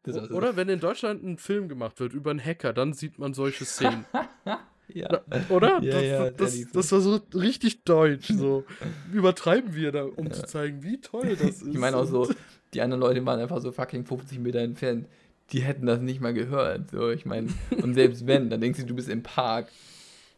Oder 0.05 0.55
wenn 0.55 0.69
in 0.69 0.79
Deutschland 0.79 1.23
ein 1.23 1.39
Film 1.39 1.67
gemacht 1.67 1.99
wird 1.99 2.13
über 2.13 2.29
einen 2.29 2.45
Hacker, 2.45 2.73
dann 2.73 2.93
sieht 2.93 3.17
man 3.17 3.33
solche 3.33 3.65
Szenen. 3.65 4.05
Ja. 4.93 5.21
Oder? 5.49 5.81
Ja, 5.81 5.91
das, 5.91 6.03
ja, 6.03 6.29
das, 6.31 6.71
das, 6.71 6.91
war 6.91 7.01
so 7.01 7.19
richtig 7.33 7.83
deutsch. 7.83 8.27
So 8.29 8.63
übertreiben 9.13 9.75
wir 9.75 9.91
da, 9.91 10.05
um 10.05 10.31
zu 10.31 10.43
zeigen, 10.45 10.83
wie 10.83 10.99
toll 11.01 11.35
das 11.35 11.41
ist. 11.61 11.67
Ich 11.67 11.77
meine 11.77 11.97
auch 11.97 12.05
so, 12.05 12.29
die 12.73 12.81
anderen 12.81 13.01
Leute 13.01 13.25
waren 13.25 13.39
einfach 13.39 13.61
so 13.61 13.71
fucking 13.71 14.05
50 14.05 14.39
Meter 14.39 14.59
entfernt. 14.59 15.07
Die 15.51 15.61
hätten 15.61 15.85
das 15.85 16.01
nicht 16.01 16.21
mal 16.21 16.33
gehört. 16.33 16.91
So, 16.91 17.09
ich 17.09 17.25
meine, 17.25 17.49
und 17.81 17.93
selbst 17.93 18.27
wenn, 18.27 18.49
dann 18.49 18.61
denkst 18.61 18.79
du, 18.79 18.85
du 18.85 18.95
bist 18.95 19.09
im 19.09 19.23
Park, 19.23 19.69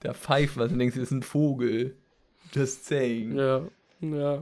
da 0.01 0.13
pfeift 0.13 0.57
was, 0.57 0.69
dann 0.69 0.79
denkst 0.79 0.95
du, 0.95 1.01
das 1.01 1.09
ist 1.09 1.17
ein 1.17 1.23
Vogel. 1.23 1.95
Just 2.53 2.85
saying. 2.85 3.35
Ja, 3.35 3.67
ja. 4.01 4.41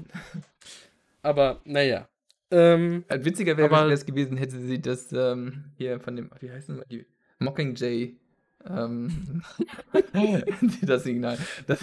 Aber, 1.22 1.62
naja. 1.66 2.08
Ähm, 2.50 3.04
Witziger 3.10 3.58
wäre 3.58 3.92
es 3.92 4.06
gewesen, 4.06 4.38
hätte 4.38 4.58
sie 4.58 4.82
das 4.82 5.12
ähm, 5.12 5.66
hier 5.76 6.00
von 6.00 6.16
dem, 6.16 6.30
wie 6.40 6.50
heißt 6.50 6.70
denn 6.70 6.82
die 6.90 7.06
Mockingjay 7.40 8.16
ähm, 8.70 9.44
das 10.82 11.04
Signal. 11.04 11.38
Das, 11.68 11.80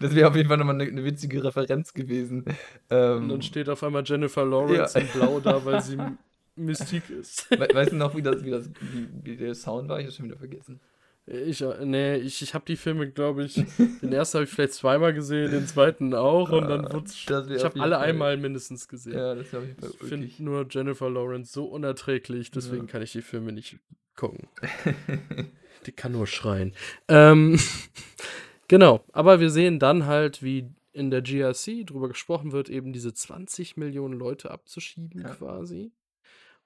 das 0.00 0.14
wäre 0.14 0.28
auf 0.28 0.36
jeden 0.36 0.48
Fall 0.48 0.58
nochmal 0.58 0.74
eine, 0.74 0.84
eine 0.84 1.04
witzige 1.04 1.42
Referenz 1.44 1.92
gewesen. 1.94 2.44
Ähm, 2.90 3.22
Und 3.24 3.28
dann 3.28 3.42
steht 3.42 3.68
auf 3.68 3.82
einmal 3.82 4.02
Jennifer 4.04 4.44
Lawrence 4.44 4.98
ja. 4.98 5.04
in 5.04 5.08
Blau 5.08 5.40
da, 5.40 5.64
weil 5.64 5.82
sie 5.82 5.98
Mystik 6.56 7.10
ist. 7.10 7.50
We 7.50 7.68
weißt 7.72 7.92
du 7.92 7.96
noch, 7.96 8.16
wie, 8.16 8.22
das, 8.22 8.44
wie, 8.44 8.50
das, 8.50 8.70
wie, 8.80 9.08
wie 9.22 9.36
der 9.36 9.54
Sound 9.54 9.88
war? 9.88 9.98
Ich 10.00 10.06
habe 10.06 10.14
schon 10.14 10.26
wieder 10.26 10.38
vergessen. 10.38 10.80
Ich, 11.28 11.60
äh, 11.60 11.84
nee, 11.84 12.16
ich, 12.16 12.40
ich 12.40 12.54
habe 12.54 12.64
die 12.66 12.76
Filme, 12.76 13.10
glaube 13.10 13.44
ich, 13.44 13.54
den 13.54 14.12
ersten 14.12 14.38
habe 14.38 14.44
ich 14.44 14.50
vielleicht 14.50 14.74
zweimal 14.74 15.12
gesehen, 15.12 15.50
den 15.50 15.66
zweiten 15.66 16.14
auch 16.14 16.50
und 16.50 16.68
dann 16.68 16.84
wurde 16.92 17.10
Ich 17.10 17.64
habe 17.64 17.80
alle 17.80 17.96
Fall. 17.96 18.04
einmal 18.04 18.36
mindestens 18.36 18.86
gesehen. 18.86 19.18
Ja, 19.18 19.34
das 19.34 19.52
habe 19.52 19.66
ich 19.66 20.02
Ich 20.02 20.08
finde 20.08 20.30
nur 20.38 20.66
Jennifer 20.70 21.10
Lawrence 21.10 21.52
so 21.52 21.64
unerträglich, 21.64 22.52
deswegen 22.52 22.86
ja. 22.86 22.92
kann 22.92 23.02
ich 23.02 23.10
die 23.10 23.22
Filme 23.22 23.50
nicht 23.50 23.80
gucken. 24.14 24.48
Die 25.86 25.92
kann 25.92 26.12
nur 26.12 26.26
schreien. 26.26 26.74
Ähm, 27.08 27.58
genau, 28.68 29.04
aber 29.12 29.40
wir 29.40 29.50
sehen 29.50 29.78
dann 29.78 30.06
halt, 30.06 30.42
wie 30.42 30.68
in 30.92 31.10
der 31.10 31.22
GRC 31.22 31.86
drüber 31.86 32.08
gesprochen 32.08 32.52
wird, 32.52 32.68
eben 32.68 32.92
diese 32.92 33.12
20 33.12 33.76
Millionen 33.76 34.18
Leute 34.18 34.50
abzuschieben 34.50 35.20
ja. 35.20 35.28
quasi. 35.34 35.92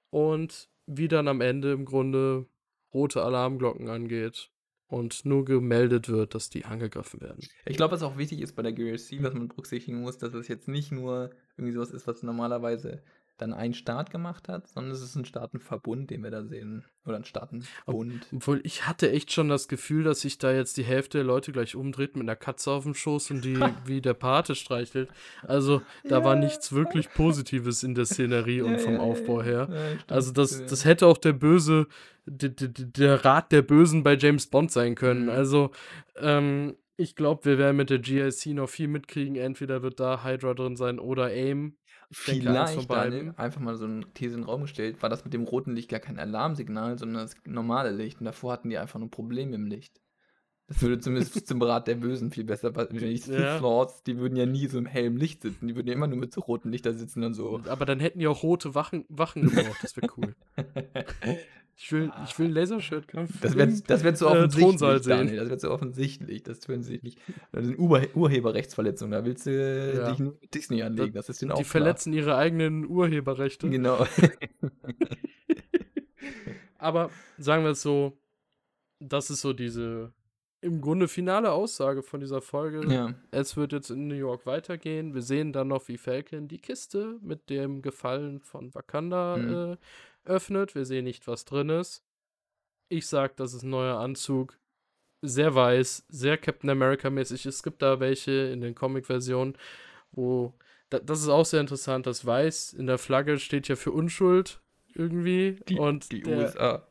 Und 0.09 0.69
wie 0.85 1.07
dann 1.07 1.27
am 1.27 1.41
Ende 1.41 1.73
im 1.73 1.85
Grunde 1.85 2.45
rote 2.93 3.23
Alarmglocken 3.23 3.89
angeht 3.89 4.49
und 4.87 5.25
nur 5.25 5.45
gemeldet 5.45 6.09
wird, 6.09 6.35
dass 6.35 6.49
die 6.49 6.65
angegriffen 6.65 7.21
werden. 7.21 7.39
Ich 7.65 7.77
glaube, 7.77 7.93
was 7.93 8.03
auch 8.03 8.17
wichtig 8.17 8.41
ist 8.41 8.55
bei 8.55 8.61
der 8.61 8.73
GRC, 8.73 9.23
was 9.23 9.33
man 9.33 9.47
berücksichtigen 9.47 10.01
muss, 10.01 10.17
dass 10.17 10.33
es 10.33 10.47
jetzt 10.47 10.67
nicht 10.67 10.91
nur 10.91 11.31
irgendwie 11.55 11.73
sowas 11.73 11.91
ist, 11.91 12.07
was 12.07 12.23
normalerweise 12.23 13.01
dann 13.41 13.53
ein 13.53 13.73
Staat 13.73 14.11
gemacht 14.11 14.47
hat, 14.47 14.67
sondern 14.67 14.91
es 14.93 15.01
ist 15.01 15.15
ein 15.15 15.25
Staatenverbund, 15.25 16.11
den 16.11 16.23
wir 16.23 16.29
da 16.29 16.43
sehen. 16.43 16.85
Oder 17.05 17.15
ein 17.15 17.25
Staatenbund. 17.25 18.27
Obwohl, 18.31 18.61
ich 18.63 18.87
hatte 18.87 19.11
echt 19.11 19.31
schon 19.31 19.49
das 19.49 19.67
Gefühl, 19.67 20.03
dass 20.03 20.21
sich 20.21 20.37
da 20.37 20.51
jetzt 20.51 20.77
die 20.77 20.83
Hälfte 20.83 21.17
der 21.17 21.25
Leute 21.25 21.51
gleich 21.51 21.75
umdreht 21.75 22.15
mit 22.15 22.23
einer 22.23 22.35
Katze 22.35 22.69
auf 22.69 22.83
dem 22.83 22.93
Schoß 22.93 23.31
und 23.31 23.43
die 23.43 23.57
wie 23.85 24.01
der 24.01 24.13
Pate 24.13 24.53
streichelt. 24.53 25.09
Also, 25.41 25.81
da 26.03 26.19
ja. 26.19 26.23
war 26.23 26.35
nichts 26.35 26.71
wirklich 26.71 27.11
Positives 27.11 27.81
in 27.81 27.95
der 27.95 28.05
Szenerie 28.05 28.61
und 28.61 28.79
vom 28.79 28.99
Aufbau 28.99 29.41
her. 29.41 29.67
also, 30.07 30.31
das, 30.31 30.63
das 30.65 30.85
hätte 30.85 31.07
auch 31.07 31.17
der 31.17 31.33
böse, 31.33 31.87
der, 32.25 32.49
der 32.49 33.25
Rat 33.25 33.51
der 33.51 33.63
Bösen 33.63 34.03
bei 34.03 34.15
James 34.15 34.45
Bond 34.45 34.71
sein 34.71 34.93
können. 34.93 35.23
Mhm. 35.23 35.29
Also, 35.29 35.71
ähm, 36.17 36.75
Ich 36.97 37.15
glaube, 37.15 37.45
wir 37.45 37.57
werden 37.57 37.77
mit 37.77 37.89
der 37.89 37.97
GIC 37.97 38.53
noch 38.53 38.69
viel 38.69 38.87
mitkriegen. 38.87 39.35
Entweder 39.35 39.81
wird 39.81 39.99
da 39.99 40.23
Hydra 40.23 40.53
drin 40.53 40.75
sein 40.75 40.99
oder 40.99 41.25
AIM. 41.25 41.77
Vielleicht, 42.11 42.89
Daniel, 42.89 43.33
einfach 43.37 43.61
mal 43.61 43.75
so 43.77 43.85
eine 43.85 44.05
These 44.13 44.35
in 44.35 44.41
den 44.41 44.49
Raum 44.49 44.63
gestellt, 44.63 45.01
war 45.01 45.09
das 45.09 45.23
mit 45.23 45.33
dem 45.33 45.43
roten 45.43 45.75
Licht 45.75 45.89
gar 45.89 46.01
kein 46.01 46.19
Alarmsignal, 46.19 46.97
sondern 46.97 47.23
das 47.23 47.35
normale 47.45 47.91
Licht. 47.91 48.19
Und 48.19 48.25
davor 48.25 48.53
hatten 48.53 48.69
die 48.69 48.77
einfach 48.77 48.99
nur 48.99 49.09
Probleme 49.09 49.55
im 49.55 49.65
Licht. 49.65 50.01
Das 50.67 50.81
würde 50.81 50.99
zumindest 50.99 51.33
zum 51.47 51.61
Rat 51.61 51.87
der 51.87 51.95
Bösen 51.95 52.31
viel 52.31 52.43
besser 52.43 52.71
passen. 52.71 52.99
Wenn 52.99 53.11
ich 53.11 53.27
ja. 53.27 53.57
Lords, 53.57 54.03
die 54.03 54.17
würden 54.17 54.35
ja 54.35 54.45
nie 54.45 54.67
so 54.67 54.77
im 54.77 54.85
hellen 54.85 55.17
Licht 55.17 55.41
sitzen. 55.41 55.67
Die 55.67 55.75
würden 55.75 55.87
ja 55.87 55.93
immer 55.93 56.07
nur 56.07 56.17
mit 56.17 56.33
so 56.33 56.41
roten 56.41 56.69
Lichtern 56.69 56.97
sitzen 56.97 57.23
und 57.23 57.33
so. 57.33 57.61
Aber 57.67 57.85
dann 57.85 57.99
hätten 57.99 58.19
die 58.19 58.27
auch 58.27 58.43
rote 58.43 58.73
Wachen, 58.75 59.05
Wachen 59.09 59.43
gebraucht. 59.43 59.79
Das 59.81 59.95
wäre 59.97 60.07
cool. 60.17 60.35
ich 61.83 61.91
will, 61.91 62.11
ich 62.23 62.37
will 62.37 62.45
einen 62.45 62.53
Lasershirt-Kampf. 62.53 63.41
Das 63.41 63.55
wäre 63.55 63.73
das 63.87 64.03
wär 64.03 64.13
zu 64.13 64.25
äh, 64.25 64.29
offensichtlich, 64.29 65.01
Daniel. 65.01 65.37
Das 65.37 65.49
wäre 65.49 65.57
zu 65.57 65.71
offensichtlich. 65.71 66.43
Das 66.43 66.59
ist 66.59 66.69
nicht. 66.69 67.17
Das 67.51 67.65
sind 67.65 67.79
Ur 67.79 68.03
Urheberrechtsverletzungen. 68.13 69.13
Da 69.13 69.25
willst 69.25 69.47
du 69.47 69.95
ja. 69.95 70.11
dich 70.11 70.19
nur 70.19 70.37
mit 70.39 70.53
Disney 70.53 70.83
anlegen. 70.83 71.13
Das 71.13 71.27
ist 71.27 71.41
den 71.41 71.51
auch 71.51 71.57
Die 71.57 71.63
verletzen 71.63 72.13
ihre 72.13 72.35
eigenen 72.35 72.85
Urheberrechte. 72.85 73.67
Genau. 73.67 74.05
Aber 76.77 77.09
sagen 77.39 77.63
wir 77.63 77.71
es 77.71 77.81
so, 77.81 78.15
das 78.99 79.31
ist 79.31 79.41
so 79.41 79.51
diese 79.51 80.13
im 80.61 80.79
Grunde 80.79 81.07
finale 81.07 81.51
Aussage 81.51 82.03
von 82.03 82.19
dieser 82.19 82.41
Folge. 82.41 82.87
Ja. 82.93 83.15
Es 83.31 83.57
wird 83.57 83.73
jetzt 83.73 83.89
in 83.89 84.07
New 84.07 84.15
York 84.15 84.45
weitergehen. 84.45 85.15
Wir 85.15 85.23
sehen 85.23 85.51
dann 85.51 85.69
noch, 85.69 85.87
wie 85.87 85.97
Falcon 85.97 86.47
die 86.47 86.59
Kiste 86.59 87.17
mit 87.23 87.49
dem 87.49 87.81
Gefallen 87.81 88.41
von 88.41 88.73
Wakanda 88.75 89.37
mhm. 89.37 89.73
äh, 89.73 89.77
öffnet. 90.25 90.75
Wir 90.75 90.85
sehen 90.85 91.05
nicht, 91.05 91.27
was 91.27 91.45
drin 91.45 91.69
ist. 91.69 92.03
Ich 92.89 93.07
sag, 93.07 93.37
das 93.37 93.53
ist 93.53 93.63
ein 93.63 93.69
neuer 93.69 93.97
Anzug. 93.97 94.57
Sehr 95.21 95.53
weiß, 95.53 96.05
sehr 96.09 96.37
Captain 96.37 96.69
America-mäßig. 96.69 97.45
Es 97.45 97.63
gibt 97.63 97.81
da 97.81 97.99
welche 97.99 98.31
in 98.31 98.61
den 98.61 98.75
Comic-Versionen, 98.75 99.55
wo. 100.11 100.53
Da, 100.89 100.99
das 100.99 101.21
ist 101.21 101.29
auch 101.29 101.45
sehr 101.45 101.61
interessant. 101.61 102.05
Das 102.05 102.25
Weiß 102.25 102.73
in 102.73 102.87
der 102.87 102.97
Flagge 102.97 103.39
steht 103.39 103.67
ja 103.67 103.75
für 103.75 103.91
Unschuld 103.91 104.59
irgendwie. 104.93 105.59
Die, 105.69 105.77
und 105.77 106.11
die 106.11 106.21
der, 106.21 106.37
USA. 106.37 106.87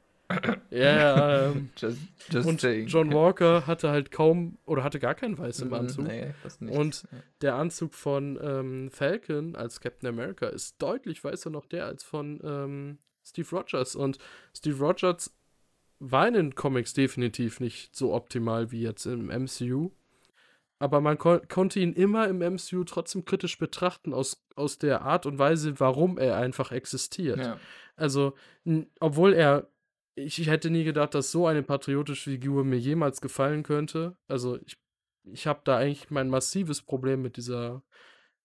Ja, 0.71 1.47
ähm, 1.47 1.71
just, 1.77 1.99
just 2.31 2.49
und 2.49 2.61
saying. 2.61 2.87
John 2.87 3.13
Walker 3.13 3.67
hatte 3.67 3.91
halt 3.91 4.11
kaum 4.13 4.59
oder 4.65 4.85
hatte 4.85 5.01
gar 5.01 5.15
keinen 5.15 5.37
Weiß 5.37 5.61
im 5.61 5.69
mhm, 5.69 5.75
Anzug. 5.75 6.07
Nee, 6.07 6.33
und 6.61 7.05
der 7.43 7.57
Anzug 7.57 7.95
von 7.95 8.39
ähm, 8.41 8.91
Falcon 8.91 9.57
als 9.57 9.81
Captain 9.81 10.09
America 10.09 10.47
ist 10.47 10.81
deutlich 10.81 11.23
weißer 11.25 11.51
noch 11.51 11.67
der 11.67 11.87
als 11.87 12.05
von 12.05 12.41
ähm, 12.45 12.99
Steve 13.25 13.49
Rogers. 13.51 13.95
Und 13.97 14.19
Steve 14.57 14.79
Rogers 14.79 15.35
war 15.99 16.27
in 16.29 16.35
den 16.35 16.55
Comics 16.55 16.95
definitiv 16.95 17.61
nicht 17.61 17.95
so 17.95 18.15
optimal 18.15 18.71
wie 18.71 18.83
jetzt 18.83 19.07
im 19.07 19.27
MCU. 19.27 19.91
Aber 20.79 21.03
man 21.03 21.19
kon 21.19 21.47
konnte 21.49 21.79
ihn 21.79 21.93
immer 21.93 22.27
im 22.29 22.39
MCU 22.39 22.85
trotzdem 22.85 23.27
kritisch 23.27 23.59
betrachten, 23.59 24.15
aus, 24.15 24.43
aus 24.57 24.79
der 24.79 25.03
Art 25.03 25.27
und 25.27 25.39
Weise, 25.39 25.79
warum 25.79 26.17
er 26.17 26.39
einfach 26.39 26.73
existiert. 26.73 27.39
Ja. 27.39 27.61
Also, 27.97 28.35
obwohl 28.99 29.35
er 29.35 29.69
ich, 30.15 30.39
ich 30.39 30.49
hätte 30.49 30.71
nie 30.71 30.85
gedacht, 30.85 31.15
dass 31.15 31.31
so 31.31 31.47
eine 31.47 31.63
patriotische 31.63 32.31
Figur 32.31 32.65
mir 32.65 32.79
jemals 32.79 33.21
gefallen 33.21 33.63
könnte. 33.63 34.17
Also 34.29 34.59
ich, 34.65 34.77
ich 35.25 35.47
habe 35.47 35.61
da 35.65 35.79
eigentlich 35.79 36.11
mein 36.11 36.29
massives 36.29 36.83
Problem 36.83 37.23
mit 37.23 37.37
dieser 37.37 37.83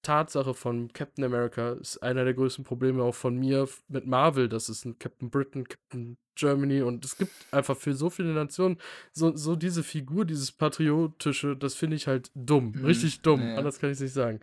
Tatsache 0.06 0.53
von 0.53 0.93
Captain 0.93 1.24
America. 1.24 1.74
Ist 1.74 1.97
einer 1.97 2.24
der 2.24 2.34
größten 2.34 2.64
Probleme 2.64 3.03
auch 3.03 3.16
von 3.16 3.36
mir 3.38 3.68
mit 3.88 4.06
Marvel. 4.06 4.47
Das 4.47 4.70
ist 4.70 4.86
ein 4.86 4.99
Captain 4.99 5.30
Britain, 5.30 5.68
Captain 5.68 6.18
Germany 6.36 6.82
und 6.82 7.03
es 7.03 7.18
gibt 7.18 7.32
einfach 7.51 7.76
für 7.76 7.93
so 7.93 8.10
viele 8.10 8.34
Nationen 8.34 8.78
so, 9.12 9.36
so 9.36 9.56
diese 9.56 9.84
Figur, 9.84 10.26
dieses 10.26 10.51
patriotische, 10.51 11.56
das 11.56 11.76
finde 11.76 11.95
ich 11.95 12.08
halt 12.08 12.30
dumm. 12.36 12.74
Mhm. 12.76 12.86
Richtig 12.86 13.22
dumm. 13.22 13.41
Ja. 13.41 13.56
Anders 13.56 13.80
kann 13.80 13.89
ich 13.89 13.95
es 13.95 14.01
nicht 14.01 14.14
sagen. 14.14 14.41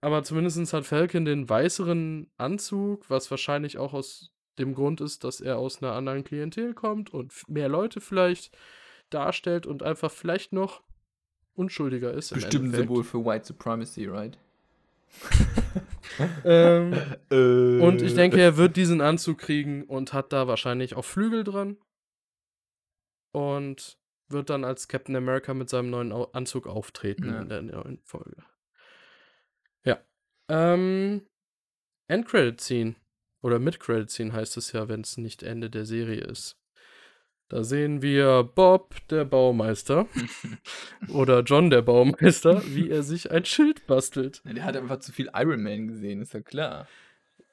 Aber 0.00 0.22
zumindest 0.22 0.72
hat 0.72 0.86
Falcon 0.86 1.24
den 1.24 1.48
weißeren 1.48 2.30
Anzug, 2.36 3.10
was 3.10 3.30
wahrscheinlich 3.30 3.78
auch 3.78 3.94
aus 3.94 4.32
dem 4.58 4.74
Grund 4.74 5.00
ist, 5.00 5.24
dass 5.24 5.40
er 5.40 5.58
aus 5.58 5.82
einer 5.82 5.92
anderen 5.92 6.24
Klientel 6.24 6.74
kommt 6.74 7.12
und 7.12 7.32
mehr 7.48 7.68
Leute 7.68 8.00
vielleicht 8.00 8.56
darstellt 9.10 9.66
und 9.66 9.82
einfach 9.82 10.10
vielleicht 10.10 10.52
noch 10.52 10.82
unschuldiger 11.54 12.12
ist. 12.12 12.32
Bestimmt 12.32 12.66
ein 12.66 12.74
Symbol 12.74 13.02
für 13.02 13.24
White 13.24 13.46
Supremacy, 13.46 14.06
right? 14.06 14.38
ähm, 16.44 16.94
äh. 17.30 17.80
Und 17.80 18.02
ich 18.02 18.14
denke, 18.14 18.40
er 18.40 18.56
wird 18.56 18.76
diesen 18.76 19.00
Anzug 19.00 19.38
kriegen 19.38 19.84
und 19.84 20.12
hat 20.12 20.32
da 20.32 20.46
wahrscheinlich 20.46 20.94
auch 20.94 21.04
Flügel 21.04 21.44
dran. 21.44 21.76
Und 23.32 23.98
wird 24.28 24.50
dann 24.50 24.64
als 24.64 24.88
Captain 24.88 25.16
America 25.16 25.54
mit 25.54 25.70
seinem 25.70 25.90
neuen 25.90 26.12
Anzug 26.12 26.66
auftreten 26.66 27.28
ja. 27.28 27.40
in 27.40 27.48
der 27.48 27.62
neuen 27.62 28.00
Folge. 28.04 28.42
Ja. 29.84 29.98
Ähm, 30.48 31.26
Endcredit 32.08 32.60
Scene. 32.60 32.96
Oder 33.42 33.58
Mid-Credit-Scene 33.58 34.32
heißt 34.32 34.56
es 34.56 34.72
ja, 34.72 34.88
wenn 34.88 35.02
es 35.02 35.16
nicht 35.16 35.42
Ende 35.42 35.70
der 35.70 35.86
Serie 35.86 36.22
ist. 36.22 36.56
Da 37.48 37.64
sehen 37.64 38.02
wir 38.02 38.42
Bob, 38.42 38.94
der 39.08 39.24
Baumeister, 39.24 40.06
oder 41.08 41.40
John, 41.40 41.70
der 41.70 41.80
Baumeister, 41.80 42.62
wie 42.66 42.90
er 42.90 43.02
sich 43.02 43.30
ein 43.30 43.46
Schild 43.46 43.86
bastelt. 43.86 44.42
Der 44.44 44.64
hat 44.64 44.76
einfach 44.76 45.00
zu 45.00 45.12
viel 45.12 45.30
Iron 45.34 45.62
Man 45.62 45.88
gesehen, 45.88 46.20
ist 46.20 46.34
ja 46.34 46.40
klar. 46.40 46.86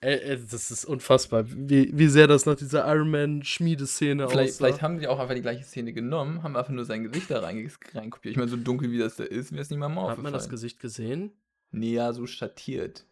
Ey, 0.02 0.20
ey, 0.20 0.38
das 0.52 0.70
ist 0.70 0.84
unfassbar, 0.84 1.46
wie, 1.48 1.90
wie 1.98 2.08
sehr 2.08 2.28
das 2.28 2.46
nach 2.46 2.56
dieser 2.56 2.86
Iron 2.94 3.10
Man-Schmiedeszene 3.10 4.26
aussieht. 4.26 4.56
Vielleicht 4.56 4.82
haben 4.82 5.00
die 5.00 5.08
auch 5.08 5.18
einfach 5.18 5.34
die 5.34 5.42
gleiche 5.42 5.64
Szene 5.64 5.94
genommen, 5.94 6.44
haben 6.44 6.58
einfach 6.58 6.74
nur 6.74 6.84
sein 6.84 7.04
Gesicht 7.04 7.32
da 7.32 7.40
reinkopiert. 7.40 8.26
Ich 8.26 8.36
meine, 8.36 8.50
so 8.50 8.58
dunkel 8.58 8.92
wie 8.92 8.98
das 8.98 9.16
da 9.16 9.24
ist, 9.24 9.54
wäre 9.54 9.62
es 9.62 9.70
nicht 9.70 9.80
mal 9.80 9.88
mal 9.88 10.10
Hat 10.10 10.22
man 10.22 10.34
das 10.34 10.50
Gesicht 10.50 10.82
gesehen? 10.82 11.32
Nee, 11.72 11.94
ja, 11.94 12.12
so 12.12 12.28
schattiert. 12.28 13.06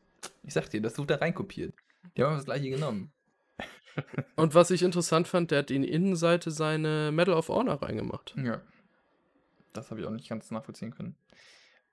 Ich 0.44 0.54
sag 0.54 0.70
dir, 0.70 0.82
das 0.82 0.98
wird 0.98 1.10
da 1.10 1.16
reinkopiert. 1.16 1.74
Die 2.18 2.24
haben 2.24 2.36
das 2.36 2.46
gleiche 2.46 2.70
genommen. 2.70 3.12
Und 4.36 4.56
was 4.56 4.72
ich 4.72 4.84
interessant 4.84 5.28
fand, 5.28 5.52
der 5.52 5.60
hat 5.60 5.72
in 5.72 5.84
die 5.84 5.90
Innenseite 5.90 6.52
seine 6.52 7.12
Medal 7.12 7.36
of 7.36 7.50
Honor 7.50 7.82
reingemacht. 7.82 8.36
Ja. 8.38 8.62
Das 9.74 9.90
habe 9.90 10.02
ich 10.02 10.08
auch 10.08 10.12
nicht 10.12 10.30
ganz 10.30 10.52
nachvollziehen 10.52 10.92
können. 10.92 11.16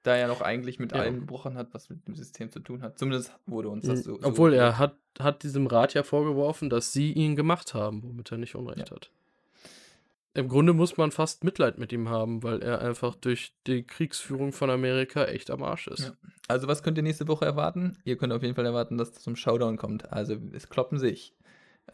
Da 0.02 0.16
er 0.16 0.28
noch 0.28 0.40
eigentlich 0.40 0.78
mit 0.78 0.92
ja. 0.92 0.98
allem 0.98 1.20
gebrochen 1.20 1.56
hat, 1.56 1.74
was 1.74 1.90
mit 1.90 2.06
dem 2.06 2.14
System 2.14 2.50
zu 2.50 2.60
tun 2.60 2.82
hat. 2.82 2.98
Zumindest 2.98 3.32
wurde 3.46 3.68
uns 3.68 3.86
das 3.86 4.04
so. 4.04 4.18
Obwohl 4.22 4.52
so 4.52 4.56
er 4.56 4.78
hat, 4.78 4.96
hat 5.18 5.42
diesem 5.42 5.66
Rat 5.66 5.92
ja 5.92 6.02
vorgeworfen, 6.02 6.70
dass 6.70 6.92
sie 6.92 7.12
ihn 7.12 7.36
gemacht 7.36 7.74
haben, 7.74 8.02
womit 8.02 8.32
er 8.32 8.38
nicht 8.38 8.54
Unrecht 8.54 8.88
ja. 8.88 8.96
hat. 8.96 9.10
Im 10.32 10.48
Grunde 10.48 10.72
muss 10.72 10.96
man 10.96 11.10
fast 11.10 11.42
Mitleid 11.42 11.78
mit 11.78 11.92
ihm 11.92 12.08
haben, 12.08 12.42
weil 12.44 12.62
er 12.62 12.80
einfach 12.80 13.16
durch 13.16 13.52
die 13.66 13.82
Kriegsführung 13.82 14.52
von 14.52 14.70
Amerika 14.70 15.24
echt 15.24 15.50
am 15.50 15.62
Arsch 15.62 15.88
ist. 15.88 16.04
Ja. 16.04 16.12
Also, 16.46 16.68
was 16.68 16.82
könnt 16.84 16.96
ihr 16.98 17.02
nächste 17.02 17.26
Woche 17.26 17.44
erwarten? 17.44 17.98
Ihr 18.04 18.16
könnt 18.16 18.32
auf 18.32 18.42
jeden 18.42 18.54
Fall 18.54 18.64
erwarten, 18.64 18.96
dass 18.96 19.10
es 19.10 19.20
zum 19.20 19.34
Showdown 19.34 19.76
kommt. 19.76 20.12
Also, 20.12 20.36
es 20.52 20.68
kloppen 20.68 20.98
sich 20.98 21.34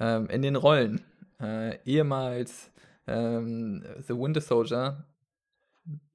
ähm, 0.00 0.28
in 0.28 0.42
den 0.42 0.56
Rollen. 0.56 1.00
Äh, 1.40 1.78
ehemals 1.84 2.70
ähm, 3.06 3.84
The 4.06 4.14
Winter 4.14 4.40
Soldier, 4.40 5.04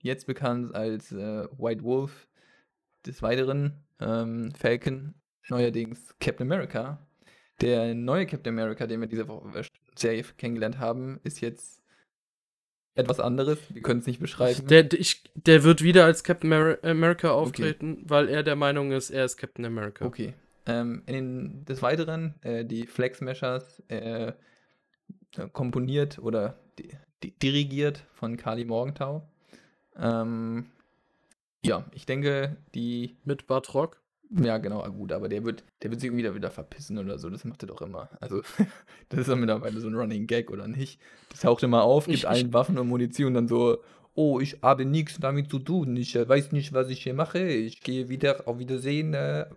jetzt 0.02 0.26
bekannt 0.28 0.76
als 0.76 1.12
äh, 1.12 1.48
White 1.58 1.84
Wolf, 1.84 2.28
des 3.06 3.22
Weiteren 3.22 3.84
ähm, 4.00 4.52
Falcon, 4.56 5.16
neuerdings 5.50 6.16
Captain 6.20 6.48
America. 6.48 7.06
Der 7.62 7.94
neue 7.94 8.26
Captain 8.26 8.54
America, 8.54 8.88
den 8.88 9.02
wir 9.02 9.08
diese 9.08 9.28
Woche 9.28 9.64
Serie 9.96 10.24
kennengelernt 10.38 10.80
haben, 10.80 11.20
ist 11.24 11.42
jetzt 11.42 11.82
etwas 12.96 13.20
anderes. 13.20 13.60
Wir 13.70 13.82
können 13.82 14.00
es 14.00 14.08
nicht 14.08 14.20
beschreiben. 14.20 14.68
Der, 14.68 14.92
ich, 14.94 15.24
der 15.36 15.64
wird 15.64 15.82
wieder 15.82 16.06
als 16.06 16.24
Captain 16.24 16.52
America 16.84 17.32
auftreten, 17.32 17.94
okay. 17.94 18.06
weil 18.08 18.30
er 18.30 18.44
der 18.44 18.56
Meinung 18.56 18.92
ist, 18.92 19.12
er 19.12 19.26
ist 19.26 19.38
Captain 19.38 19.66
America. 19.66 20.06
Okay. 20.06 20.34
Ähm, 20.66 21.04
in 21.08 21.66
des 21.66 21.82
Weiteren, 21.82 22.36
äh, 22.42 22.66
die 22.66 22.86
Flag 22.86 23.16
Smashers 23.16 23.82
äh, 23.88 24.34
komponiert 25.54 26.20
oder 26.20 26.60
di 26.78 26.90
di 27.24 27.32
dirigiert 27.32 28.04
von 28.14 28.38
Kali 28.38 28.66
Morgenthau. 28.66 29.28
Ähm, 29.98 30.68
ja, 31.64 31.86
ich 31.94 32.06
denke, 32.06 32.58
die. 32.74 33.18
Mit 33.24 33.48
Bart 33.48 33.74
Rock? 33.74 34.02
Ja, 34.34 34.60
genau, 34.60 34.82
ah, 34.82 34.88
gut, 34.88 35.12
aber 35.12 35.28
der 35.28 35.44
wird, 35.44 35.66
der 35.84 35.92
wird 35.92 36.00
sich 36.00 36.10
irgendwie 36.10 36.34
wieder 36.34 36.52
verpissen 36.52 36.98
oder 36.98 37.20
so. 37.20 37.30
Das 37.30 37.44
macht 37.44 37.64
er 37.64 37.68
doch 37.68 37.82
immer. 37.82 38.10
Also, 38.22 38.42
das 39.10 39.22
ist 39.22 39.28
ja 39.28 39.36
mittlerweile 39.36 39.80
so 39.80 39.90
ein 39.90 39.96
Running 39.96 40.26
Gag 40.26 40.50
oder 40.52 40.68
nicht. 40.68 41.02
Das 41.30 41.42
taucht 41.42 41.64
immer 41.64 41.84
auf, 41.84 42.06
gibt 42.06 42.18
ich, 42.18 42.28
allen 42.30 42.48
ich, 42.48 42.54
Waffen 42.54 42.78
und 42.78 42.88
Munition 42.88 43.34
dann 43.34 43.50
so, 43.50 43.84
oh, 44.14 44.40
ich 44.40 44.60
habe 44.62 44.86
nichts 44.86 45.20
damit 45.20 45.52
zu 45.52 45.60
tun. 45.60 45.98
Ich 45.98 46.16
weiß 46.16 46.54
nicht, 46.54 46.72
was 46.72 46.90
ich 46.90 47.04
hier 47.04 47.14
mache. 47.14 47.40
Ich 47.40 47.82
gehe 47.82 48.08
wieder, 48.08 48.48
auf 48.48 48.58
Wiedersehen. 48.58 49.14
Äh, 49.14 49.48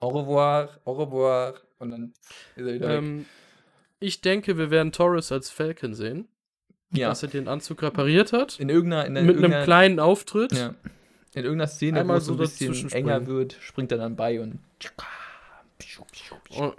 au 0.00 0.08
revoir, 0.08 0.68
au 0.84 0.92
revoir. 0.92 1.54
Und 1.78 1.90
dann 1.90 2.12
ist 2.56 2.66
er 2.66 2.74
wieder 2.74 2.90
ähm, 2.90 3.20
weg. 3.20 3.26
Ich 4.00 4.20
denke, 4.20 4.58
wir 4.58 4.70
werden 4.70 4.92
Torres 4.92 5.30
als 5.32 5.50
Falcon 5.50 5.94
sehen. 5.94 6.28
Ja. 6.92 7.08
Dass 7.08 7.22
er 7.22 7.28
den 7.28 7.46
Anzug 7.46 7.82
repariert 7.82 8.32
hat. 8.32 8.58
In 8.58 8.68
irgendeiner. 8.68 9.06
In 9.06 9.12
mit 9.12 9.36
irgendeiner, 9.36 9.56
einem 9.56 9.64
kleinen 9.64 10.00
Auftritt. 10.00 10.52
Ja 10.52 10.74
in 11.34 11.44
irgendeiner 11.44 11.68
Szene, 11.68 12.00
Einmal 12.00 12.16
wo 12.16 12.18
es 12.18 12.26
so 12.26 12.32
ein 12.32 12.38
bisschen 12.38 12.92
enger 12.92 13.26
wird, 13.26 13.56
springt 13.60 13.92
er 13.92 13.98
dann 13.98 14.16
bei 14.16 14.40
und. 14.40 14.58
Und, 16.50 16.74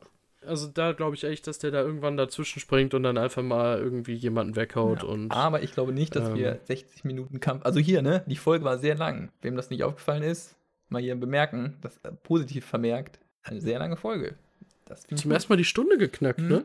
also 0.45 0.67
da 0.67 0.91
glaube 0.91 1.15
ich 1.15 1.23
echt, 1.23 1.47
dass 1.47 1.59
der 1.59 1.71
da 1.71 1.81
irgendwann 1.81 2.17
dazwischen 2.17 2.59
springt 2.59 2.93
und 2.93 3.03
dann 3.03 3.17
einfach 3.17 3.43
mal 3.43 3.79
irgendwie 3.79 4.13
jemanden 4.13 4.55
weghaut. 4.55 5.03
Ja, 5.03 5.09
und, 5.09 5.31
aber 5.31 5.63
ich 5.63 5.71
glaube 5.71 5.93
nicht, 5.93 6.15
dass 6.15 6.29
ähm, 6.29 6.35
wir 6.35 6.59
60 6.65 7.03
Minuten 7.03 7.39
Kampf. 7.39 7.63
Also 7.65 7.79
hier, 7.79 8.01
ne? 8.01 8.23
Die 8.27 8.35
Folge 8.35 8.65
war 8.65 8.77
sehr 8.77 8.95
lang. 8.95 9.31
Wem 9.41 9.55
das 9.55 9.69
nicht 9.69 9.83
aufgefallen 9.83 10.23
ist, 10.23 10.55
mal 10.91 11.01
hier 11.01 11.15
bemerken, 11.15 11.77
das 11.81 11.97
äh, 11.99 12.11
positiv 12.11 12.65
vermerkt, 12.65 13.19
eine 13.43 13.61
sehr 13.61 13.79
lange 13.79 13.97
Folge. 13.97 14.37
Das 14.85 15.03
Zum 15.07 15.31
ersten 15.31 15.51
Mal 15.51 15.57
die 15.57 15.65
Stunde 15.65 15.97
geknackt, 15.97 16.39
Mhm. 16.41 16.47
ne? 16.49 16.63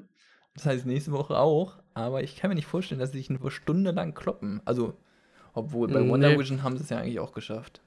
Das 0.54 0.66
heißt 0.66 0.86
nächste 0.86 1.12
Woche 1.12 1.36
auch, 1.38 1.78
aber 1.94 2.22
ich 2.22 2.36
kann 2.36 2.48
mir 2.48 2.54
nicht 2.54 2.66
vorstellen, 2.66 2.98
dass 2.98 3.12
sie 3.12 3.18
sich 3.18 3.30
nur 3.30 3.50
stundenlang 3.50 4.14
kloppen. 4.14 4.60
Also, 4.64 4.94
obwohl 5.52 5.88
bei 5.88 6.00
Nee. 6.00 6.08
Wonder 6.10 6.38
Vision 6.38 6.62
haben 6.62 6.76
sie 6.76 6.82
es 6.84 6.90
ja 6.90 6.98
eigentlich 6.98 7.20
auch 7.20 7.32
geschafft. 7.32 7.82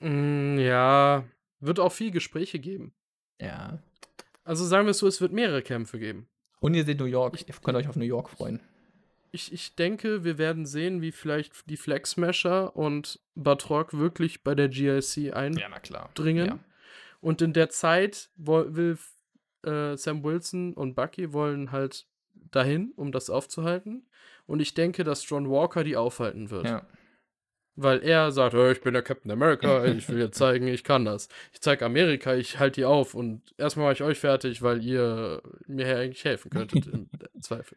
Mm, 0.00 0.58
ja, 0.58 1.24
wird 1.60 1.80
auch 1.80 1.92
viel 1.92 2.10
Gespräche 2.10 2.58
geben. 2.58 2.92
Ja. 3.40 3.78
Also 4.44 4.64
sagen 4.64 4.86
wir 4.86 4.90
es 4.90 4.98
so, 4.98 5.06
es 5.06 5.20
wird 5.20 5.32
mehrere 5.32 5.62
Kämpfe 5.62 5.98
geben. 5.98 6.28
Und 6.60 6.74
ihr 6.74 6.84
seht 6.84 6.98
New 7.00 7.06
York. 7.06 7.34
Ich- 7.34 7.48
ihr 7.48 7.54
könnt 7.62 7.76
euch 7.78 7.88
auf 7.88 7.96
New 7.96 8.04
York 8.04 8.28
freuen. 8.30 8.60
Ich, 9.36 9.52
ich 9.52 9.74
denke, 9.74 10.24
wir 10.24 10.38
werden 10.38 10.64
sehen, 10.64 11.02
wie 11.02 11.12
vielleicht 11.12 11.68
die 11.68 11.76
Flag 11.76 12.06
Smasher 12.06 12.74
und 12.74 13.20
Batroc 13.34 13.92
wirklich 13.92 14.42
bei 14.42 14.54
der 14.54 14.70
GLC 14.70 15.34
ein 15.34 15.52
na 15.52 15.78
klar. 15.78 16.08
dringen. 16.14 16.46
Ja. 16.46 16.58
Und 17.20 17.42
in 17.42 17.52
der 17.52 17.68
Zeit 17.68 18.30
will 18.36 18.96
äh, 19.62 19.94
Sam 19.98 20.24
Wilson 20.24 20.72
und 20.72 20.94
Bucky 20.94 21.34
wollen 21.34 21.70
halt 21.70 22.06
dahin, 22.32 22.94
um 22.96 23.12
das 23.12 23.28
aufzuhalten. 23.28 24.08
Und 24.46 24.60
ich 24.60 24.72
denke, 24.72 25.04
dass 25.04 25.28
John 25.28 25.50
Walker 25.50 25.84
die 25.84 25.98
aufhalten 25.98 26.50
wird. 26.50 26.64
ja. 26.64 26.86
Weil 27.78 28.02
er 28.02 28.32
sagt, 28.32 28.54
"Hey, 28.54 28.72
ich 28.72 28.80
bin 28.80 28.94
der 28.94 29.02
Captain 29.02 29.30
America, 29.30 29.84
ich 29.84 30.08
will 30.08 30.18
jetzt 30.18 30.38
zeigen, 30.38 30.66
ich 30.66 30.82
kann 30.82 31.04
das. 31.04 31.28
Ich 31.52 31.60
zeige 31.60 31.84
Amerika, 31.84 32.34
ich 32.34 32.58
halte 32.58 32.80
die 32.80 32.84
auf 32.86 33.12
und 33.12 33.42
erstmal 33.58 33.84
mache 33.84 33.92
ich 33.92 34.02
euch 34.02 34.18
fertig, 34.18 34.62
weil 34.62 34.82
ihr 34.82 35.42
mir 35.66 35.86
ja 35.86 35.98
eigentlich 35.98 36.24
helfen 36.24 36.50
könntet 36.50 36.86
im 36.86 37.10
Zweifel. 37.42 37.76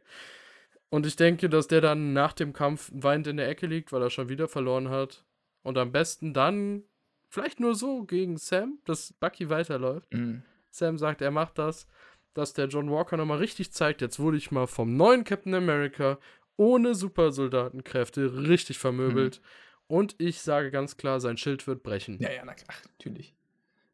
Und 0.89 1.05
ich 1.05 1.15
denke, 1.15 1.49
dass 1.49 1.67
der 1.67 1.81
dann 1.81 2.13
nach 2.13 2.33
dem 2.33 2.53
Kampf 2.53 2.91
weinend 2.93 3.27
in 3.27 3.37
der 3.37 3.47
Ecke 3.47 3.67
liegt, 3.67 3.91
weil 3.91 4.01
er 4.01 4.09
schon 4.09 4.29
wieder 4.29 4.47
verloren 4.47 4.89
hat. 4.89 5.25
Und 5.63 5.77
am 5.77 5.91
besten 5.91 6.33
dann, 6.33 6.83
vielleicht 7.29 7.59
nur 7.59 7.75
so 7.75 8.03
gegen 8.03 8.37
Sam, 8.37 8.79
dass 8.85 9.13
Bucky 9.13 9.49
weiterläuft. 9.49 10.13
Mhm. 10.13 10.43
Sam 10.71 10.97
sagt, 10.97 11.21
er 11.21 11.31
macht 11.31 11.57
das, 11.57 11.87
dass 12.33 12.53
der 12.53 12.67
John 12.67 12.89
Walker 12.89 13.17
nochmal 13.17 13.39
richtig 13.39 13.71
zeigt, 13.71 14.01
jetzt 14.01 14.19
wurde 14.19 14.37
ich 14.37 14.51
mal 14.51 14.67
vom 14.67 14.95
neuen 14.95 15.23
Captain 15.23 15.53
America 15.53 16.19
ohne 16.57 16.93
Supersoldatenkräfte 16.93 18.47
richtig 18.47 18.79
vermöbelt. 18.79 19.41
Und 19.87 20.15
ich 20.19 20.41
sage 20.41 20.71
ganz 20.71 20.97
klar, 20.97 21.19
sein 21.19 21.37
Schild 21.37 21.65
wird 21.67 21.83
brechen. 21.83 22.19
Ja, 22.19 22.31
ja, 22.31 22.43
na 22.45 22.53
klar. 22.53 22.77
Natürlich. 22.97 23.33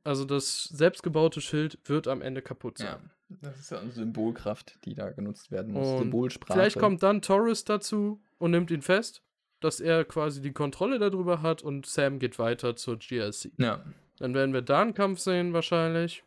Also 0.06 0.24
das 0.24 0.66
selbstgebaute 0.66 1.42
Schild 1.42 1.78
wird 1.86 2.08
am 2.08 2.22
Ende 2.22 2.42
kaputt 2.42 2.78
sein. 2.78 2.88
Ja. 2.88 3.38
Das 3.42 3.60
ist 3.60 3.72
ja 3.72 3.80
eine 3.80 3.92
Symbolkraft, 3.92 4.78
die 4.86 4.94
da 4.94 5.10
genutzt 5.10 5.52
werden 5.52 5.74
muss. 5.74 5.88
Und 5.88 5.98
Symbolsprache. 5.98 6.54
Vielleicht 6.58 6.78
kommt 6.80 7.02
dann 7.02 7.22
Torres 7.24 7.64
dazu 7.66 8.22
und 8.38 8.52
nimmt 8.52 8.70
ihn 8.70 8.84
fest, 8.84 9.24
dass 9.62 9.80
er 9.80 10.06
quasi 10.06 10.42
die 10.42 10.54
Kontrolle 10.54 11.00
darüber 11.00 11.42
hat 11.42 11.64
und 11.64 11.88
Sam 11.88 12.20
geht 12.20 12.38
weiter 12.38 12.76
zur 12.76 12.98
GLC. 13.00 13.52
Ja. 13.58 13.84
Dann 14.20 14.34
werden 14.36 14.54
wir 14.54 14.62
da 14.62 14.82
einen 14.84 14.94
Kampf 14.94 15.20
sehen 15.20 15.54
wahrscheinlich. 15.54 16.24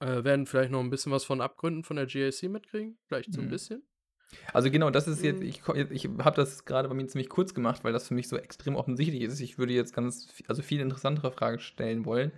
Äh, 0.00 0.24
werden 0.24 0.46
vielleicht 0.46 0.72
noch 0.72 0.80
ein 0.80 0.90
bisschen 0.90 1.12
was 1.12 1.24
von 1.24 1.40
Abgründen 1.40 1.84
von 1.84 1.96
der 1.96 2.06
GLC 2.06 2.48
mitkriegen. 2.50 2.98
Vielleicht 3.06 3.32
so 3.32 3.40
ein 3.40 3.46
Mhm. 3.46 3.50
bisschen. 3.50 3.82
Also 4.52 4.68
genau, 4.70 4.90
das 4.90 5.06
ist 5.06 5.22
jetzt, 5.22 5.40
Mhm. 5.40 5.46
ich, 5.46 5.62
ich 5.92 6.08
habe 6.18 6.34
das 6.36 6.64
gerade 6.64 6.88
bei 6.88 6.94
mir 6.94 7.06
ziemlich 7.06 7.28
kurz 7.28 7.54
gemacht, 7.54 7.84
weil 7.84 7.92
das 7.92 8.08
für 8.08 8.14
mich 8.14 8.26
so 8.26 8.36
extrem 8.36 8.74
offensichtlich 8.74 9.22
ist. 9.22 9.38
Ich 9.38 9.58
würde 9.58 9.72
jetzt 9.72 9.94
ganz, 9.94 10.26
also 10.48 10.60
viel 10.62 10.80
interessantere 10.80 11.30
Fragen 11.30 11.60
stellen 11.60 12.04
wollen. 12.04 12.32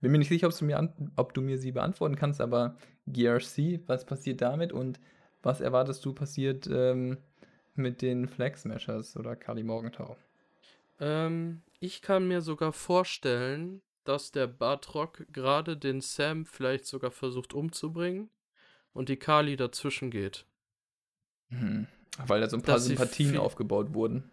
Bin 0.00 0.12
mir 0.12 0.18
nicht 0.18 0.28
sicher, 0.28 0.46
ob 0.46 0.56
du 0.56 0.64
mir, 0.64 0.78
an, 0.78 1.12
ob 1.16 1.34
du 1.34 1.40
mir 1.40 1.58
sie 1.58 1.72
beantworten 1.72 2.16
kannst, 2.16 2.40
aber 2.40 2.76
GRC, 3.06 3.80
was 3.86 4.04
passiert 4.04 4.40
damit 4.40 4.72
und 4.72 5.00
was 5.42 5.60
erwartest 5.60 6.04
du 6.04 6.12
passiert 6.12 6.68
ähm, 6.70 7.18
mit 7.74 8.02
den 8.02 8.28
Flag 8.28 8.56
Smashers 8.56 9.16
oder 9.16 9.34
Kali 9.34 9.62
Morgenthau? 9.62 10.16
Ähm, 11.00 11.62
ich 11.80 12.02
kann 12.02 12.28
mir 12.28 12.40
sogar 12.40 12.72
vorstellen, 12.72 13.82
dass 14.04 14.32
der 14.32 14.46
Bartrock 14.46 15.26
gerade 15.32 15.76
den 15.76 16.00
Sam 16.00 16.46
vielleicht 16.46 16.86
sogar 16.86 17.10
versucht 17.10 17.52
umzubringen 17.52 18.30
und 18.92 19.08
die 19.08 19.16
Kali 19.16 19.56
dazwischen 19.56 20.10
geht. 20.10 20.46
Mhm. 21.50 21.86
Weil 22.26 22.40
da 22.40 22.48
so 22.48 22.56
ein 22.56 22.62
paar 22.62 22.76
Dass 22.76 22.86
Sympathien 22.86 23.36
aufgebaut 23.36 23.94
wurden. 23.94 24.30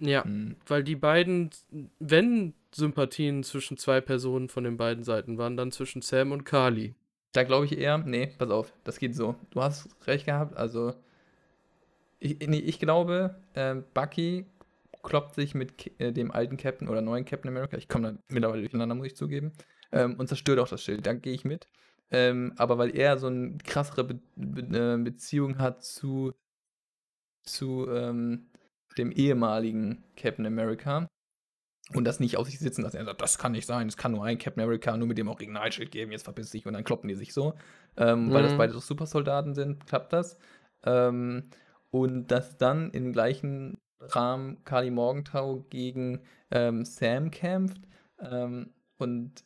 Ja, 0.00 0.24
Mhm. 0.24 0.56
weil 0.66 0.84
die 0.84 0.96
beiden, 0.96 1.50
wenn 1.98 2.54
Sympathien 2.72 3.42
zwischen 3.42 3.76
zwei 3.76 4.00
Personen 4.00 4.48
von 4.48 4.64
den 4.64 4.76
beiden 4.76 5.04
Seiten 5.04 5.38
waren, 5.38 5.56
dann 5.56 5.72
zwischen 5.72 6.02
Sam 6.02 6.32
und 6.32 6.44
Kali. 6.44 6.94
Da 7.32 7.42
glaube 7.42 7.66
ich 7.66 7.76
eher, 7.78 7.98
nee, 7.98 8.28
pass 8.38 8.50
auf, 8.50 8.72
das 8.84 8.98
geht 8.98 9.14
so. 9.14 9.34
Du 9.50 9.60
hast 9.62 9.88
recht 10.06 10.26
gehabt, 10.26 10.56
also 10.56 10.94
ich, 12.20 12.38
nee, 12.46 12.58
ich 12.58 12.78
glaube, 12.78 13.36
ähm, 13.54 13.84
Bucky 13.94 14.46
kloppt 15.02 15.34
sich 15.34 15.54
mit 15.54 15.90
äh, 16.00 16.12
dem 16.12 16.30
alten 16.30 16.56
Captain 16.56 16.88
oder 16.88 17.00
neuen 17.00 17.24
Captain 17.24 17.48
America, 17.50 17.76
ich 17.76 17.88
komme 17.88 18.12
da 18.12 18.18
mittlerweile 18.28 18.62
durcheinander, 18.62 18.94
muss 18.94 19.06
ich 19.06 19.16
zugeben, 19.16 19.52
ähm, 19.92 20.16
und 20.16 20.28
zerstört 20.28 20.58
auch 20.58 20.68
das 20.68 20.82
Schild, 20.82 21.06
da 21.06 21.12
gehe 21.14 21.32
ich 21.32 21.44
mit. 21.44 21.66
Ähm, 22.10 22.52
aber 22.56 22.78
weil 22.78 22.96
er 22.96 23.18
so 23.18 23.26
eine 23.28 23.56
krassere 23.58 24.04
Be 24.04 24.18
Be 24.34 24.62
äh, 24.96 25.02
Beziehung 25.02 25.58
hat 25.58 25.84
zu, 25.84 26.32
zu 27.44 27.86
ähm, 27.90 28.47
dem 28.98 29.12
ehemaligen 29.12 30.04
Captain 30.16 30.46
America 30.46 31.06
und 31.94 32.04
das 32.04 32.20
nicht 32.20 32.36
auf 32.36 32.46
sich 32.46 32.58
sitzen 32.58 32.82
lassen. 32.82 32.98
Er 32.98 33.04
sagt, 33.06 33.22
das 33.22 33.38
kann 33.38 33.52
nicht 33.52 33.66
sein, 33.66 33.88
es 33.88 33.96
kann 33.96 34.12
nur 34.12 34.24
ein 34.24 34.38
Captain 34.38 34.62
America, 34.62 34.96
nur 34.96 35.08
mit 35.08 35.18
dem 35.18 35.28
Originalschild 35.28 35.90
geben, 35.90 36.12
jetzt 36.12 36.24
verpiss 36.24 36.50
dich 36.50 36.66
und 36.66 36.74
dann 36.74 36.84
kloppen 36.84 37.08
die 37.08 37.14
sich 37.14 37.32
so. 37.32 37.54
Ähm, 37.96 38.32
Weil 38.32 38.42
das 38.42 38.52
Mhm. 38.52 38.58
beide 38.58 38.72
so 38.74 38.80
Supersoldaten 38.80 39.54
sind, 39.54 39.86
klappt 39.86 40.12
das. 40.12 40.38
Ähm, 40.84 41.44
und 41.90 42.26
dass 42.28 42.58
dann 42.58 42.90
im 42.90 43.12
gleichen 43.12 43.78
Rahmen 44.00 44.62
Kali 44.64 44.90
Morgenthau 44.90 45.64
gegen 45.70 46.20
ähm, 46.50 46.84
Sam 46.84 47.30
kämpft 47.30 47.80
ähm, 48.20 48.70
und 48.98 49.44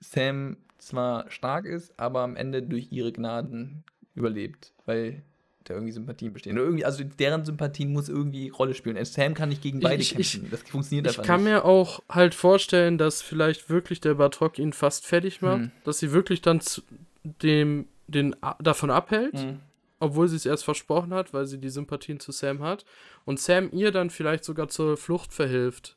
Sam 0.00 0.56
zwar 0.78 1.30
stark 1.30 1.66
ist, 1.66 1.98
aber 2.00 2.20
am 2.20 2.36
Ende 2.36 2.62
durch 2.62 2.90
ihre 2.90 3.12
Gnaden 3.12 3.84
überlebt, 4.14 4.74
weil 4.86 5.22
da 5.64 5.74
irgendwie 5.74 5.92
Sympathien 5.92 6.32
bestehen. 6.32 6.56
Oder 6.56 6.64
irgendwie, 6.66 6.84
also 6.84 7.02
deren 7.04 7.44
Sympathien 7.44 7.92
muss 7.92 8.08
irgendwie 8.08 8.48
Rolle 8.48 8.74
spielen. 8.74 8.96
Und 8.96 9.06
Sam 9.06 9.34
kann 9.34 9.48
nicht 9.48 9.62
gegen 9.62 9.78
Ich- 9.78 9.84
beide 9.84 10.02
ich- 10.02 10.18
ich- 10.18 10.32
kämpfen. 10.32 10.50
das 10.50 10.62
funktioniert 10.62 11.06
Ich 11.06 11.18
einfach 11.18 11.26
kann 11.26 11.42
nicht. 11.44 11.52
mir 11.52 11.64
auch 11.64 12.00
halt 12.08 12.34
vorstellen, 12.34 12.98
dass 12.98 13.22
vielleicht 13.22 13.68
wirklich 13.70 14.00
der 14.00 14.14
Bartok 14.14 14.58
ihn 14.58 14.72
fast 14.72 15.06
fertig 15.06 15.40
macht, 15.42 15.60
Hm. 15.62 15.70
dass 15.84 15.98
sie 15.98 16.12
wirklich 16.12 16.40
dann 16.42 16.60
dem 17.42 17.86
den 18.08 18.36
davon 18.60 18.90
abhält, 18.90 19.32
Mhm. 19.34 19.60
obwohl 20.00 20.28
sie 20.28 20.36
es 20.36 20.44
erst 20.44 20.64
versprochen 20.64 21.14
hat, 21.14 21.32
weil 21.32 21.46
sie 21.46 21.58
die 21.58 21.70
Sympathien 21.70 22.20
zu 22.20 22.30
Sam 22.32 22.60
hat 22.62 22.84
und 23.24 23.40
Sam 23.40 23.70
ihr 23.72 23.90
dann 23.90 24.10
vielleicht 24.10 24.44
sogar 24.44 24.68
zur 24.68 24.96
Flucht 24.98 25.32
verhilft, 25.32 25.96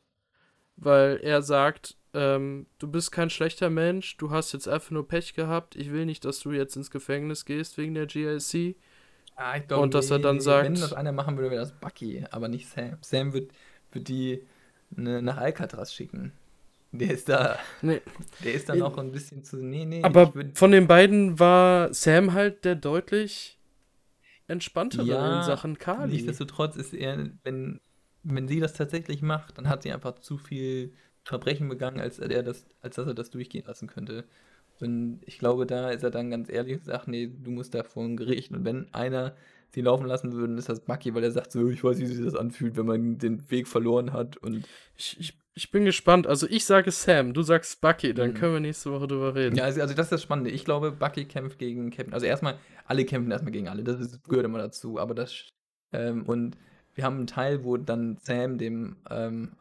weil 0.76 1.18
er 1.22 1.42
sagt, 1.42 1.96
ähm, 2.14 2.66
du 2.78 2.88
bist 2.88 3.12
kein 3.12 3.28
schlechter 3.28 3.68
Mensch, 3.68 4.16
du 4.16 4.30
hast 4.30 4.52
jetzt 4.52 4.68
einfach 4.68 4.92
nur 4.92 5.06
Pech 5.06 5.34
gehabt, 5.34 5.76
ich 5.76 5.92
will 5.92 6.06
nicht, 6.06 6.24
dass 6.24 6.38
du 6.40 6.52
jetzt 6.52 6.76
ins 6.76 6.90
Gefängnis 6.90 7.44
gehst 7.44 7.76
wegen 7.76 7.92
der 7.94 8.06
GLC. 8.06 8.76
Ah, 9.36 9.56
ich 9.58 9.66
glaub, 9.68 9.82
Und 9.82 9.94
dass 9.94 10.10
er 10.10 10.18
dann 10.18 10.40
sagt- 10.40 10.64
Wenn 10.66 10.74
das 10.74 10.92
einer 10.94 11.12
machen 11.12 11.36
würde, 11.36 11.50
wäre 11.50 11.60
das 11.60 11.72
Bucky, 11.72 12.24
aber 12.30 12.48
nicht 12.48 12.68
Sam. 12.68 12.96
Sam 13.02 13.32
wird, 13.34 13.52
wird 13.92 14.08
die 14.08 14.42
ne, 14.90 15.20
nach 15.22 15.36
Alcatraz 15.36 15.92
schicken. 15.92 16.32
Der 16.92 17.10
ist 17.10 17.28
da, 17.28 17.58
Nee. 17.82 18.00
der 18.42 18.54
ist 18.54 18.68
dann 18.70 18.80
auch 18.80 18.96
ein 18.96 19.12
bisschen 19.12 19.44
zu. 19.44 19.56
Nee, 19.58 19.84
nee. 19.84 20.02
Aber 20.02 20.32
von 20.54 20.70
den 20.70 20.86
beiden 20.86 21.38
war 21.38 21.92
Sam 21.92 22.32
halt 22.32 22.64
der 22.64 22.76
deutlich 22.76 23.58
entspanntere 24.48 25.04
Ja, 25.04 25.38
in 25.40 25.44
Sachen 25.44 25.78
Kali. 25.78 26.12
Nichtsdestotrotz 26.12 26.76
ist 26.76 26.94
er, 26.94 27.28
wenn, 27.42 27.80
wenn 28.22 28.48
sie 28.48 28.60
das 28.60 28.72
tatsächlich 28.72 29.20
macht, 29.20 29.58
dann 29.58 29.68
hat 29.68 29.82
sie 29.82 29.92
einfach 29.92 30.18
zu 30.20 30.38
viel 30.38 30.94
Verbrechen 31.24 31.68
begangen, 31.68 32.00
als 32.00 32.18
er 32.20 32.42
das, 32.42 32.64
als 32.80 32.96
dass 32.96 33.06
er 33.08 33.14
das 33.14 33.30
durchgehen 33.30 33.64
lassen 33.66 33.88
könnte. 33.88 34.24
Und 34.80 35.20
ich 35.26 35.38
glaube, 35.38 35.66
da 35.66 35.90
ist 35.90 36.02
er 36.02 36.10
dann 36.10 36.30
ganz 36.30 36.48
ehrlich 36.50 36.76
und 36.78 36.84
sagt, 36.84 37.08
nee, 37.08 37.26
du 37.28 37.50
musst 37.50 37.74
da 37.74 37.82
vor 37.82 38.04
ein 38.04 38.16
Gericht. 38.16 38.52
Und 38.52 38.64
wenn 38.64 38.92
einer 38.92 39.34
sie 39.70 39.80
laufen 39.82 40.06
lassen 40.06 40.32
würde, 40.32 40.54
ist 40.54 40.68
das 40.68 40.80
Bucky, 40.80 41.14
weil 41.14 41.24
er 41.24 41.30
sagt 41.32 41.52
so, 41.52 41.68
ich 41.68 41.82
weiß, 41.82 41.98
wie 41.98 42.06
sich 42.06 42.24
das 42.24 42.34
anfühlt, 42.36 42.76
wenn 42.76 42.86
man 42.86 43.18
den 43.18 43.50
Weg 43.50 43.68
verloren 43.68 44.12
hat. 44.12 44.36
Und 44.38 44.64
Ich, 44.96 45.18
ich, 45.20 45.38
ich 45.54 45.70
bin 45.70 45.84
gespannt. 45.84 46.26
Also 46.26 46.46
ich 46.48 46.64
sage 46.64 46.90
Sam, 46.90 47.32
du 47.34 47.42
sagst 47.42 47.80
Bucky, 47.80 48.14
dann 48.14 48.30
Mhm. 48.30 48.34
können 48.34 48.52
wir 48.54 48.60
nächste 48.60 48.92
Woche 48.92 49.06
drüber 49.08 49.34
reden. 49.34 49.56
ja, 49.56 49.64
also, 49.64 49.80
also 49.80 49.94
das 49.94 50.06
ist 50.06 50.12
das 50.12 50.22
Spannende. 50.22 50.50
Ich 50.50 50.64
glaube, 50.64 50.92
Bucky 50.92 51.24
kämpft 51.24 51.58
gegen 51.58 51.90
Captain. 51.90 52.14
Also 52.14 52.26
erstmal, 52.26 52.58
alle 52.86 53.04
kämpfen 53.04 53.30
erstmal 53.30 53.52
gegen 53.52 53.68
alle. 53.68 53.82
Das 53.82 53.98
ist, 54.00 54.22
gehört 54.28 54.44
immer 54.46 54.58
dazu. 54.58 54.98
Aber 54.98 55.14
das 55.14 55.32
ähm, 55.92 56.22
und 56.24 56.56
wir 56.94 57.04
haben 57.04 57.16
einen 57.18 57.26
Teil, 57.26 57.64
wo 57.64 57.76
dann 57.76 58.16
Sam 58.22 58.56
dem 58.58 58.96
ähm, 59.10 59.52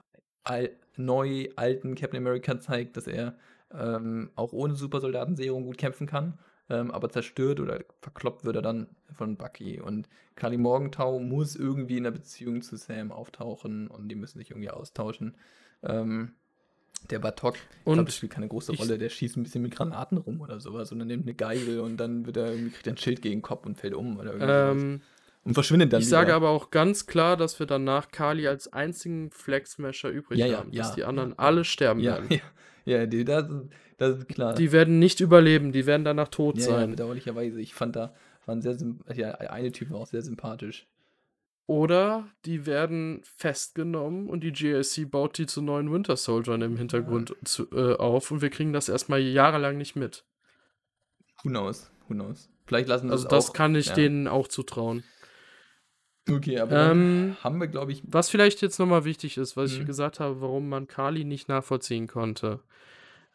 al 0.44 0.70
neu 0.98 1.50
alten 1.58 1.96
Captain 1.96 2.18
America 2.22 2.58
zeigt, 2.60 2.96
dass 2.96 3.08
er 3.08 3.36
ähm, 3.74 4.30
auch 4.36 4.54
ohne 4.54 4.76
Supersoldatenserum 4.76 5.66
gut 5.66 5.78
kämpfen 5.78 6.08
kann. 6.08 6.40
Ähm, 6.68 6.90
aber 6.90 7.10
zerstört 7.10 7.60
oder 7.60 7.84
verkloppt 8.02 8.44
wird 8.44 8.56
er 8.56 8.64
dann 8.64 8.88
von 9.14 9.38
Bucky. 9.38 9.80
Und 9.80 10.10
Kali 10.36 10.58
Morgenthau 10.58 11.20
muss 11.20 11.56
irgendwie 11.56 11.98
in 11.98 12.04
der 12.04 12.12
Beziehung 12.12 12.64
zu 12.64 12.76
Sam 12.76 13.12
auftauchen 13.12 13.88
und 13.88 14.10
die 14.10 14.16
müssen 14.16 14.40
sich 14.40 14.50
irgendwie 14.50 14.72
austauschen. 14.72 15.36
Ähm, 15.84 16.34
Der 17.12 17.20
Batok, 17.20 17.56
ich 17.56 17.84
glaube, 17.84 18.06
das 18.06 18.16
spielt 18.16 18.32
keine 18.32 18.48
große 18.48 18.76
Rolle. 18.78 18.98
Der 18.98 19.10
schießt 19.10 19.38
ein 19.38 19.44
bisschen 19.44 19.62
mit 19.62 19.76
Granaten 19.76 20.18
rum 20.18 20.42
oder 20.42 20.60
sowas 20.60 20.92
und 20.92 20.98
dann 20.98 21.08
nimmt 21.08 21.26
eine 21.26 21.36
Geige 21.36 21.84
und 21.84 21.98
dann 21.98 22.26
wird 22.26 22.38
er 22.38 22.52
irgendwie 22.52 22.72
kriegt 22.72 22.88
er 22.88 22.94
ein 22.94 22.98
Schild 22.98 23.22
gegen 23.22 23.38
den 23.38 23.42
Kopf 23.44 23.68
und 23.68 23.78
fällt 23.78 23.94
um 23.94 24.18
oder 24.18 24.72
ähm, 24.72 25.02
und 25.44 25.54
verschwindet 25.54 25.94
dann. 25.94 26.02
Ich 26.02 26.08
wieder. 26.08 26.18
sage 26.18 26.34
aber 26.34 26.50
auch 26.50 26.72
ganz 26.72 27.06
klar, 27.06 27.38
dass 27.38 27.60
wir 27.60 27.68
danach 27.68 28.10
Kali 28.10 28.48
als 28.48 28.74
einzigen 28.74 29.30
Flag-Smasher 29.30 30.10
übrig 30.10 30.40
ja, 30.40 30.58
haben. 30.58 30.72
Ja, 30.72 30.82
dass 30.82 30.90
ja, 30.90 30.96
die 30.96 31.04
anderen 31.04 31.38
alle 31.38 31.64
sterben 31.64 32.02
werden. 32.02 32.28
Ja, 32.86 33.06
die, 33.06 33.26
das, 33.26 33.46
das 33.98 34.20
ist 34.20 34.30
klar. 34.30 34.54
Die 34.54 34.72
werden 34.72 35.00
nicht 35.00 35.20
überleben, 35.20 35.72
die 35.72 35.86
werden 35.86 36.06
danach 36.06 36.30
tot 36.30 36.58
ja, 36.58 36.64
sein. 36.64 36.82
Ja, 36.82 36.88
bedauerlicherweise. 36.88 37.60
Ich 37.60 37.74
fand 37.74 37.96
da 37.96 38.14
waren 38.48 38.62
sehr 38.62 38.78
ja, 39.16 39.32
eine 39.32 39.72
Typ 39.72 39.92
war 39.92 40.00
auch 40.00 40.08
sehr 40.08 40.22
sympathisch. 40.22 40.88
Oder 41.68 42.28
die 42.46 42.68
werden 42.68 43.22
festgenommen 43.24 44.30
und 44.30 44.42
die 44.42 44.52
GSC 44.52 45.06
baut 45.06 45.38
die 45.40 45.48
zu 45.48 45.64
neuen 45.64 45.92
Winter 45.92 46.16
Soldiern 46.16 46.62
im 46.62 46.78
Hintergrund 46.78 47.32
ja. 47.32 47.36
zu, 47.44 47.68
äh, 47.72 47.96
auf 47.96 48.30
und 48.30 48.42
wir 48.42 48.52
kriegen 48.52 48.72
das 48.72 48.88
erstmal 48.88 49.20
jahrelang 49.20 49.78
nicht 49.78 49.96
mit. 49.96 50.26
Who 51.44 51.50
knows? 51.50 51.92
Who 52.08 52.14
knows? 52.14 52.50
Vielleicht 52.68 52.88
lassen 52.88 53.08
sie 53.08 53.14
Also 53.14 53.28
das 53.28 53.50
auch, 53.50 53.54
kann 53.54 53.74
ich 53.74 53.88
ja. 53.88 53.94
denen 53.96 54.28
auch 54.28 54.48
zutrauen. 54.48 55.04
Okay, 56.30 56.60
aber 56.60 56.92
ähm, 56.92 57.38
haben 57.44 57.60
wir, 57.60 57.68
glaube 57.68 57.92
ich. 57.92 58.02
Was 58.06 58.30
vielleicht 58.30 58.62
jetzt 58.62 58.80
nochmal 58.80 59.06
wichtig 59.06 59.38
ist, 59.38 59.56
was 59.56 59.74
mhm. 59.74 59.82
ich 59.82 59.86
gesagt 59.86 60.20
habe, 60.20 60.42
warum 60.42 60.70
man 60.70 60.88
Kali 60.88 61.24
nicht 61.24 61.48
nachvollziehen 61.48 62.08
konnte. 62.08 62.62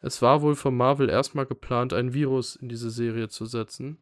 Es 0.01 0.21
war 0.21 0.41
wohl 0.41 0.55
von 0.55 0.75
Marvel 0.75 1.09
erstmal 1.09 1.45
geplant, 1.45 1.93
ein 1.93 2.13
Virus 2.13 2.55
in 2.55 2.69
diese 2.69 2.89
Serie 2.89 3.29
zu 3.29 3.45
setzen 3.45 3.97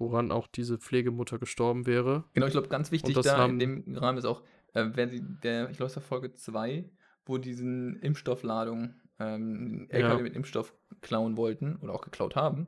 woran 0.00 0.32
auch 0.32 0.48
diese 0.48 0.78
Pflegemutter 0.78 1.38
gestorben 1.38 1.86
wäre. 1.86 2.24
Genau, 2.32 2.46
ich 2.46 2.52
glaube, 2.52 2.68
ganz 2.68 2.90
wichtig 2.90 3.14
da 3.14 3.36
haben, 3.36 3.60
in 3.60 3.84
dem 3.84 3.96
Rahmen 3.96 4.18
ist 4.18 4.24
auch, 4.24 4.42
äh, 4.72 4.86
wenn 4.94 5.10
sie, 5.10 5.22
der, 5.42 5.70
ich 5.70 5.76
glaube, 5.76 5.90
es 5.90 5.96
war 5.96 6.02
Folge 6.02 6.34
2, 6.34 6.84
wo 7.26 7.38
diesen 7.38 8.00
Impfstoffladung, 8.00 8.94
ähm, 9.20 9.86
LKW 9.90 10.16
ja. 10.16 10.22
mit 10.22 10.34
Impfstoff 10.34 10.74
klauen 11.02 11.36
wollten 11.36 11.76
oder 11.76 11.92
auch 11.92 12.00
geklaut 12.00 12.34
haben. 12.34 12.66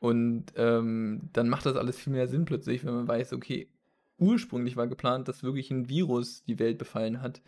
Und 0.00 0.52
ähm, 0.54 1.28
dann 1.32 1.48
macht 1.48 1.66
das 1.66 1.76
alles 1.76 1.98
viel 1.98 2.12
mehr 2.12 2.28
Sinn 2.28 2.44
plötzlich, 2.44 2.84
wenn 2.84 2.94
man 2.94 3.08
weiß, 3.08 3.32
okay, 3.32 3.68
ursprünglich 4.18 4.76
war 4.76 4.86
geplant, 4.86 5.28
dass 5.28 5.42
wirklich 5.42 5.70
ein 5.70 5.88
Virus 5.88 6.44
die 6.44 6.58
Welt 6.58 6.78
befallen 6.78 7.22
hat, 7.22 7.40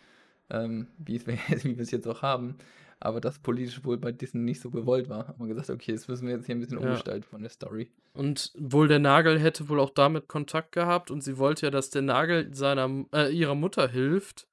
ähm, 0.51 0.89
wie, 0.99 1.21
wie 1.27 1.77
wir 1.77 1.81
es 1.81 1.91
jetzt 1.91 2.09
auch 2.09 2.23
haben 2.23 2.57
aber 3.01 3.21
das 3.21 3.39
politisch 3.39 3.83
wohl 3.83 3.97
bei 3.97 4.13
Disney 4.13 4.43
nicht 4.43 4.61
so 4.61 4.71
gewollt 4.71 5.09
war. 5.09 5.27
Hat 5.27 5.39
man 5.39 5.49
gesagt, 5.49 5.71
okay, 5.71 5.93
das 5.93 6.07
müssen 6.07 6.27
wir 6.27 6.35
jetzt 6.35 6.47
hier 6.47 6.55
ein 6.55 6.61
bisschen 6.61 6.79
ja. 6.79 6.85
umgestalten 6.85 7.25
von 7.25 7.41
der 7.41 7.51
Story. 7.51 7.91
Und 8.13 8.53
wohl 8.59 8.89
der 8.89 8.99
Nagel 8.99 9.41
hätte 9.41 9.71
wohl 9.71 9.81
auch 9.81 9.91
damit 9.91 10.29
Kontakt 10.29 10.73
gehabt 10.73 11.11
und 11.11 11.23
sie 11.23 11.39
wollte 11.39 11.67
ja, 11.67 11.71
dass 11.71 11.89
der 11.89 12.03
Nagel 12.03 12.55
seiner, 12.55 13.07
äh, 13.15 13.35
ihrer 13.35 13.55
Mutter 13.55 13.89
hilft. 13.89 14.47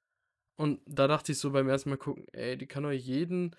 Und 0.56 0.80
da 0.86 1.06
dachte 1.06 1.32
ich 1.32 1.38
so 1.38 1.50
beim 1.50 1.68
ersten 1.68 1.90
Mal 1.90 1.98
gucken, 1.98 2.24
ey, 2.32 2.56
die 2.56 2.66
kann 2.66 2.86
euch 2.86 3.04
jeden 3.04 3.54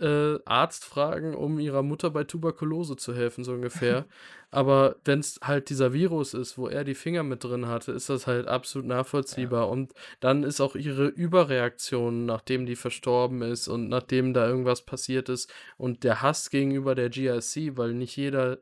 äh, 0.00 0.38
Arzt 0.44 0.84
fragen, 0.84 1.34
um 1.34 1.58
ihrer 1.58 1.82
Mutter 1.82 2.10
bei 2.10 2.24
Tuberkulose 2.24 2.96
zu 2.96 3.14
helfen, 3.14 3.44
so 3.44 3.52
ungefähr. 3.52 4.06
Aber 4.50 4.96
wenn 5.04 5.20
es 5.20 5.40
halt 5.42 5.68
dieser 5.68 5.92
Virus 5.92 6.34
ist, 6.34 6.58
wo 6.58 6.68
er 6.68 6.84
die 6.84 6.94
Finger 6.94 7.22
mit 7.22 7.42
drin 7.42 7.66
hatte, 7.66 7.92
ist 7.92 8.08
das 8.08 8.26
halt 8.26 8.46
absolut 8.46 8.86
nachvollziehbar. 8.86 9.64
Ja. 9.64 9.68
Und 9.68 9.92
dann 10.20 10.44
ist 10.44 10.60
auch 10.60 10.76
ihre 10.76 11.06
Überreaktion, 11.06 12.24
nachdem 12.26 12.66
die 12.66 12.76
verstorben 12.76 13.42
ist 13.42 13.68
und 13.68 13.88
nachdem 13.88 14.32
da 14.32 14.46
irgendwas 14.46 14.82
passiert 14.82 15.28
ist 15.28 15.52
und 15.76 16.04
der 16.04 16.22
Hass 16.22 16.50
gegenüber 16.50 16.94
der 16.94 17.10
GRC, 17.10 17.76
weil 17.76 17.94
nicht 17.94 18.16
jeder 18.16 18.58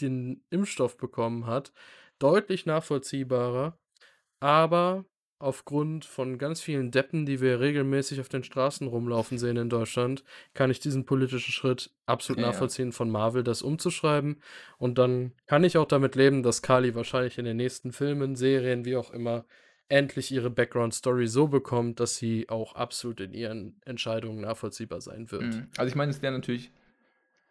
den 0.00 0.44
Impfstoff 0.50 0.96
bekommen 0.96 1.46
hat, 1.46 1.72
deutlich 2.18 2.66
nachvollziehbarer. 2.66 3.78
Aber 4.40 5.04
aufgrund 5.38 6.04
von 6.04 6.38
ganz 6.38 6.62
vielen 6.62 6.90
Deppen, 6.90 7.26
die 7.26 7.40
wir 7.40 7.60
regelmäßig 7.60 8.20
auf 8.20 8.28
den 8.28 8.44
Straßen 8.44 8.86
rumlaufen 8.86 9.38
sehen 9.38 9.56
in 9.56 9.68
Deutschland, 9.68 10.24
kann 10.54 10.70
ich 10.70 10.80
diesen 10.80 11.04
politischen 11.04 11.52
Schritt 11.52 11.90
absolut 12.06 12.40
ja, 12.40 12.48
nachvollziehen 12.48 12.92
von 12.92 13.10
Marvel, 13.10 13.42
das 13.42 13.62
umzuschreiben. 13.62 14.40
Und 14.78 14.98
dann 14.98 15.32
kann 15.46 15.64
ich 15.64 15.76
auch 15.76 15.86
damit 15.86 16.14
leben, 16.14 16.42
dass 16.42 16.62
Kali 16.62 16.94
wahrscheinlich 16.94 17.38
in 17.38 17.44
den 17.44 17.58
nächsten 17.58 17.92
Filmen, 17.92 18.34
Serien, 18.34 18.84
wie 18.84 18.96
auch 18.96 19.10
immer, 19.10 19.44
endlich 19.88 20.32
ihre 20.32 20.50
Background-Story 20.50 21.26
so 21.28 21.48
bekommt, 21.48 22.00
dass 22.00 22.16
sie 22.16 22.48
auch 22.48 22.74
absolut 22.74 23.20
in 23.20 23.32
ihren 23.32 23.80
Entscheidungen 23.84 24.40
nachvollziehbar 24.40 25.00
sein 25.00 25.30
wird. 25.30 25.42
Mhm. 25.42 25.68
Also 25.76 25.88
ich 25.88 25.94
meine, 25.94 26.10
es 26.10 26.22
wäre 26.22 26.32
natürlich, 26.32 26.72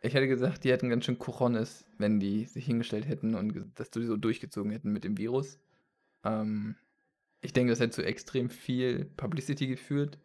ich 0.01 0.13
hätte 0.13 0.27
gesagt, 0.27 0.63
die 0.63 0.71
hätten 0.71 0.89
ganz 0.89 1.05
schön 1.05 1.19
Cojones, 1.19 1.85
wenn 1.97 2.19
die 2.19 2.45
sich 2.45 2.65
hingestellt 2.65 3.07
hätten 3.07 3.35
und 3.35 3.71
das 3.75 3.89
so 3.93 4.17
durchgezogen 4.17 4.71
hätten 4.71 4.91
mit 4.91 5.03
dem 5.03 5.17
Virus. 5.17 5.59
Ähm, 6.25 6.75
ich 7.45 7.53
denke, 7.53 7.71
das 7.71 7.79
hat 7.79 7.93
zu 7.93 8.03
extrem 8.03 8.49
viel 8.49 9.05
Publicity 9.17 9.67
geführt. 9.67 10.17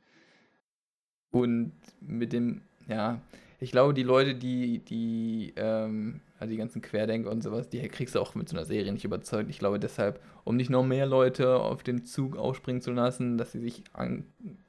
Und 1.31 1.73
mit 2.01 2.33
dem, 2.33 2.62
ja, 2.89 3.21
ich 3.61 3.71
glaube, 3.71 3.95
die 3.95 4.03
Leute, 4.03 4.35
die, 4.35 4.79
die, 4.79 5.53
ähm, 5.57 6.21
also 6.39 6.51
die 6.51 6.57
ganzen 6.57 6.81
Querdenker 6.81 7.31
und 7.31 7.43
sowas, 7.43 7.68
die 7.68 7.81
kriegst 7.89 8.14
du 8.14 8.21
auch 8.21 8.35
mit 8.35 8.49
so 8.49 8.57
einer 8.57 8.64
Serie 8.64 8.93
nicht 8.93 9.05
überzeugt. 9.05 9.51
Ich 9.51 9.59
glaube 9.59 9.79
deshalb, 9.79 10.21
um 10.45 10.57
nicht 10.57 10.71
noch 10.71 10.83
mehr 10.83 11.07
Leute 11.07 11.57
auf 11.57 11.83
den 11.83 12.05
Zug 12.05 12.37
aufspringen 12.37 12.81
zu 12.81 12.91
lassen, 12.91 13.37
dass 13.37 13.53
sie 13.53 13.61
sich 13.61 13.85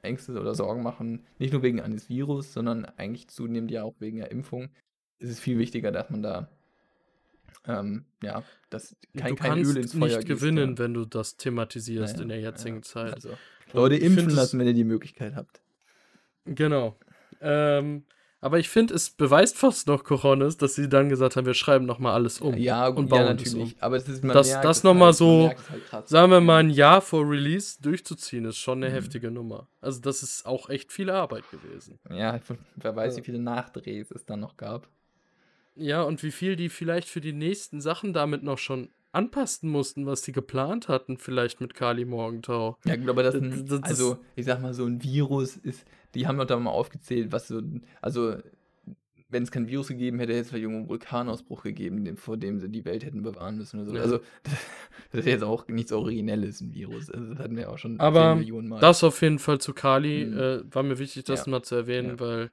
Ängste 0.02 0.38
oder 0.38 0.54
Sorgen 0.54 0.82
machen, 0.82 1.24
nicht 1.38 1.52
nur 1.52 1.62
wegen 1.62 1.80
eines 1.80 2.08
Virus, 2.10 2.52
sondern 2.52 2.84
eigentlich 2.84 3.28
zunehmend 3.28 3.70
ja 3.70 3.82
auch 3.82 3.94
wegen 3.98 4.18
der 4.18 4.30
Impfung, 4.30 4.68
ist 5.18 5.30
es 5.30 5.40
viel 5.40 5.58
wichtiger, 5.58 5.90
dass 5.90 6.10
man 6.10 6.22
da 6.22 6.50
ähm, 7.66 8.04
ja, 8.22 8.42
das 8.70 8.96
kein, 9.16 9.36
du 9.36 9.42
kein 9.42 9.64
Öl 9.64 9.76
ins 9.76 9.92
Feuer 9.92 10.16
nicht 10.16 10.28
gewinnen, 10.28 10.72
ja. 10.72 10.78
wenn 10.78 10.94
du 10.94 11.04
das 11.04 11.36
thematisierst 11.36 12.14
naja, 12.14 12.22
in 12.22 12.28
der 12.28 12.40
jetzigen 12.40 12.76
ja. 12.76 12.82
Zeit. 12.82 13.14
Also, 13.14 13.30
Leute 13.72 13.96
impfen 13.96 14.30
lassen, 14.30 14.58
wenn 14.58 14.66
ihr 14.66 14.74
die 14.74 14.84
Möglichkeit 14.84 15.34
habt. 15.34 15.60
Genau. 16.44 16.96
Ähm, 17.40 18.04
aber 18.40 18.58
ich 18.58 18.68
finde, 18.68 18.94
es 18.94 19.10
beweist 19.10 19.56
fast 19.56 19.86
noch 19.86 20.02
Coronis, 20.02 20.56
dass 20.56 20.74
sie 20.74 20.88
dann 20.88 21.08
gesagt 21.08 21.36
haben, 21.36 21.46
wir 21.46 21.54
schreiben 21.54 21.86
nochmal 21.86 22.14
alles 22.14 22.40
um. 22.40 22.56
Ja, 22.56 22.88
und 22.88 23.08
bauen 23.08 23.20
ja, 23.20 23.26
natürlich. 23.26 23.74
Um. 23.76 23.78
Aber 23.78 23.96
es 23.96 24.08
ist, 24.08 24.24
man 24.24 24.34
das, 24.34 24.48
merkt, 24.48 24.64
das 24.64 24.82
nochmal 24.82 25.06
halt, 25.06 25.16
so, 25.16 25.52
halt 25.92 26.08
sagen 26.08 26.32
wir 26.32 26.40
mal, 26.40 26.58
ein 26.58 26.70
Jahr 26.70 27.00
vor 27.00 27.22
Release 27.28 27.80
durchzuziehen, 27.80 28.44
ist 28.44 28.56
schon 28.56 28.82
eine 28.82 28.90
mhm. 28.90 28.94
heftige 28.94 29.30
Nummer. 29.30 29.68
Also, 29.80 30.00
das 30.00 30.24
ist 30.24 30.44
auch 30.44 30.68
echt 30.68 30.92
viel 30.92 31.08
Arbeit 31.08 31.44
gewesen. 31.52 32.00
Ja, 32.10 32.40
wer 32.74 32.96
weiß, 32.96 33.16
wie 33.16 33.22
viele 33.22 33.38
Nachdrehs 33.38 34.10
es 34.10 34.26
dann 34.26 34.40
noch 34.40 34.56
gab. 34.56 34.88
Ja, 35.74 36.02
und 36.02 36.22
wie 36.22 36.30
viel 36.30 36.56
die 36.56 36.68
vielleicht 36.68 37.08
für 37.08 37.20
die 37.20 37.32
nächsten 37.32 37.80
Sachen 37.80 38.12
damit 38.12 38.42
noch 38.42 38.58
schon 38.58 38.90
anpassen 39.12 39.70
mussten, 39.70 40.06
was 40.06 40.22
die 40.22 40.32
geplant 40.32 40.88
hatten, 40.88 41.18
vielleicht 41.18 41.60
mit 41.60 41.74
Kali 41.74 42.04
Morgentau. 42.04 42.78
Ja, 42.84 42.94
aber 43.06 43.22
das, 43.22 43.34
das, 43.38 43.64
das 43.66 43.82
also 43.82 44.18
ich 44.36 44.46
sag 44.46 44.60
mal, 44.60 44.74
so 44.74 44.86
ein 44.86 45.02
Virus 45.02 45.56
ist, 45.56 45.84
die 46.14 46.26
haben 46.26 46.38
doch 46.38 46.46
da 46.46 46.58
mal 46.58 46.70
aufgezählt, 46.70 47.30
was 47.30 47.48
so, 47.48 47.60
also 48.00 48.36
wenn 49.32 49.42
es 49.42 49.50
kein 49.50 49.66
Virus 49.66 49.88
gegeben 49.88 50.18
hätte, 50.18 50.32
hätte 50.32 50.42
es 50.42 50.48
vielleicht 50.50 50.66
einen 50.66 50.88
Vulkanausbruch 50.88 51.62
gegeben, 51.62 52.16
vor 52.16 52.36
dem 52.36 52.58
sie 52.58 52.68
die 52.68 52.84
Welt 52.84 53.04
hätten 53.04 53.22
bewahren 53.22 53.56
müssen 53.56 53.80
oder 53.80 53.90
so. 53.90 53.96
Ja. 53.96 54.02
Also 54.02 54.18
das, 54.42 54.52
das, 55.10 55.20
ist 55.20 55.26
jetzt 55.26 55.44
auch 55.44 55.66
nichts 55.68 55.90
Originelles, 55.92 56.60
ein 56.60 56.74
Virus. 56.74 57.10
Also 57.10 57.30
das 57.30 57.38
hatten 57.38 57.56
wir 57.56 57.70
auch 57.70 57.78
schon 57.78 57.98
Aber 57.98 58.34
Millionen 58.34 58.68
Mal. 58.68 58.80
Das 58.80 59.02
auf 59.02 59.20
jeden 59.22 59.38
Fall 59.38 59.58
zu 59.58 59.72
Kali 59.72 60.26
mhm. 60.26 60.38
äh, 60.38 60.74
war 60.74 60.82
mir 60.82 60.98
wichtig, 60.98 61.24
das 61.24 61.46
ja. 61.46 61.50
mal 61.50 61.62
zu 61.62 61.74
erwähnen, 61.74 62.10
ja. 62.10 62.20
weil 62.20 62.50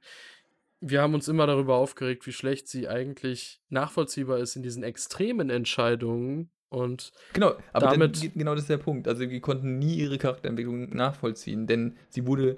wir 0.80 1.02
haben 1.02 1.14
uns 1.14 1.28
immer 1.28 1.46
darüber 1.46 1.76
aufgeregt, 1.76 2.26
wie 2.26 2.32
schlecht 2.32 2.68
sie 2.68 2.88
eigentlich 2.88 3.60
nachvollziehbar 3.68 4.38
ist 4.38 4.56
in 4.56 4.62
diesen 4.62 4.82
extremen 4.82 5.50
Entscheidungen. 5.50 6.50
Und 6.70 7.12
genau, 7.32 7.54
aber 7.72 7.88
damit 7.88 8.22
dann, 8.22 8.32
genau 8.34 8.54
das 8.54 8.64
ist 8.64 8.70
der 8.70 8.78
Punkt. 8.78 9.08
Also 9.08 9.28
wir 9.28 9.40
konnten 9.40 9.78
nie 9.78 9.96
ihre 9.96 10.18
Charakterentwicklung 10.18 10.90
nachvollziehen, 10.90 11.66
denn 11.66 11.96
sie 12.08 12.26
wurde 12.26 12.56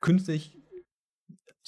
künstlich 0.00 0.58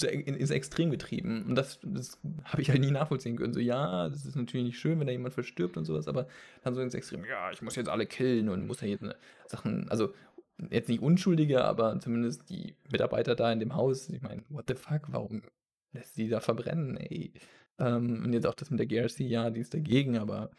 ins 0.02 0.50
Extrem 0.50 0.90
getrieben. 0.90 1.44
Und 1.46 1.54
das, 1.54 1.78
das 1.82 2.18
habe 2.44 2.62
ich 2.62 2.70
halt 2.70 2.80
nie 2.80 2.90
nachvollziehen 2.90 3.36
können. 3.36 3.52
So, 3.52 3.60
ja, 3.60 4.08
das 4.08 4.24
ist 4.24 4.36
natürlich 4.36 4.66
nicht 4.66 4.78
schön, 4.78 4.98
wenn 4.98 5.06
da 5.06 5.12
jemand 5.12 5.34
verstirbt 5.34 5.76
und 5.76 5.84
sowas, 5.84 6.08
aber 6.08 6.26
dann 6.62 6.74
so 6.74 6.80
ins 6.80 6.94
Extrem, 6.94 7.24
ja, 7.24 7.50
ich 7.50 7.62
muss 7.62 7.76
jetzt 7.76 7.88
alle 7.88 8.06
killen 8.06 8.48
und 8.48 8.66
muss 8.66 8.80
ja 8.80 8.88
jetzt 8.88 9.04
Sachen, 9.46 9.88
also 9.90 10.14
jetzt 10.70 10.88
nicht 10.88 11.02
Unschuldige, 11.02 11.64
aber 11.64 11.98
zumindest 12.00 12.48
die 12.50 12.74
Mitarbeiter 12.90 13.34
da 13.34 13.52
in 13.52 13.60
dem 13.60 13.74
Haus, 13.74 14.08
ich 14.08 14.22
meine, 14.22 14.42
what 14.48 14.66
the 14.68 14.74
fuck, 14.74 15.02
warum 15.08 15.42
lässt 15.92 16.16
die 16.16 16.28
da 16.28 16.40
verbrennen, 16.40 16.96
ey. 16.96 17.32
Ähm, 17.78 18.22
und 18.24 18.32
jetzt 18.32 18.46
auch 18.46 18.54
das 18.54 18.70
mit 18.70 18.78
der 18.78 18.86
GRC, 18.86 19.20
ja, 19.20 19.50
die 19.50 19.60
ist 19.60 19.74
dagegen, 19.74 20.18
aber 20.18 20.50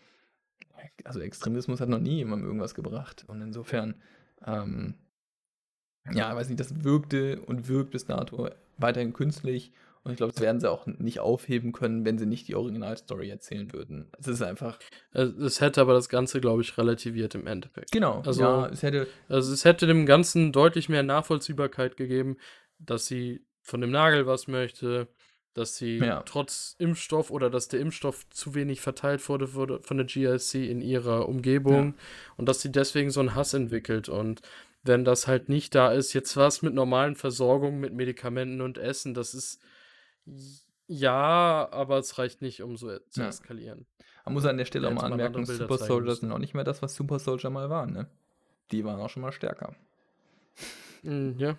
also 1.04 1.20
Extremismus 1.20 1.82
hat 1.82 1.90
noch 1.90 2.00
nie 2.00 2.18
jemandem 2.18 2.48
irgendwas 2.48 2.76
gebracht. 2.76 3.26
Und 3.28 3.42
insofern, 3.42 3.96
ähm, 4.46 4.96
ja, 6.12 6.36
weiß 6.36 6.50
nicht, 6.50 6.60
das 6.60 6.84
wirkte 6.84 7.42
und 7.42 7.68
wirkt 7.68 7.92
bis 7.92 8.06
dato 8.06 8.50
weiterhin 8.78 9.14
künstlich. 9.14 9.72
Und 10.04 10.12
ich 10.12 10.18
glaube, 10.18 10.34
das 10.34 10.42
werden 10.42 10.60
sie 10.60 10.70
auch 10.70 10.88
nicht 10.88 11.20
aufheben 11.20 11.74
können, 11.74 12.06
wenn 12.06 12.18
sie 12.18 12.26
nicht 12.26 12.48
die 12.48 12.56
Originalstory 12.56 13.30
erzählen 13.30 13.72
würden. 13.72 14.12
Es 14.20 14.28
ist 14.28 14.42
einfach. 14.42 14.80
Es 15.14 15.62
hätte 15.62 15.82
aber 15.82 15.94
das 15.94 16.10
Ganze, 16.10 16.42
glaube 16.42 16.64
ich, 16.64 16.76
relativiert 16.78 17.36
im 17.36 17.46
Endeffekt. 17.46 17.92
Genau. 17.92 18.24
Also, 18.26 18.42
ja, 18.42 18.68
es 18.68 18.82
hätte. 18.82 19.08
Also 19.30 19.54
es 19.54 19.64
hätte 19.64 19.86
dem 19.86 20.08
Ganzen 20.08 20.52
deutlich 20.52 20.90
mehr 20.90 21.04
Nachvollziehbarkeit 21.04 21.98
gegeben, 21.98 22.38
dass 22.80 23.06
sie 23.06 23.46
von 23.62 23.82
dem 23.82 23.92
Nagel 23.92 24.26
was 24.26 24.48
möchte, 24.48 25.08
dass 25.54 25.76
sie 25.76 25.98
ja. 25.98 26.24
trotz 26.24 26.76
Impfstoff 26.80 27.30
oder 27.30 27.50
dass 27.50 27.68
der 27.68 27.80
Impfstoff 27.80 28.28
zu 28.30 28.56
wenig 28.56 28.82
verteilt 28.82 29.28
wurde, 29.28 29.48
von 29.48 29.98
der 29.98 30.06
GLC 30.06 30.56
in 30.56 30.82
ihrer 30.82 31.28
Umgebung 31.28 31.94
ja. 31.94 31.94
und 32.38 32.50
dass 32.50 32.62
sie 32.62 32.72
deswegen 32.72 33.12
so 33.12 33.20
einen 33.20 33.36
Hass 33.36 33.54
entwickelt 33.54 34.10
und 34.10 34.42
wenn 34.84 35.06
das 35.06 35.28
halt 35.28 35.50
nicht 35.50 35.76
da 35.76 35.92
ist, 35.92 36.14
jetzt 36.14 36.36
was 36.38 36.62
mit 36.62 36.74
normalen 36.74 37.16
Versorgungen, 37.16 37.80
mit 37.80 37.94
Medikamenten 37.94 38.62
und 38.62 38.78
Essen, 38.78 39.14
das 39.14 39.34
ist 39.34 39.62
Ja, 40.88 41.70
aber 41.72 42.00
es 42.00 42.18
reicht 42.18 42.42
nicht, 42.42 42.62
um 42.62 42.76
so 42.78 42.98
zu 43.10 43.22
ja. 43.22 43.28
eskalieren. 43.28 43.86
Man 44.26 44.34
muss 44.34 44.46
an 44.46 44.58
der 44.58 44.66
Stelle 44.66 44.88
auch 44.88 44.94
mal 44.94 45.12
anmerken, 45.12 45.46
Super 45.46 45.78
Soldier 45.78 46.16
sind 46.16 46.32
auch 46.32 46.38
nicht 46.38 46.54
mehr 46.54 46.64
das, 46.64 46.82
was 46.82 46.96
Super 46.96 47.20
Soldier 47.20 47.50
mal 47.50 47.70
waren, 47.70 47.94
ne? 47.94 48.08
Die 48.72 48.86
waren 48.86 49.00
auch 49.00 49.10
schon 49.10 49.22
mal 49.22 49.32
stärker. 49.32 49.74
Mm, 51.04 51.32
ja. 51.38 51.58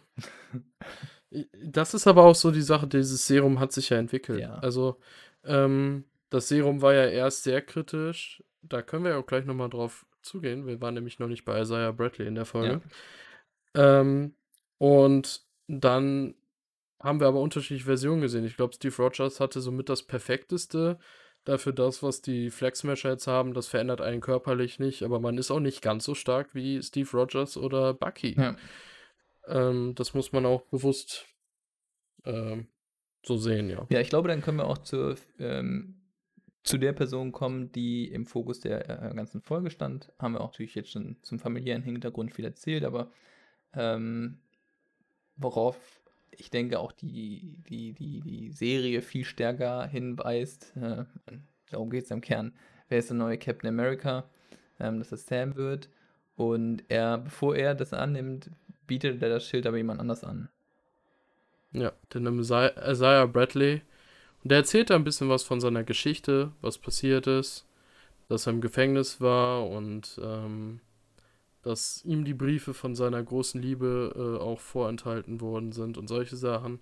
Das 1.64 1.94
ist 1.94 2.06
aber 2.06 2.24
auch 2.24 2.34
so 2.34 2.50
die 2.50 2.62
Sache, 2.62 2.86
dieses 2.86 3.26
Serum 3.26 3.58
hat 3.58 3.72
sich 3.72 3.88
ja 3.88 3.98
entwickelt. 3.98 4.40
Ja. 4.40 4.54
Also, 4.56 4.98
ähm, 5.44 6.04
das 6.30 6.48
Serum 6.48 6.82
war 6.82 6.94
ja 6.94 7.06
erst 7.06 7.42
sehr 7.42 7.62
kritisch. 7.62 8.42
Da 8.62 8.82
können 8.82 9.04
wir 9.04 9.12
ja 9.12 9.18
auch 9.18 9.26
gleich 9.26 9.44
nochmal 9.44 9.70
drauf 9.70 10.06
zugehen. 10.22 10.66
Wir 10.66 10.80
waren 10.80 10.94
nämlich 10.94 11.18
noch 11.18 11.28
nicht 11.28 11.44
bei 11.44 11.60
Isaiah 11.60 11.92
Bradley 11.92 12.26
in 12.26 12.34
der 12.34 12.44
Folge. 12.44 12.80
Ja. 13.74 14.00
Ähm, 14.00 14.34
und 14.78 15.42
dann 15.68 16.34
haben 17.03 17.20
wir 17.20 17.26
aber 17.26 17.40
unterschiedliche 17.40 17.84
Versionen 17.84 18.22
gesehen. 18.22 18.44
Ich 18.44 18.57
glaube, 18.57 18.74
Steve 18.74 18.94
Rogers 18.96 19.40
hatte 19.40 19.61
somit 19.61 19.88
das 19.88 20.05
perfekteste. 20.05 20.98
Dafür 21.44 21.72
das, 21.72 22.05
was 22.05 22.22
die 22.22 22.50
Flag 22.50 22.76
Smasher 22.76 23.11
jetzt 23.11 23.26
haben, 23.26 23.53
das 23.53 23.66
verändert 23.66 24.00
einen 24.00 24.20
körperlich 24.20 24.78
nicht, 24.78 25.03
aber 25.03 25.18
man 25.18 25.38
ist 25.38 25.50
auch 25.50 25.59
nicht 25.59 25.82
ganz 25.82 26.05
so 26.05 26.14
stark 26.14 26.55
wie 26.55 26.80
Steve 26.80 27.11
Rogers 27.12 27.57
oder 27.57 27.94
Bucky. 27.94 28.36
Ja. 28.38 28.57
Ähm, 29.48 29.94
das 29.96 30.14
muss 30.14 30.30
man 30.30 30.46
auch 30.46 30.62
bewusst 30.66 31.26
ähm, 32.24 32.68
so 33.24 33.36
sehen, 33.36 33.68
ja. 33.68 33.84
Ja, 33.90 34.00
ich 34.00 34.09
glaube, 34.09 34.28
dann 34.28 34.40
können 34.40 34.59
wir 34.59 34.66
auch 34.66 34.78
zur, 34.78 35.16
ähm, 35.40 36.00
zu 36.62 36.78
der 36.78 36.92
Person 36.92 37.32
kommen, 37.32 37.72
die 37.72 38.07
im 38.09 38.26
Fokus 38.26 38.61
der 38.61 39.11
äh, 39.11 39.12
ganzen 39.12 39.40
Folge 39.40 39.70
stand. 39.70 40.12
Haben 40.20 40.34
wir 40.34 40.42
auch 40.42 40.53
natürlich 40.53 40.76
jetzt 40.76 40.92
schon 40.92 41.16
zum 41.22 41.40
familiären 41.40 41.82
Hintergrund 41.82 42.32
viel 42.32 42.44
erzählt, 42.44 42.84
aber 42.84 43.11
ähm, 43.74 44.38
worauf 45.34 46.01
ich 46.37 46.51
denke 46.51 46.78
auch 46.80 46.93
die, 46.93 47.59
die, 47.68 47.93
die, 47.93 48.20
die 48.20 48.53
Serie 48.53 49.03
viel 49.03 49.24
stärker 49.24 49.87
hinweist, 49.87 50.74
äh, 50.76 51.05
darum 51.70 51.91
geht 51.91 52.05
es 52.05 52.11
im 52.11 52.20
Kern, 52.20 52.53
wer 52.89 52.99
ist 52.99 53.11
der 53.11 53.16
neue 53.16 53.39
Captain 53.39 53.68
America, 53.68 54.24
ähm, 54.80 54.99
dass 54.99 55.11
das 55.11 55.26
Sam 55.26 55.57
wird. 55.57 55.89
Und 56.37 56.85
er, 56.89 57.18
bevor 57.18 57.57
er 57.57 57.74
das 57.74 57.93
annimmt, 57.93 58.51
bietet 58.87 59.22
er 59.22 59.28
das 59.28 59.47
Schild 59.47 59.66
aber 59.66 59.76
jemand 59.76 60.01
anders 60.01 60.24
an. 60.24 60.49
Ja, 61.72 61.93
den 62.12 62.26
Isaiah 62.39 63.26
Bradley. 63.26 63.83
Und 64.43 64.51
der 64.51 64.59
erzählt 64.59 64.91
da 64.91 64.97
ein 64.97 65.05
bisschen 65.05 65.28
was 65.28 65.43
von 65.43 65.61
seiner 65.61 65.85
Geschichte, 65.85 66.53
was 66.61 66.78
passiert 66.78 67.26
ist, 67.26 67.66
dass 68.28 68.47
er 68.47 68.53
im 68.53 68.61
Gefängnis 68.61 69.20
war 69.20 69.68
und 69.68 70.20
ähm, 70.22 70.80
dass 71.62 72.04
ihm 72.04 72.24
die 72.24 72.34
Briefe 72.34 72.74
von 72.74 72.94
seiner 72.94 73.22
großen 73.22 73.60
Liebe 73.60 74.12
äh, 74.14 74.42
auch 74.42 74.60
vorenthalten 74.60 75.40
worden 75.40 75.72
sind 75.72 75.96
und 75.96 76.08
solche 76.08 76.36
Sachen. 76.36 76.80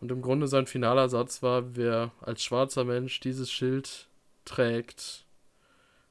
Und 0.00 0.10
im 0.10 0.20
Grunde 0.20 0.46
sein 0.48 0.66
finaler 0.66 1.08
Satz 1.08 1.42
war, 1.42 1.76
wer 1.76 2.12
als 2.20 2.42
schwarzer 2.42 2.84
Mensch 2.84 3.20
dieses 3.20 3.50
Schild 3.50 4.08
trägt, 4.44 5.24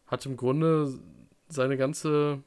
hat 0.07 0.26
im 0.26 0.38
Grunde 0.38 0.97
seine 1.47 1.78
ganze, 1.78 2.41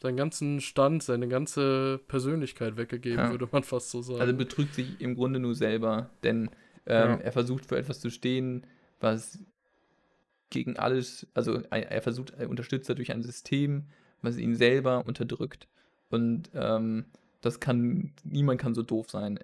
seinen 0.00 0.16
ganzen 0.16 0.60
Stand, 0.60 1.02
seine 1.02 1.28
ganze 1.28 1.98
Persönlichkeit 2.06 2.76
weggegeben, 2.76 3.18
ja. 3.18 3.30
würde 3.30 3.48
man 3.50 3.64
fast 3.64 3.90
so 3.90 4.02
sagen. 4.02 4.20
Also 4.20 4.34
betrügt 4.34 4.74
sich 4.74 5.00
im 5.00 5.14
Grunde 5.14 5.40
nur 5.40 5.54
selber, 5.54 6.10
denn 6.22 6.50
ähm, 6.86 7.10
ja. 7.10 7.16
er 7.16 7.32
versucht 7.32 7.66
für 7.66 7.78
etwas 7.78 8.00
zu 8.00 8.10
stehen, 8.10 8.66
was 9.00 9.38
gegen 10.50 10.76
alles, 10.76 11.26
also 11.34 11.60
er 11.70 12.02
versucht, 12.02 12.30
er 12.38 12.48
unterstützt 12.48 12.88
dadurch 12.88 13.12
ein 13.12 13.22
System, 13.22 13.86
was 14.22 14.36
ihn 14.36 14.54
selber 14.54 15.04
unterdrückt. 15.06 15.68
Und 16.10 16.50
ähm, 16.54 17.04
das 17.40 17.60
kann, 17.60 18.12
niemand 18.24 18.60
kann 18.60 18.74
so 18.74 18.82
doof 18.82 19.10
sein. 19.10 19.38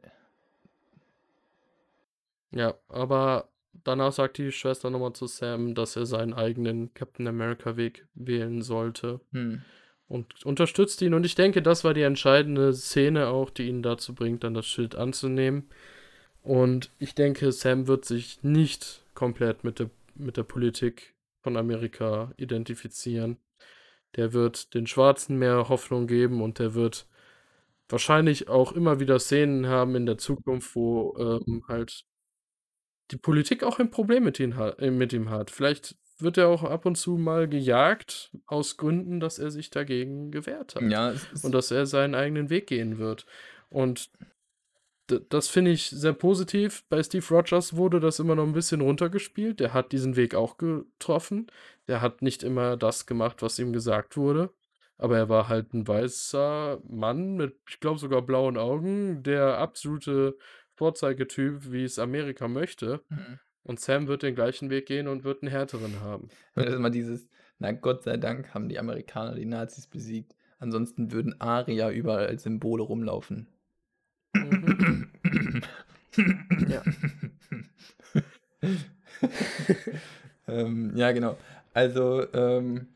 Ja, 2.50 2.74
aber 2.88 3.48
danach 3.84 4.12
sagt 4.12 4.38
die 4.38 4.52
Schwester 4.52 4.90
nochmal 4.90 5.12
zu 5.12 5.26
Sam, 5.26 5.74
dass 5.74 5.96
er 5.96 6.06
seinen 6.06 6.34
eigenen 6.34 6.92
Captain 6.94 7.26
America 7.26 7.76
Weg 7.76 8.06
wählen 8.14 8.62
sollte. 8.62 9.20
Hm. 9.32 9.62
Und 10.08 10.44
unterstützt 10.44 11.00
ihn. 11.00 11.14
Und 11.14 11.24
ich 11.24 11.34
denke, 11.34 11.62
das 11.62 11.84
war 11.84 11.94
die 11.94 12.02
entscheidende 12.02 12.74
Szene 12.74 13.28
auch, 13.28 13.48
die 13.48 13.68
ihn 13.68 13.82
dazu 13.82 14.14
bringt, 14.14 14.44
dann 14.44 14.52
das 14.52 14.66
Schild 14.66 14.94
anzunehmen. 14.94 15.68
Und 16.42 16.90
ich 16.98 17.14
denke, 17.14 17.50
Sam 17.50 17.86
wird 17.86 18.04
sich 18.04 18.42
nicht 18.42 19.02
komplett 19.14 19.64
mit 19.64 19.78
der, 19.78 19.90
mit 20.14 20.36
der 20.36 20.42
Politik 20.42 21.14
von 21.40 21.56
Amerika 21.56 22.32
identifizieren. 22.36 23.38
Der 24.16 24.32
wird 24.32 24.74
den 24.74 24.86
Schwarzen 24.86 25.38
mehr 25.38 25.68
Hoffnung 25.68 26.06
geben 26.06 26.42
und 26.42 26.58
der 26.58 26.74
wird 26.74 27.06
wahrscheinlich 27.88 28.48
auch 28.48 28.72
immer 28.72 29.00
wieder 29.00 29.18
Szenen 29.18 29.66
haben 29.66 29.94
in 29.94 30.06
der 30.06 30.18
Zukunft, 30.18 30.74
wo 30.74 31.14
ähm, 31.18 31.64
halt 31.68 32.04
die 33.10 33.18
Politik 33.18 33.62
auch 33.62 33.78
ein 33.78 33.90
Problem 33.90 34.24
mit 34.24 34.40
ihm, 34.40 34.56
hat, 34.56 34.78
äh, 34.80 34.90
mit 34.90 35.12
ihm 35.12 35.30
hat. 35.30 35.50
Vielleicht 35.50 35.96
wird 36.18 36.38
er 36.38 36.48
auch 36.48 36.62
ab 36.62 36.86
und 36.86 36.96
zu 36.96 37.16
mal 37.16 37.48
gejagt 37.48 38.30
aus 38.46 38.76
Gründen, 38.76 39.20
dass 39.20 39.38
er 39.38 39.50
sich 39.50 39.70
dagegen 39.70 40.30
gewehrt 40.30 40.74
hat. 40.74 40.82
Ja, 40.82 41.14
und 41.42 41.52
dass 41.52 41.70
er 41.70 41.86
seinen 41.86 42.14
eigenen 42.14 42.48
Weg 42.48 42.66
gehen 42.68 42.98
wird. 42.98 43.26
Und 43.68 44.10
das 45.07 45.48
finde 45.48 45.70
ich 45.72 45.90
sehr 45.90 46.12
positiv. 46.12 46.84
Bei 46.88 47.03
Steve 47.03 47.26
Rogers 47.28 47.76
wurde 47.76 48.00
das 48.00 48.18
immer 48.18 48.34
noch 48.34 48.44
ein 48.44 48.53
bisschen 48.53 48.80
runtergespielt. 48.80 49.61
Der 49.61 49.74
hat 49.74 49.92
diesen 49.92 50.16
Weg 50.16 50.34
auch 50.34 50.57
getroffen. 50.57 51.48
Der 51.88 52.00
hat 52.00 52.22
nicht 52.22 52.42
immer 52.42 52.76
das 52.76 53.07
gemacht, 53.07 53.42
was 53.42 53.59
ihm 53.59 53.72
gesagt 53.72 54.16
wurde. 54.16 54.50
Aber 54.98 55.18
er 55.18 55.28
war 55.28 55.48
halt 55.48 55.74
ein 55.74 55.86
weißer 55.86 56.80
Mann 56.88 57.34
mit, 57.34 57.57
ich 57.68 57.80
glaube, 57.80 57.98
sogar 57.98 58.22
blauen 58.22 58.57
Augen. 58.57 59.22
Der 59.22 59.59
absolute 59.59 60.36
Vorzeigetyp, 60.74 61.72
wie 61.72 61.84
es 61.84 61.98
Amerika 61.98 62.48
möchte. 62.48 63.03
Mhm. 63.09 63.38
Und 63.64 63.80
Sam 63.80 64.09
wird 64.09 64.22
den 64.22 64.34
gleichen 64.34 64.70
Weg 64.70 64.86
gehen 64.86 65.09
und 65.09 65.24
wird 65.24 65.42
einen 65.42 65.50
härteren 65.50 66.00
haben. 66.00 66.28
Das 66.55 66.66
ist 66.66 66.74
immer 66.74 66.90
dieses, 66.90 67.28
na 67.59 67.72
Gott 67.72 68.03
sei 68.03 68.16
Dank 68.16 68.55
haben 68.55 68.68
die 68.68 68.78
Amerikaner 68.78 69.34
die 69.34 69.46
Nazis 69.46 69.86
besiegt. 69.86 70.34
Ansonsten 70.59 71.12
würden 71.12 71.40
Arier 71.40 71.90
überall 71.90 72.26
als 72.26 72.44
Symbole 72.44 72.82
rumlaufen. 72.82 73.48
Ja. 76.68 76.82
ähm, 80.48 80.92
ja, 80.96 81.12
genau. 81.12 81.36
Also, 81.74 82.32
ähm, 82.34 82.88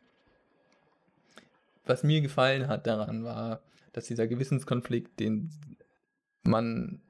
was 1.85 2.03
mir 2.03 2.21
gefallen 2.21 2.69
hat 2.69 2.87
daran 2.87 3.25
war, 3.25 3.63
dass 3.93 4.07
dieser 4.07 4.27
Gewissenskonflikt, 4.27 5.19
den 5.19 5.51
man 6.43 7.01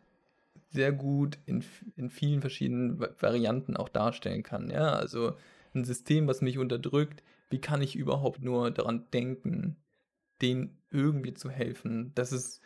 sehr 0.70 0.92
gut 0.92 1.38
in, 1.46 1.64
in 1.96 2.10
vielen 2.10 2.40
verschiedenen 2.40 3.00
Varianten 3.20 3.76
auch 3.76 3.88
darstellen 3.88 4.42
kann. 4.42 4.70
Ja, 4.70 4.92
also 4.92 5.36
ein 5.74 5.84
System, 5.84 6.26
was 6.28 6.42
mich 6.42 6.58
unterdrückt, 6.58 7.22
wie 7.50 7.60
kann 7.60 7.82
ich 7.82 7.96
überhaupt 7.96 8.42
nur 8.42 8.70
daran 8.70 9.06
denken, 9.12 9.76
denen 10.42 10.78
irgendwie 10.90 11.34
zu 11.34 11.50
helfen? 11.50 12.12
Das 12.14 12.32
ist 12.32 12.60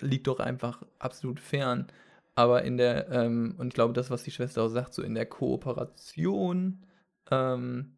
liegt 0.00 0.26
doch 0.26 0.40
einfach 0.40 0.82
absolut 0.98 1.40
fern. 1.40 1.86
Aber 2.38 2.62
in 2.62 2.76
der, 2.76 3.10
ähm, 3.10 3.56
und 3.58 3.66
ich 3.66 3.74
glaube, 3.74 3.94
das, 3.94 4.10
was 4.12 4.22
die 4.22 4.30
Schwester 4.30 4.62
auch 4.62 4.68
sagt, 4.68 4.94
so 4.94 5.02
in 5.02 5.16
der 5.16 5.26
Kooperation 5.26 6.84
ähm, 7.32 7.96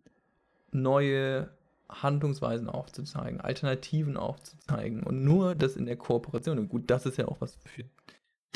neue 0.73 1.51
Handlungsweisen 1.91 2.67
aufzuzeigen, 2.71 3.43
Alternativen 3.43 4.17
aufzuzeigen 4.17 5.03
und 5.03 5.25
nur 5.25 5.55
das 5.55 5.77
in 5.77 5.85
der 5.85 5.97
Kooperation. 5.97 6.59
Und 6.59 6.71
gut, 6.71 6.85
das 6.87 7.05
ist 7.05 7.19
ja 7.19 7.29
auch 7.29 7.43
was 7.43 7.57
für 7.67 7.85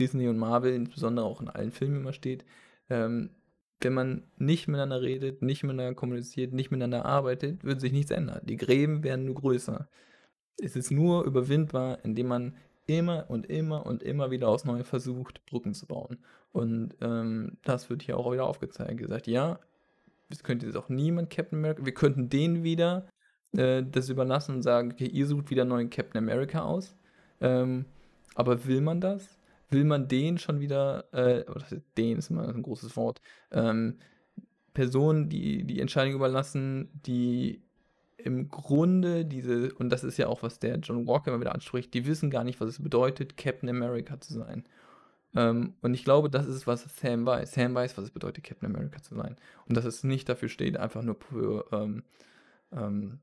Disney 0.01 0.27
und 0.27 0.39
Marvel, 0.39 0.73
insbesondere 0.73 1.27
auch 1.27 1.43
in 1.43 1.51
allen 1.51 1.71
Filmen 1.71 2.01
immer 2.01 2.15
steht. 2.15 2.47
Ähm, 2.89 3.29
wenn 3.83 3.93
man 3.93 4.23
nicht 4.39 4.69
miteinander 4.69 5.03
redet, 5.03 5.43
nicht 5.43 5.65
miteinander 5.65 5.95
kommuniziert, 5.95 6.55
nicht 6.55 6.71
miteinander 6.71 7.05
arbeitet, 7.05 7.63
wird 7.63 7.83
sich 7.83 7.93
nichts 7.93 8.11
ändern. 8.11 8.41
Die 8.45 8.57
Gräben 8.57 9.05
werden 9.05 9.27
nur 9.27 9.35
größer. 9.35 9.87
Es 10.57 10.77
ist 10.77 10.91
nur 10.91 11.25
überwindbar, 11.25 11.99
indem 12.07 12.29
man 12.29 12.57
immer 12.87 13.27
und 13.29 13.47
immer 13.47 13.87
und 13.87 14.03
immer 14.03 14.31
wieder 14.31 14.49
aufs 14.49 14.65
Neue 14.65 14.85
versucht, 14.85 15.45
Brücken 15.47 15.75
zu 15.75 15.87
bauen. 15.87 16.19
Und 16.53 16.95
ähm, 17.01 17.57
das 17.65 17.91
wird 17.91 18.03
hier 18.03 18.19
auch 18.19 18.31
wieder 18.33 18.47
aufgezeigt. 18.47 18.99
Gesagt, 18.99 19.27
ja, 19.27 19.59
es 20.29 20.43
könnte 20.43 20.67
jetzt 20.67 20.77
auch 20.77 20.89
niemand 20.89 21.31
Captain 21.31 21.59
America, 21.59 21.85
wir 21.85 21.95
könnten 21.95 22.29
denen 22.29 22.63
wieder 22.63 23.09
äh, 23.57 23.83
das 23.83 24.09
überlassen 24.09 24.57
und 24.57 24.63
sagen, 24.63 24.93
okay, 24.93 25.07
ihr 25.07 25.27
sucht 25.27 25.51
wieder 25.51 25.63
einen 25.63 25.71
neuen 25.71 25.91
Captain 25.91 26.19
America 26.19 26.63
aus. 26.63 26.97
Ähm, 27.41 27.87
aber 28.35 28.67
will 28.67 28.81
man 28.81 29.01
das? 29.01 29.39
Will 29.71 29.85
man 29.85 30.09
den 30.09 30.39
schon 30.39 30.61
wieder, 30.61 31.13
äh, 31.13 31.45
den 31.97 32.19
ist 32.19 32.31
immer 32.31 32.49
ein 32.49 32.63
großes 32.63 32.97
Wort, 32.97 33.21
ähm, 33.51 33.99
Personen, 34.73 35.29
die 35.29 35.65
die 35.65 35.81
Entscheidung 35.81 36.15
überlassen, 36.15 36.91
die 37.07 37.63
im 38.17 38.49
Grunde 38.49 39.25
diese, 39.25 39.75
und 39.75 39.91
das 39.91 40.05
ist 40.05 40.17
ja 40.17 40.29
auch, 40.29 40.43
was 40.43 40.59
der 40.59 40.77
John 40.77 41.07
Walker 41.07 41.31
immer 41.31 41.41
wieder 41.41 41.55
anspricht, 41.55 41.93
die 41.95 42.07
wissen 42.07 42.31
gar 42.31 42.45
nicht, 42.45 42.61
was 42.61 42.69
es 42.69 42.83
bedeutet, 42.83 43.37
Captain 43.37 43.69
America 43.69 44.21
zu 44.21 44.35
sein. 44.35 44.65
Ähm, 45.35 45.75
und 45.83 45.95
ich 45.95 46.05
glaube, 46.05 46.31
das 46.31 46.47
ist, 46.47 46.67
was 46.67 46.85
Sam 46.97 47.27
weiß. 47.27 47.53
Sam 47.53 47.75
weiß, 47.75 47.97
was 47.99 48.05
es 48.05 48.11
bedeutet, 48.11 48.45
Captain 48.45 48.75
America 48.75 49.03
zu 49.03 49.15
sein. 49.15 49.37
Und 49.67 49.77
dass 49.77 49.85
es 49.85 50.05
nicht 50.05 50.29
dafür 50.29 50.49
steht, 50.49 50.77
einfach 50.77 51.03
nur 51.03 51.17
für 51.17 51.67
ähm, 51.73 52.05
ähm, 52.73 53.19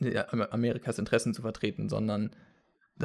ja, 0.00 0.26
Amerikas 0.50 0.98
Interessen 0.98 1.34
zu 1.34 1.42
vertreten, 1.42 1.88
sondern 1.88 2.34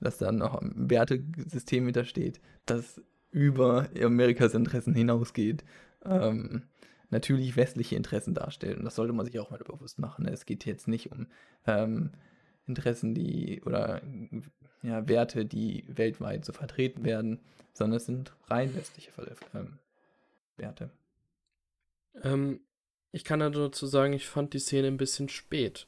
dass 0.00 0.18
da 0.18 0.32
noch 0.32 0.60
ein 0.60 0.90
Wertesystem 0.90 1.84
hintersteht, 1.84 2.40
das 2.66 3.00
über 3.30 3.88
Amerikas 4.02 4.54
Interessen 4.54 4.94
hinausgeht, 4.94 5.64
ähm, 6.04 6.64
natürlich 7.10 7.56
westliche 7.56 7.96
Interessen 7.96 8.34
darstellt. 8.34 8.78
Und 8.78 8.84
das 8.84 8.94
sollte 8.94 9.12
man 9.12 9.26
sich 9.26 9.38
auch 9.38 9.50
mal 9.50 9.58
bewusst 9.58 9.98
machen. 9.98 10.26
Es 10.26 10.46
geht 10.46 10.64
jetzt 10.64 10.88
nicht 10.88 11.12
um 11.12 11.26
ähm, 11.66 12.10
Interessen, 12.66 13.14
die 13.14 13.62
oder 13.64 14.00
ja, 14.82 15.08
Werte, 15.08 15.44
die 15.44 15.84
weltweit 15.88 16.44
so 16.44 16.52
vertreten 16.52 17.04
werden, 17.04 17.40
sondern 17.72 17.96
es 17.96 18.06
sind 18.06 18.32
rein 18.48 18.74
westliche 18.74 19.10
ähm, 19.54 19.78
Werte. 20.56 20.90
Ähm, 22.22 22.60
ich 23.12 23.24
kann 23.24 23.40
dazu 23.40 23.86
sagen, 23.86 24.12
ich 24.12 24.28
fand 24.28 24.54
die 24.54 24.58
Szene 24.58 24.88
ein 24.88 24.96
bisschen 24.96 25.28
spät. 25.28 25.86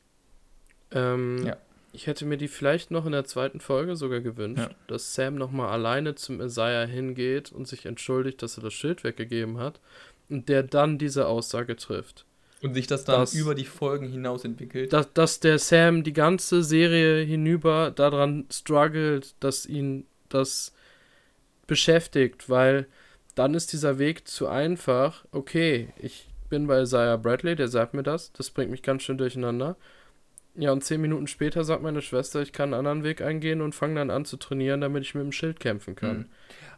Ähm, 0.90 1.44
ja. 1.46 1.56
Ich 1.92 2.06
hätte 2.06 2.24
mir 2.24 2.38
die 2.38 2.48
vielleicht 2.48 2.90
noch 2.90 3.04
in 3.04 3.12
der 3.12 3.24
zweiten 3.24 3.60
Folge 3.60 3.96
sogar 3.96 4.20
gewünscht, 4.20 4.70
ja. 4.70 4.76
dass 4.86 5.14
Sam 5.14 5.34
nochmal 5.34 5.68
alleine 5.68 6.14
zum 6.14 6.40
Isaiah 6.40 6.86
hingeht 6.86 7.52
und 7.52 7.68
sich 7.68 7.84
entschuldigt, 7.86 8.42
dass 8.42 8.56
er 8.56 8.62
das 8.62 8.72
Schild 8.72 9.04
weggegeben 9.04 9.58
hat 9.58 9.80
und 10.30 10.48
der 10.48 10.62
dann 10.62 10.98
diese 10.98 11.26
Aussage 11.26 11.76
trifft. 11.76 12.24
Und 12.62 12.74
sich 12.74 12.86
das 12.86 13.04
dann 13.04 13.20
dass, 13.20 13.34
über 13.34 13.54
die 13.54 13.64
Folgen 13.64 14.08
hinaus 14.08 14.44
entwickelt. 14.44 14.92
Dass, 14.92 15.12
dass 15.12 15.40
der 15.40 15.58
Sam 15.58 16.04
die 16.04 16.12
ganze 16.12 16.62
Serie 16.62 17.24
hinüber 17.24 17.90
daran 17.90 18.46
struggelt, 18.50 19.34
dass 19.40 19.66
ihn 19.66 20.06
das 20.28 20.72
beschäftigt, 21.66 22.48
weil 22.48 22.86
dann 23.34 23.54
ist 23.54 23.72
dieser 23.72 23.98
Weg 23.98 24.28
zu 24.28 24.46
einfach. 24.46 25.24
Okay, 25.32 25.92
ich 25.98 26.28
bin 26.50 26.66
bei 26.66 26.82
Isaiah 26.82 27.16
Bradley, 27.16 27.56
der 27.56 27.68
sagt 27.68 27.94
mir 27.94 28.02
das, 28.02 28.32
das 28.32 28.50
bringt 28.50 28.70
mich 28.70 28.82
ganz 28.82 29.02
schön 29.02 29.18
durcheinander. 29.18 29.76
Ja, 30.54 30.70
und 30.72 30.84
zehn 30.84 31.00
Minuten 31.00 31.26
später 31.26 31.64
sagt 31.64 31.82
meine 31.82 32.02
Schwester, 32.02 32.42
ich 32.42 32.52
kann 32.52 32.74
einen 32.74 32.86
anderen 32.86 33.04
Weg 33.04 33.22
eingehen 33.22 33.62
und 33.62 33.74
fange 33.74 33.94
dann 33.94 34.10
an 34.10 34.26
zu 34.26 34.36
trainieren, 34.36 34.82
damit 34.82 35.02
ich 35.02 35.14
mit 35.14 35.24
dem 35.24 35.32
Schild 35.32 35.60
kämpfen 35.60 35.94
kann. 35.96 36.18
Mhm. 36.18 36.26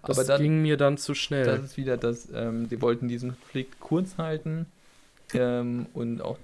Das 0.06 0.26
dann, 0.26 0.40
ging 0.40 0.62
mir 0.62 0.76
dann 0.76 0.96
zu 0.96 1.14
schnell. 1.14 1.44
Das 1.44 1.64
ist 1.64 1.76
wieder 1.76 1.96
das, 1.96 2.28
ähm, 2.32 2.68
die 2.68 2.80
wollten 2.80 3.08
diesen 3.08 3.30
Konflikt 3.30 3.80
kurz 3.80 4.16
halten 4.18 4.66
ähm, 5.34 5.86
und 5.92 6.20
auch, 6.20 6.38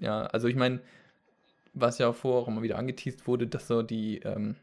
ja, 0.00 0.26
also 0.26 0.46
ich 0.46 0.56
meine, 0.56 0.80
was 1.74 1.98
ja 1.98 2.12
vorher 2.12 2.42
auch 2.42 2.48
immer 2.48 2.62
wieder 2.62 2.78
angeteased 2.78 3.26
wurde, 3.26 3.46
dass 3.46 3.66
so 3.66 3.82
die 3.82 4.18
ähm, 4.18 4.54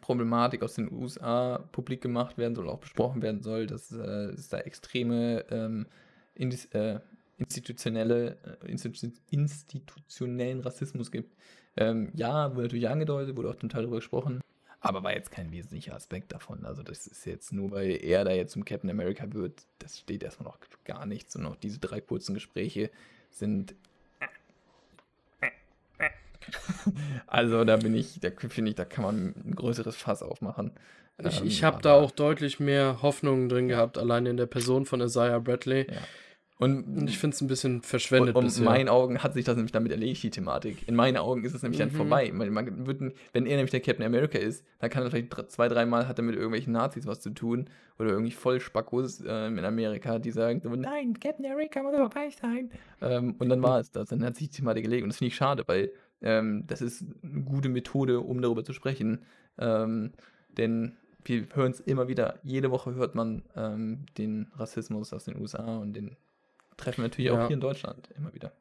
Problematik 0.00 0.62
aus 0.62 0.74
den 0.74 0.92
USA 0.92 1.60
publik 1.72 2.00
gemacht 2.00 2.36
werden 2.36 2.54
soll, 2.54 2.68
auch 2.68 2.78
besprochen 2.78 3.22
werden 3.22 3.42
soll, 3.42 3.66
dass 3.66 3.92
äh, 3.92 4.32
es 4.32 4.48
da 4.48 4.58
extreme 4.58 5.44
ähm, 5.50 5.86
äh, 6.36 6.98
institutionelle, 7.38 8.36
äh, 8.62 8.70
institu 8.70 9.08
institutionellen 9.30 10.60
Rassismus 10.60 11.10
gibt. 11.10 11.34
Ähm, 11.76 12.10
ja, 12.14 12.54
wurde 12.54 12.62
natürlich 12.64 12.88
angedeutet, 12.88 13.36
wurde 13.36 13.50
auch 13.50 13.56
zum 13.56 13.68
Teil 13.68 13.82
darüber 13.82 13.98
gesprochen, 13.98 14.40
aber 14.80 15.02
war 15.02 15.12
jetzt 15.12 15.30
kein 15.30 15.50
wesentlicher 15.50 15.94
Aspekt 15.94 16.32
davon. 16.32 16.64
Also 16.64 16.82
das 16.82 17.06
ist 17.06 17.24
jetzt 17.24 17.52
nur, 17.52 17.70
weil 17.70 18.02
er 18.02 18.24
da 18.24 18.32
jetzt 18.32 18.52
zum 18.52 18.64
Captain 18.64 18.90
America 18.90 19.32
wird, 19.32 19.62
das 19.78 19.98
steht 19.98 20.22
erstmal 20.22 20.48
noch 20.48 20.58
gar 20.84 21.06
nichts 21.06 21.36
und 21.36 21.46
auch 21.46 21.56
diese 21.56 21.78
drei 21.78 22.00
kurzen 22.00 22.34
Gespräche 22.34 22.90
sind 23.30 23.74
also 27.26 27.64
da 27.64 27.76
bin 27.76 27.94
ich, 27.94 28.20
da 28.20 28.30
finde 28.30 28.70
ich, 28.70 28.76
da 28.76 28.84
kann 28.84 29.04
man 29.04 29.34
ein 29.44 29.54
größeres 29.54 29.96
Fass 29.96 30.22
aufmachen. 30.22 30.72
Ich, 31.22 31.42
ich 31.42 31.60
ähm, 31.60 31.66
habe 31.66 31.82
da 31.82 31.94
auch 31.94 32.10
deutlich 32.10 32.60
mehr 32.60 33.02
Hoffnungen 33.02 33.48
drin 33.48 33.68
gehabt, 33.68 33.98
allein 33.98 34.26
in 34.26 34.36
der 34.36 34.46
Person 34.46 34.86
von 34.86 35.00
Isaiah 35.00 35.40
Bradley. 35.40 35.86
Ja. 35.90 35.98
Und 36.60 37.08
ich 37.08 37.18
finde 37.18 37.34
es 37.34 37.40
ein 37.40 37.46
bisschen 37.46 37.82
verschwendet. 37.82 38.34
Und, 38.34 38.56
in 38.58 38.64
meinen 38.64 38.88
Augen 38.88 39.22
hat 39.22 39.34
sich 39.34 39.44
das 39.44 39.54
nämlich 39.54 39.70
damit 39.70 39.92
erledigt, 39.92 40.24
die 40.24 40.30
Thematik. 40.30 40.88
In 40.88 40.96
meinen 40.96 41.16
Augen 41.16 41.44
ist 41.44 41.54
es 41.54 41.62
nämlich 41.62 41.78
mhm. 41.78 41.84
dann 41.84 41.90
vorbei. 41.92 42.32
Man, 42.32 42.52
man 42.52 42.84
würden, 42.84 43.12
wenn 43.32 43.46
er 43.46 43.56
nämlich 43.56 43.70
der 43.70 43.80
Captain 43.80 44.04
America 44.04 44.38
ist, 44.38 44.64
dann 44.80 44.90
kann 44.90 45.04
er 45.04 45.10
vielleicht 45.10 45.52
zwei, 45.52 45.68
dreimal 45.68 46.08
hat 46.08 46.18
er 46.18 46.24
mit 46.24 46.34
irgendwelchen 46.34 46.72
Nazis 46.72 47.06
was 47.06 47.20
zu 47.20 47.30
tun 47.30 47.70
oder 48.00 48.10
irgendwie 48.10 48.32
Vollspackos 48.32 49.20
äh, 49.20 49.46
in 49.46 49.64
Amerika, 49.64 50.18
die 50.18 50.32
sagen 50.32 50.60
so, 50.60 50.70
nein, 50.70 51.18
Captain 51.20 51.46
America 51.46 51.80
muss 51.80 51.94
dabei 51.94 52.30
sein. 52.30 52.70
Ähm, 53.02 53.36
und 53.38 53.48
dann 53.48 53.62
war 53.62 53.78
es 53.78 53.92
das. 53.92 54.08
Dann 54.08 54.24
hat 54.24 54.36
sich 54.36 54.50
die 54.50 54.56
Thematik 54.56 54.82
erledigt. 54.82 55.04
Und 55.04 55.10
das 55.10 55.18
finde 55.18 55.28
ich 55.28 55.36
schade, 55.36 55.62
weil 55.66 55.92
ähm, 56.22 56.64
das 56.66 56.82
ist 56.82 57.04
eine 57.22 57.42
gute 57.42 57.68
Methode, 57.68 58.18
um 58.18 58.42
darüber 58.42 58.64
zu 58.64 58.72
sprechen. 58.72 59.20
Ähm, 59.58 60.10
denn 60.56 60.96
wir 61.24 61.46
hören 61.54 61.70
es 61.70 61.78
immer 61.78 62.08
wieder. 62.08 62.40
Jede 62.42 62.72
Woche 62.72 62.96
hört 62.96 63.14
man 63.14 63.42
ähm, 63.54 64.06
den 64.16 64.48
Rassismus 64.56 65.12
aus 65.12 65.24
den 65.24 65.40
USA 65.40 65.76
und 65.76 65.92
den 65.92 66.16
treffen 66.78 67.02
wir 67.02 67.08
natürlich 67.08 67.30
ja. 67.30 67.42
auch 67.42 67.46
hier 67.46 67.54
in 67.54 67.60
Deutschland 67.60 68.08
immer 68.16 68.32
wieder. 68.32 68.52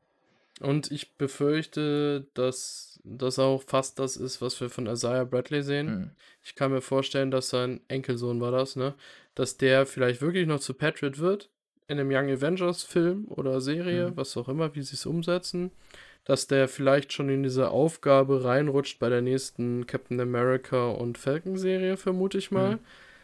Und 0.59 0.91
ich 0.91 1.15
befürchte, 1.15 2.25
dass 2.33 2.99
das 3.03 3.39
auch 3.39 3.63
fast 3.63 3.99
das 3.99 4.17
ist, 4.17 4.41
was 4.41 4.59
wir 4.59 4.69
von 4.69 4.87
Isaiah 4.87 5.23
Bradley 5.23 5.63
sehen. 5.63 5.87
Mhm. 5.87 6.11
Ich 6.43 6.55
kann 6.55 6.71
mir 6.71 6.81
vorstellen, 6.81 7.31
dass 7.31 7.49
sein 7.49 7.79
Enkelsohn 7.87 8.41
war 8.41 8.51
das, 8.51 8.75
ne? 8.75 8.95
Dass 9.35 9.57
der 9.57 9.85
vielleicht 9.85 10.21
wirklich 10.21 10.47
noch 10.47 10.59
zu 10.59 10.73
Patriot 10.73 11.19
wird 11.19 11.49
in 11.87 11.99
einem 11.99 12.11
Young 12.11 12.29
Avengers 12.29 12.83
Film 12.83 13.25
oder 13.29 13.61
Serie, 13.61 14.09
mhm. 14.09 14.17
was 14.17 14.35
auch 14.35 14.49
immer, 14.49 14.75
wie 14.75 14.81
sie 14.81 14.95
es 14.95 15.05
umsetzen. 15.05 15.71
Dass 16.25 16.47
der 16.47 16.67
vielleicht 16.67 17.13
schon 17.13 17.29
in 17.29 17.43
diese 17.43 17.69
Aufgabe 17.69 18.43
reinrutscht 18.43 18.99
bei 18.99 19.07
der 19.07 19.21
nächsten 19.21 19.87
Captain 19.87 20.19
America 20.19 20.89
und 20.89 21.17
Falcon 21.17 21.57
Serie, 21.57 21.95
vermute 21.95 22.37
ich 22.37 22.51
mal. 22.51 22.75
Mhm. 22.75 22.79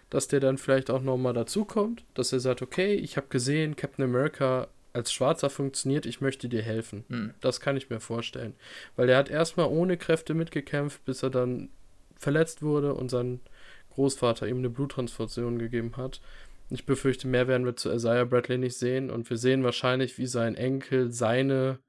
Dass 0.10 0.28
der 0.28 0.40
dann 0.40 0.60
vielleicht 0.60 0.92
auch 0.92 1.02
nochmal 1.02 1.34
dazukommt, 1.34 2.06
dass 2.14 2.32
er 2.32 2.40
sagt, 2.40 2.62
okay, 2.62 2.94
ich 2.94 3.18
habe 3.18 3.28
gesehen, 3.28 3.76
Captain 3.76 4.06
America 4.06 4.68
als 4.94 5.12
Schwarzer 5.12 5.50
funktioniert, 5.50 6.06
ich 6.06 6.22
möchte 6.22 6.48
dir 6.48 6.62
helfen. 6.62 7.04
Hm. 7.10 7.34
Das 7.42 7.60
kann 7.60 7.76
ich 7.76 7.90
mir 7.90 8.00
vorstellen. 8.00 8.56
Weil 8.96 9.10
er 9.10 9.18
hat 9.18 9.30
erstmal 9.30 9.68
ohne 9.68 9.98
Kräfte 9.98 10.34
mitgekämpft, 10.36 11.04
bis 11.06 11.24
er 11.24 11.32
dann 11.32 11.70
verletzt 12.18 12.62
wurde 12.62 12.94
und 12.94 13.10
sein 13.10 13.42
Großvater 13.96 14.48
ihm 14.48 14.60
eine 14.60 14.70
Bluttransfusion 14.70 15.60
gegeben 15.60 15.98
hat. 15.98 16.22
Ich 16.70 16.86
befürchte, 16.86 17.28
mehr 17.28 17.48
werden 17.48 17.66
wir 17.66 17.76
zu 17.76 17.92
Isaiah 17.92 18.26
Bradley 18.26 18.58
nicht 18.58 18.78
sehen 18.78 19.12
und 19.12 19.30
wir 19.30 19.38
sehen 19.38 19.64
wahrscheinlich, 19.64 20.18
wie 20.18 20.28
sein 20.28 20.56
Enkel 20.56 21.12
seine 21.12 21.80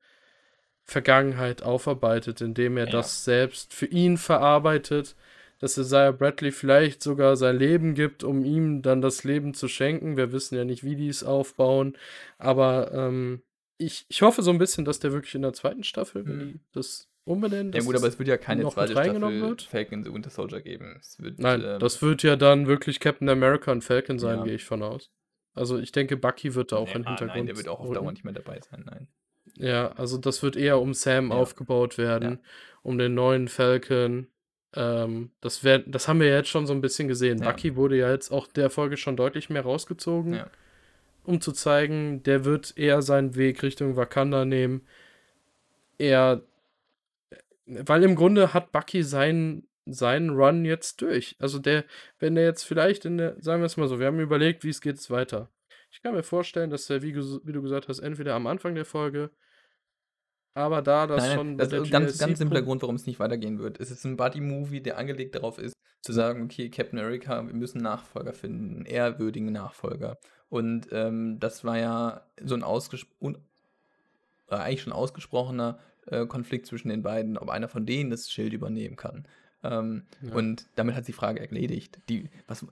Vergangenheit 0.85 1.63
aufarbeitet, 1.63 2.41
indem 2.41 2.77
er 2.77 2.87
ja. 2.87 2.91
das 2.91 3.25
selbst 3.25 3.73
für 3.73 3.87
ihn 3.87 4.19
verarbeitet 4.19 5.15
dass 5.59 5.79
Isaiah 5.79 6.13
Bradley 6.13 6.53
vielleicht 6.53 7.03
sogar 7.03 7.37
sein 7.37 7.57
Leben 7.57 7.95
gibt, 7.95 8.25
um 8.25 8.45
ihm 8.45 8.83
dann 8.83 9.01
das 9.01 9.25
Leben 9.25 9.55
zu 9.55 9.69
schenken. 9.69 10.17
Wir 10.17 10.33
wissen 10.33 10.57
ja 10.57 10.65
nicht, 10.65 10.85
wie 10.85 10.97
die 10.97 11.09
es 11.09 11.25
aufbauen. 11.25 11.97
Aber 12.39 12.93
ähm, 12.93 13.43
ich, 13.79 14.07
ich 14.09 14.23
hoffe 14.23 14.43
so 14.43 14.51
ein 14.51 14.59
bisschen, 14.59 14.85
dass 14.85 15.01
der 15.01 15.13
wirklich 15.13 15.35
in 15.35 15.43
der 15.43 15.53
zweiten 15.53 15.85
Staffel, 15.85 16.27
wenn 16.27 16.37
mhm. 16.37 16.53
die 16.53 16.61
das 16.73 17.09
umbenennen. 17.25 17.73
Ja 17.73 17.81
gut, 17.81 17.97
aber 17.97 18.07
es 18.07 18.19
wird 18.19 18.29
ja 18.29 18.37
keine 18.37 18.69
zweite 18.69 18.93
Staffel 18.93 19.41
wird. 19.41 19.63
Falcon 19.63 20.05
the 20.05 20.13
Winter 20.13 20.31
Soldier 20.31 20.61
geben. 20.61 21.01
Wird, 21.19 21.39
Nein, 21.39 21.63
ähm, 21.65 21.79
das 21.79 22.03
wird 22.03 22.23
ja 22.23 22.37
dann 22.37 22.67
wirklich 22.67 23.01
Captain 23.01 23.29
America 23.29 23.73
und 23.73 23.83
Falcon 23.83 24.19
sein, 24.19 24.39
ja. 24.39 24.45
gehe 24.45 24.55
ich 24.55 24.65
von 24.65 24.83
aus. 24.83 25.11
Also 25.55 25.79
ich 25.79 25.93
denke, 25.93 26.17
Bucky 26.17 26.55
wird 26.55 26.73
da 26.73 26.77
auch 26.77 26.89
nee, 26.89 26.95
im 26.95 27.07
Hintergrund. 27.07 27.37
Nein, 27.37 27.47
der 27.47 27.57
wird 27.57 27.69
auch 27.69 27.81
auf 27.81 27.93
Dauer 27.93 28.11
nicht 28.11 28.25
mehr 28.25 28.35
dabei 28.35 28.61
sein, 28.61 28.85
nein. 28.87 29.09
Ja, 29.57 29.93
also 29.93 30.19
das 30.19 30.43
wird 30.43 30.57
eher 30.57 30.81
um 30.81 30.95
Sam 30.95 31.31
ja. 31.31 31.37
aufgebaut 31.37 31.97
werden, 31.97 32.33
ja. 32.33 32.39
um 32.83 32.99
den 32.99 33.15
neuen 33.15 33.49
Falcon. 33.49 34.27
Ähm, 34.77 35.31
das, 35.41 35.63
wär, 35.63 35.81
das 35.81 36.09
haben 36.09 36.21
wir 36.21 36.29
ja 36.29 36.37
jetzt 36.37 36.49
schon 36.49 36.67
so 36.67 36.73
ein 36.73 36.81
bisschen 36.81 37.09
gesehen. 37.09 37.39
Ja. 37.39 37.51
Bucky 37.51 37.77
wurde 37.77 37.97
ja 37.97 38.11
jetzt 38.11 38.31
auch 38.31 38.47
der 38.47 38.71
Folge 38.71 38.97
schon 38.97 39.17
deutlich 39.17 39.51
mehr 39.51 39.63
rausgezogen, 39.63 40.35
ja. 40.35 40.47
um 41.25 41.41
zu 41.41 41.53
zeigen, 41.53 42.23
der 42.23 42.45
wird 42.45 42.77
eher 42.77 43.03
seinen 43.03 43.37
Weg 43.37 43.63
Richtung 43.63 43.97
Wakanda 43.97 44.45
nehmen. 44.45 44.83
Er, 45.99 46.43
weil 47.67 48.03
im 48.03 48.17
Grunde 48.17 48.53
hat 48.53 48.73
Bucky 48.73 49.03
seinen, 49.05 49.69
seinen 49.87 50.31
Run 50.31 50.65
jetzt 50.65 51.01
durch. 51.03 51.37
Also 51.39 51.59
der, 51.59 51.85
wenn 52.19 52.35
der 52.35 52.45
jetzt 52.45 52.65
vielleicht 52.65 53.05
in 53.05 53.19
der, 53.19 53.37
sagen 53.41 53.63
wir 53.63 53.67
es 53.67 53.77
mal 53.77 53.89
so, 53.89 54.01
wir 54.01 54.07
haben 54.07 54.21
überlegt, 54.21 54.65
wie 54.65 54.71
es 54.71 54.81
geht 54.81 55.09
weiter. 55.11 55.51
Ich 55.93 56.03
kann 56.03 56.15
mir 56.15 56.25
vorstellen, 56.25 56.71
dass 56.71 56.91
er, 56.91 57.03
wie, 57.03 57.15
wie 57.15 57.53
du 57.53 57.63
gesagt 57.63 57.89
hast, 57.89 58.01
entweder 58.01 58.35
am 58.35 58.49
Anfang 58.49 58.75
der 58.75 58.85
Folge 58.85 59.31
aber 60.55 60.83
da 60.83 61.07
das 61.07 61.25
Nein, 61.25 61.37
schon. 61.37 61.59
Das 61.59 61.73
ist 61.73 61.85
ein 61.85 61.91
ganz, 61.91 62.19
ganz 62.19 62.39
simpler 62.39 62.63
Grund, 62.63 62.83
warum 62.83 62.95
es 62.95 63.07
nicht 63.07 63.19
weitergehen 63.19 63.59
wird. 63.59 63.81
Es 63.81 63.91
ist 63.91 64.05
ein 64.05 64.17
Buddy-Movie, 64.17 64.81
der 64.81 64.99
angelegt 64.99 65.35
darauf 65.35 65.59
ist, 65.59 65.75
zu 66.01 66.13
sagen, 66.13 66.43
okay, 66.45 66.71
Captain 66.71 66.99
America, 66.99 67.45
wir 67.47 67.55
müssen 67.55 67.83
Nachfolger 67.83 68.33
finden, 68.33 68.77
einen 68.77 68.87
ehrwürdigen 68.87 69.53
Nachfolger. 69.53 70.19
Und 70.49 70.89
ähm, 70.93 71.41
das 71.41 71.65
war 71.65 71.79
ja 71.79 72.27
so 72.43 72.55
ein 72.55 72.63
ausgesprochen, 72.63 73.39
äh, 74.49 74.57
eigentlich 74.57 74.83
schon 74.83 74.93
ausgesprochener 74.93 75.79
äh, 76.07 76.27
Konflikt 76.27 76.67
zwischen 76.67 76.89
den 76.89 77.03
beiden, 77.03 77.37
ob 77.37 77.49
einer 77.49 77.69
von 77.69 77.87
denen 77.87 78.11
das 78.11 78.31
Schild 78.31 78.53
übernehmen 78.53 78.97
kann. 78.97 79.27
Ähm, 79.65 80.05
ja. 80.23 80.35
Und 80.35 80.67
damit 80.77 80.95
hat 80.95 81.05
sich 81.07 81.15
die 81.15 81.19
Frage 81.19 81.41
erledigt. 81.41 81.99
Die, 82.09 82.29
was, 82.47 82.67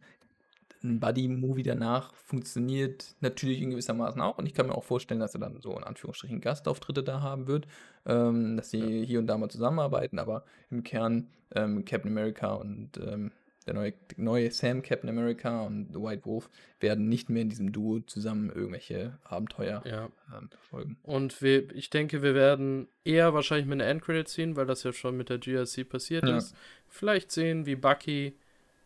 ein 0.85 1.01
Buddy-Movie 1.01 1.63
danach 1.63 2.15
funktioniert 2.15 3.15
natürlich 3.21 3.61
in 3.61 3.71
gewissermaßen 3.71 4.21
auch. 4.21 4.39
Und 4.39 4.47
ich 4.47 4.55
kann 4.55 4.67
mir 4.67 4.75
auch 4.75 4.85
vorstellen, 4.85 5.21
dass 5.21 5.35
er 5.35 5.41
dann 5.41 5.61
so 5.61 5.77
in 5.77 5.85
Anführungsstrichen 5.85 6.41
Gastauftritte 6.41 7.03
da 7.03 7.21
haben 7.21 7.47
wird, 7.47 7.67
ähm, 8.07 8.57
dass 8.57 8.71
sie 8.71 9.01
ja. 9.01 9.07
hier 9.07 9.19
und 9.19 9.27
da 9.27 9.39
mal 9.39 9.49
zusammenarbeiten. 9.49 10.19
Aber 10.19 10.45
im 10.71 10.83
Kern 10.83 11.29
ähm, 11.55 11.85
Captain 11.85 12.11
America 12.11 12.55
und 12.55 12.99
ähm, 12.99 13.33
der 13.67 13.75
neue, 13.75 13.93
neue 14.17 14.51
Sam 14.51 14.83
Captain 14.83 15.09
America 15.09 15.63
und 15.63 15.93
The 15.93 16.01
White 16.01 16.25
Wolf 16.25 16.51
werden 16.81 17.09
nicht 17.09 17.31
mehr 17.31 17.43
in 17.43 17.49
diesem 17.49 17.73
Duo 17.73 18.01
zusammen 18.01 18.51
irgendwelche 18.51 19.19
Abenteuer 19.25 19.83
ja. 19.85 20.09
ähm, 20.37 20.49
verfolgen. 20.51 20.97
Und 21.03 21.41
wir, 21.43 21.71
ich 21.75 21.91
denke, 21.91 22.23
wir 22.23 22.35
werden 22.35 22.89
eher 23.05 23.35
wahrscheinlich 23.35 23.67
mit 23.67 23.81
einer 23.81 23.91
Endcredit 23.91 24.29
ziehen, 24.29 24.57
weil 24.57 24.67
das 24.67 24.83
ja 24.83 24.93
schon 24.93 25.17
mit 25.17 25.29
der 25.29 25.39
GRC 25.39 25.89
passiert 25.89 26.27
ja. 26.27 26.37
ist. 26.37 26.57
Vielleicht 26.89 27.31
sehen, 27.31 27.67
wie 27.67 27.77
Bucky 27.77 28.37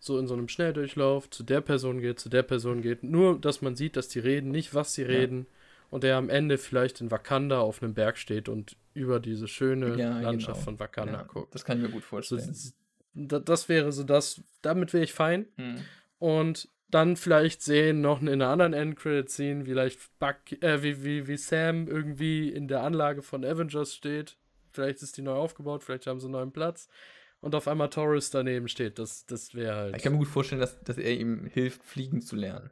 so 0.06 0.18
in 0.18 0.26
so 0.26 0.34
einem 0.34 0.48
Schnelldurchlauf 0.48 1.28
zu 1.30 1.42
der 1.42 1.60
Person 1.60 2.00
geht, 2.00 2.18
zu 2.20 2.28
der 2.28 2.42
Person 2.42 2.80
geht. 2.82 3.02
Nur, 3.02 3.38
dass 3.40 3.60
man 3.62 3.76
sieht, 3.76 3.96
dass 3.96 4.08
die 4.08 4.20
reden, 4.20 4.50
nicht 4.50 4.74
was 4.74 4.94
sie 4.94 5.02
reden. 5.02 5.46
Und 5.90 6.02
er 6.02 6.16
am 6.16 6.28
Ende 6.30 6.58
vielleicht 6.58 7.00
in 7.00 7.10
Wakanda 7.12 7.60
auf 7.60 7.82
einem 7.82 7.94
Berg 7.94 8.18
steht 8.18 8.48
und 8.48 8.76
über 8.94 9.20
diese 9.20 9.46
schöne 9.46 9.96
Ja, 9.96 10.18
Landschaft 10.20 10.54
genau. 10.60 10.64
von 10.64 10.80
Wakanda 10.80 11.12
Ja, 11.12 11.22
guckt. 11.22 11.54
das 11.54 11.64
kann 11.64 11.78
ich 11.78 11.84
mir 11.84 11.90
gut 11.90 12.02
So, 12.02 12.08
vorstellen. 12.08 12.56
das, 13.14 13.44
das 13.44 13.68
wäre 13.68 13.92
so 13.92 14.02
das, 14.02 14.42
damit 14.62 14.92
wäre 14.92 15.04
ich 15.04 15.12
fein. 15.12 15.46
Hm. 15.56 15.76
Und 16.18 16.68
dann 16.90 17.16
vielleicht 17.16 17.62
sehen, 17.62 18.00
noch 18.00 18.20
in 18.20 18.28
einer 18.28 18.48
anderen 18.48 18.72
Endcredit-Scene, 18.72 19.64
vielleicht 19.64 19.98
Buck, 20.18 20.36
äh, 20.60 20.82
wie, 20.82 21.04
wie, 21.04 21.26
wie 21.28 21.36
Sam 21.36 21.88
irgendwie 21.88 22.48
in 22.48 22.68
der 22.68 22.82
Anlage 22.82 23.22
von 23.22 23.44
Avengers 23.44 23.94
steht. 23.94 24.36
Vielleicht 24.72 25.02
ist 25.02 25.16
die 25.16 25.22
neu 25.22 25.34
aufgebaut, 25.34 25.82
vielleicht 25.84 26.06
haben 26.06 26.20
sie 26.20 26.26
einen 26.26 26.32
neuen 26.32 26.52
Platz. 26.52 26.88
Und 27.46 27.54
auf 27.54 27.68
einmal 27.68 27.90
Taurus 27.90 28.30
daneben 28.30 28.66
steht. 28.66 28.98
Das, 28.98 29.24
das 29.26 29.54
wäre 29.54 29.76
halt. 29.76 29.96
Ich 29.96 30.02
kann 30.02 30.12
mir 30.14 30.18
gut 30.18 30.26
vorstellen, 30.26 30.60
dass, 30.60 30.82
dass 30.82 30.98
er 30.98 31.12
ihm 31.16 31.46
hilft, 31.46 31.84
fliegen 31.84 32.20
zu 32.20 32.34
lernen. 32.34 32.70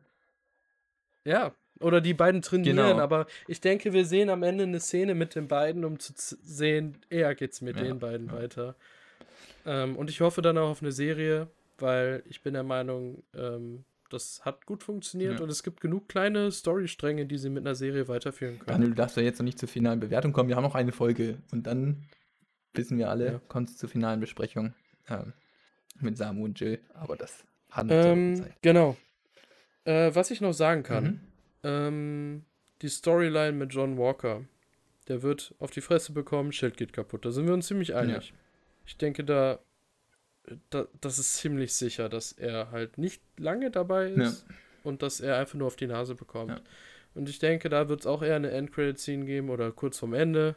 Ja, 1.25 1.55
oder 1.79 2.01
die 2.01 2.13
beiden 2.13 2.43
trainieren, 2.43 2.77
Genau. 2.77 2.99
aber 2.99 3.27
ich 3.47 3.61
denke, 3.61 3.93
wir 3.93 4.05
sehen 4.05 4.31
am 4.31 4.43
Ende 4.43 4.65
eine 4.65 4.81
Szene 4.81 5.15
mit 5.15 5.37
den 5.37 5.47
beiden, 5.47 5.85
um 5.85 6.01
zu 6.01 6.13
sehen, 6.17 6.99
eher 7.09 7.37
geht's 7.37 7.61
mit 7.61 7.77
Ja, 7.77 7.85
den 7.85 8.01
beiden 8.01 8.27
ja. 8.27 8.33
weiter. 8.33 8.75
Ähm, 9.65 9.95
und 9.97 10.11
ich 10.11 10.21
hoffe 10.21 10.43
dann 10.43 10.59
auch 10.59 10.71
auf 10.71 10.83
eine 10.83 10.91
Serie, 10.93 11.47
weil 11.79 12.25
ich 12.29 12.43
bin 12.43 12.55
der 12.55 12.65
Meinung, 12.65 13.23
ähm, 13.33 13.85
das 14.11 14.45
hat 14.45 14.67
gut 14.67 14.83
funktioniert 14.83 15.39
Ja. 15.39 15.45
und 15.45 15.51
es 15.51 15.63
gibt 15.63 15.81
genug 15.81 16.09
kleine 16.09 16.51
Storystränge, 16.51 17.27
die 17.27 17.39
sie 17.39 17.49
mit 17.49 17.65
einer 17.65 17.77
Serie 17.77 18.09
weiterführen 18.09 18.59
können. 18.59 18.67
Daniel, 18.67 18.89
du 18.91 18.97
darfst 18.97 19.17
ja 19.17 19.23
jetzt 19.23 19.39
noch 19.39 19.45
nicht 19.45 19.59
zur 19.61 19.69
finalen 19.69 20.01
Bewertung 20.01 20.33
kommen. 20.33 20.49
Wir 20.49 20.57
haben 20.57 20.65
noch 20.65 20.75
eine 20.75 20.91
Folge 20.93 21.39
und 21.53 21.67
dann 21.67 22.03
wissen 22.75 22.99
wir 22.99 23.11
alle, 23.11 23.33
Ja. 23.33 23.41
kommt 23.49 23.71
es 23.71 23.77
zur 23.77 23.89
finalen 23.89 24.21
Besprechung 24.21 24.75
ähm, 25.09 25.33
mit 26.01 26.17
Samu 26.19 26.45
und 26.45 26.59
Jill. 26.61 26.81
Aber 26.95 27.17
das 27.17 27.45
hat 27.71 27.87
Ähm, 27.91 28.45
genau. 28.63 28.97
Äh, 29.85 30.15
was 30.15 30.31
ich 30.31 30.41
noch 30.41 30.53
sagen 30.53 30.83
kann, 30.83 31.05
Mhm. 31.05 31.21
ähm, 31.63 32.45
die 32.83 32.89
Storyline 32.89 33.53
mit 33.53 33.73
John 33.73 33.97
Walker, 33.99 34.43
der 35.09 35.23
wird 35.23 35.55
auf 35.59 35.71
die 35.71 35.81
Fresse 35.81 36.13
bekommen, 36.13 36.53
Schild 36.53 36.77
geht 36.77 36.93
kaputt. 36.93 37.25
Da 37.25 37.31
sind 37.31 37.47
wir 37.47 37.55
uns 37.55 37.67
ziemlich 37.67 37.95
einig. 37.95 38.33
Ich 38.87 38.97
denke, 38.97 39.25
da, 39.25 39.59
da, 40.71 40.87
das 41.01 41.19
ist 41.19 41.35
ziemlich 41.37 41.75
sicher, 41.75 42.09
dass 42.09 42.33
er 42.33 42.71
halt 42.71 42.99
nicht 42.99 43.23
lange 43.39 43.71
dabei 43.71 44.09
ist 44.11 44.47
und 44.83 45.03
dass 45.03 45.21
er 45.21 45.39
einfach 45.39 45.55
nur 45.55 45.67
auf 45.67 45.77
die 45.77 45.87
Nase 45.87 46.15
bekommt. 46.15 46.51
Ja. 46.51 46.61
Und 47.15 47.29
ich 47.29 47.39
denke, 47.39 47.69
da 47.69 47.89
wird 47.89 48.01
es 48.01 48.07
auch 48.07 48.23
eher 48.23 48.37
eine 48.37 48.51
Endcredit-Scene 48.51 49.25
geben 49.25 49.49
oder 49.51 49.71
kurz 49.73 49.99
vorm 49.99 50.15
Ende, 50.15 50.57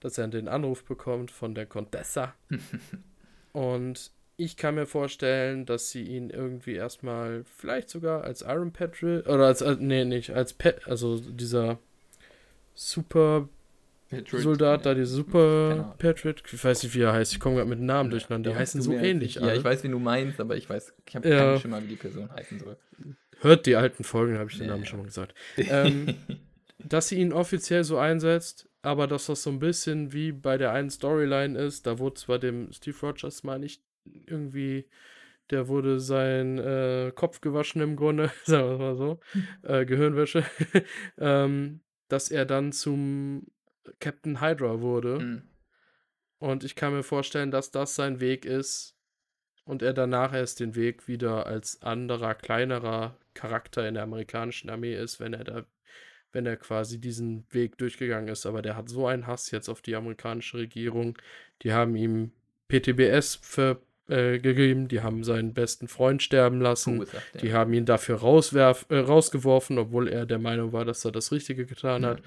dass 0.00 0.18
er 0.18 0.28
den 0.28 0.48
Anruf 0.48 0.84
bekommt 0.84 1.30
von 1.30 1.54
der 1.54 1.66
Contessa. 1.66 2.34
und 3.52 4.10
ich 4.36 4.56
kann 4.56 4.74
mir 4.74 4.86
vorstellen, 4.86 5.66
dass 5.66 5.90
sie 5.90 6.02
ihn 6.02 6.30
irgendwie 6.30 6.74
erstmal 6.74 7.44
vielleicht 7.56 7.90
sogar 7.90 8.24
als 8.24 8.42
Iron 8.42 8.72
Patriot 8.72 9.26
oder 9.26 9.46
als, 9.46 9.62
als 9.62 9.80
nee, 9.80 10.04
nicht, 10.04 10.30
als 10.30 10.54
Pet, 10.54 10.86
also 10.86 11.18
dieser 11.18 11.78
Super 12.74 13.48
Patriot, 14.08 14.42
Soldat 14.42 14.86
da, 14.86 14.90
ja. 14.90 14.94
die 14.94 15.00
Keine 15.02 15.06
Super. 15.06 15.94
Patriot, 15.98 16.42
ich 16.52 16.64
weiß 16.64 16.82
nicht, 16.82 16.94
wie 16.94 17.02
er 17.02 17.12
heißt, 17.12 17.32
ich 17.32 17.38
komme 17.38 17.56
gerade 17.56 17.68
mit 17.68 17.80
Namen 17.80 18.10
Ja, 18.10 18.18
durcheinander, 18.18 18.50
die 18.50 18.56
heißen 18.56 18.82
so 18.82 18.92
ähnlich. 18.92 19.36
Ja, 19.36 19.42
alle. 19.42 19.56
ich 19.56 19.62
weiß, 19.64 19.84
wen 19.84 19.92
du 19.92 19.98
meinst, 20.00 20.40
aber 20.40 20.56
ich 20.56 20.68
weiß, 20.68 20.94
ich 21.06 21.14
habe 21.16 21.28
Ja. 21.28 21.38
keinen 21.38 21.60
Schimmer, 21.60 21.82
wie 21.82 21.88
die 21.88 21.96
Person 21.96 22.28
heißen 22.32 22.58
soll. 22.58 22.76
Hört 23.40 23.66
die 23.66 23.76
alten 23.76 24.02
Folgen, 24.02 24.36
habe 24.38 24.50
ich 24.50 24.58
den 24.58 24.66
Namen 24.66 24.84
schon 24.84 24.98
mal 24.98 25.04
gesagt. 25.06 25.34
Ähm, 25.58 26.14
dass 26.78 27.08
sie 27.08 27.20
ihn 27.20 27.32
offiziell 27.32 27.84
so 27.84 27.98
einsetzt, 27.98 28.66
aber 28.82 29.06
dass 29.06 29.26
das 29.26 29.42
so 29.42 29.50
ein 29.50 29.58
bisschen 29.58 30.12
wie 30.12 30.32
bei 30.32 30.56
der 30.56 30.72
einen 30.72 30.90
Storyline 30.90 31.58
ist, 31.58 31.86
da 31.86 31.98
wurde 31.98 32.14
zwar 32.14 32.38
dem 32.38 32.72
Steve 32.72 32.96
Rogers 33.02 33.42
mal 33.42 33.58
nicht 33.58 33.82
irgendwie, 34.26 34.88
der 35.50 35.68
wurde 35.68 36.00
sein 36.00 36.58
äh, 36.58 37.12
Kopf 37.14 37.40
gewaschen 37.40 37.82
im 37.82 37.96
Grunde, 37.96 38.30
sagen 38.44 38.70
wir 38.70 38.78
mal 38.78 38.96
so, 38.96 39.20
äh, 39.62 39.84
Gehirnwäsche, 39.84 40.44
ähm, 41.18 41.80
dass 42.08 42.30
er 42.30 42.46
dann 42.46 42.72
zum 42.72 43.46
Captain 43.98 44.40
Hydra 44.40 44.80
wurde. 44.80 45.18
Hm. 45.18 45.42
Und 46.38 46.64
ich 46.64 46.74
kann 46.74 46.94
mir 46.94 47.02
vorstellen, 47.02 47.50
dass 47.50 47.70
das 47.70 47.94
sein 47.94 48.20
Weg 48.20 48.46
ist 48.46 48.96
und 49.64 49.82
er 49.82 49.92
danach 49.92 50.32
erst 50.32 50.60
den 50.60 50.74
Weg 50.74 51.06
wieder 51.06 51.46
als 51.46 51.82
anderer, 51.82 52.34
kleinerer 52.34 53.18
Charakter 53.34 53.86
in 53.86 53.94
der 53.94 54.04
amerikanischen 54.04 54.70
Armee 54.70 54.94
ist, 54.94 55.20
wenn 55.20 55.34
er 55.34 55.44
da, 55.44 55.66
wenn 56.32 56.46
er 56.46 56.56
quasi 56.56 57.00
diesen 57.00 57.44
Weg 57.50 57.78
durchgegangen 57.78 58.28
ist. 58.28 58.46
Aber 58.46 58.62
der 58.62 58.76
hat 58.76 58.88
so 58.88 59.06
einen 59.06 59.26
Hass 59.26 59.50
jetzt 59.50 59.68
auf 59.68 59.82
die 59.82 59.96
amerikanische 59.96 60.58
Regierung. 60.58 61.18
Die 61.62 61.72
haben 61.72 61.96
ihm 61.96 62.32
PTBS 62.68 63.36
ver, 63.42 63.80
äh, 64.08 64.38
gegeben, 64.38 64.88
die 64.88 65.00
haben 65.02 65.24
seinen 65.24 65.54
besten 65.54 65.88
Freund 65.88 66.22
sterben 66.22 66.60
lassen. 66.60 66.94
Verursacht, 66.96 67.34
ja. 67.34 67.40
Die 67.40 67.52
haben 67.52 67.72
ihn 67.72 67.84
dafür 67.84 68.16
rauswerf, 68.16 68.86
äh, 68.88 68.98
rausgeworfen, 68.98 69.78
obwohl 69.78 70.08
er 70.08 70.26
der 70.26 70.38
Meinung 70.38 70.72
war, 70.72 70.84
dass 70.84 71.04
er 71.04 71.12
das 71.12 71.32
Richtige 71.32 71.66
getan 71.66 72.02
Ja. 72.02 72.08
hat. 72.10 72.22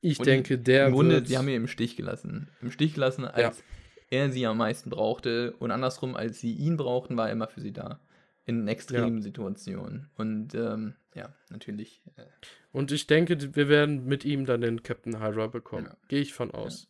Ich 0.00 0.18
Und 0.18 0.26
denke, 0.26 0.58
der 0.58 0.86
Im 0.86 0.92
Grunde, 0.92 1.22
die 1.22 1.36
haben 1.36 1.48
ihn 1.48 1.56
im 1.56 1.66
Stich 1.68 1.96
gelassen. 1.96 2.48
Im 2.62 2.70
Stich 2.70 2.94
gelassen, 2.94 3.26
als 3.26 3.62
er 4.08 4.30
sie 4.30 4.46
am 4.46 4.56
meisten 4.56 4.90
brauchte. 4.90 5.52
Und 5.58 5.70
andersrum, 5.70 6.16
als 6.16 6.40
sie 6.40 6.52
ihn 6.52 6.76
brauchten, 6.76 7.16
war 7.16 7.26
er 7.26 7.32
immer 7.32 7.48
für 7.48 7.60
sie 7.60 7.72
da. 7.72 8.00
In 8.46 8.66
extremen 8.66 9.22
Situationen. 9.22 10.08
Und 10.16 10.54
ähm, 10.54 10.94
ja, 11.14 11.34
natürlich. 11.50 12.02
Äh, 12.16 12.24
Und 12.72 12.92
ich 12.92 13.06
denke, 13.06 13.54
wir 13.56 13.68
werden 13.68 14.04
mit 14.06 14.24
ihm 14.24 14.46
dann 14.46 14.60
den 14.60 14.82
Captain 14.82 15.20
Hydra 15.20 15.48
bekommen. 15.48 15.86
Ja. 15.86 15.96
Gehe 16.08 16.20
ich 16.20 16.32
von 16.34 16.50
aus. 16.50 16.88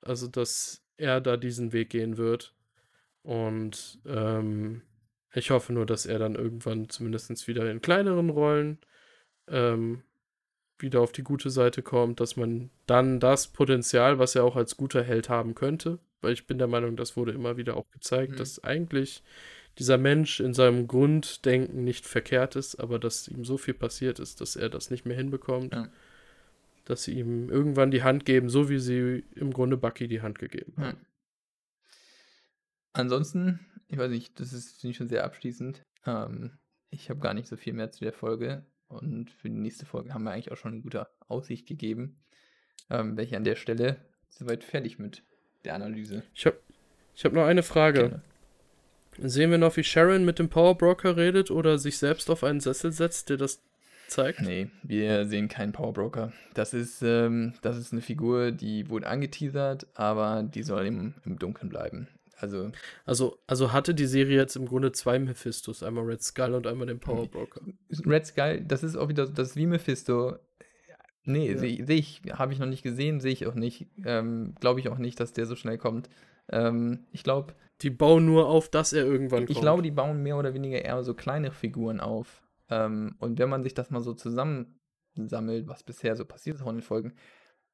Also, 0.00 0.26
dass 0.26 0.84
er 0.96 1.20
da 1.20 1.36
diesen 1.36 1.72
Weg 1.72 1.90
gehen 1.90 2.16
wird. 2.16 2.54
Und 3.22 4.00
ähm, 4.06 4.82
ich 5.34 5.50
hoffe 5.50 5.72
nur, 5.72 5.86
dass 5.86 6.06
er 6.06 6.18
dann 6.18 6.34
irgendwann 6.34 6.88
zumindest 6.88 7.46
wieder 7.46 7.70
in 7.70 7.80
kleineren 7.80 8.30
Rollen 8.30 8.78
ähm, 9.48 10.02
wieder 10.78 11.00
auf 11.00 11.12
die 11.12 11.22
gute 11.22 11.50
Seite 11.50 11.82
kommt, 11.82 12.18
dass 12.20 12.36
man 12.36 12.70
dann 12.86 13.20
das 13.20 13.46
Potenzial, 13.48 14.18
was 14.18 14.34
er 14.34 14.44
auch 14.44 14.56
als 14.56 14.76
guter 14.76 15.02
Held 15.04 15.28
haben 15.28 15.54
könnte, 15.54 16.00
weil 16.20 16.32
ich 16.32 16.46
bin 16.46 16.58
der 16.58 16.66
Meinung, 16.66 16.96
das 16.96 17.16
wurde 17.16 17.32
immer 17.32 17.56
wieder 17.56 17.76
auch 17.76 17.88
gezeigt, 17.90 18.32
Mhm. 18.32 18.36
dass 18.36 18.62
eigentlich 18.64 19.22
dieser 19.78 19.98
Mensch 19.98 20.40
in 20.40 20.54
seinem 20.54 20.86
Grunddenken 20.86 21.84
nicht 21.84 22.06
verkehrt 22.06 22.56
ist, 22.56 22.76
aber 22.76 22.98
dass 22.98 23.28
ihm 23.28 23.44
so 23.44 23.56
viel 23.56 23.74
passiert 23.74 24.18
ist, 24.18 24.40
dass 24.40 24.56
er 24.56 24.68
das 24.68 24.90
nicht 24.90 25.06
mehr 25.06 25.16
hinbekommt, 25.16 25.72
Ja. 25.72 25.88
dass 26.84 27.04
sie 27.04 27.18
ihm 27.18 27.48
irgendwann 27.48 27.90
die 27.90 28.02
Hand 28.02 28.24
geben, 28.24 28.48
so 28.48 28.68
wie 28.68 28.78
sie 28.78 29.24
im 29.34 29.52
Grunde 29.52 29.76
Bucky 29.76 30.08
die 30.08 30.20
Hand 30.20 30.38
gegeben 30.38 30.74
ja. 30.76 30.84
haben. 30.88 31.06
Ansonsten, 32.92 33.60
ich 33.88 33.98
weiß 33.98 34.10
nicht, 34.10 34.38
das 34.38 34.52
ist 34.52 34.80
finde 34.80 34.90
ich 34.90 34.96
schon 34.96 35.08
sehr 35.08 35.24
abschließend. 35.24 35.82
Ähm, 36.06 36.58
ich 36.90 37.08
habe 37.08 37.20
gar 37.20 37.32
nicht 37.32 37.48
so 37.48 37.56
viel 37.56 37.72
mehr 37.72 37.90
zu 37.90 38.04
der 38.04 38.12
Folge. 38.12 38.66
Und 38.88 39.30
für 39.30 39.48
die 39.48 39.56
nächste 39.56 39.86
Folge 39.86 40.12
haben 40.12 40.24
wir 40.24 40.32
eigentlich 40.32 40.52
auch 40.52 40.58
schon 40.58 40.72
eine 40.72 40.82
gute 40.82 41.08
Aussicht 41.26 41.66
gegeben. 41.66 42.20
Ähm, 42.90 43.18
ich 43.18 43.34
an 43.34 43.44
der 43.44 43.56
Stelle 43.56 43.96
soweit 44.28 44.64
fertig 44.64 44.98
mit 44.98 45.22
der 45.64 45.74
Analyse. 45.74 46.22
Ich 46.34 46.44
habe 46.44 46.58
ich 47.14 47.24
hab 47.24 47.32
noch 47.32 47.44
eine 47.46 47.62
Frage. 47.62 48.00
Gerne. 48.00 48.22
Sehen 49.18 49.50
wir 49.50 49.58
noch, 49.58 49.76
wie 49.76 49.84
Sharon 49.84 50.24
mit 50.24 50.38
dem 50.38 50.48
Power 50.48 50.76
Broker 50.76 51.16
redet 51.16 51.50
oder 51.50 51.78
sich 51.78 51.98
selbst 51.98 52.30
auf 52.30 52.44
einen 52.44 52.60
Sessel 52.60 52.92
setzt, 52.92 53.28
der 53.30 53.36
das 53.36 53.62
zeigt? 54.08 54.40
Nee, 54.40 54.68
wir 54.82 55.26
sehen 55.26 55.48
keinen 55.48 55.72
Powerbroker. 55.72 56.32
Das 56.54 56.74
ist, 56.74 57.02
ähm, 57.02 57.54
das 57.62 57.76
ist 57.76 57.92
eine 57.92 58.02
Figur, 58.02 58.50
die 58.52 58.88
wurde 58.90 59.06
angeteasert, 59.06 59.86
aber 59.94 60.42
die 60.42 60.62
soll 60.62 60.86
im, 60.86 61.14
im 61.24 61.38
Dunkeln 61.38 61.68
bleiben. 61.68 62.08
Also, 62.38 62.72
Also, 63.04 63.38
also 63.46 63.72
hatte 63.72 63.94
die 63.94 64.06
Serie 64.06 64.36
jetzt 64.36 64.56
im 64.56 64.66
Grunde 64.66 64.90
zwei 64.92 65.18
Mephistos, 65.18 65.82
einmal 65.82 66.04
Red 66.04 66.22
Skull 66.22 66.54
und 66.54 66.66
einmal 66.66 66.86
den 66.88 66.98
Power 66.98 67.28
Broker. 67.28 67.60
Red 68.04 68.26
Skull, 68.26 68.62
das 68.66 68.82
ist 68.82 68.96
auch 68.96 69.08
wieder, 69.08 69.28
das 69.28 69.50
ist 69.50 69.56
wie 69.56 69.66
Mephisto. 69.66 70.36
Nee, 71.24 71.52
Ja. 71.52 71.58
sehe 71.58 71.86
seh 71.86 71.94
ich, 71.94 72.20
habe 72.32 72.52
ich 72.52 72.58
noch 72.58 72.66
nicht 72.66 72.82
gesehen, 72.82 73.20
sehe 73.20 73.32
ich 73.32 73.46
auch 73.46 73.54
nicht. 73.54 73.86
Ähm, 74.04 74.56
glaube 74.60 74.80
ich 74.80 74.88
auch 74.88 74.98
nicht, 74.98 75.20
dass 75.20 75.32
der 75.32 75.46
so 75.46 75.54
schnell 75.54 75.78
kommt. 75.78 76.10
Ähm, 76.50 77.06
ich 77.12 77.22
glaube, 77.22 77.54
Die 77.82 77.90
bauen 77.90 78.24
nur 78.24 78.48
auf, 78.48 78.68
dass 78.68 78.92
er 78.92 79.04
irgendwann 79.04 79.46
ich 79.48 79.60
glaube, 79.60 79.82
die 79.82 79.90
bauen 79.90 80.22
mehr 80.22 80.36
oder 80.36 80.54
weniger 80.54 80.82
eher 80.82 81.02
so 81.02 81.14
kleine 81.14 81.50
Figuren 81.50 82.00
auf. 82.00 82.42
Ähm, 82.70 83.16
und 83.18 83.38
wenn 83.38 83.48
man 83.48 83.62
sich 83.62 83.74
das 83.74 83.90
mal 83.90 84.00
so 84.00 84.14
zusammensammelt, 84.14 85.68
was 85.68 85.82
bisher 85.82 86.16
so 86.16 86.24
passiert 86.24 86.56
ist 86.56 86.62
auch 86.62 86.68
in 86.70 86.76
den 86.76 86.82
Folgen, 86.82 87.14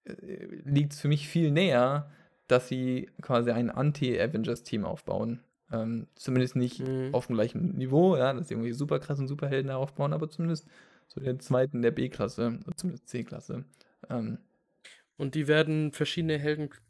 äh, 0.04 0.46
liegt 0.64 0.92
es 0.94 1.00
für 1.00 1.08
mich 1.08 1.28
viel 1.28 1.50
näher, 1.50 2.10
dass 2.46 2.68
sie 2.68 3.10
quasi 3.20 3.50
ein 3.50 3.70
Anti-Avengers-Team 3.70 4.84
aufbauen. 4.84 5.40
Ähm, 5.70 6.06
zumindest 6.14 6.56
nicht 6.56 6.80
Mhm. 6.80 7.10
auf 7.12 7.26
dem 7.26 7.34
gleichen 7.36 7.76
Niveau, 7.76 8.16
ja, 8.16 8.32
dass 8.32 8.48
sie 8.48 8.54
irgendwie 8.54 8.72
super 8.72 8.98
krassen 9.00 9.28
Superhelden 9.28 9.70
aufbauen, 9.70 10.14
aber 10.14 10.30
zumindest 10.30 10.66
so 11.08 11.20
den 11.20 11.40
zweiten 11.40 11.82
der 11.82 11.90
B-Klasse, 11.90 12.58
zumindest 12.76 13.08
C-Klasse. 13.08 13.64
Ähm, 14.08 14.38
Und 15.18 15.34
die 15.34 15.46
werden 15.48 15.92
verschiedene 15.92 16.38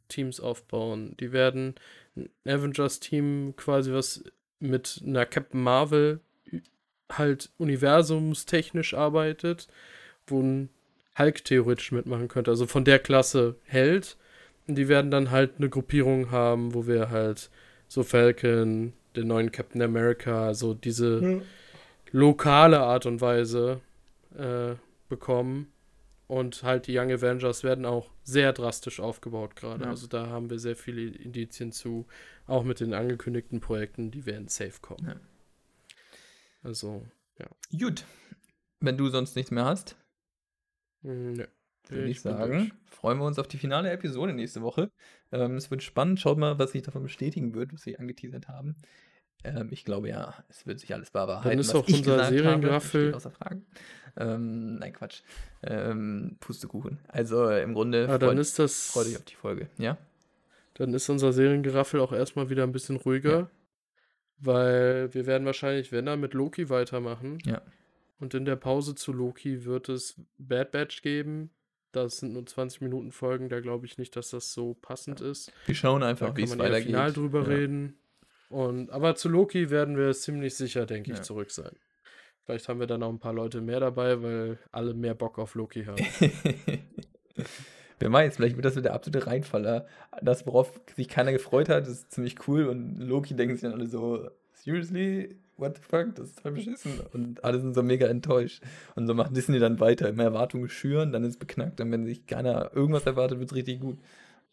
Heldenteams 0.08 0.40
aufbauen. 0.40 1.14
Die 1.20 1.32
werden 1.32 1.74
ein 2.16 2.30
Avengers-Team 2.46 3.54
quasi 3.56 3.92
was 3.92 4.24
mit 4.60 5.02
einer 5.06 5.26
Captain 5.26 5.62
Marvel 5.62 6.20
halt 7.10 7.50
universumstechnisch 7.58 8.94
arbeitet, 8.94 9.68
wo 10.26 10.42
ein 10.42 10.68
Hulk 11.18 11.44
theoretisch 11.44 11.92
mitmachen 11.92 12.28
könnte. 12.28 12.50
Also 12.50 12.66
von 12.66 12.84
der 12.84 12.98
Klasse 12.98 13.56
Held. 13.64 14.16
Und 14.66 14.74
die 14.74 14.88
werden 14.88 15.10
dann 15.10 15.30
halt 15.30 15.52
eine 15.58 15.70
Gruppierung 15.70 16.30
haben, 16.30 16.74
wo 16.74 16.86
wir 16.86 17.10
halt 17.10 17.50
so 17.86 18.02
Falcon, 18.02 18.92
der 19.14 19.24
neuen 19.24 19.50
Captain 19.50 19.80
America 19.80 20.52
so 20.52 20.74
diese 20.74 21.20
ja. 21.22 21.40
lokale 22.12 22.80
Art 22.80 23.06
und 23.06 23.22
Weise 23.22 23.80
äh, 24.36 24.74
bekommen. 25.08 25.72
Und 26.28 26.62
halt 26.62 26.86
die 26.86 26.96
Young 26.96 27.10
Avengers 27.10 27.64
werden 27.64 27.86
auch 27.86 28.10
sehr 28.22 28.52
drastisch 28.52 29.00
aufgebaut 29.00 29.56
gerade. 29.56 29.84
Ja. 29.84 29.90
Also 29.90 30.06
da 30.06 30.26
haben 30.26 30.50
wir 30.50 30.58
sehr 30.58 30.76
viele 30.76 31.16
Indizien 31.16 31.72
zu, 31.72 32.06
auch 32.46 32.64
mit 32.64 32.80
den 32.80 32.92
angekündigten 32.92 33.60
Projekten, 33.60 34.10
die 34.10 34.26
werden 34.26 34.46
safe 34.46 34.80
kommen. 34.82 35.06
Ja. 35.06 35.16
Also, 36.62 37.06
ja. 37.38 37.46
Gut. 37.76 38.04
Wenn 38.80 38.98
du 38.98 39.08
sonst 39.08 39.36
nichts 39.36 39.50
mehr 39.50 39.64
hast, 39.64 39.96
hm, 41.02 41.32
Nö. 41.32 41.46
würde 41.88 42.08
ich 42.10 42.20
sagen, 42.20 42.72
freuen 42.84 43.18
wir 43.18 43.24
uns 43.24 43.38
auf 43.38 43.48
die 43.48 43.58
finale 43.58 43.90
Episode 43.90 44.34
nächste 44.34 44.60
Woche. 44.60 44.90
Ähm, 45.32 45.56
es 45.56 45.70
wird 45.70 45.82
spannend. 45.82 46.20
Schaut 46.20 46.36
mal, 46.36 46.58
was 46.58 46.72
sich 46.72 46.82
davon 46.82 47.02
bestätigen 47.04 47.54
wird, 47.54 47.72
was 47.72 47.82
sie 47.82 47.98
angeteasert 47.98 48.48
haben. 48.48 48.76
Ähm, 49.44 49.68
ich 49.70 49.84
glaube 49.84 50.08
ja, 50.08 50.34
es 50.48 50.66
wird 50.66 50.80
sich 50.80 50.92
alles 50.92 51.10
bewahrheiten. 51.10 51.50
Dann 51.50 51.58
ist 51.58 51.74
auch 51.74 51.86
unser. 51.86 52.28
Außer 53.14 53.30
Fragen. 53.30 53.66
Ähm, 54.16 54.76
nein, 54.76 54.92
Quatsch. 54.92 55.22
Ähm, 55.62 56.36
Pustekuchen. 56.40 56.98
Also 57.08 57.48
im 57.50 57.74
Grunde 57.74 58.08
ah, 58.08 58.18
dann 58.18 58.30
freut, 58.30 58.38
ist 58.38 58.58
das, 58.58 58.90
freut 58.90 59.06
euch 59.06 59.16
auf 59.16 59.24
die 59.24 59.36
Folge, 59.36 59.68
ja? 59.78 59.96
Dann 60.74 60.92
ist 60.94 61.08
unser 61.08 61.32
Seriengeraffel 61.32 62.00
auch 62.00 62.12
erstmal 62.12 62.50
wieder 62.50 62.62
ein 62.64 62.72
bisschen 62.72 62.96
ruhiger. 62.96 63.38
Ja. 63.38 63.50
Weil 64.40 65.12
wir 65.14 65.26
werden 65.26 65.44
wahrscheinlich, 65.44 65.90
wenn 65.90 66.06
dann, 66.06 66.20
mit 66.20 66.34
Loki 66.34 66.68
weitermachen. 66.70 67.38
Ja. 67.44 67.60
Und 68.20 68.34
in 68.34 68.44
der 68.44 68.56
Pause 68.56 68.94
zu 68.94 69.12
Loki 69.12 69.64
wird 69.64 69.88
es 69.88 70.16
Bad 70.38 70.72
Batch 70.72 71.02
geben. 71.02 71.50
Das 71.92 72.18
sind 72.18 72.34
nur 72.34 72.44
20 72.44 72.82
Minuten 72.82 73.12
Folgen, 73.12 73.48
da 73.48 73.60
glaube 73.60 73.86
ich 73.86 73.98
nicht, 73.98 74.14
dass 74.14 74.30
das 74.30 74.52
so 74.52 74.74
passend 74.74 75.20
ist. 75.20 75.52
Wir 75.66 75.74
schauen 75.74 76.02
einfach, 76.02 76.36
wie 76.36 76.42
es 76.42 76.58
weitergeht. 76.58 76.86
Final 76.86 77.12
drüber 77.12 77.42
ja. 77.42 77.48
reden. 77.48 77.98
Und, 78.48 78.90
aber 78.90 79.14
zu 79.14 79.28
Loki 79.28 79.70
werden 79.70 79.96
wir 79.96 80.12
ziemlich 80.12 80.54
sicher, 80.54 80.86
denke 80.86 81.10
ich, 81.10 81.18
ja. 81.18 81.22
zurück 81.22 81.50
sein. 81.50 81.72
Vielleicht 82.44 82.68
haben 82.68 82.80
wir 82.80 82.86
dann 82.86 83.02
auch 83.02 83.10
ein 83.10 83.18
paar 83.18 83.34
Leute 83.34 83.60
mehr 83.60 83.80
dabei, 83.80 84.22
weil 84.22 84.58
alle 84.72 84.94
mehr 84.94 85.14
Bock 85.14 85.38
auf 85.38 85.54
Loki 85.54 85.84
haben. 85.84 86.02
Wer 88.00 88.12
weiß, 88.12 88.36
vielleicht 88.36 88.56
wird 88.56 88.64
das 88.64 88.74
der 88.74 88.94
absolute 88.94 89.26
Reinfaller. 89.26 89.86
Das, 90.22 90.46
worauf 90.46 90.80
sich 90.96 91.08
keiner 91.08 91.32
gefreut 91.32 91.68
hat, 91.68 91.86
ist 91.86 92.10
ziemlich 92.12 92.36
cool 92.48 92.66
und 92.66 93.00
Loki 93.00 93.34
denken 93.34 93.54
sich 93.54 93.62
dann 93.62 93.72
alle 93.72 93.86
so, 93.86 94.30
seriously? 94.54 95.36
What 95.58 95.76
the 95.76 95.82
fuck? 95.82 96.14
Das 96.14 96.28
ist 96.28 96.40
voll 96.40 96.52
beschissen. 96.52 97.00
Und 97.12 97.42
alle 97.42 97.60
sind 97.60 97.74
so 97.74 97.82
mega 97.82 98.06
enttäuscht. 98.06 98.62
Und 98.94 99.08
so 99.08 99.14
macht 99.14 99.36
Disney 99.36 99.58
dann 99.58 99.80
weiter. 99.80 100.08
Immer 100.08 100.22
Erwartungen 100.22 100.68
schüren, 100.68 101.10
dann 101.10 101.24
ist 101.24 101.30
es 101.30 101.36
beknackt. 101.36 101.80
Und 101.80 101.90
wenn 101.90 102.06
sich 102.06 102.26
keiner 102.26 102.70
irgendwas 102.74 103.04
erwartet, 103.06 103.40
wird 103.40 103.50
es 103.50 103.56
richtig 103.56 103.80
gut. 103.80 103.98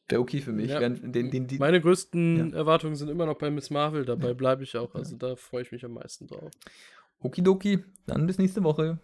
Wäre 0.07 0.21
okay 0.21 0.39
für 0.39 0.51
mich. 0.51 0.69
Ja. 0.69 0.79
Den, 0.79 1.11
den, 1.11 1.47
den, 1.47 1.57
Meine 1.57 1.81
größten 1.81 2.51
ja. 2.51 2.57
Erwartungen 2.57 2.95
sind 2.95 3.09
immer 3.09 3.25
noch 3.25 3.37
bei 3.37 3.49
Miss 3.49 3.69
Marvel, 3.69 4.05
dabei 4.05 4.33
bleibe 4.33 4.63
ich 4.63 4.77
auch. 4.77 4.93
Also 4.93 5.15
da 5.15 5.35
freue 5.35 5.63
ich 5.63 5.71
mich 5.71 5.83
am 5.83 5.93
meisten 5.93 6.27
drauf. 6.27 6.51
Okidoki, 7.19 7.83
dann 8.05 8.27
bis 8.27 8.37
nächste 8.37 8.63
Woche. 8.63 8.99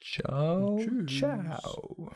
Ciao. 0.00 0.78
Tschüss. 0.78 1.18
Ciao. 1.18 2.10